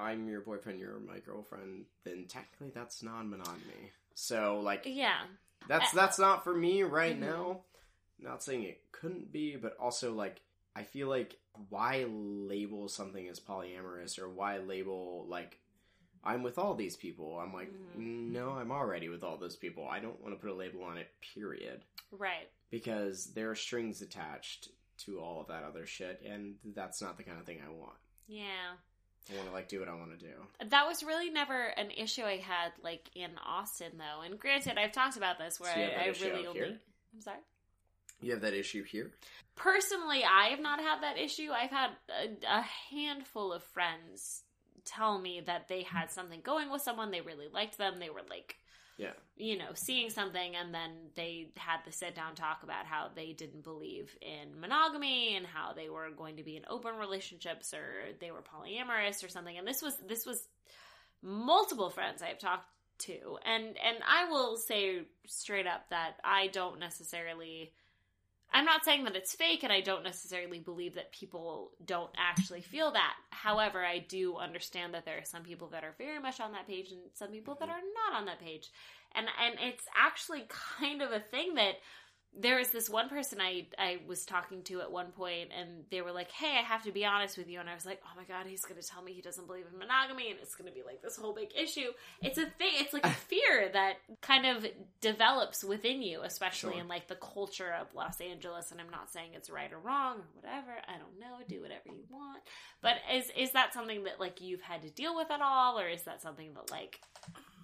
I'm 0.00 0.28
your 0.28 0.40
boyfriend, 0.40 0.80
you're 0.80 0.98
my 1.00 1.18
girlfriend, 1.18 1.84
then 2.04 2.26
technically 2.28 2.70
that's 2.74 3.02
non 3.02 3.28
monogamy. 3.30 3.92
So 4.14 4.60
like 4.60 4.82
yeah 4.86 5.20
that's 5.68 5.92
Uh, 5.92 5.96
that's 5.96 6.18
not 6.18 6.42
for 6.44 6.54
me 6.54 6.82
right 6.82 7.16
Mhm. 7.16 7.20
now. 7.20 7.60
Not 8.18 8.42
saying 8.42 8.64
it 8.64 8.82
couldn't 8.92 9.32
be, 9.32 9.56
but 9.56 9.76
also 9.78 10.12
like 10.14 10.40
I 10.74 10.84
feel 10.84 11.08
like 11.08 11.36
why 11.68 12.04
label 12.04 12.88
something 12.88 13.26
as 13.28 13.40
polyamorous 13.40 14.18
or 14.18 14.28
why 14.28 14.58
label 14.58 15.26
like 15.28 15.58
I'm 16.22 16.42
with 16.42 16.58
all 16.58 16.74
these 16.74 16.96
people. 16.96 17.38
I'm 17.38 17.52
like, 17.54 17.72
Mhm. 17.72 18.28
no, 18.30 18.50
I'm 18.50 18.70
already 18.70 19.08
with 19.08 19.24
all 19.24 19.38
those 19.38 19.56
people. 19.56 19.88
I 19.88 20.00
don't 20.00 20.20
want 20.20 20.34
to 20.34 20.40
put 20.40 20.50
a 20.50 20.54
label 20.54 20.82
on 20.84 20.98
it, 20.98 21.08
period. 21.34 21.82
right 22.12 22.50
Because 22.70 23.32
there 23.34 23.50
are 23.50 23.54
strings 23.56 24.02
attached 24.02 24.68
to 24.98 25.18
all 25.18 25.40
of 25.40 25.46
that 25.48 25.62
other 25.64 25.86
shit, 25.86 26.20
and 26.22 26.58
that's 26.62 27.00
not 27.00 27.16
the 27.16 27.22
kind 27.24 27.38
of 27.40 27.46
thing 27.46 27.62
I 27.66 27.70
want. 27.70 27.96
yeah 28.26 28.76
I 29.30 29.36
want 29.36 29.48
to 29.48 29.52
like 29.54 29.68
do 29.68 29.80
what 29.80 29.88
I 29.88 29.94
want 29.94 30.18
to 30.18 30.24
do. 30.26 30.32
That 30.70 30.86
was 30.86 31.02
really 31.02 31.30
never 31.30 31.66
an 31.66 31.90
issue 31.90 32.22
I 32.22 32.36
had 32.38 32.72
like 32.82 33.08
in 33.14 33.30
Austin 33.46 33.92
though. 33.98 34.22
And 34.22 34.38
granted, 34.38 34.78
I've 34.78 34.92
talked 34.92 35.16
about 35.16 35.38
this 35.38 35.60
where 35.60 35.72
So 35.72 35.78
you 35.78 35.84
have 35.86 35.92
that 35.94 36.00
I, 36.00 36.04
I 36.04 36.30
really 36.32 36.46
only. 36.46 36.60
here? 36.60 36.78
I'm 37.14 37.20
sorry. 37.20 37.38
You 38.22 38.32
have 38.32 38.42
that 38.42 38.54
issue 38.54 38.82
here. 38.84 39.10
Personally, 39.56 40.24
I 40.24 40.48
have 40.48 40.60
not 40.60 40.80
had 40.80 41.02
that 41.02 41.18
issue. 41.18 41.48
I've 41.52 41.70
had 41.70 41.90
a, 42.08 42.58
a 42.58 42.64
handful 42.90 43.52
of 43.52 43.62
friends 43.62 44.42
tell 44.84 45.18
me 45.18 45.40
that 45.46 45.68
they 45.68 45.82
had 45.82 46.10
something 46.10 46.40
going 46.42 46.70
with 46.70 46.82
someone. 46.82 47.10
They 47.10 47.20
really 47.20 47.48
liked 47.52 47.78
them. 47.78 47.98
They 47.98 48.10
were 48.10 48.22
like, 48.28 48.56
Yeah. 49.00 49.12
you 49.36 49.56
know, 49.56 49.70
seeing 49.72 50.10
something, 50.10 50.54
and 50.54 50.74
then 50.74 50.90
they 51.14 51.48
had 51.56 51.78
the 51.86 51.92
sit 51.92 52.14
down 52.14 52.34
talk 52.34 52.62
about 52.62 52.84
how 52.84 53.08
they 53.14 53.32
didn't 53.32 53.64
believe 53.64 54.14
in 54.20 54.60
monogamy 54.60 55.36
and 55.36 55.46
how 55.46 55.72
they 55.72 55.88
were 55.88 56.10
going 56.10 56.36
to 56.36 56.42
be 56.42 56.56
in 56.56 56.64
open 56.68 56.96
relationships 56.96 57.72
or 57.72 58.12
they 58.20 58.30
were 58.30 58.42
polyamorous 58.42 59.24
or 59.24 59.28
something. 59.28 59.56
And 59.56 59.66
this 59.66 59.80
was 59.80 59.96
this 60.06 60.26
was 60.26 60.46
multiple 61.22 61.88
friends 61.88 62.20
I've 62.22 62.38
talked 62.38 62.66
to, 63.00 63.38
and 63.44 63.64
and 63.64 63.96
I 64.06 64.28
will 64.30 64.58
say 64.58 65.06
straight 65.26 65.66
up 65.66 65.88
that 65.90 66.16
I 66.22 66.48
don't 66.48 66.78
necessarily. 66.78 67.72
I'm 68.52 68.64
not 68.64 68.84
saying 68.84 69.04
that 69.04 69.14
it's 69.14 69.34
fake, 69.34 69.62
and 69.62 69.72
I 69.72 69.80
don't 69.80 70.02
necessarily 70.02 70.58
believe 70.58 70.94
that 70.94 71.12
people 71.12 71.70
don't 71.84 72.10
actually 72.16 72.62
feel 72.62 72.90
that. 72.92 73.14
However, 73.30 73.84
I 73.84 74.00
do 74.00 74.36
understand 74.36 74.94
that 74.94 75.04
there 75.04 75.18
are 75.18 75.24
some 75.24 75.42
people 75.42 75.68
that 75.68 75.84
are 75.84 75.94
very 75.98 76.18
much 76.18 76.40
on 76.40 76.52
that 76.52 76.66
page, 76.66 76.90
and 76.90 77.00
some 77.14 77.30
people 77.30 77.56
that 77.60 77.68
mm-hmm. 77.68 77.78
are 77.78 78.10
not 78.10 78.18
on 78.18 78.26
that 78.26 78.40
page, 78.40 78.70
and 79.14 79.26
and 79.40 79.54
it's 79.60 79.84
actually 79.96 80.44
kind 80.78 81.02
of 81.02 81.12
a 81.12 81.20
thing 81.20 81.54
that 81.54 81.74
there 82.38 82.58
was 82.58 82.70
this 82.70 82.88
one 82.88 83.08
person 83.08 83.40
I 83.40 83.66
I 83.76 83.98
was 84.06 84.24
talking 84.24 84.62
to 84.64 84.80
at 84.80 84.92
one 84.92 85.10
point, 85.12 85.50
and 85.58 85.84
they 85.90 86.00
were 86.00 86.12
like, 86.12 86.30
"Hey, 86.30 86.56
I 86.58 86.62
have 86.62 86.84
to 86.84 86.92
be 86.92 87.04
honest 87.04 87.36
with 87.36 87.48
you," 87.48 87.58
and 87.58 87.68
I 87.68 87.74
was 87.74 87.84
like, 87.84 88.00
"Oh 88.04 88.16
my 88.16 88.22
god, 88.24 88.46
he's 88.46 88.64
going 88.64 88.80
to 88.80 88.86
tell 88.86 89.02
me 89.02 89.12
he 89.12 89.20
doesn't 89.20 89.46
believe 89.48 89.64
in 89.72 89.78
monogamy, 89.78 90.30
and 90.30 90.38
it's 90.40 90.54
going 90.54 90.68
to 90.70 90.74
be 90.74 90.84
like 90.84 91.02
this 91.02 91.16
whole 91.16 91.34
big 91.34 91.50
issue." 91.60 91.90
It's 92.22 92.38
a 92.38 92.46
thing. 92.46 92.72
It's 92.74 92.92
like 92.92 93.04
a 93.04 93.10
fear 93.28 93.68
that 93.72 93.94
kind 94.22 94.46
of 94.46 94.64
develops 95.00 95.64
within 95.64 96.02
you, 96.02 96.20
especially 96.22 96.72
Sure. 96.74 96.80
in 96.82 96.88
like 96.88 97.08
the 97.08 97.16
culture 97.16 97.72
of 97.72 97.92
Los 97.94 98.20
Angeles. 98.20 98.70
And 98.70 98.80
I'm 98.80 98.90
not 98.90 99.10
saying 99.10 99.30
it's 99.34 99.50
right 99.50 99.72
or 99.72 99.78
wrong 99.78 100.18
or 100.18 100.24
whatever. 100.34 100.70
I 100.86 100.98
don't 100.98 101.18
know. 101.18 101.36
Do 101.48 101.62
whatever 101.62 101.88
you 101.88 102.04
want. 102.10 102.42
But 102.80 102.94
is 103.12 103.28
is 103.36 103.52
that 103.52 103.74
something 103.74 104.04
that 104.04 104.20
like 104.20 104.40
you've 104.40 104.62
had 104.62 104.82
to 104.82 104.90
deal 104.90 105.16
with 105.16 105.30
at 105.32 105.40
all, 105.42 105.78
or 105.80 105.88
is 105.88 106.02
that 106.04 106.22
something 106.22 106.54
that 106.54 106.70
like 106.70 107.00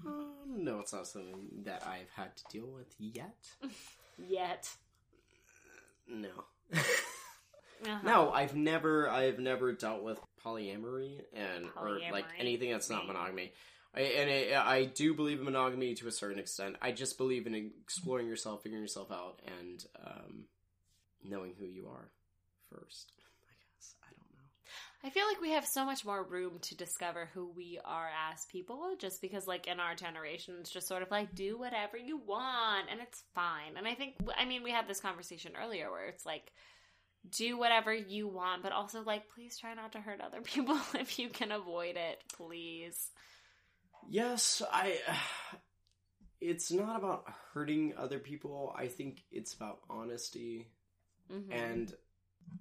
Um, 0.05 0.35
no, 0.49 0.81
it's 0.81 0.93
not 0.93 1.07
something 1.07 1.49
that 1.65 1.87
I've 1.87 2.11
had 2.17 2.37
to 2.37 2.45
deal 2.51 2.67
with 2.67 2.93
yet. 2.99 3.37
yet? 4.19 4.69
No. 6.09 6.31
Uh-huh. 7.85 7.99
No, 8.03 8.31
I've 8.31 8.57
never, 8.57 9.09
I've 9.09 9.39
never 9.39 9.73
dealt 9.73 10.03
with 10.03 10.19
polyamory 10.45 11.21
and 11.35 11.67
or 11.77 11.99
like 12.11 12.25
anything 12.39 12.71
that's 12.71 12.89
not 12.89 13.07
monogamy. 13.07 13.53
I, 13.95 14.01
and 14.01 14.55
I, 14.57 14.77
I 14.77 14.85
do 14.85 15.15
believe 15.15 15.39
in 15.39 15.45
monogamy 15.45 15.95
to 15.97 16.09
a 16.09 16.13
certain 16.13 16.39
extent. 16.39 16.77
I 16.81 16.93
just 16.93 17.19
believe 17.19 17.47
in 17.47 17.73
exploring 17.83 18.29
yourself, 18.29 18.63
figuring 18.63 18.83
yourself 18.83 19.11
out, 19.11 19.41
and 19.61 19.85
um, 20.05 20.45
knowing 21.25 21.55
who 21.59 21.67
you 21.67 21.89
are 21.89 22.11
first. 22.71 23.13
I 23.49 23.55
guess 23.77 23.95
I 24.03 24.09
don't 24.11 24.33
know. 24.33 24.49
I 25.07 25.11
feel 25.11 25.25
like 25.29 25.41
we 25.41 25.53
have 25.53 25.65
so 25.65 25.85
much 25.85 26.05
more 26.05 26.25
room 26.25 26.59
to 26.63 26.77
discover 26.77 27.31
who 27.33 27.49
we 27.55 27.79
are 27.85 28.11
as 28.33 28.45
people 28.47 28.97
just 28.99 29.23
because 29.23 29.47
like 29.47 29.69
in 29.69 29.79
our 29.79 29.95
generation 29.95 30.57
it's 30.59 30.71
just 30.71 30.89
sort 30.89 31.03
of 31.03 31.13
like 31.13 31.33
do 31.33 31.57
whatever 31.57 31.97
you 31.97 32.17
want 32.19 32.89
and 32.91 33.01
it's 33.01 33.23
fine. 33.33 33.77
And 33.77 33.87
I 33.87 33.95
think 33.95 34.17
I 34.37 34.45
mean 34.47 34.65
we 34.65 34.73
had 34.73 34.89
this 34.89 34.99
conversation 34.99 35.53
earlier 35.63 35.93
where 35.93 36.09
it's 36.09 36.27
like 36.27 36.51
do 37.31 37.57
whatever 37.57 37.95
you 37.95 38.27
want 38.27 38.65
but 38.65 38.73
also 38.73 39.05
like 39.05 39.23
please 39.33 39.57
try 39.57 39.75
not 39.75 39.93
to 39.93 40.01
hurt 40.01 40.21
other 40.21 40.41
people 40.43 40.77
if 40.95 41.21
you 41.21 41.29
can 41.29 41.53
avoid 41.53 41.97
it, 41.97 42.21
please. 42.37 43.11
Yes, 44.09 44.61
I. 44.73 44.99
It's 46.39 46.71
not 46.71 46.99
about 46.99 47.25
hurting 47.55 47.95
other 47.97 48.19
people. 48.19 48.75
I 48.77 48.89
think 48.89 49.25
it's 49.33 49.55
about 49.55 49.79
honesty. 49.89 50.69
Mhm. 51.33 51.51
And 51.51 51.95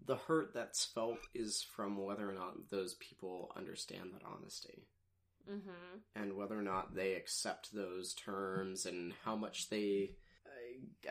the 0.06 0.16
hurt 0.16 0.54
that's 0.54 0.86
felt 0.86 1.20
is 1.34 1.62
from 1.64 1.98
whether 1.98 2.30
or 2.30 2.34
not 2.34 2.70
those 2.70 2.96
people 2.96 3.52
understand 3.56 4.12
that 4.14 4.24
honesty 4.24 4.88
Mhm. 5.50 6.02
and 6.16 6.34
whether 6.36 6.58
or 6.58 6.64
not 6.64 6.96
they 6.96 7.14
accept 7.14 7.72
those 7.72 8.14
terms 8.16 8.86
and 8.86 9.14
how 9.24 9.36
much 9.36 9.70
they 9.70 10.16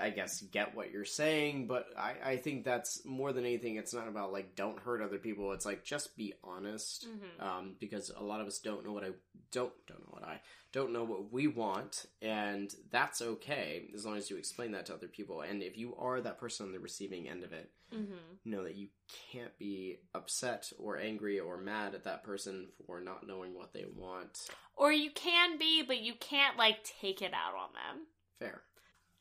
I 0.01 0.11
guess, 0.11 0.41
get 0.41 0.75
what 0.75 0.91
you're 0.91 1.05
saying, 1.05 1.67
but 1.67 1.87
I, 1.97 2.15
I 2.25 2.37
think 2.37 2.65
that's 2.65 3.05
more 3.05 3.33
than 3.33 3.45
anything, 3.45 3.77
it's 3.77 3.95
not 3.95 4.09
about 4.09 4.33
like, 4.33 4.55
don't 4.57 4.79
hurt 4.81 5.03
other 5.03 5.19
people. 5.19 5.53
It's 5.53 5.67
like, 5.67 5.85
just 5.85 6.17
be 6.17 6.35
honest. 6.43 7.07
Mhm. 7.09 7.43
Um, 7.45 7.77
because 7.79 8.11
a 8.17 8.23
lot 8.23 8.41
of 8.41 8.47
us 8.47 8.59
don't 8.59 8.85
know 8.85 8.93
what 8.93 9.05
I 9.05 9.11
don't, 9.53 9.73
don't 9.87 10.01
know 10.01 10.11
what 10.11 10.25
I 10.25 10.41
don't 10.73 10.93
know 10.93 11.05
what 11.05 11.33
we 11.33 11.47
want, 11.47 12.07
and 12.21 12.75
that's 12.91 13.23
okay 13.23 13.89
as 13.95 14.05
long 14.05 14.17
as 14.17 14.29
you 14.29 14.37
explain 14.37 14.73
that 14.73 14.87
to 14.87 14.95
other 14.95 15.07
people. 15.07 15.43
And 15.43 15.63
if 15.63 15.79
you 15.79 15.95
are 15.97 16.21
that 16.21 16.39
person 16.39 16.67
on 16.67 16.73
the 16.73 16.81
receiving 16.81 17.29
end 17.29 17.45
of 17.45 17.53
it, 17.53 17.71
Mhm. 17.93 18.19
know 18.45 18.65
that 18.65 18.75
you 18.75 18.89
can't 19.31 19.57
be 19.57 19.99
upset 20.15 20.73
or 20.79 20.97
angry 20.99 21.39
or 21.39 21.57
mad 21.59 21.95
at 21.95 22.03
that 22.05 22.25
person 22.25 22.73
for 22.87 23.01
not 23.01 23.25
knowing 23.25 23.55
what 23.55 23.73
they 23.73 23.85
want. 23.85 24.49
Or 24.75 24.91
you 24.91 25.13
can 25.13 25.59
be, 25.59 25.83
but 25.83 26.01
you 26.01 26.15
can't 26.17 26.57
like 26.59 26.83
take 26.83 27.23
it 27.23 27.33
out 27.33 27.55
on 27.55 27.73
them. 27.73 28.07
Fair. 28.41 28.65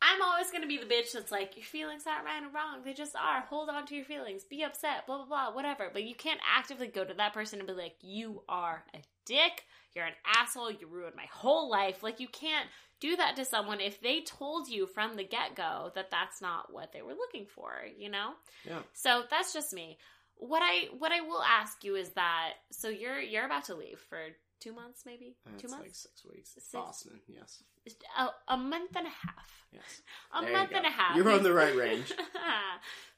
I'm 0.04 0.22
always 0.22 0.52
gonna 0.52 0.68
be 0.68 0.78
the 0.78 0.86
bitch 0.86 1.14
that's 1.14 1.32
like, 1.32 1.56
your 1.56 1.64
feelings 1.64 2.04
aren't 2.06 2.26
right 2.26 2.44
or 2.44 2.54
wrong. 2.54 2.84
They 2.84 2.94
just 2.94 3.16
are. 3.16 3.42
Hold 3.42 3.70
on 3.70 3.86
to 3.88 3.96
your 3.96 4.04
feelings. 4.04 4.44
Be 4.44 4.64
upset. 4.64 5.08
Blah 5.08 5.18
blah 5.18 5.26
blah. 5.26 5.56
Whatever. 5.56 5.90
But 5.94 6.04
you 6.04 6.14
can't 6.14 6.42
actively 6.46 6.88
go 6.88 7.06
to 7.06 7.14
that 7.14 7.34
person 7.34 7.60
and 7.60 7.68
be 7.68 7.74
like, 7.74 7.96
you 8.02 8.44
are 8.50 8.84
a 8.94 9.00
dick. 9.26 9.64
You're 9.96 10.06
an 10.06 10.14
asshole. 10.26 10.72
You 10.72 10.88
ruined 10.88 11.16
my 11.16 11.28
whole 11.32 11.70
life. 11.70 12.04
Like 12.04 12.20
you 12.20 12.28
can't 12.28 12.68
do 13.00 13.16
that 13.16 13.38
to 13.38 13.46
someone 13.46 13.80
if 13.80 14.02
they 14.02 14.22
told 14.22 14.68
you 14.68 14.88
from 14.88 15.16
the 15.16 15.24
get 15.24 15.56
go 15.56 15.92
that 15.96 16.12
that's 16.12 16.42
not 16.42 16.74
what 16.74 16.92
they 16.92 17.02
were 17.02 17.14
looking 17.14 17.46
for. 17.46 17.72
You 17.98 18.10
know. 18.10 18.32
Yeah. 18.68 18.80
So 18.92 19.24
that's 19.30 19.54
just 19.54 19.74
me. 19.74 19.98
What 20.38 20.62
I 20.64 20.88
what 20.98 21.12
I 21.12 21.22
will 21.22 21.42
ask 21.42 21.84
you 21.84 21.96
is 21.96 22.10
that 22.12 22.54
so 22.72 22.90
you're 22.90 23.20
you're 23.20 23.46
about 23.46 23.66
to 23.66 23.76
leave 23.76 24.00
for 24.10 24.18
two 24.60 24.74
months 24.74 25.04
maybe 25.06 25.36
That's 25.46 25.62
two 25.62 25.68
like 25.68 25.80
months 25.82 26.00
six 26.04 26.26
weeks. 26.26 26.52
Six? 26.54 26.70
Boston, 26.72 27.20
yes. 27.28 27.62
a, 27.88 28.24
oh, 28.24 28.30
a 28.48 28.58
month 28.58 28.92
and 28.96 29.08
a 29.08 29.10
half 29.10 29.66
Yes. 29.74 30.02
a 30.34 30.42
There 30.42 30.54
month 30.54 30.72
and 30.74 30.86
a 30.86 30.90
half 30.90 31.16
You're 31.18 31.30
on 31.32 31.44
the 31.44 31.54
right 31.54 31.76
range. 31.78 32.12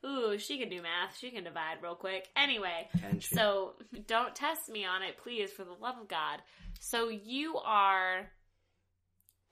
Ooh, 0.06 0.38
she 0.38 0.58
can 0.60 0.70
do 0.70 0.82
math. 0.82 1.18
She 1.20 1.32
can 1.32 1.44
divide 1.44 1.78
real 1.82 1.96
quick. 1.96 2.30
Anyway, 2.36 2.88
so 3.20 3.74
don't 4.08 4.36
test 4.36 4.70
me 4.70 4.86
on 4.86 5.02
it, 5.04 5.18
please, 5.18 5.52
for 5.52 5.64
the 5.64 5.74
love 5.74 5.96
of 6.00 6.08
God. 6.08 6.42
So 6.80 7.10
you 7.10 7.58
are 7.58 8.30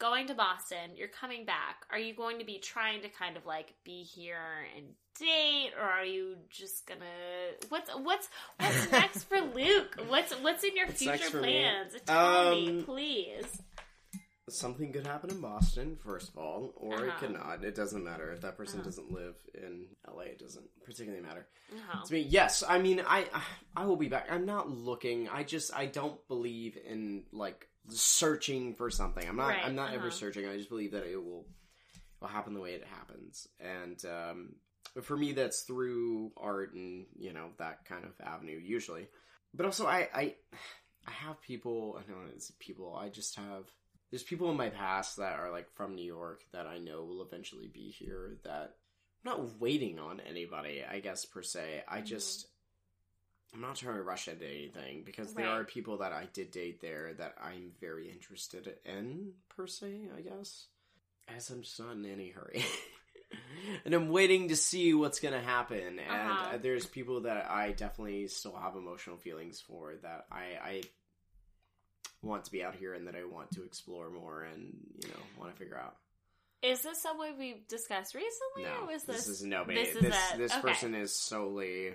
going 0.03 0.27
to 0.27 0.34
Boston. 0.34 0.91
You're 0.97 1.07
coming 1.21 1.45
back. 1.45 1.85
Are 1.91 1.97
you 1.99 2.13
going 2.13 2.39
to 2.39 2.45
be 2.45 2.59
trying 2.59 3.01
to 3.03 3.09
kind 3.09 3.38
of 3.38 3.45
like 3.45 3.73
be 3.85 4.03
here 4.03 4.65
and 4.75 4.85
date, 5.19 5.71
or 5.80 5.85
are 5.88 6.03
you 6.05 6.35
just 6.49 6.85
gonna 6.88 6.99
what's 7.69 7.89
what's 7.91 8.27
what's 8.59 8.91
next 8.99 9.23
for 9.25 9.39
Luke? 9.39 9.95
What's 10.07 10.34
what's 10.41 10.63
in 10.63 10.75
your 10.75 10.88
What's 10.88 10.99
future 11.01 11.38
me? 11.38 11.39
plans? 11.39 11.93
Tell 12.05 12.51
me, 12.51 12.69
Um, 12.80 12.84
please. 12.84 13.61
Something 14.49 14.91
could 14.91 15.07
happen 15.07 15.30
in 15.30 15.39
Boston, 15.39 15.97
first 16.05 16.27
of 16.30 16.38
all, 16.38 16.73
or 16.75 17.05
it 17.05 17.09
Uh-huh. 17.09 17.19
could 17.19 17.31
not. 17.31 17.63
It 17.63 17.75
doesn't 17.75 18.03
matter. 18.03 18.30
If 18.34 18.41
that 18.41 18.57
person 18.57 18.80
Uh-huh. 18.80 18.89
doesn't 18.89 19.09
live 19.11 19.35
in 19.53 19.88
LA, 20.05 20.23
it 20.23 20.39
doesn't 20.39 20.65
particularly 20.84 21.23
matter. 21.23 21.47
Oh. 21.73 22.03
To 22.05 22.13
me, 22.13 22.19
yes. 22.19 22.61
I 22.67 22.77
mean, 22.80 23.01
I 23.07 23.25
I 23.75 23.85
will 23.85 23.95
be 23.95 24.09
back. 24.09 24.27
I'm 24.30 24.45
not 24.45 24.69
looking. 24.69 25.30
I 25.30 25.43
just 25.43 25.73
I 25.73 25.85
don't 25.85 26.19
believe 26.27 26.77
in 26.77 27.23
like 27.31 27.69
searching 27.89 28.76
for 28.76 28.89
something. 28.89 29.27
I'm 29.27 29.35
not. 29.35 29.49
Right, 29.49 29.65
I'm 29.65 29.76
not 29.76 29.88
uh-huh. 29.89 29.97
ever 29.97 30.11
searching. 30.11 30.47
I 30.47 30.57
just 30.57 30.69
believe 30.69 30.91
that 30.91 31.05
it 31.05 31.18
will 31.18 31.45
will 32.22 32.27
happen 32.27 32.53
the 32.53 32.61
way 32.61 32.72
it 32.72 32.85
happens. 32.85 33.47
And 33.60 34.01
um, 34.05 34.55
for 35.01 35.18
me, 35.18 35.34
that's 35.34 35.61
through 35.61 36.31
art 36.38 36.73
and 36.73 37.05
you 37.18 37.34
know 37.34 37.49
that 37.60 37.85
kind 37.85 38.05
of 38.05 38.11
avenue 38.26 38.60
usually. 38.64 39.07
But 39.53 39.65
also, 39.65 39.85
I 39.85 40.10
I 40.14 40.35
I 41.07 41.11
have 41.11 41.41
people. 41.41 41.97
I 41.99 42.10
don't 42.10 42.26
know 42.26 42.31
it's 42.34 42.51
people. 42.60 42.95
I 42.95 43.10
just 43.10 43.35
have. 43.35 43.65
There's 44.10 44.23
people 44.23 44.51
in 44.51 44.57
my 44.57 44.69
past 44.69 45.18
that 45.18 45.39
are 45.39 45.51
like 45.51 45.72
from 45.73 45.95
New 45.95 46.05
York 46.05 46.43
that 46.53 46.68
I 46.68 46.77
know 46.77 47.03
will 47.03 47.23
eventually 47.23 47.68
be 47.68 47.89
here. 47.89 48.38
That 48.43 48.76
I'm 49.26 49.31
not 49.31 49.60
waiting 49.60 49.99
on 49.99 50.19
anybody. 50.19 50.84
I 50.89 50.99
guess 50.99 51.26
per 51.26 51.41
se. 51.41 51.84
I 51.88 52.01
Mhm. 52.01 52.05
just 52.05 52.47
I'm 53.53 53.61
not 53.61 53.75
trying 53.75 53.95
to 53.97 54.01
rush 54.03 54.27
into 54.27 54.45
anything 54.47 55.03
because 55.05 55.34
there 55.34 55.47
are 55.47 55.63
people 55.63 55.97
that 55.99 56.11
I 56.11 56.27
did 56.34 56.49
date 56.51 56.81
there 56.81 57.13
that 57.19 57.35
I'm 57.43 57.71
very 57.80 58.09
interested 58.09 58.73
in 58.85 59.34
per 59.55 59.67
se. 59.67 60.07
I 60.17 60.21
guess 60.21 60.65
as 61.27 61.49
I'm 61.49 61.61
just 61.61 61.80
not 61.80 61.93
in 61.93 62.05
any 62.05 62.30
hurry. 62.31 62.65
and 63.85 63.93
I'm 63.93 64.09
waiting 64.09 64.47
to 64.49 64.55
see 64.55 64.93
what's 64.93 65.19
gonna 65.19 65.41
happen. 65.41 65.99
And 65.99 65.99
Uh-huh. 65.99 66.55
uh, 66.55 66.57
there's 66.57 66.85
people 66.85 67.21
that 67.21 67.49
I 67.49 67.71
definitely 67.71 68.27
still 68.27 68.55
have 68.55 68.75
emotional 68.75 69.17
feelings 69.17 69.61
for 69.61 69.93
that 70.01 70.25
I, 70.31 70.43
I 70.63 70.81
want 72.21 72.45
to 72.45 72.51
be 72.51 72.63
out 72.63 72.75
here 72.75 72.93
and 72.93 73.07
that 73.07 73.15
I 73.15 73.23
want 73.25 73.51
to 73.51 73.63
explore 73.63 74.09
more 74.09 74.43
and 74.43 74.73
you 75.03 75.09
know 75.09 75.19
want 75.39 75.51
to 75.53 75.57
figure 75.59 75.77
out. 75.77 75.95
Is 76.61 76.81
this 76.81 77.01
someone 77.01 77.38
we've 77.38 77.67
discussed 77.67 78.15
recently, 78.15 78.63
No, 78.63 78.88
this, 78.88 79.03
this? 79.03 79.27
is 79.27 79.43
nobody. 79.43 79.84
this 79.84 79.93
This 79.93 79.95
is 79.97 80.01
this, 80.09 80.31
a- 80.34 80.38
this 80.38 80.51
okay. 80.53 80.61
person 80.61 80.95
is 80.95 81.13
solely 81.13 81.91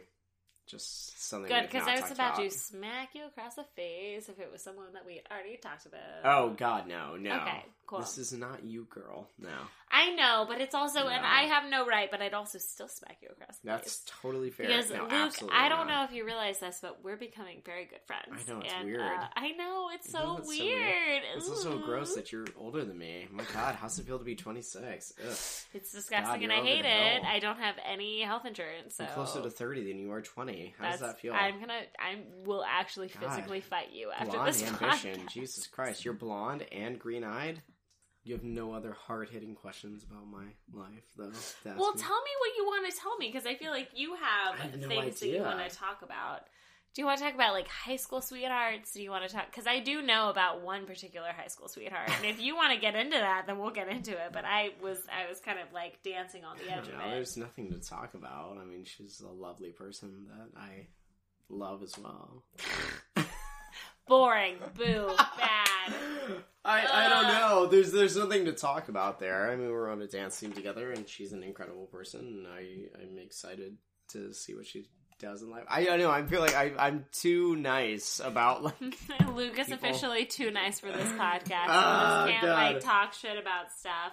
just 0.68 1.28
something. 1.28 1.50
Good, 1.50 1.70
because 1.70 1.88
I 1.88 1.92
was 1.92 2.00
talked 2.02 2.12
about, 2.12 2.36
to 2.36 2.50
smack 2.50 3.14
you 3.14 3.26
across 3.26 3.54
the 3.54 3.64
face 3.76 4.28
if 4.28 4.38
it 4.38 4.50
was 4.52 4.62
someone 4.62 4.92
that 4.92 5.04
we 5.04 5.20
already 5.30 5.56
talked 5.56 5.86
about. 5.86 6.00
Oh 6.24 6.54
God, 6.56 6.86
no, 6.86 7.16
no. 7.16 7.36
Okay, 7.36 7.64
cool. 7.88 8.00
This 8.00 8.18
is 8.18 8.32
not 8.32 8.64
you, 8.64 8.86
girl. 8.90 9.28
No, 9.38 9.48
I 9.90 10.14
know, 10.14 10.44
but 10.46 10.60
it's 10.60 10.74
also, 10.74 11.00
and 11.06 11.24
I 11.24 11.42
have 11.42 11.70
no 11.70 11.86
right, 11.86 12.10
but 12.10 12.20
I'd 12.20 12.34
also 12.34 12.58
still 12.58 12.88
smack 12.88 13.18
you 13.22 13.28
across 13.30 13.58
the 13.58 13.68
that's 13.68 13.96
face. 13.96 14.12
totally 14.22 14.50
fair. 14.50 14.66
Because 14.66 14.90
no, 14.90 15.02
Luke, 15.10 15.34
I 15.50 15.68
don't 15.68 15.86
not. 15.86 15.88
know 15.88 16.04
if 16.04 16.12
you 16.12 16.24
realize 16.24 16.58
this, 16.60 16.78
but 16.82 17.02
we're 17.02 17.16
becoming 17.16 17.62
very 17.64 17.86
good 17.86 18.00
friends. 18.06 18.26
I 18.30 18.52
know, 18.52 18.60
it's 18.60 18.72
and, 18.72 18.84
weird. 18.84 19.00
Uh, 19.00 19.26
I 19.34 19.52
know 19.52 19.88
it's 19.94 20.10
so 20.10 20.36
that 20.36 20.44
so 20.44 20.48
weird. 20.48 20.78
weird? 20.78 21.22
It's 21.36 21.48
also 21.48 21.78
gross 21.78 22.14
that 22.14 22.32
you're 22.32 22.46
older 22.58 22.84
than 22.84 22.98
me. 22.98 23.28
My 23.30 23.44
God, 23.54 23.76
how's 23.76 23.98
it 23.98 24.06
feel 24.06 24.18
to 24.18 24.24
be 24.24 24.34
26? 24.34 25.12
Ugh. 25.18 25.26
it's 25.26 25.92
disgusting, 25.92 26.22
God, 26.22 26.42
and 26.42 26.52
I 26.52 26.60
hate 26.60 26.84
it. 26.84 27.24
I 27.24 27.38
don't 27.38 27.58
have 27.58 27.76
any 27.90 28.20
health 28.22 28.44
insurance, 28.44 28.96
so 28.96 29.04
You're 29.04 29.12
closer 29.12 29.42
to 29.42 29.50
30 29.50 29.88
than 29.88 29.98
you 29.98 30.12
are 30.12 30.20
20. 30.20 30.74
How 30.78 30.90
does 30.90 31.00
that 31.00 31.18
feel? 31.20 31.32
I'm 31.32 31.60
gonna, 31.60 31.80
I 31.98 32.18
will 32.44 32.64
actually 32.68 33.08
God. 33.08 33.30
physically 33.30 33.60
fight 33.60 33.88
you 33.92 34.10
after 34.10 34.32
blonde 34.32 34.48
this 34.48 34.62
Blonde 34.62 34.82
ambition. 34.82 35.20
podcast. 35.22 35.28
Jesus 35.30 35.66
Christ, 35.66 36.04
you're 36.04 36.14
blonde 36.14 36.66
and 36.70 36.98
green 36.98 37.24
eyed. 37.24 37.62
You 38.28 38.34
have 38.34 38.44
no 38.44 38.74
other 38.74 38.92
hard 38.92 39.30
hitting 39.30 39.54
questions 39.54 40.04
about 40.04 40.26
my 40.26 40.44
life, 40.74 41.08
though. 41.16 41.32
Well, 41.64 41.94
me? 41.94 41.98
tell 41.98 42.20
me 42.20 42.30
what 42.40 42.56
you 42.58 42.64
want 42.66 42.92
to 42.92 43.00
tell 43.00 43.16
me 43.16 43.28
because 43.32 43.46
I 43.46 43.54
feel 43.54 43.70
like 43.70 43.88
you 43.94 44.16
have, 44.16 44.58
have 44.58 44.78
no 44.78 44.86
things 44.86 45.20
that 45.20 45.28
you 45.28 45.40
want 45.40 45.66
to 45.66 45.74
talk 45.74 46.02
about. 46.02 46.42
Do 46.92 47.00
you 47.00 47.06
want 47.06 47.20
to 47.20 47.24
talk 47.24 47.32
about 47.32 47.54
like 47.54 47.68
high 47.68 47.96
school 47.96 48.20
sweethearts? 48.20 48.92
Do 48.92 49.02
you 49.02 49.10
want 49.10 49.26
to 49.26 49.34
talk? 49.34 49.46
Because 49.46 49.66
I 49.66 49.80
do 49.80 50.02
know 50.02 50.28
about 50.28 50.60
one 50.60 50.84
particular 50.84 51.28
high 51.34 51.46
school 51.46 51.68
sweetheart, 51.68 52.10
and 52.18 52.26
if 52.26 52.38
you 52.38 52.54
want 52.54 52.74
to 52.74 52.78
get 52.78 52.94
into 52.94 53.16
that, 53.16 53.46
then 53.46 53.58
we'll 53.58 53.70
get 53.70 53.88
into 53.88 54.12
it. 54.12 54.30
But 54.30 54.44
I 54.44 54.72
was, 54.82 54.98
I 55.10 55.26
was 55.26 55.40
kind 55.40 55.58
of 55.58 55.72
like 55.72 56.02
dancing 56.02 56.44
on 56.44 56.58
the 56.58 56.70
edge 56.70 56.84
don't 56.84 57.00
of 57.00 57.06
it. 57.06 57.10
there's 57.10 57.38
nothing 57.38 57.72
to 57.72 57.78
talk 57.78 58.12
about. 58.12 58.58
I 58.60 58.66
mean, 58.66 58.84
she's 58.84 59.20
a 59.20 59.32
lovely 59.32 59.70
person 59.70 60.26
that 60.28 60.60
I 60.60 60.88
love 61.48 61.82
as 61.82 61.96
well. 61.96 62.42
Boring, 64.06 64.56
boo, 64.76 65.12
bad. 65.16 65.67
I, 66.68 67.06
I 67.06 67.08
don't 67.08 67.28
know. 67.28 67.66
There's 67.66 67.92
there's 67.92 68.16
nothing 68.16 68.44
to 68.44 68.52
talk 68.52 68.88
about 68.88 69.18
there. 69.18 69.50
I 69.50 69.56
mean, 69.56 69.70
we're 69.70 69.90
on 69.90 70.02
a 70.02 70.06
dance 70.06 70.38
team 70.38 70.52
together, 70.52 70.90
and 70.92 71.08
she's 71.08 71.32
an 71.32 71.42
incredible 71.42 71.86
person. 71.86 72.20
And 72.20 72.46
I 72.46 73.02
I'm 73.02 73.18
excited 73.18 73.76
to 74.08 74.32
see 74.34 74.54
what 74.54 74.66
she 74.66 74.86
does 75.18 75.42
in 75.42 75.50
life. 75.50 75.64
I 75.68 75.84
don't 75.84 75.98
know. 75.98 76.10
I 76.10 76.22
feel 76.24 76.40
like 76.40 76.54
I 76.54 76.72
I'm 76.78 77.06
too 77.12 77.56
nice 77.56 78.20
about 78.22 78.62
like. 78.62 78.74
Luke 79.34 79.58
is 79.58 79.66
People. 79.66 79.74
officially 79.74 80.26
too 80.26 80.50
nice 80.50 80.80
for 80.80 80.92
this 80.92 81.08
podcast. 81.12 81.66
Ah, 81.68 82.24
just 82.26 82.32
can't 82.32 82.46
God. 82.46 82.74
like 82.74 82.80
talk 82.84 83.12
shit 83.14 83.38
about 83.38 83.72
stuff. 83.72 84.12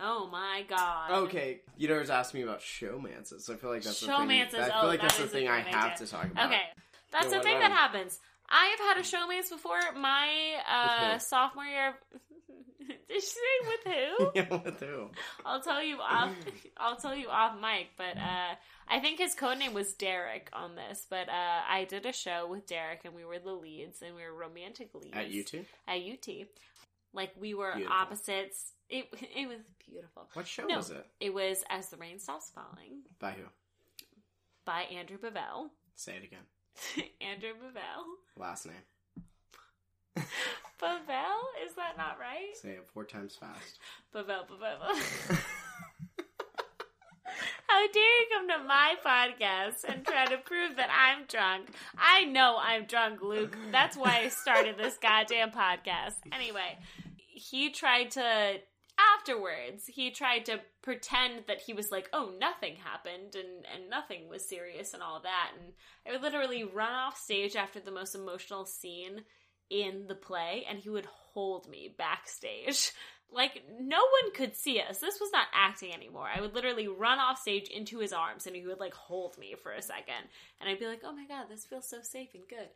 Oh 0.00 0.28
my 0.30 0.64
god. 0.68 1.10
Okay, 1.24 1.60
you 1.76 1.88
know, 1.88 1.98
just 1.98 2.10
asked 2.10 2.34
me 2.34 2.42
about 2.42 2.60
showmances. 2.60 3.42
So 3.42 3.54
I 3.54 3.56
feel 3.56 3.70
like 3.70 3.82
that's 3.82 3.98
the 4.00 4.06
thing. 4.06 4.16
Showmances, 4.16 4.54
I 4.54 4.64
feel 4.66 4.74
oh, 4.82 4.86
like 4.86 5.00
that 5.00 5.08
that's 5.10 5.18
the 5.18 5.26
thing 5.26 5.48
I 5.48 5.60
have 5.60 5.92
idea. 5.92 6.06
to 6.06 6.12
talk 6.12 6.24
about. 6.26 6.46
Okay, 6.46 6.62
that's 7.10 7.24
Yeah, 7.24 7.30
the 7.30 7.36
what 7.36 7.44
thing 7.44 7.58
that 7.58 7.72
happens. 7.72 8.18
I 8.48 8.74
have 8.78 8.80
had 8.80 8.98
a 8.98 9.02
showmance 9.06 9.50
before. 9.50 9.80
My 9.96 10.28
uh, 10.70 11.18
sophomore 11.18 11.64
year. 11.64 11.94
Did 13.08 13.22
she 13.22 13.28
say 13.28 13.40
with 13.66 13.94
who? 13.94 14.30
yeah, 14.34 14.62
with 14.64 14.80
who? 14.80 15.10
I'll 15.44 15.60
tell 15.60 15.82
you 15.82 15.98
off. 16.00 16.32
I'll 16.78 16.96
tell 16.96 17.14
you 17.14 17.28
off 17.28 17.54
mic. 17.60 17.88
But 17.98 18.16
uh, 18.16 18.54
I 18.88 19.00
think 19.00 19.18
his 19.18 19.34
code 19.34 19.58
name 19.58 19.74
was 19.74 19.92
Derek 19.94 20.48
on 20.54 20.74
this. 20.74 21.06
But 21.08 21.28
uh, 21.28 21.60
I 21.68 21.84
did 21.88 22.06
a 22.06 22.12
show 22.12 22.46
with 22.48 22.66
Derek, 22.66 23.00
and 23.04 23.14
we 23.14 23.24
were 23.24 23.38
the 23.38 23.52
leads, 23.52 24.00
and 24.00 24.14
we 24.14 24.22
were 24.22 24.32
romantic 24.34 24.94
leads 24.94 25.14
At 25.14 25.26
UT. 25.26 25.64
At 25.86 25.98
UT, 26.00 26.46
like 27.12 27.32
we 27.38 27.52
were 27.54 27.74
Beautiful. 27.74 27.96
opposites. 27.96 28.72
It 28.88 29.06
it 29.36 29.46
was 29.48 29.58
beautiful. 29.86 30.28
What 30.32 30.46
show 30.46 30.64
No. 30.64 30.76
was 30.78 30.90
it? 30.90 31.06
It 31.20 31.34
was 31.34 31.62
as 31.68 31.90
the 31.90 31.98
rain 31.98 32.18
stops 32.18 32.50
falling 32.54 33.02
By 33.18 33.32
who? 33.32 33.42
by 34.64 34.82
Andrew 34.82 35.18
Bovell. 35.18 35.68
Say 35.94 36.12
it 36.16 36.24
again. 36.24 36.44
Andrew 37.20 37.50
Bovell. 37.50 38.04
Last 38.36 38.66
name. 38.66 38.74
Bovell? 40.80 41.40
Is 41.66 41.74
that 41.74 41.96
not 41.96 42.18
right? 42.20 42.54
Say 42.54 42.70
it 42.70 42.86
four 42.92 43.04
times 43.04 43.36
fast. 43.36 43.78
Bovell, 44.14 44.46
Bovell. 44.48 45.38
How 47.68 47.86
dare 47.92 48.02
you 48.02 48.26
come 48.32 48.48
to 48.48 48.58
my 48.66 48.94
podcast 49.04 49.84
and 49.86 50.04
try 50.04 50.24
to 50.26 50.38
prove 50.38 50.76
that 50.76 50.88
I'm 50.90 51.26
drunk? 51.26 51.68
I 51.98 52.24
know 52.24 52.56
I'm 52.60 52.86
drunk, 52.86 53.20
Luke. 53.22 53.56
That's 53.70 53.96
why 53.96 54.20
I 54.24 54.28
started 54.28 54.78
this 54.78 54.96
goddamn 54.96 55.50
podcast. 55.50 56.14
Anyway, 56.32 56.78
he 57.16 57.70
tried 57.70 58.10
to 58.12 58.60
afterwards 59.16 59.86
he 59.86 60.10
tried 60.10 60.44
to 60.46 60.60
pretend 60.82 61.44
that 61.46 61.60
he 61.60 61.72
was 61.72 61.90
like 61.90 62.08
oh 62.12 62.32
nothing 62.38 62.76
happened 62.76 63.34
and 63.34 63.66
and 63.74 63.90
nothing 63.90 64.28
was 64.28 64.48
serious 64.48 64.94
and 64.94 65.02
all 65.02 65.20
that. 65.20 65.50
And 65.58 65.72
i 66.06 66.12
would 66.12 66.22
literally 66.22 66.64
run 66.64 66.92
off 66.92 67.18
stage 67.18 67.56
after 67.56 67.80
the 67.80 67.90
most 67.90 68.14
emotional 68.14 68.64
scene 68.64 69.22
in 69.70 70.06
the 70.08 70.14
play 70.14 70.64
and 70.68 70.78
he 70.78 70.90
would 70.90 71.06
hold 71.06 71.68
me 71.68 71.94
backstage. 71.96 72.92
Like 73.30 73.62
no 73.78 73.98
one 73.98 74.32
could 74.32 74.56
see 74.56 74.80
us. 74.80 75.00
This 75.00 75.20
was 75.20 75.28
not 75.34 75.48
acting 75.52 75.92
anymore. 75.92 76.30
I 76.34 76.40
would 76.40 76.54
literally 76.54 76.88
run 76.88 77.18
off 77.18 77.38
stage 77.38 77.68
into 77.68 77.98
his 77.98 78.10
arms 78.10 78.46
and 78.46 78.56
he 78.56 78.66
would 78.66 78.80
like 78.80 78.94
hold 78.94 79.36
me 79.36 79.54
for 79.62 79.70
a 79.72 79.82
second. 79.82 80.24
And 80.58 80.70
i'd 80.70 80.78
be 80.78 80.86
like 80.86 81.02
oh 81.04 81.12
my 81.12 81.26
god 81.26 81.44
this 81.50 81.66
feels 81.66 81.86
so 81.86 81.98
safe 82.00 82.30
and 82.32 82.44
good 82.48 82.68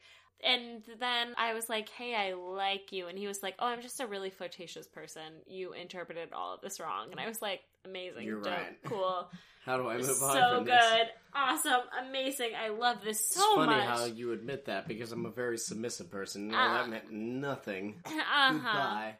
and 0.43 0.83
then 0.99 1.35
I 1.37 1.55
was 1.55 1.69
like, 1.69 1.89
"Hey, 1.89 2.15
I 2.15 2.33
like 2.35 2.93
you," 2.93 3.07
and 3.09 3.19
he 3.19 3.27
was 3.27 3.43
like, 3.43 3.55
"Oh, 3.59 3.67
I'm 3.67 3.83
just 3.83 4.01
a 4.01 4.07
really 4.07 4.31
flirtatious 4.31 4.87
person. 4.87 5.23
You 5.47 5.73
interpreted 5.73 6.33
all 6.33 6.55
of 6.55 6.61
this 6.61 6.81
wrong." 6.81 7.11
And 7.11 7.21
I 7.21 7.29
was 7.29 7.41
like, 7.43 7.61
"Amazing, 7.85 8.25
You're 8.25 8.41
dope, 8.43 8.53
right. 8.53 8.79
cool, 8.85 9.31
How 9.65 9.77
do 9.77 9.89
I 9.89 9.97
move 9.97 10.09
on 10.23 10.37
so 10.37 10.59
good, 10.65 10.67
this? 10.73 11.09
awesome, 11.35 11.83
amazing. 12.09 12.51
I 12.61 12.71
love 12.71 12.99
this 13.05 13.19
It's 13.21 13.37
so 13.37 13.55
funny 13.57 13.77
much." 13.77 13.85
how 13.87 14.05
you 14.07 14.33
admit 14.33 14.65
that 14.67 14.89
because 14.89 15.13
I'm 15.13 15.27
a 15.27 15.31
very 15.31 15.59
submissive 15.59 16.11
person. 16.11 16.49
No, 16.49 16.57
Uh. 16.59 16.75
that 16.75 16.89
meant 16.89 17.11
nothing. 17.13 18.03
uh-huh. 18.07 18.53
Goodbye. 18.53 19.15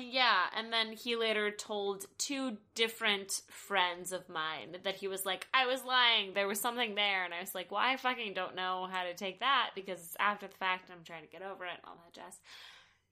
Yeah, 0.00 0.44
and 0.56 0.72
then 0.72 0.92
he 0.92 1.16
later 1.16 1.50
told 1.50 2.06
two 2.18 2.58
different 2.74 3.42
friends 3.50 4.12
of 4.12 4.28
mine 4.28 4.76
that 4.84 4.96
he 4.96 5.08
was 5.08 5.26
like, 5.26 5.46
I 5.52 5.66
was 5.66 5.84
lying, 5.84 6.34
there 6.34 6.48
was 6.48 6.60
something 6.60 6.94
there, 6.94 7.24
and 7.24 7.34
I 7.34 7.40
was 7.40 7.54
like, 7.54 7.70
well, 7.70 7.80
I 7.80 7.96
fucking 7.96 8.34
don't 8.34 8.56
know 8.56 8.88
how 8.90 9.04
to 9.04 9.14
take 9.14 9.40
that 9.40 9.70
because 9.74 9.98
it's 10.00 10.16
after 10.18 10.46
the 10.46 10.54
fact 10.54 10.88
and 10.88 10.98
I'm 10.98 11.04
trying 11.04 11.24
to 11.24 11.30
get 11.30 11.42
over 11.42 11.64
it 11.64 11.72
and 11.74 11.82
all 11.86 11.98
that 12.04 12.14
jazz. 12.14 12.38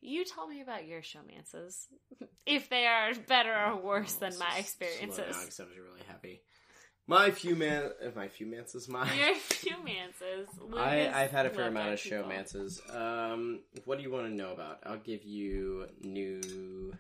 You 0.01 0.25
tell 0.25 0.47
me 0.47 0.61
about 0.61 0.87
your 0.87 1.01
showmances. 1.01 1.87
if 2.47 2.69
they 2.69 2.87
are 2.87 3.13
better 3.27 3.53
or 3.53 3.73
oh, 3.73 3.81
worse 3.85 4.15
than 4.15 4.39
my 4.39 4.59
experiences. 4.59 5.17
slow 5.17 5.25
down 5.25 5.35
I 5.35 5.45
was 5.45 5.61
really 5.61 6.07
happy. 6.07 6.43
My 7.09 7.31
few 7.31 7.55
man, 7.55 7.91
my 8.17 8.27
few 8.29 8.47
mances, 8.47 8.89
my. 8.89 9.13
Your 9.15 9.35
showmances. 9.37 10.47
I, 10.77 11.09
I've 11.09 11.31
had 11.31 11.47
a 11.47 11.51
fair 11.51 11.69
amount 11.69 11.93
of 11.95 12.03
people. 12.03 12.19
showmances. 12.25 12.81
Um, 12.95 13.61
what 13.85 13.99
do 13.99 14.03
you 14.03 14.11
want 14.11 14.27
to 14.27 14.33
know 14.35 14.53
about? 14.53 14.81
I'll 14.85 14.99
give 14.99 15.23
you 15.25 15.87
new. 16.03 16.93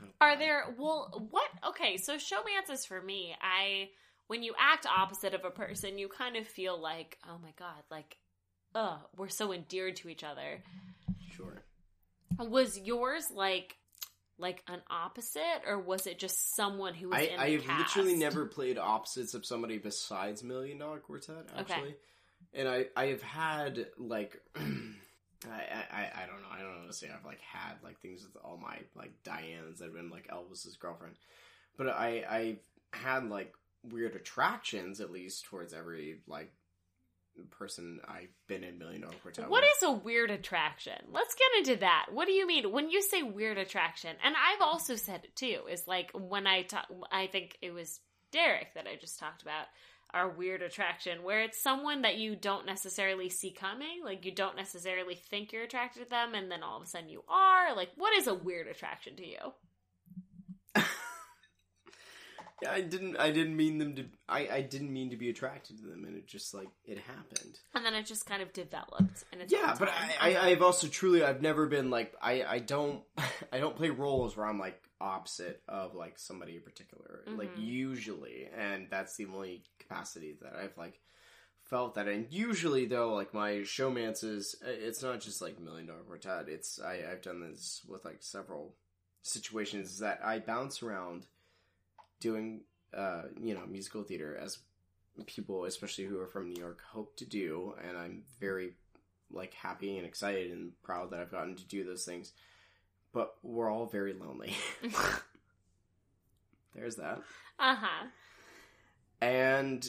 oh, 0.00 0.04
Are 0.22 0.38
there 0.38 0.74
well 0.78 1.28
what 1.30 1.50
okay, 1.68 1.98
so 1.98 2.16
show 2.16 2.36
showmances 2.36 2.86
for 2.86 3.02
me, 3.02 3.34
I 3.42 3.90
when 4.28 4.42
you 4.42 4.54
act 4.58 4.86
opposite 4.86 5.34
of 5.34 5.44
a 5.44 5.50
person, 5.50 5.98
you 5.98 6.08
kind 6.08 6.36
of 6.36 6.46
feel 6.46 6.80
like, 6.80 7.18
oh 7.28 7.36
my 7.42 7.52
god, 7.58 7.82
like 7.90 8.16
uh, 8.74 8.96
we're 9.16 9.28
so 9.28 9.52
endeared 9.52 9.96
to 9.96 10.08
each 10.08 10.24
other. 10.24 10.62
Sure. 11.36 11.62
Was 12.38 12.78
yours 12.78 13.24
like 13.34 13.76
like 14.42 14.62
an 14.68 14.82
opposite 14.90 15.62
or 15.66 15.78
was 15.78 16.06
it 16.06 16.18
just 16.18 16.54
someone 16.54 16.94
who 16.94 17.08
was 17.08 17.18
I, 17.18 17.22
in 17.22 17.36
the 17.36 17.42
I 17.42 17.50
have 17.52 17.64
cast? 17.64 17.96
literally 17.96 18.18
never 18.18 18.44
played 18.46 18.76
opposites 18.76 19.34
of 19.34 19.46
somebody 19.46 19.78
besides 19.78 20.42
Million 20.42 20.78
Dollar 20.78 20.98
Quartet, 20.98 21.46
actually. 21.56 21.76
Okay. 21.80 21.96
And 22.54 22.68
I, 22.68 22.86
I 22.96 23.06
have 23.06 23.22
had 23.22 23.86
like 23.96 24.38
I, 24.56 24.58
I 25.90 26.10
I 26.22 26.26
don't 26.26 26.42
know 26.42 26.48
I 26.52 26.60
don't 26.60 26.82
know 26.82 26.86
to 26.86 26.92
say 26.92 27.08
I've 27.08 27.24
like 27.24 27.40
had 27.40 27.74
like 27.82 28.00
things 28.00 28.22
with 28.22 28.36
all 28.44 28.58
my 28.58 28.78
like 28.94 29.12
Diane's 29.24 29.78
that 29.78 29.86
have 29.86 29.94
been 29.94 30.10
like 30.10 30.28
Elvis's 30.28 30.76
girlfriend, 30.76 31.14
but 31.78 31.88
I 31.88 32.24
I 32.28 32.56
had 32.92 33.30
like 33.30 33.54
weird 33.90 34.14
attractions 34.14 35.00
at 35.00 35.10
least 35.10 35.44
towards 35.46 35.72
every 35.72 36.20
like 36.26 36.52
person 37.50 38.00
I've 38.08 38.32
been 38.46 38.64
in 38.64 38.78
Million 38.78 39.02
Dollar 39.02 39.14
Quartet. 39.22 39.48
What 39.48 39.62
with. 39.62 39.70
is 39.76 39.82
a 39.82 39.92
weird 39.92 40.30
attraction? 40.30 40.98
Let's 41.10 41.34
get 41.34 41.58
into 41.58 41.80
that. 41.80 42.06
What 42.12 42.26
do 42.26 42.32
you 42.32 42.46
mean 42.46 42.72
when 42.72 42.90
you 42.90 43.02
say 43.02 43.22
weird 43.22 43.58
attraction? 43.58 44.16
And 44.22 44.34
I've 44.34 44.62
also 44.62 44.96
said 44.96 45.24
it 45.24 45.36
too. 45.36 45.60
Is 45.70 45.86
like 45.86 46.10
when 46.14 46.46
I 46.46 46.62
talk. 46.62 46.86
I 47.10 47.26
think 47.26 47.58
it 47.62 47.72
was 47.72 48.00
Derek 48.30 48.74
that 48.74 48.86
I 48.86 48.96
just 48.96 49.18
talked 49.18 49.42
about 49.42 49.66
our 50.14 50.28
weird 50.28 50.60
attraction, 50.60 51.22
where 51.22 51.40
it's 51.40 51.62
someone 51.62 52.02
that 52.02 52.16
you 52.16 52.36
don't 52.36 52.66
necessarily 52.66 53.28
see 53.28 53.50
coming. 53.50 54.02
Like 54.04 54.24
you 54.24 54.32
don't 54.32 54.56
necessarily 54.56 55.14
think 55.14 55.52
you're 55.52 55.64
attracted 55.64 56.04
to 56.04 56.10
them, 56.10 56.34
and 56.34 56.50
then 56.50 56.62
all 56.62 56.76
of 56.76 56.82
a 56.82 56.86
sudden 56.86 57.08
you 57.08 57.22
are. 57.28 57.74
Like, 57.74 57.90
what 57.96 58.14
is 58.14 58.26
a 58.26 58.34
weird 58.34 58.66
attraction 58.66 59.16
to 59.16 59.26
you? 59.26 59.52
Yeah, 62.60 62.70
I 62.72 62.80
didn't. 62.80 63.16
I 63.16 63.30
didn't 63.30 63.56
mean 63.56 63.78
them 63.78 63.96
to. 63.96 64.04
I, 64.28 64.48
I 64.48 64.60
didn't 64.62 64.92
mean 64.92 65.10
to 65.10 65.16
be 65.16 65.30
attracted 65.30 65.78
to 65.78 65.84
them, 65.84 66.04
and 66.04 66.16
it 66.16 66.26
just 66.26 66.54
like 66.54 66.68
it 66.84 66.98
happened. 66.98 67.58
And 67.74 67.84
then 67.84 67.94
it 67.94 68.06
just 68.06 68.26
kind 68.26 68.42
of 68.42 68.52
developed. 68.52 69.24
And 69.32 69.40
it's 69.40 69.52
Yeah, 69.52 69.74
but 69.78 69.88
I, 69.88 70.34
I, 70.36 70.48
I've 70.50 70.62
also 70.62 70.86
truly, 70.86 71.24
I've 71.24 71.42
never 71.42 71.66
been 71.66 71.90
like, 71.90 72.14
I, 72.20 72.44
I 72.44 72.58
don't, 72.58 73.02
I 73.52 73.58
don't 73.58 73.76
play 73.76 73.90
roles 73.90 74.36
where 74.36 74.46
I'm 74.46 74.58
like 74.58 74.80
opposite 75.00 75.62
of 75.68 75.94
like 75.94 76.18
somebody 76.18 76.56
in 76.56 76.62
particular. 76.62 77.24
Like 77.26 77.54
Mhm. 77.56 77.66
usually, 77.66 78.48
and 78.56 78.86
that's 78.90 79.16
the 79.16 79.26
only 79.26 79.64
capacity 79.80 80.36
that 80.42 80.54
I've 80.54 80.76
like 80.76 81.00
felt 81.64 81.94
that. 81.96 82.06
And 82.06 82.30
usually, 82.30 82.86
though, 82.86 83.14
like 83.14 83.34
my 83.34 83.62
showmances, 83.64 84.54
it's 84.62 85.02
not 85.02 85.20
just 85.20 85.42
like 85.42 85.58
Million 85.58 85.86
Dollar 85.86 86.02
Quartet. 86.02 86.48
It's 86.48 86.80
I, 86.80 87.00
I've 87.10 87.22
done 87.22 87.40
this 87.40 87.82
with 87.88 88.04
like 88.04 88.22
several 88.22 88.76
situations 89.22 89.98
that 90.00 90.20
I 90.24 90.38
bounce 90.40 90.82
around 90.82 91.26
doing, 92.22 92.60
uh, 92.96 93.22
you 93.40 93.54
know, 93.54 93.66
musical 93.66 94.02
theater 94.02 94.38
as 94.40 94.58
people, 95.26 95.64
especially 95.64 96.04
who 96.04 96.18
are 96.20 96.26
from 96.26 96.48
New 96.48 96.60
York, 96.60 96.80
hope 96.92 97.16
to 97.16 97.26
do, 97.26 97.74
and 97.86 97.98
I'm 97.98 98.22
very 98.40 98.74
like 99.30 99.54
happy 99.54 99.96
and 99.96 100.06
excited 100.06 100.52
and 100.52 100.72
proud 100.82 101.10
that 101.10 101.20
I've 101.20 101.30
gotten 101.30 101.56
to 101.56 101.66
do 101.66 101.84
those 101.84 102.04
things. 102.04 102.32
But 103.12 103.34
we're 103.42 103.70
all 103.70 103.86
very 103.86 104.14
lonely. 104.14 104.54
There's 106.74 106.96
that. 106.96 107.20
uh 107.58 107.74
huh. 107.74 108.06
And 109.20 109.88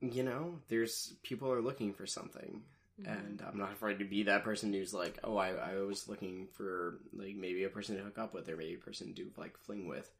you 0.00 0.22
know, 0.22 0.58
there's 0.68 1.14
people 1.22 1.50
are 1.50 1.62
looking 1.62 1.94
for 1.94 2.06
something. 2.06 2.62
Mm-hmm. 3.00 3.10
And 3.10 3.42
I'm 3.46 3.58
not 3.58 3.72
afraid 3.72 3.98
to 3.98 4.04
be 4.04 4.24
that 4.24 4.44
person 4.44 4.72
who's 4.72 4.94
like, 4.94 5.18
oh, 5.24 5.36
I, 5.36 5.50
I 5.50 5.74
was 5.80 6.08
looking 6.08 6.48
for 6.52 7.00
like 7.12 7.36
maybe 7.36 7.64
a 7.64 7.68
person 7.68 7.96
to 7.96 8.02
hook 8.02 8.18
up 8.18 8.34
with 8.34 8.48
or 8.48 8.56
maybe 8.56 8.74
a 8.74 8.84
person 8.84 9.14
to 9.14 9.30
like 9.36 9.56
fling 9.58 9.88
with. 9.88 10.10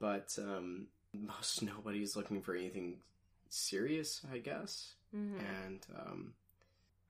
But 0.00 0.36
um 0.38 0.86
most 1.12 1.62
nobody's 1.70 2.16
looking 2.16 2.42
for 2.42 2.54
anything 2.54 2.98
serious, 3.48 4.20
I 4.32 4.38
guess. 4.38 4.94
Mhm. 5.14 5.38
and 5.38 5.86
um 5.96 6.34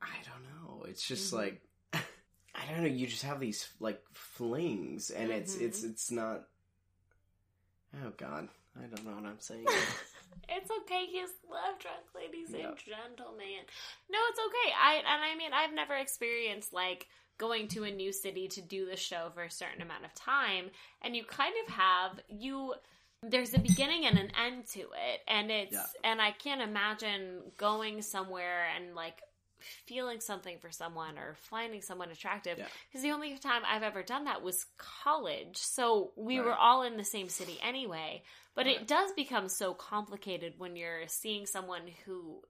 i 0.03 0.15
don't 0.29 0.45
know 0.53 0.85
it's 0.87 1.03
just 1.09 1.33
Mhm. 1.33 1.39
like 1.39 1.61
i 1.95 2.67
don't 2.71 2.83
know 2.83 2.89
you 2.89 3.07
just 3.07 3.23
have 3.23 3.41
these 3.41 3.67
like 3.81 4.01
flings 4.13 5.09
and 5.11 5.31
it's 5.33 5.57
Mhm. 5.57 5.63
it's 5.63 5.83
it's 5.83 6.11
not 6.11 6.47
oh 8.05 8.13
god 8.19 8.49
i 8.79 8.83
don't 8.87 9.05
know 9.07 9.15
what 9.17 9.25
i'm 9.25 9.41
saying 9.41 9.67
It's 10.49 10.71
okay. 10.71 11.07
He's 11.11 11.31
love 11.51 11.79
drunk, 11.81 12.05
ladies 12.15 12.51
Yeah. 12.53 12.69
and 12.69 12.77
gentlemen. 12.79 13.65
No, 14.11 14.19
it's 14.29 14.39
okay. 14.39 14.73
I 14.79 14.95
and 14.97 15.25
I 15.25 15.35
mean, 15.35 15.53
I've 15.53 15.73
never 15.73 15.95
experienced 15.97 16.73
like 16.73 17.09
going 17.39 17.69
to 17.69 17.85
a 17.85 17.91
new 17.91 18.13
city 18.13 18.49
to 18.49 18.61
do 18.61 18.87
the 18.87 18.97
show 18.97 19.31
for 19.35 19.43
a 19.45 19.51
certain 19.51 19.83
amount 19.83 20.05
of 20.05 20.15
time, 20.15 20.71
and 21.03 21.15
you 21.17 21.25
kind 21.25 21.55
of 21.67 21.75
have 21.75 22.21
you. 22.29 22.75
There's 23.23 23.55
a 23.55 23.59
beginning 23.59 24.05
and 24.07 24.19
an 24.19 24.31
end 24.41 24.67
to 24.69 24.81
it, 24.81 25.21
and 25.27 25.51
it's 25.51 25.73
Yeah. 25.73 25.87
and 26.05 26.21
I 26.21 26.33
can't 26.33 26.61
imagine 26.61 27.53
going 27.57 28.03
somewhere 28.03 28.67
and 28.77 28.95
like 28.95 29.23
feeling 29.87 30.21
something 30.21 30.59
for 30.59 30.71
someone 30.71 31.19
or 31.19 31.35
finding 31.35 31.81
someone 31.83 32.11
attractive 32.11 32.59
Yeah. 32.59 32.69
because 32.89 33.03
the 33.03 33.11
only 33.13 33.37
time 33.39 33.63
I've 33.67 33.83
ever 33.83 34.03
done 34.03 34.25
that 34.25 34.43
was 34.43 34.67
college. 34.77 35.57
So 35.57 36.13
we 36.15 36.41
were 36.41 36.55
all 36.55 36.83
in 36.83 36.99
the 36.99 37.05
same 37.05 37.29
city 37.31 37.59
anyway. 37.63 38.23
But 38.55 38.67
it 38.67 38.87
does 38.87 39.13
become 39.13 39.49
so 39.49 39.75
complicated 39.75 40.55
when 40.59 40.77
you're 40.77 41.09
seeing 41.09 41.47
someone 41.47 41.89
who 42.05 42.43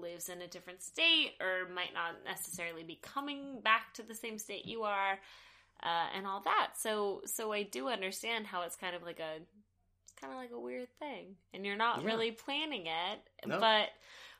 lives 0.00 0.28
in 0.28 0.42
a 0.42 0.46
different 0.46 0.82
state 0.82 1.32
or 1.40 1.68
might 1.72 1.94
not 1.94 2.24
necessarily 2.24 2.82
be 2.84 2.98
coming 3.02 3.60
back 3.62 3.94
to 3.94 4.02
the 4.02 4.14
same 4.14 4.38
state 4.38 4.66
you 4.66 4.82
are 4.82 5.18
uh, 5.82 6.06
and 6.16 6.26
all 6.26 6.40
that. 6.44 6.72
So 6.78 7.22
so 7.26 7.52
I 7.52 7.62
do 7.64 7.88
understand 7.88 8.46
how 8.46 8.62
it's 8.62 8.76
kind 8.76 8.94
of 8.96 9.02
like 9.02 9.20
a 9.20 9.36
it's 10.04 10.14
kind 10.20 10.32
of 10.32 10.38
like 10.38 10.52
a 10.52 10.60
weird 10.60 10.88
thing 10.98 11.36
and 11.52 11.64
you're 11.66 11.76
not 11.76 12.00
Yeah. 12.00 12.06
really 12.06 12.30
planning 12.32 12.86
it, 12.86 13.20
No. 13.46 13.58
but 13.60 13.88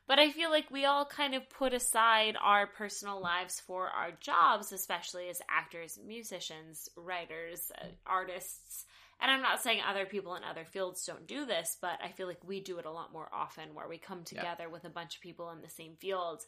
but 0.07 0.19
I 0.19 0.31
feel 0.31 0.49
like 0.49 0.71
we 0.71 0.85
all 0.85 1.03
kind 1.05 1.35
of 1.35 1.49
put 1.49 1.73
aside 1.73 2.37
our 2.41 2.65
personal 2.65 3.19
lives 3.21 3.59
for 3.59 3.89
our 3.89 4.11
jobs, 4.21 4.71
especially 4.71 5.27
as 5.27 5.41
actors, 5.49 5.99
musicians, 6.05 6.87
writers, 6.95 7.71
uh, 7.81 7.87
artists. 8.05 8.85
And 9.19 9.31
I'm 9.31 9.41
not 9.41 9.61
saying 9.63 9.79
other 9.81 10.05
people 10.05 10.35
in 10.35 10.43
other 10.43 10.63
fields 10.65 11.03
don't 11.05 11.25
do 11.27 11.45
this, 11.45 11.75
but 11.81 11.99
I 12.03 12.09
feel 12.11 12.27
like 12.27 12.43
we 12.45 12.59
do 12.61 12.77
it 12.77 12.85
a 12.85 12.91
lot 12.91 13.11
more 13.11 13.27
often 13.33 13.73
where 13.73 13.87
we 13.87 13.97
come 13.97 14.19
Yeah. 14.31 14.41
together 14.41 14.69
with 14.69 14.85
a 14.85 14.89
bunch 14.89 15.15
of 15.15 15.21
people 15.21 15.49
in 15.51 15.61
the 15.61 15.69
same 15.69 15.95
fields. 15.95 16.45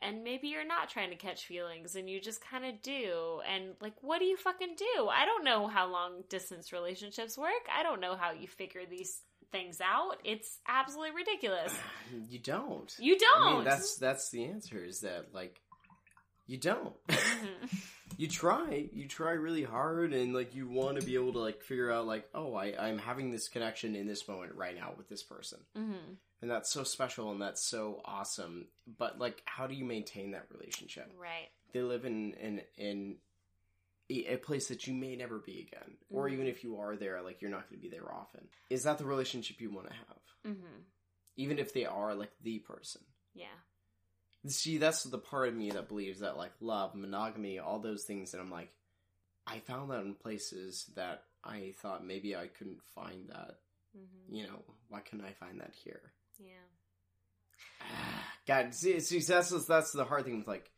And 0.00 0.24
maybe 0.24 0.48
you're 0.48 0.66
not 0.66 0.90
trying 0.90 1.10
to 1.10 1.16
catch 1.16 1.46
feelings 1.46 1.94
and 1.94 2.10
you 2.10 2.20
just 2.20 2.44
kind 2.44 2.64
of 2.64 2.82
do. 2.82 3.40
And 3.48 3.76
like, 3.80 3.94
what 4.02 4.18
do 4.18 4.24
you 4.26 4.36
fucking 4.36 4.74
do? 4.76 5.08
I 5.08 5.24
don't 5.24 5.44
know 5.44 5.68
how 5.68 5.86
long 5.90 6.24
distance 6.28 6.72
relationships 6.72 7.38
work. 7.38 7.66
I 7.74 7.82
don't 7.82 8.00
know 8.00 8.16
how 8.16 8.32
you 8.32 8.48
figure 8.48 8.82
these 8.84 9.22
things 9.52 9.80
out. 9.80 10.16
It's 10.24 10.58
absolutely 10.68 11.14
ridiculous. 11.16 11.72
you 12.28 12.38
don't 12.40 12.92
You 12.98 13.16
don't. 13.18 13.42
I 13.42 13.54
mean, 13.54 13.64
that's 13.64 13.96
that's 13.96 14.30
the 14.30 14.44
answer 14.44 14.84
is 14.84 15.00
that 15.00 15.32
like 15.32 15.60
you 16.46 16.58
don't. 16.58 16.94
Mhm. 17.06 17.82
you 18.18 18.28
try, 18.28 18.88
you 18.92 19.08
try 19.08 19.32
really 19.32 19.62
hard, 19.64 20.12
and 20.12 20.34
like 20.34 20.54
you 20.54 20.68
want 20.68 20.98
to 21.00 21.06
be 21.06 21.14
able 21.14 21.32
to 21.32 21.38
like 21.40 21.62
figure 21.62 21.90
out 21.90 22.06
like, 22.06 22.28
oh, 22.34 22.54
I 22.54 22.74
I'm 22.78 22.98
having 22.98 23.30
this 23.30 23.48
connection 23.48 23.94
in 23.96 24.06
this 24.06 24.26
moment 24.28 24.54
right 24.54 24.74
now 24.76 24.92
with 24.96 25.08
this 25.08 25.22
person, 25.22 25.60
Mhm. 25.76 26.16
and 26.42 26.50
that's 26.50 26.70
so 26.70 26.84
special 26.84 27.30
and 27.32 27.40
that's 27.40 27.62
so 27.64 28.00
awesome. 28.04 28.68
But 28.86 29.18
like, 29.18 29.42
how 29.44 29.66
do 29.66 29.74
you 29.74 29.84
maintain 29.84 30.32
that 30.32 30.46
relationship? 30.50 31.10
Right. 31.16 31.48
They 31.72 31.82
live 31.82 32.04
in 32.04 32.34
in 32.34 32.62
in 32.76 33.18
a 34.10 34.36
place 34.36 34.68
that 34.68 34.86
you 34.86 34.92
may 34.92 35.16
never 35.16 35.38
be 35.38 35.60
again, 35.60 35.96
or 36.10 36.28
Mhm. 36.28 36.32
even 36.34 36.46
if 36.46 36.62
you 36.62 36.78
are 36.78 36.96
there, 36.96 37.22
like 37.22 37.40
you're 37.40 37.50
not 37.50 37.68
going 37.70 37.80
to 37.80 37.82
be 37.82 37.88
there 37.88 38.12
often. 38.12 38.46
Is 38.68 38.82
that 38.82 38.98
the 38.98 39.06
relationship 39.06 39.60
you 39.60 39.70
want 39.70 39.88
to 39.88 39.94
have? 39.94 40.18
hmm 40.44 40.80
Even 41.36 41.58
if 41.58 41.72
they 41.72 41.86
are 41.86 42.14
like 42.14 42.32
the 42.42 42.58
person. 42.58 43.02
Yeah. 43.32 43.58
See, 44.46 44.78
that's 44.78 45.04
the 45.04 45.18
part 45.18 45.48
of 45.48 45.54
me 45.54 45.70
that 45.70 45.88
believes 45.88 46.20
that 46.20 46.36
like 46.36 46.52
love, 46.60 46.94
monogamy, 46.94 47.58
all 47.60 47.78
those 47.78 48.04
things, 48.04 48.32
and 48.34 48.42
I'm 48.42 48.50
like, 48.50 48.72
I 49.46 49.60
found 49.60 49.90
that 49.90 50.00
in 50.02 50.14
places 50.14 50.90
that 50.96 51.24
I 51.44 51.74
thought 51.80 52.04
maybe 52.04 52.34
I 52.36 52.48
couldn't 52.48 52.82
find 52.94 53.28
that. 53.28 53.58
hmm 53.94 54.34
You 54.34 54.44
know, 54.44 54.64
why 54.88 55.00
couldn't 55.00 55.24
I 55.26 55.32
find 55.32 55.60
that 55.60 55.72
here? 55.84 56.12
Yeah. 56.38 56.66
God, 58.46 58.74
see, 58.74 58.98
see 59.00 59.20
that's 59.20 59.50
that's 59.66 59.92
the 59.92 60.04
hard 60.04 60.24
thing 60.24 60.38
with 60.38 60.48
like 60.48 60.70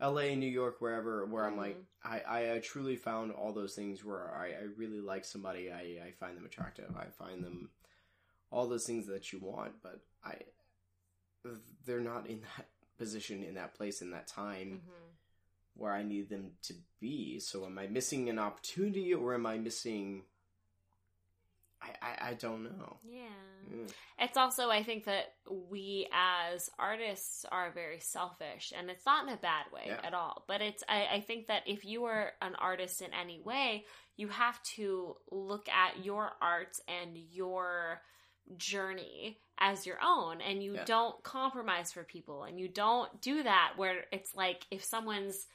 L.A., 0.00 0.34
New 0.34 0.46
York, 0.50 0.80
wherever, 0.80 1.24
where 1.26 1.44
I'm 1.46 1.56
like, 1.56 1.76
Mhm. 1.76 1.84
I, 2.04 2.20
I 2.20 2.54
I 2.54 2.58
truly 2.58 2.96
found 2.96 3.30
all 3.30 3.52
those 3.52 3.74
things 3.76 4.04
where 4.04 4.34
I, 4.34 4.48
I 4.48 4.62
really 4.76 5.00
like 5.00 5.24
somebody, 5.24 5.70
I 5.70 6.00
I 6.06 6.12
find 6.18 6.36
them 6.36 6.44
attractive, 6.46 6.96
I 6.96 7.06
find 7.06 7.44
them 7.44 7.70
all 8.50 8.68
those 8.68 8.84
things 8.84 9.06
that 9.06 9.32
you 9.32 9.38
want, 9.38 9.74
but 9.82 10.00
I 10.24 10.34
they're 11.84 12.00
not 12.00 12.28
in 12.28 12.40
that 12.56 12.66
position, 13.02 13.36
in 13.48 13.54
that 13.60 13.74
place, 13.78 14.02
in 14.02 14.10
that 14.16 14.26
time 14.26 14.70
hmm 14.84 15.02
where 15.74 15.94
I 16.00 16.02
need 16.02 16.28
them 16.28 16.50
to 16.68 16.74
be. 17.00 17.40
So 17.40 17.64
am 17.64 17.78
I 17.78 17.86
missing 17.86 18.28
an 18.28 18.38
opportunity 18.38 19.14
or 19.14 19.34
am 19.34 19.46
I 19.46 19.56
missing 19.58 20.22
I 21.80 21.90
I, 22.08 22.28
I 22.30 22.34
don't 22.34 22.62
know. 22.64 22.96
Yeah. 23.02 23.22
Mm. 23.72 23.90
It's 24.18 24.36
also, 24.36 24.70
I 24.70 24.82
think 24.82 25.04
that 25.06 25.34
we 25.50 26.08
as 26.12 26.70
artists 26.78 27.44
are 27.50 27.70
very 27.72 28.00
selfish, 28.00 28.72
and 28.76 28.90
it's 28.90 29.06
not 29.06 29.26
in 29.26 29.32
a 29.32 29.36
bad 29.36 29.64
way 29.72 29.86
Yeah. 29.86 30.00
at 30.04 30.14
all. 30.14 30.44
But 30.46 30.60
it's, 30.60 30.84
I, 30.88 31.06
I 31.16 31.20
think 31.20 31.48
that 31.48 31.62
if 31.66 31.84
you 31.84 32.04
are 32.04 32.32
an 32.40 32.54
artist 32.54 33.02
in 33.02 33.10
any 33.14 33.40
way, 33.40 33.84
you 34.16 34.28
have 34.28 34.62
to 34.76 35.16
look 35.30 35.68
at 35.68 36.04
your 36.04 36.32
art 36.40 36.76
and 36.86 37.16
your 37.16 38.00
journey 38.56 39.38
as 39.58 39.86
your 39.86 39.98
own, 40.02 40.40
and 40.40 40.62
you 40.62 40.74
Yeah. 40.74 40.84
don't 40.84 41.22
compromise 41.22 41.92
for 41.92 42.04
people, 42.04 42.44
and 42.44 42.58
you 42.58 42.68
don't 42.68 43.20
do 43.20 43.42
that 43.42 43.74
where 43.76 44.06
it's 44.12 44.34
like 44.34 44.66
if 44.70 44.84
someone's 44.84 45.46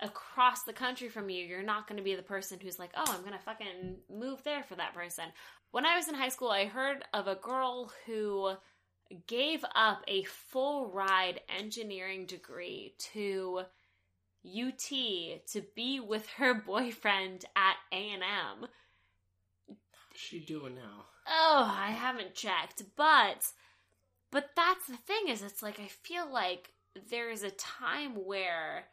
across 0.00 0.64
the 0.64 0.72
country 0.72 1.08
from 1.08 1.30
you, 1.30 1.44
you're 1.44 1.62
not 1.62 1.86
going 1.86 1.96
to 1.96 2.02
be 2.02 2.14
the 2.14 2.22
person 2.22 2.60
who's 2.60 2.78
like, 2.78 2.90
oh, 2.96 3.04
I'm 3.08 3.20
going 3.20 3.32
to 3.32 3.38
fucking 3.38 3.96
move 4.10 4.42
there 4.44 4.62
for 4.62 4.74
that 4.74 4.92
person. 4.94 5.24
When 5.70 5.86
I 5.86 5.96
was 5.96 6.08
in 6.08 6.14
high 6.14 6.28
school, 6.28 6.50
I 6.50 6.66
heard 6.66 7.04
of 7.14 7.26
a 7.28 7.34
girl 7.34 7.90
who 8.04 8.56
gave 9.26 9.64
up 9.74 10.02
a 10.06 10.24
full 10.24 10.90
ride 10.90 11.40
engineering 11.48 12.26
degree 12.26 12.94
to 13.12 13.62
UT 14.44 14.88
to 14.88 15.62
be 15.74 16.00
with 16.00 16.28
her 16.30 16.54
boyfriend 16.66 17.44
at 17.56 17.76
A&M. 17.92 18.20
How's 19.68 19.78
she 20.14 20.40
doing 20.40 20.74
now? 20.74 21.04
Oh, 21.28 21.74
I 21.76 21.90
haven't 21.90 22.34
checked, 22.34 22.82
but 22.96 23.50
but 24.30 24.50
that's 24.56 24.86
the 24.86 24.96
thing 24.96 25.28
is 25.28 25.42
it's 25.42 25.62
like 25.62 25.80
I 25.80 25.88
feel 25.88 26.30
like 26.30 26.72
there 27.10 27.30
is 27.30 27.42
a 27.42 27.50
time 27.50 28.12
where 28.24 28.84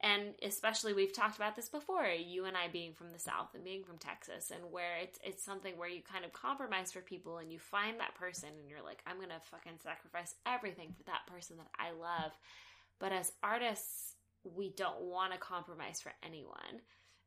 and 0.00 0.34
especially 0.42 0.92
we've 0.92 1.14
talked 1.14 1.36
about 1.36 1.56
this 1.56 1.70
before, 1.70 2.04
you 2.04 2.44
and 2.44 2.54
I 2.56 2.68
being 2.68 2.92
from 2.92 3.10
the 3.10 3.18
south 3.18 3.54
and 3.54 3.64
being 3.64 3.82
from 3.82 3.96
Texas 3.96 4.52
and 4.54 4.70
where 4.70 4.98
it's 5.02 5.18
it's 5.24 5.42
something 5.42 5.76
where 5.76 5.88
you 5.88 6.02
kind 6.02 6.24
of 6.24 6.32
compromise 6.32 6.92
for 6.92 7.00
people 7.00 7.38
and 7.38 7.50
you 7.50 7.58
find 7.58 7.98
that 7.98 8.14
person 8.14 8.50
and 8.60 8.68
you're 8.68 8.82
like 8.82 9.02
I'm 9.06 9.18
to 9.20 9.26
fucking 9.50 9.78
sacrifice 9.82 10.34
everything 10.46 10.92
for 10.96 11.04
that 11.04 11.26
person 11.26 11.56
that 11.56 11.70
I 11.78 11.92
love. 11.92 12.32
But 12.98 13.12
as 13.12 13.32
artists, 13.42 14.14
we 14.44 14.70
don't 14.70 15.02
want 15.02 15.32
to 15.32 15.38
compromise 15.38 16.00
for 16.00 16.12
anyone. 16.22 16.80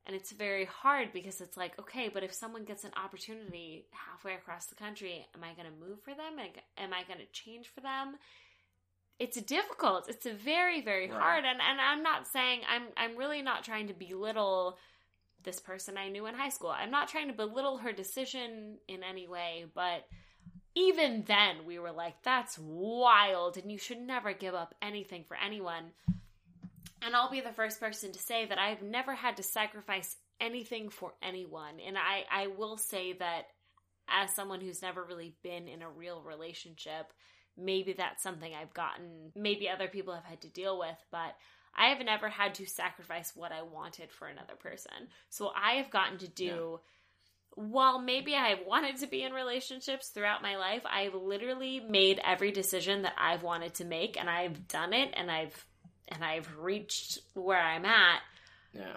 And 0.05 0.15
it's 0.15 0.31
very 0.31 0.65
hard 0.65 1.13
because 1.13 1.39
it's 1.39 1.55
like, 1.57 1.77
okay, 1.79 2.09
but 2.11 2.23
if 2.23 2.33
someone 2.33 2.63
gets 2.63 2.83
an 2.83 2.91
opportunity 2.95 3.85
halfway 3.91 4.33
across 4.33 4.65
the 4.65 4.75
country, 4.75 5.27
am 5.35 5.43
I 5.43 5.53
going 5.53 5.71
to 5.71 5.87
move 5.87 6.01
for 6.01 6.11
them? 6.11 6.39
Am 6.77 6.93
I 6.93 7.03
going 7.03 7.19
to 7.19 7.31
change 7.31 7.67
for 7.67 7.81
them? 7.81 8.15
It's 9.19 9.39
difficult. 9.41 10.09
It's 10.09 10.25
very, 10.25 10.81
very 10.81 11.09
Right. 11.11 11.21
hard. 11.21 11.43
And, 11.45 11.59
and 11.61 11.79
I'm 11.79 12.01
not 12.01 12.25
saying, 12.25 12.61
I'm, 12.67 12.83
I'm 12.97 13.17
really 13.17 13.41
not 13.41 13.63
trying 13.63 13.87
to 13.89 13.93
belittle 13.93 14.77
this 15.43 15.59
person 15.59 15.97
I 15.97 16.09
knew 16.09 16.25
in 16.25 16.35
high 16.35 16.49
school. 16.49 16.69
I'm 16.69 16.91
not 16.91 17.09
trying 17.09 17.27
to 17.27 17.33
belittle 17.33 17.77
her 17.77 17.91
decision 17.91 18.77
in 18.87 19.03
any 19.03 19.27
way, 19.27 19.65
but 19.75 20.05
even 20.75 21.23
then 21.27 21.65
we 21.65 21.79
were 21.79 21.91
like, 21.91 22.15
that's 22.23 22.57
wild 22.59 23.57
and 23.57 23.71
you 23.71 23.77
should 23.77 23.99
never 23.99 24.33
give 24.33 24.53
up 24.55 24.73
anything 24.81 25.25
for 25.27 25.37
anyone. 25.37 25.91
And 27.01 27.15
I'll 27.15 27.31
be 27.31 27.41
the 27.41 27.53
first 27.53 27.79
person 27.79 28.11
to 28.11 28.19
say 28.19 28.45
that 28.45 28.59
I've 28.59 28.81
never 28.81 29.13
had 29.13 29.37
to 29.37 29.43
sacrifice 29.43 30.15
anything 30.39 30.89
for 30.89 31.13
anyone. 31.21 31.79
And 31.85 31.97
I, 31.97 32.23
I 32.31 32.47
will 32.47 32.77
say 32.77 33.13
that 33.13 33.43
as 34.07 34.35
someone 34.35 34.61
who's 34.61 34.81
never 34.81 35.03
really 35.03 35.35
been 35.43 35.67
in 35.67 35.81
a 35.81 35.89
real 35.89 36.21
relationship, 36.21 37.11
maybe 37.57 37.93
that's 37.93 38.23
something 38.23 38.51
I've 38.53 38.73
gotten, 38.73 39.31
maybe 39.35 39.69
other 39.69 39.87
people 39.87 40.13
have 40.13 40.25
had 40.25 40.41
to 40.41 40.49
deal 40.49 40.79
with, 40.79 40.97
but 41.11 41.35
I 41.75 41.89
have 41.89 42.03
never 42.03 42.29
had 42.29 42.55
to 42.55 42.65
sacrifice 42.65 43.33
what 43.35 43.51
I 43.51 43.61
wanted 43.61 44.11
for 44.11 44.27
another 44.27 44.55
person. 44.55 45.07
So 45.29 45.51
I 45.55 45.73
have 45.75 45.91
gotten 45.91 46.17
to 46.19 46.27
do. 46.27 46.79
While 47.55 47.99
maybe 47.99 48.35
I 48.35 48.49
have 48.49 48.59
wanted 48.65 48.97
to 48.97 49.07
be 49.07 49.23
in 49.23 49.33
relationships 49.33 50.09
throughout 50.09 50.41
my 50.41 50.57
life, 50.57 50.83
I've 50.85 51.15
literally 51.15 51.79
made 51.79 52.21
every 52.23 52.51
decision 52.51 53.01
that 53.03 53.15
I've 53.17 53.43
wanted 53.43 53.75
to 53.75 53.85
make 53.85 54.17
and 54.17 54.29
I've 54.29 54.67
done 54.67 54.93
it 54.93 55.13
and 55.15 55.29
I've 55.29 55.65
and 56.09 56.23
I've 56.23 56.49
reached 56.57 57.19
where 57.33 57.61
I'm 57.61 57.85
at, 57.85 58.21
Yeah. 58.73 58.95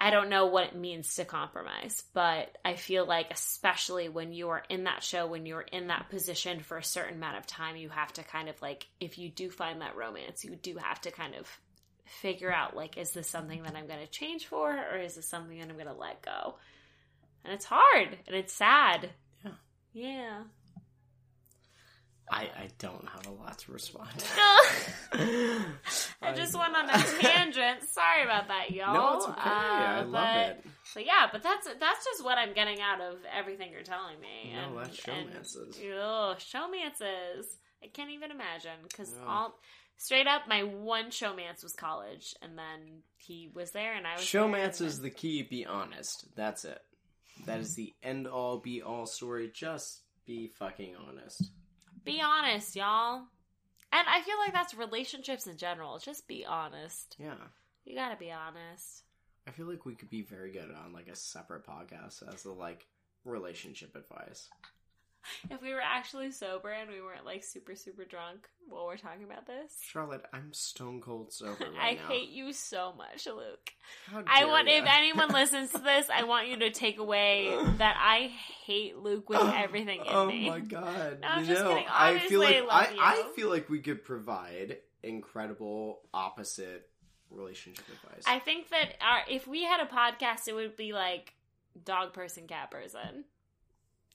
I 0.00 0.10
don't 0.10 0.28
know 0.28 0.46
what 0.46 0.68
it 0.68 0.76
means 0.76 1.16
to 1.16 1.24
compromise, 1.24 2.04
but 2.14 2.56
I 2.64 2.74
feel 2.74 3.04
like, 3.04 3.32
especially 3.32 4.08
when 4.08 4.32
you 4.32 4.50
are 4.50 4.62
in 4.68 4.84
that 4.84 5.02
show, 5.02 5.26
when 5.26 5.44
you're 5.44 5.60
in 5.60 5.88
that 5.88 6.08
position 6.08 6.60
for 6.60 6.76
a 6.76 6.84
certain 6.84 7.16
amount 7.16 7.36
of 7.38 7.48
time, 7.48 7.74
you 7.74 7.88
have 7.88 8.12
to 8.12 8.22
kind 8.22 8.48
of 8.48 8.62
like, 8.62 8.86
if 9.00 9.18
you 9.18 9.28
do 9.28 9.50
find 9.50 9.80
that 9.80 9.96
romance, 9.96 10.44
you 10.44 10.54
do 10.54 10.76
have 10.76 11.00
to 11.00 11.10
kind 11.10 11.34
of 11.34 11.48
figure 12.04 12.52
out, 12.52 12.76
like, 12.76 12.96
is 12.96 13.10
this 13.10 13.28
something 13.28 13.62
that 13.64 13.74
I'm 13.74 13.88
going 13.88 13.98
to 13.98 14.06
change 14.06 14.46
for, 14.46 14.70
or 14.70 14.98
is 14.98 15.16
this 15.16 15.26
something 15.28 15.58
that 15.58 15.68
I'm 15.68 15.74
going 15.74 15.86
to 15.86 15.92
let 15.92 16.22
go? 16.22 16.54
And 17.44 17.52
it's 17.52 17.64
hard 17.64 18.16
and 18.26 18.36
it's 18.36 18.52
sad. 18.52 19.10
Yeah. 19.44 19.50
Yeah. 19.92 20.42
I, 22.30 22.42
I 22.42 22.68
don't 22.78 23.06
have 23.08 23.26
a 23.26 23.30
lot 23.30 23.58
to 23.60 23.72
respond. 23.72 24.08
To. 25.12 25.18
I 26.22 26.34
just 26.34 26.54
went 26.58 26.76
on 26.76 26.88
a 26.90 26.98
tangent. 27.20 27.82
Sorry 27.90 28.24
about 28.24 28.48
that, 28.48 28.70
y'all. 28.70 28.92
No, 28.94 29.16
it's 29.16 29.24
okay. 29.28 29.40
Uh, 29.40 29.52
I 29.52 30.00
love 30.02 30.12
but- 30.12 30.46
it. 30.50 30.66
But 30.94 31.06
yeah, 31.06 31.26
but 31.32 31.42
that's 31.42 31.66
that's 31.66 32.04
just 32.04 32.24
what 32.24 32.38
I'm 32.38 32.54
getting 32.54 32.80
out 32.80 33.00
of 33.00 33.18
everything 33.36 33.72
you're 33.72 33.82
telling 33.82 34.18
me. 34.20 34.52
No, 34.54 34.68
and, 34.68 34.78
that's 34.78 35.06
and- 35.06 35.28
showmances. 35.30 35.78
Ugh, 35.80 36.38
showmances. 36.38 37.44
I 37.82 37.86
can't 37.92 38.10
even 38.10 38.30
imagine 38.30 38.72
because 38.82 39.12
No. 39.14 39.26
all 39.28 39.58
straight 39.96 40.26
up, 40.26 40.42
my 40.48 40.62
one 40.64 41.06
showmance 41.06 41.62
was 41.62 41.72
college, 41.74 42.34
and 42.42 42.56
then 42.58 43.02
he 43.16 43.50
was 43.54 43.70
there, 43.72 43.94
and 43.94 44.06
I 44.06 44.14
was 44.16 44.22
Showmance 44.24 44.80
is 44.80 45.00
the 45.00 45.10
key. 45.10 45.42
Be 45.42 45.64
honest. 45.66 46.26
That's 46.36 46.64
it. 46.64 46.80
That 47.46 47.60
is 47.60 47.74
the 47.76 47.94
end 48.02 48.26
all 48.26 48.58
be 48.58 48.82
all 48.82 49.06
story. 49.06 49.50
Just 49.54 50.00
be 50.26 50.48
fucking 50.58 50.94
honest. 51.08 51.50
Be 52.04 52.20
honest, 52.20 52.76
y'all. 52.76 53.22
And 53.90 54.06
I 54.06 54.20
feel 54.20 54.38
like 54.38 54.52
that's 54.52 54.74
relationships 54.74 55.46
in 55.46 55.56
general. 55.56 55.98
Just 55.98 56.28
be 56.28 56.44
honest. 56.44 57.16
Yeah. 57.18 57.34
You 57.84 57.94
gotta 57.94 58.16
be 58.16 58.30
honest. 58.30 59.04
I 59.46 59.50
feel 59.50 59.66
like 59.66 59.86
we 59.86 59.94
could 59.94 60.10
be 60.10 60.22
very 60.22 60.52
good 60.52 60.70
on 60.70 60.92
like 60.92 61.08
a 61.08 61.16
separate 61.16 61.66
podcast 61.66 62.22
as 62.32 62.42
the 62.42 62.50
like 62.50 62.86
relationship 63.24 63.96
advice. 63.96 64.48
If 65.50 65.62
we 65.62 65.72
were 65.72 65.82
actually 65.82 66.30
sober 66.30 66.70
and 66.70 66.90
we 66.90 67.00
weren't 67.00 67.24
like 67.24 67.44
super 67.44 67.74
super 67.74 68.04
drunk 68.04 68.48
while 68.68 68.86
we're 68.86 68.96
talking 68.96 69.24
about 69.24 69.46
this, 69.46 69.72
Charlotte, 69.82 70.24
I'm 70.32 70.52
stone 70.52 71.00
cold 71.00 71.32
sober 71.32 71.52
right 71.60 71.70
I 71.80 71.94
now. 71.94 72.08
hate 72.08 72.30
you 72.30 72.52
so 72.52 72.92
much, 72.96 73.26
Luke. 73.26 73.72
How 74.06 74.22
I 74.26 74.44
want 74.46 74.68
if 74.68 74.84
anyone 74.86 75.28
listens 75.32 75.70
to 75.72 75.78
this, 75.78 76.08
I 76.12 76.24
want 76.24 76.48
you 76.48 76.58
to 76.58 76.70
take 76.70 76.98
away 76.98 77.54
that 77.78 77.96
I 77.98 78.30
hate 78.64 78.96
Luke 78.98 79.28
with 79.28 79.38
oh, 79.40 79.54
everything 79.54 80.00
in 80.00 80.06
oh 80.08 80.26
me. 80.26 80.48
Oh 80.48 80.52
my 80.52 80.60
god! 80.60 81.18
No, 81.20 81.28
I'm 81.28 81.40
you 81.40 81.46
just 81.46 81.62
know, 81.62 81.70
kidding. 81.70 81.86
I 81.90 82.18
feel 82.18 82.40
like 82.40 82.56
I 82.56 82.66
I, 82.68 82.96
I 82.98 83.32
feel 83.36 83.48
like 83.48 83.68
we 83.68 83.80
could 83.80 84.04
provide 84.04 84.78
incredible 85.02 86.00
opposite 86.12 86.88
relationship 87.30 87.84
advice. 87.88 88.24
I 88.26 88.38
think 88.38 88.70
that 88.70 88.94
our 89.00 89.20
if 89.30 89.46
we 89.46 89.64
had 89.64 89.80
a 89.80 89.86
podcast, 89.86 90.48
it 90.48 90.54
would 90.54 90.76
be 90.76 90.92
like 90.92 91.34
dog 91.84 92.12
person, 92.12 92.46
cat 92.46 92.70
person, 92.70 93.24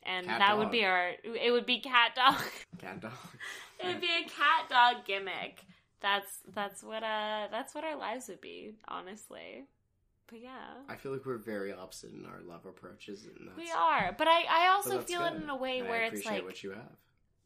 and 0.05 0.25
Cat 0.25 0.39
that 0.39 0.57
would 0.57 0.71
be 0.71 0.85
our. 0.85 1.11
It 1.23 1.51
would 1.51 1.65
be 1.65 1.79
cat 1.79 2.15
dog. 2.15 2.41
Cat 2.79 3.01
dog. 3.01 3.11
it 3.79 3.87
would 3.87 4.01
be 4.01 4.07
a 4.07 4.23
cat 4.27 4.69
dog 4.69 5.05
gimmick 5.05 5.65
that's 6.03 6.39
that's 6.53 6.83
what 6.83 7.01
uh 7.01 7.47
that's 7.49 7.73
what 7.73 7.83
our 7.83 7.97
lives 7.97 8.27
would 8.27 8.41
be, 8.41 8.75
honestly. 8.87 9.65
But 10.27 10.41
yeah. 10.41 10.73
I 10.89 10.95
feel 10.95 11.11
like 11.11 11.25
we're 11.25 11.37
very 11.37 11.73
opposite 11.73 12.11
in 12.11 12.25
our 12.25 12.41
love 12.45 12.65
approaches, 12.65 13.25
and 13.25 13.47
that's, 13.47 13.57
We 13.57 13.71
are, 13.71 14.15
but 14.17 14.27
I, 14.27 14.43
I 14.49 14.67
also 14.73 15.01
feel 15.01 15.25
it 15.25 15.35
in 15.35 15.49
a 15.49 15.55
way 15.55 15.79
And 15.79 15.89
where 15.89 16.01
I 16.01 16.05
it's 16.05 16.13
appreciate 16.19 16.33
like, 16.35 16.45
what 16.45 16.63
you 16.63 16.71
have. 16.71 16.97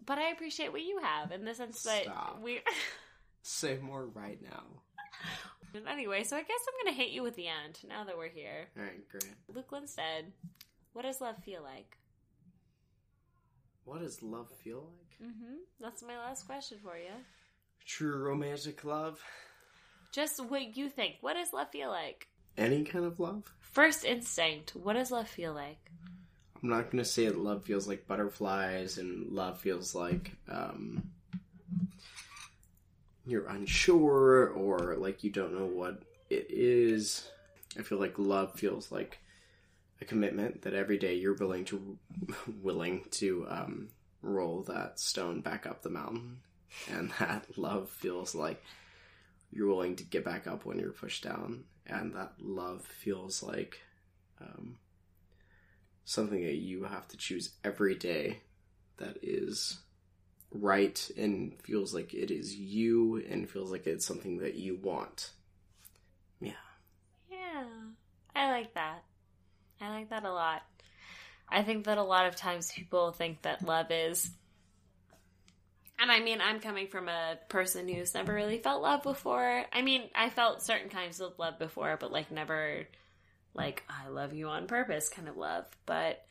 but 0.05 0.17
I 0.19 0.29
appreciate 0.29 0.71
what 0.71 0.83
you 0.83 0.99
have 1.01 1.31
in 1.31 1.45
the 1.45 1.53
sense 1.53 1.83
that 1.83 2.05
we. 2.41 2.59
Say 3.41 3.77
more 3.81 4.05
right 4.07 4.39
now. 4.41 4.63
anyway, 5.87 6.23
so 6.23 6.35
I 6.35 6.41
guess 6.41 6.59
I'm 6.67 6.85
gonna 6.85 6.97
hit 6.97 7.09
you 7.11 7.23
with 7.23 7.35
the 7.35 7.47
end 7.47 7.79
now 7.87 8.03
that 8.05 8.17
we're 8.17 8.29
here. 8.29 8.67
All 8.77 8.83
right, 8.83 9.07
great. 9.09 9.33
Luke 9.53 9.71
Linsteadt, 9.71 10.25
what 10.93 11.03
does 11.03 11.21
love 11.21 11.35
feel 11.43 11.63
like? 11.63 11.97
What 13.87 14.01
does 14.01 14.21
love 14.21 14.49
feel 14.49 14.89
like? 14.99 15.29
Mm-hmm. 15.29 15.55
That's 15.79 16.03
my 16.03 16.17
last 16.17 16.45
question 16.45 16.77
for 16.83 16.97
you. 16.97 17.13
True 17.85 18.17
romantic 18.17 18.83
love. 18.83 19.23
Just 20.11 20.43
what 20.43 20.75
you 20.75 20.89
think. 20.89 21.15
What 21.21 21.35
does 21.35 21.53
love 21.53 21.69
feel 21.71 21.89
like? 21.89 22.27
Any 22.57 22.83
kind 22.83 23.05
of 23.05 23.17
love. 23.17 23.43
First 23.61 24.03
instinct. 24.03 24.75
What 24.75 24.93
does 24.93 25.09
love 25.09 25.29
feel 25.29 25.53
like? 25.53 25.79
I'm 26.61 26.67
not 26.67 26.91
gonna 26.91 27.05
say 27.05 27.27
that 27.27 27.37
love 27.37 27.63
feels 27.63 27.87
like 27.87 28.07
butterflies 28.07 28.97
and 28.97 29.31
love 29.31 29.57
feels 29.61 29.95
like 29.95 30.33
um, 30.49 31.09
you're 33.25 33.47
unsure 33.47 34.49
or 34.49 34.97
like 34.97 35.23
you 35.23 35.29
don't 35.29 35.57
know 35.57 35.65
what 35.65 36.01
it 36.29 36.47
is. 36.49 37.29
I 37.79 37.83
feel 37.83 37.99
like 37.99 38.19
love 38.19 38.53
feels 38.59 38.91
like 38.91 39.19
a 40.01 40.05
commitment 40.05 40.61
that 40.61 40.73
every 40.73 40.97
day 40.97 41.15
you're 41.15 41.35
willing 41.35 41.65
to 41.65 41.97
willing 42.61 43.05
to 43.11 43.45
um, 43.49 43.89
roll 44.21 44.63
that 44.63 44.99
stone 44.99 45.41
back 45.41 45.65
up 45.65 45.81
the 45.81 45.89
mountain, 45.89 46.39
and 46.89 47.11
that 47.19 47.57
love 47.57 47.89
feels 47.89 48.35
like 48.35 48.63
you're 49.51 49.67
willing 49.67 49.95
to 49.95 50.03
get 50.03 50.25
back 50.25 50.47
up 50.47 50.65
when 50.65 50.79
you're 50.79 50.91
pushed 50.91 51.23
down, 51.23 51.63
and 51.85 52.13
that 52.15 52.33
love 52.39 52.83
feels 52.83 53.41
like 53.41 53.81
um, 54.41 54.77
something 56.05 56.43
that 56.43 56.55
you 56.55 56.83
have 56.83 57.07
to 57.07 57.17
choose 57.17 57.51
every 57.63 57.95
day 57.95 58.41
that 58.97 59.17
is 59.21 59.79
right 60.51 61.11
and 61.17 61.53
feels 61.61 61.93
like 61.93 62.13
it 62.13 62.31
is 62.31 62.55
you 62.55 63.23
and 63.29 63.49
feels 63.49 63.71
like 63.71 63.85
it's 63.85 64.05
something 64.05 64.37
that 64.37 64.55
you 64.55 64.75
want. 64.81 65.31
Yeah. 66.39 66.51
Yeah, 67.29 67.65
I 68.35 68.51
like 68.51 68.73
that. 68.73 69.03
I 69.81 69.89
like 69.89 70.09
that 70.09 70.23
a 70.25 70.31
lot. 70.31 70.63
I 71.49 71.63
think 71.63 71.85
that 71.85 71.97
a 71.97 72.03
lot 72.03 72.25
of 72.25 72.35
times 72.35 72.71
people 72.71 73.11
think 73.11 73.43
that 73.43 73.63
love 73.65 73.87
is. 73.91 74.29
And 75.99 76.11
I 76.11 76.19
mean, 76.19 76.39
I'm 76.41 76.59
coming 76.59 76.87
from 76.87 77.09
a 77.09 77.37
person 77.49 77.87
who's 77.87 78.13
never 78.13 78.33
really 78.33 78.59
felt 78.59 78.81
love 78.83 79.01
before. 79.03 79.63
I 79.73 79.81
mean, 79.81 80.03
I 80.13 80.29
felt 80.29 80.61
certain 80.61 80.89
kinds 80.89 81.19
of 81.21 81.39
love 81.39 81.57
before, 81.57 81.97
but 81.99 82.11
like 82.11 82.31
never, 82.31 82.85
like, 83.55 83.83
I 83.89 84.09
love 84.09 84.33
you 84.33 84.47
on 84.49 84.67
purpose 84.67 85.09
kind 85.09 85.27
of 85.27 85.37
love. 85.37 85.65
But 85.87 86.23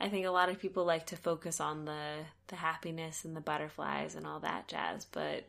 I 0.00 0.08
think 0.10 0.26
a 0.26 0.30
lot 0.30 0.50
of 0.50 0.58
people 0.60 0.84
like 0.84 1.06
to 1.06 1.16
focus 1.16 1.60
on 1.60 1.86
the, 1.86 2.16
the 2.48 2.56
happiness 2.56 3.24
and 3.24 3.34
the 3.34 3.40
butterflies 3.40 4.14
and 4.14 4.26
all 4.26 4.40
that 4.40 4.68
jazz. 4.68 5.06
But 5.06 5.46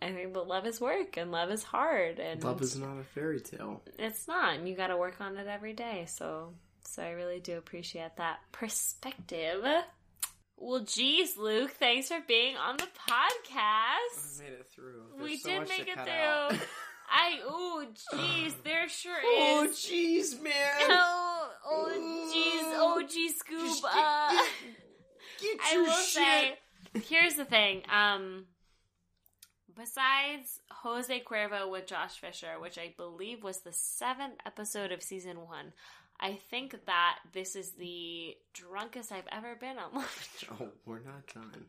I 0.00 0.12
think 0.12 0.32
that 0.34 0.46
love 0.46 0.64
is 0.66 0.80
work 0.80 1.16
and 1.16 1.32
love 1.32 1.50
is 1.50 1.64
hard. 1.64 2.20
And 2.20 2.44
Love 2.44 2.62
is 2.62 2.76
not 2.76 2.98
a 2.98 3.02
fairy 3.02 3.40
tale. 3.40 3.82
it's 3.98 4.28
not 4.28 4.54
and 4.54 4.68
you 4.68 4.76
got 4.76 4.88
to 4.88 4.96
work 4.96 5.20
on 5.20 5.36
it 5.38 5.48
every 5.48 5.72
day 5.72 6.04
so 6.06 6.52
so 6.88 7.02
i 7.02 7.10
really 7.10 7.40
do 7.40 7.58
appreciate 7.58 8.16
that 8.16 8.38
perspective 8.52 9.64
well 10.56 10.80
geez 10.80 11.36
luke 11.36 11.70
thanks 11.72 12.08
for 12.08 12.18
being 12.26 12.56
on 12.56 12.76
the 12.76 12.88
podcast 13.08 14.40
made 14.40 14.52
it 14.52 14.66
through. 14.74 15.02
we 15.22 15.36
did 15.38 15.68
make 15.68 15.86
it 15.88 15.94
through 15.94 16.58
i 17.10 17.38
oh 17.46 17.84
geez 18.12 18.54
there 18.64 18.88
sure 18.88 19.18
is. 19.18 19.24
Oh, 19.24 19.64
is 19.64 19.76
jeez, 19.76 20.42
man. 20.42 20.52
oh 20.82 21.50
oh 21.66 22.30
geez 22.32 22.62
oh 22.76 23.02
geez 23.08 23.34
scoob 23.38 23.66
Just 23.66 23.84
uh, 23.84 24.30
get, 24.30 24.44
get, 25.40 25.58
get 25.58 25.60
I 25.72 25.78
will 25.78 25.92
shit. 25.92 26.14
say, 26.14 26.58
here's 27.08 27.34
the 27.34 27.44
thing. 27.44 27.82
Um, 27.90 28.44
besides 29.76 30.60
Jose 30.82 31.22
Cuervo 31.26 31.70
with 31.70 31.86
Josh 31.86 32.18
Fisher, 32.20 32.60
which 32.60 32.78
I 32.78 32.94
believe 32.96 33.42
was 33.42 33.60
the 33.60 33.72
seventh 33.72 34.34
episode 34.44 34.92
of 34.92 35.02
season 35.02 35.38
one, 35.46 35.72
I 36.20 36.38
think 36.50 36.74
that 36.86 37.18
this 37.32 37.54
is 37.54 37.72
the 37.72 38.36
drunkest 38.52 39.12
I've 39.12 39.28
ever 39.30 39.54
been 39.54 39.78
on 39.78 39.94
Love 39.94 40.28
Oh, 40.60 40.68
we're 40.84 41.00
not 41.00 41.26
done. 41.32 41.66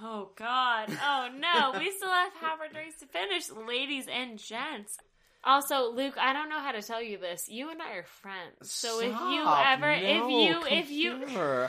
Oh 0.00 0.30
God! 0.36 0.90
Oh 0.90 1.28
no! 1.36 1.78
We 1.78 1.90
still 1.90 2.08
have 2.10 2.32
half 2.40 2.60
our 2.60 2.68
drinks 2.68 3.00
to 3.00 3.06
finish, 3.06 3.50
ladies 3.50 4.06
and 4.06 4.38
gents. 4.38 4.96
Also, 5.44 5.92
Luke, 5.92 6.14
I 6.18 6.32
don't 6.32 6.48
know 6.48 6.58
how 6.58 6.72
to 6.72 6.82
tell 6.82 7.02
you 7.02 7.16
this. 7.16 7.48
You 7.48 7.70
and 7.70 7.80
I 7.80 7.92
are 7.92 8.04
friends. 8.04 8.70
So 8.70 9.00
if 9.00 9.06
you 9.06 9.42
Stop. 9.42 9.66
ever, 9.66 9.90
if 9.90 10.28
you, 10.28 10.62
if 10.68 10.90
you, 10.90 11.24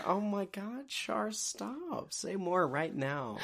oh 0.06 0.20
my 0.22 0.46
God, 0.46 0.88
Char, 0.88 1.32
stop! 1.32 2.12
Say 2.12 2.36
more 2.36 2.68
right 2.68 2.94
now. 2.96 3.38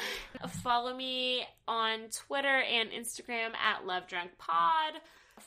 Follow 0.62 0.94
me 0.94 1.46
on 1.66 2.08
Twitter 2.12 2.48
and 2.60 2.90
Instagram 2.90 3.54
at 3.54 3.86
Love 3.86 4.08
Drunk 4.08 4.32
Pod. 4.38 4.94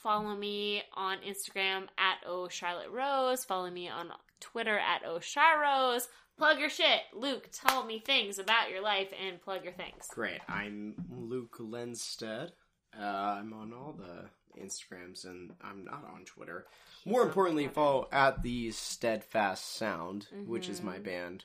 Follow 0.02 0.36
me 0.36 0.82
on 0.94 1.18
Instagram 1.20 1.84
at 1.98 2.18
O 2.26 2.48
Charlotte 2.48 2.90
Rose. 2.92 3.44
Follow 3.46 3.70
me 3.70 3.90
on 3.90 4.12
Twitter 4.40 4.78
at 4.78 5.06
O 5.06 5.20
Char 5.20 5.62
Rose. 5.62 6.08
Plug 6.38 6.58
your 6.60 6.70
shit. 6.70 7.02
Luke, 7.14 7.50
tell 7.52 7.84
me 7.86 8.00
things 8.00 8.40
about 8.40 8.70
your 8.72 8.82
life 8.82 9.10
and 9.26 9.42
plug 9.42 9.64
your 9.66 9.74
things. 9.74 10.08
Great. 10.10 10.40
I'm 10.48 10.96
Luke 11.12 11.58
Linsteadt. 11.60 12.52
Uh, 12.98 13.04
I'm 13.04 13.52
on 13.54 13.74
all 13.74 13.94
the 13.98 14.30
Instagrams 14.62 15.26
and 15.26 15.52
I'm 15.62 15.84
not 15.84 16.06
on 16.14 16.24
Twitter. 16.26 16.66
More 17.06 17.24
importantly, 17.24 17.68
follow 17.68 18.08
at 18.12 18.42
the 18.42 18.72
Steadfast 18.72 19.76
Sound, 19.76 20.28
which 20.46 20.70
is 20.70 20.82
my 20.82 20.98
Mhm. 21.00 21.04
band 21.04 21.44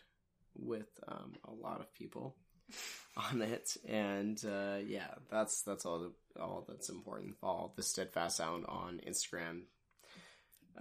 with 0.56 0.88
um, 1.08 1.32
a 1.44 1.52
lot 1.52 1.80
of 1.80 1.92
people 1.94 2.36
on 3.16 3.42
it. 3.42 3.76
And 3.86 4.42
uh, 4.44 4.78
yeah, 4.86 5.14
that's 5.30 5.62
that's 5.62 5.84
all 5.84 5.98
the, 5.98 6.12
all 6.40 6.64
that's 6.68 6.88
important. 6.88 7.36
Follow 7.40 7.72
the 7.76 7.82
Steadfast 7.82 8.36
Sound 8.36 8.66
on 8.66 9.00
Instagram. 9.06 9.62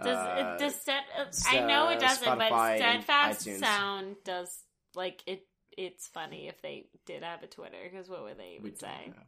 Does 0.02 0.08
Uh, 0.16 0.56
it 0.56 0.58
does 0.58 0.74
stead, 0.80 1.02
I 1.48 1.60
know 1.60 1.88
it 1.88 1.96
uh, 1.98 2.00
doesn't, 2.00 2.24
but 2.38 2.50
Spotify 2.52 2.80
and 2.80 3.04
Steadfast. 3.04 3.58
Sound 3.60 4.16
does 4.24 4.64
like 4.94 5.22
it. 5.26 5.46
It's 5.76 6.06
funny 6.08 6.48
if 6.48 6.60
they 6.62 6.86
did 7.06 7.22
have 7.22 7.42
a 7.42 7.46
Twitter 7.48 7.76
because 7.90 8.08
what 8.08 8.22
would 8.24 8.38
they 8.38 8.58
we 8.62 8.70
even 8.70 8.70
don't 8.70 8.80
say? 8.80 9.06
know. 9.08 9.22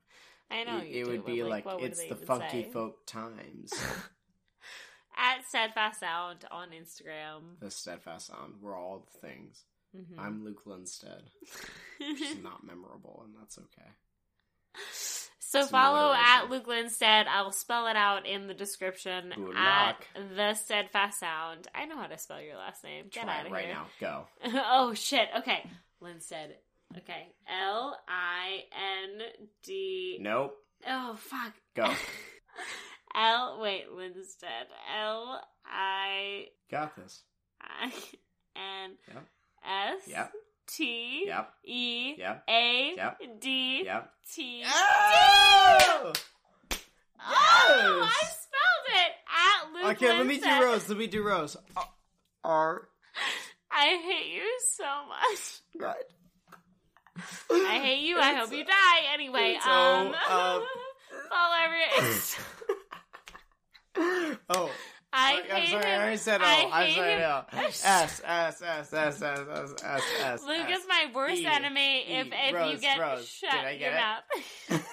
I 0.48 0.64
know 0.64 0.78
It, 0.78 0.88
you 0.88 1.04
it 1.04 1.08
would 1.08 1.24
but, 1.24 1.32
be 1.32 1.42
like, 1.42 1.64
what 1.66 1.80
would 1.80 1.90
it's 1.90 2.04
the 2.06 2.14
Funky 2.14 2.62
say? 2.64 2.70
Folk 2.70 3.04
Times. 3.06 3.72
at 5.16 5.44
Steadfast 5.48 6.00
Sound 6.00 6.44
on 6.50 6.68
Instagram. 6.70 7.58
the 7.60 7.70
Steadfast 7.70 8.28
Sound. 8.28 8.54
We're 8.60 8.76
all 8.78 9.06
the 9.12 9.18
things. 9.26 9.62
Mhm. 9.96 10.18
I'm 10.18 10.44
Luke 10.44 10.64
Linsteadt, 10.66 11.22
which 12.00 12.20
is 12.20 12.36
not 12.42 12.64
memorable, 12.64 13.22
and 13.24 13.34
that's 13.40 13.58
okay. 13.58 13.90
so 15.56 15.60
It's 15.62 15.70
follow 15.70 16.12
at 16.14 16.50
Luke 16.50 16.66
Linsteadt. 16.66 17.26
I 17.26 17.42
will 17.42 17.52
spell 17.52 17.86
it 17.88 17.96
out 17.96 18.26
in 18.26 18.46
the 18.46 18.54
description 18.54 19.32
Good 19.34 19.56
at 19.56 19.86
luck. 19.86 20.06
the 20.36 20.54
Steadfast 20.54 21.20
Sound. 21.20 21.68
I 21.74 21.86
know 21.86 21.96
how 21.96 22.06
to 22.06 22.18
spell 22.18 22.40
your 22.40 22.56
last 22.56 22.82
name. 22.84 23.06
Get 23.10 23.24
Try 23.24 23.38
out 23.40 23.44
it 23.44 23.46
of 23.46 23.52
right 23.52 23.64
here. 23.66 23.74
now. 23.74 23.86
Go. 24.00 24.26
oh 24.66 24.94
shit. 24.94 25.28
Okay, 25.38 25.68
Linsteadt. 26.02 26.50
Okay, 26.96 27.26
L 27.48 27.98
I 28.08 28.60
N 28.72 29.20
D. 29.64 30.18
Nope. 30.20 30.54
Oh 30.86 31.16
fuck. 31.18 31.52
Go. 31.74 31.92
L 33.14 33.58
wait 33.60 33.84
Linsteadt. 33.92 34.68
L 35.00 35.40
I 35.64 36.46
Got 36.70 36.96
this. 36.96 37.22
I 37.60 37.86
N 38.56 38.92
Yep. 39.08 39.24
S 39.64 40.02
Yep. 40.08 40.32
T 40.66 41.24
Yep. 41.26 41.52
E 41.64 42.14
Yep. 42.18 42.44
A 42.48 42.92
Yep. 42.96 43.18
D 43.40 43.82
Yep. 43.84 44.10
T. 44.32 44.62
Oh! 44.66 46.12
Oh, 47.28 48.08
I 48.08 48.22
spelled 48.24 48.86
it 48.88 49.12
at 49.26 49.72
Luke. 49.72 49.96
Okay, 49.96 50.16
let 50.16 50.26
me 50.26 50.38
do 50.38 50.62
Rose. 50.62 50.88
Let 50.88 50.98
me 50.98 51.06
do 51.06 51.22
Rose. 51.22 51.56
Uh, 51.76 51.82
R. 52.44 52.88
I 53.70 53.86
hate 54.04 54.34
you 54.34 54.58
so 54.74 54.84
much. 55.08 55.60
Right. 55.78 56.04
I 57.50 57.78
hate 57.80 58.00
you. 58.02 58.18
I 58.18 58.34
hope 58.34 58.52
you 58.52 58.64
die. 58.64 59.12
Anyway, 59.14 59.58
um, 59.66 60.08
um, 60.08 60.62
follow 61.30 61.54
every. 61.64 61.84
oh. 64.50 64.70
I 65.16 65.42
I'm 65.50 65.62
hate 65.62 65.70
sorry, 65.70 65.84
him. 65.84 65.90
I 65.90 65.96
already 65.96 66.16
said 66.16 66.42
O. 66.42 66.44
I'm 66.44 66.92
sorry, 66.92 67.12
him. 67.12 67.20
no. 67.20 67.44
S, 67.52 67.82
S, 67.84 68.22
S, 68.24 68.62
S, 68.62 68.92
S, 68.92 69.22
S, 69.22 69.74
S, 69.82 70.02
S. 70.22 70.42
Luke 70.44 70.68
S. 70.68 70.80
is 70.80 70.86
my 70.88 71.06
worst 71.14 71.44
enemy. 71.44 72.04
If 72.06 72.28
if 72.32 72.72
you 72.72 72.78
get 72.78 72.98
shut 73.24 73.80
your 73.80 73.92
mouth. 73.92 74.22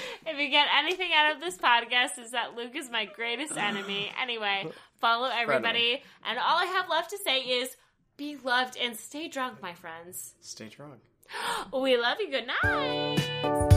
if 0.26 0.38
you 0.38 0.48
get 0.48 0.68
anything 0.78 1.10
out 1.14 1.34
of 1.34 1.40
this 1.40 1.58
podcast, 1.58 2.18
is 2.18 2.30
that 2.30 2.54
Luke 2.56 2.74
is 2.74 2.90
my 2.90 3.04
greatest 3.04 3.56
enemy. 3.56 4.10
Anyway, 4.22 4.68
follow 5.00 5.28
everybody, 5.28 6.00
and 6.24 6.38
all 6.38 6.56
I 6.56 6.66
have 6.66 6.88
left 6.88 7.10
to 7.10 7.18
say 7.18 7.40
is 7.40 7.76
be 8.16 8.36
loved 8.36 8.76
and 8.80 8.96
stay 8.96 9.26
drunk, 9.28 9.60
my 9.60 9.74
friends. 9.74 10.34
Stay 10.40 10.68
drunk. 10.68 11.00
We 11.72 11.96
love 11.96 12.18
you. 12.20 12.30
Good 12.30 12.46
night. 12.46 13.71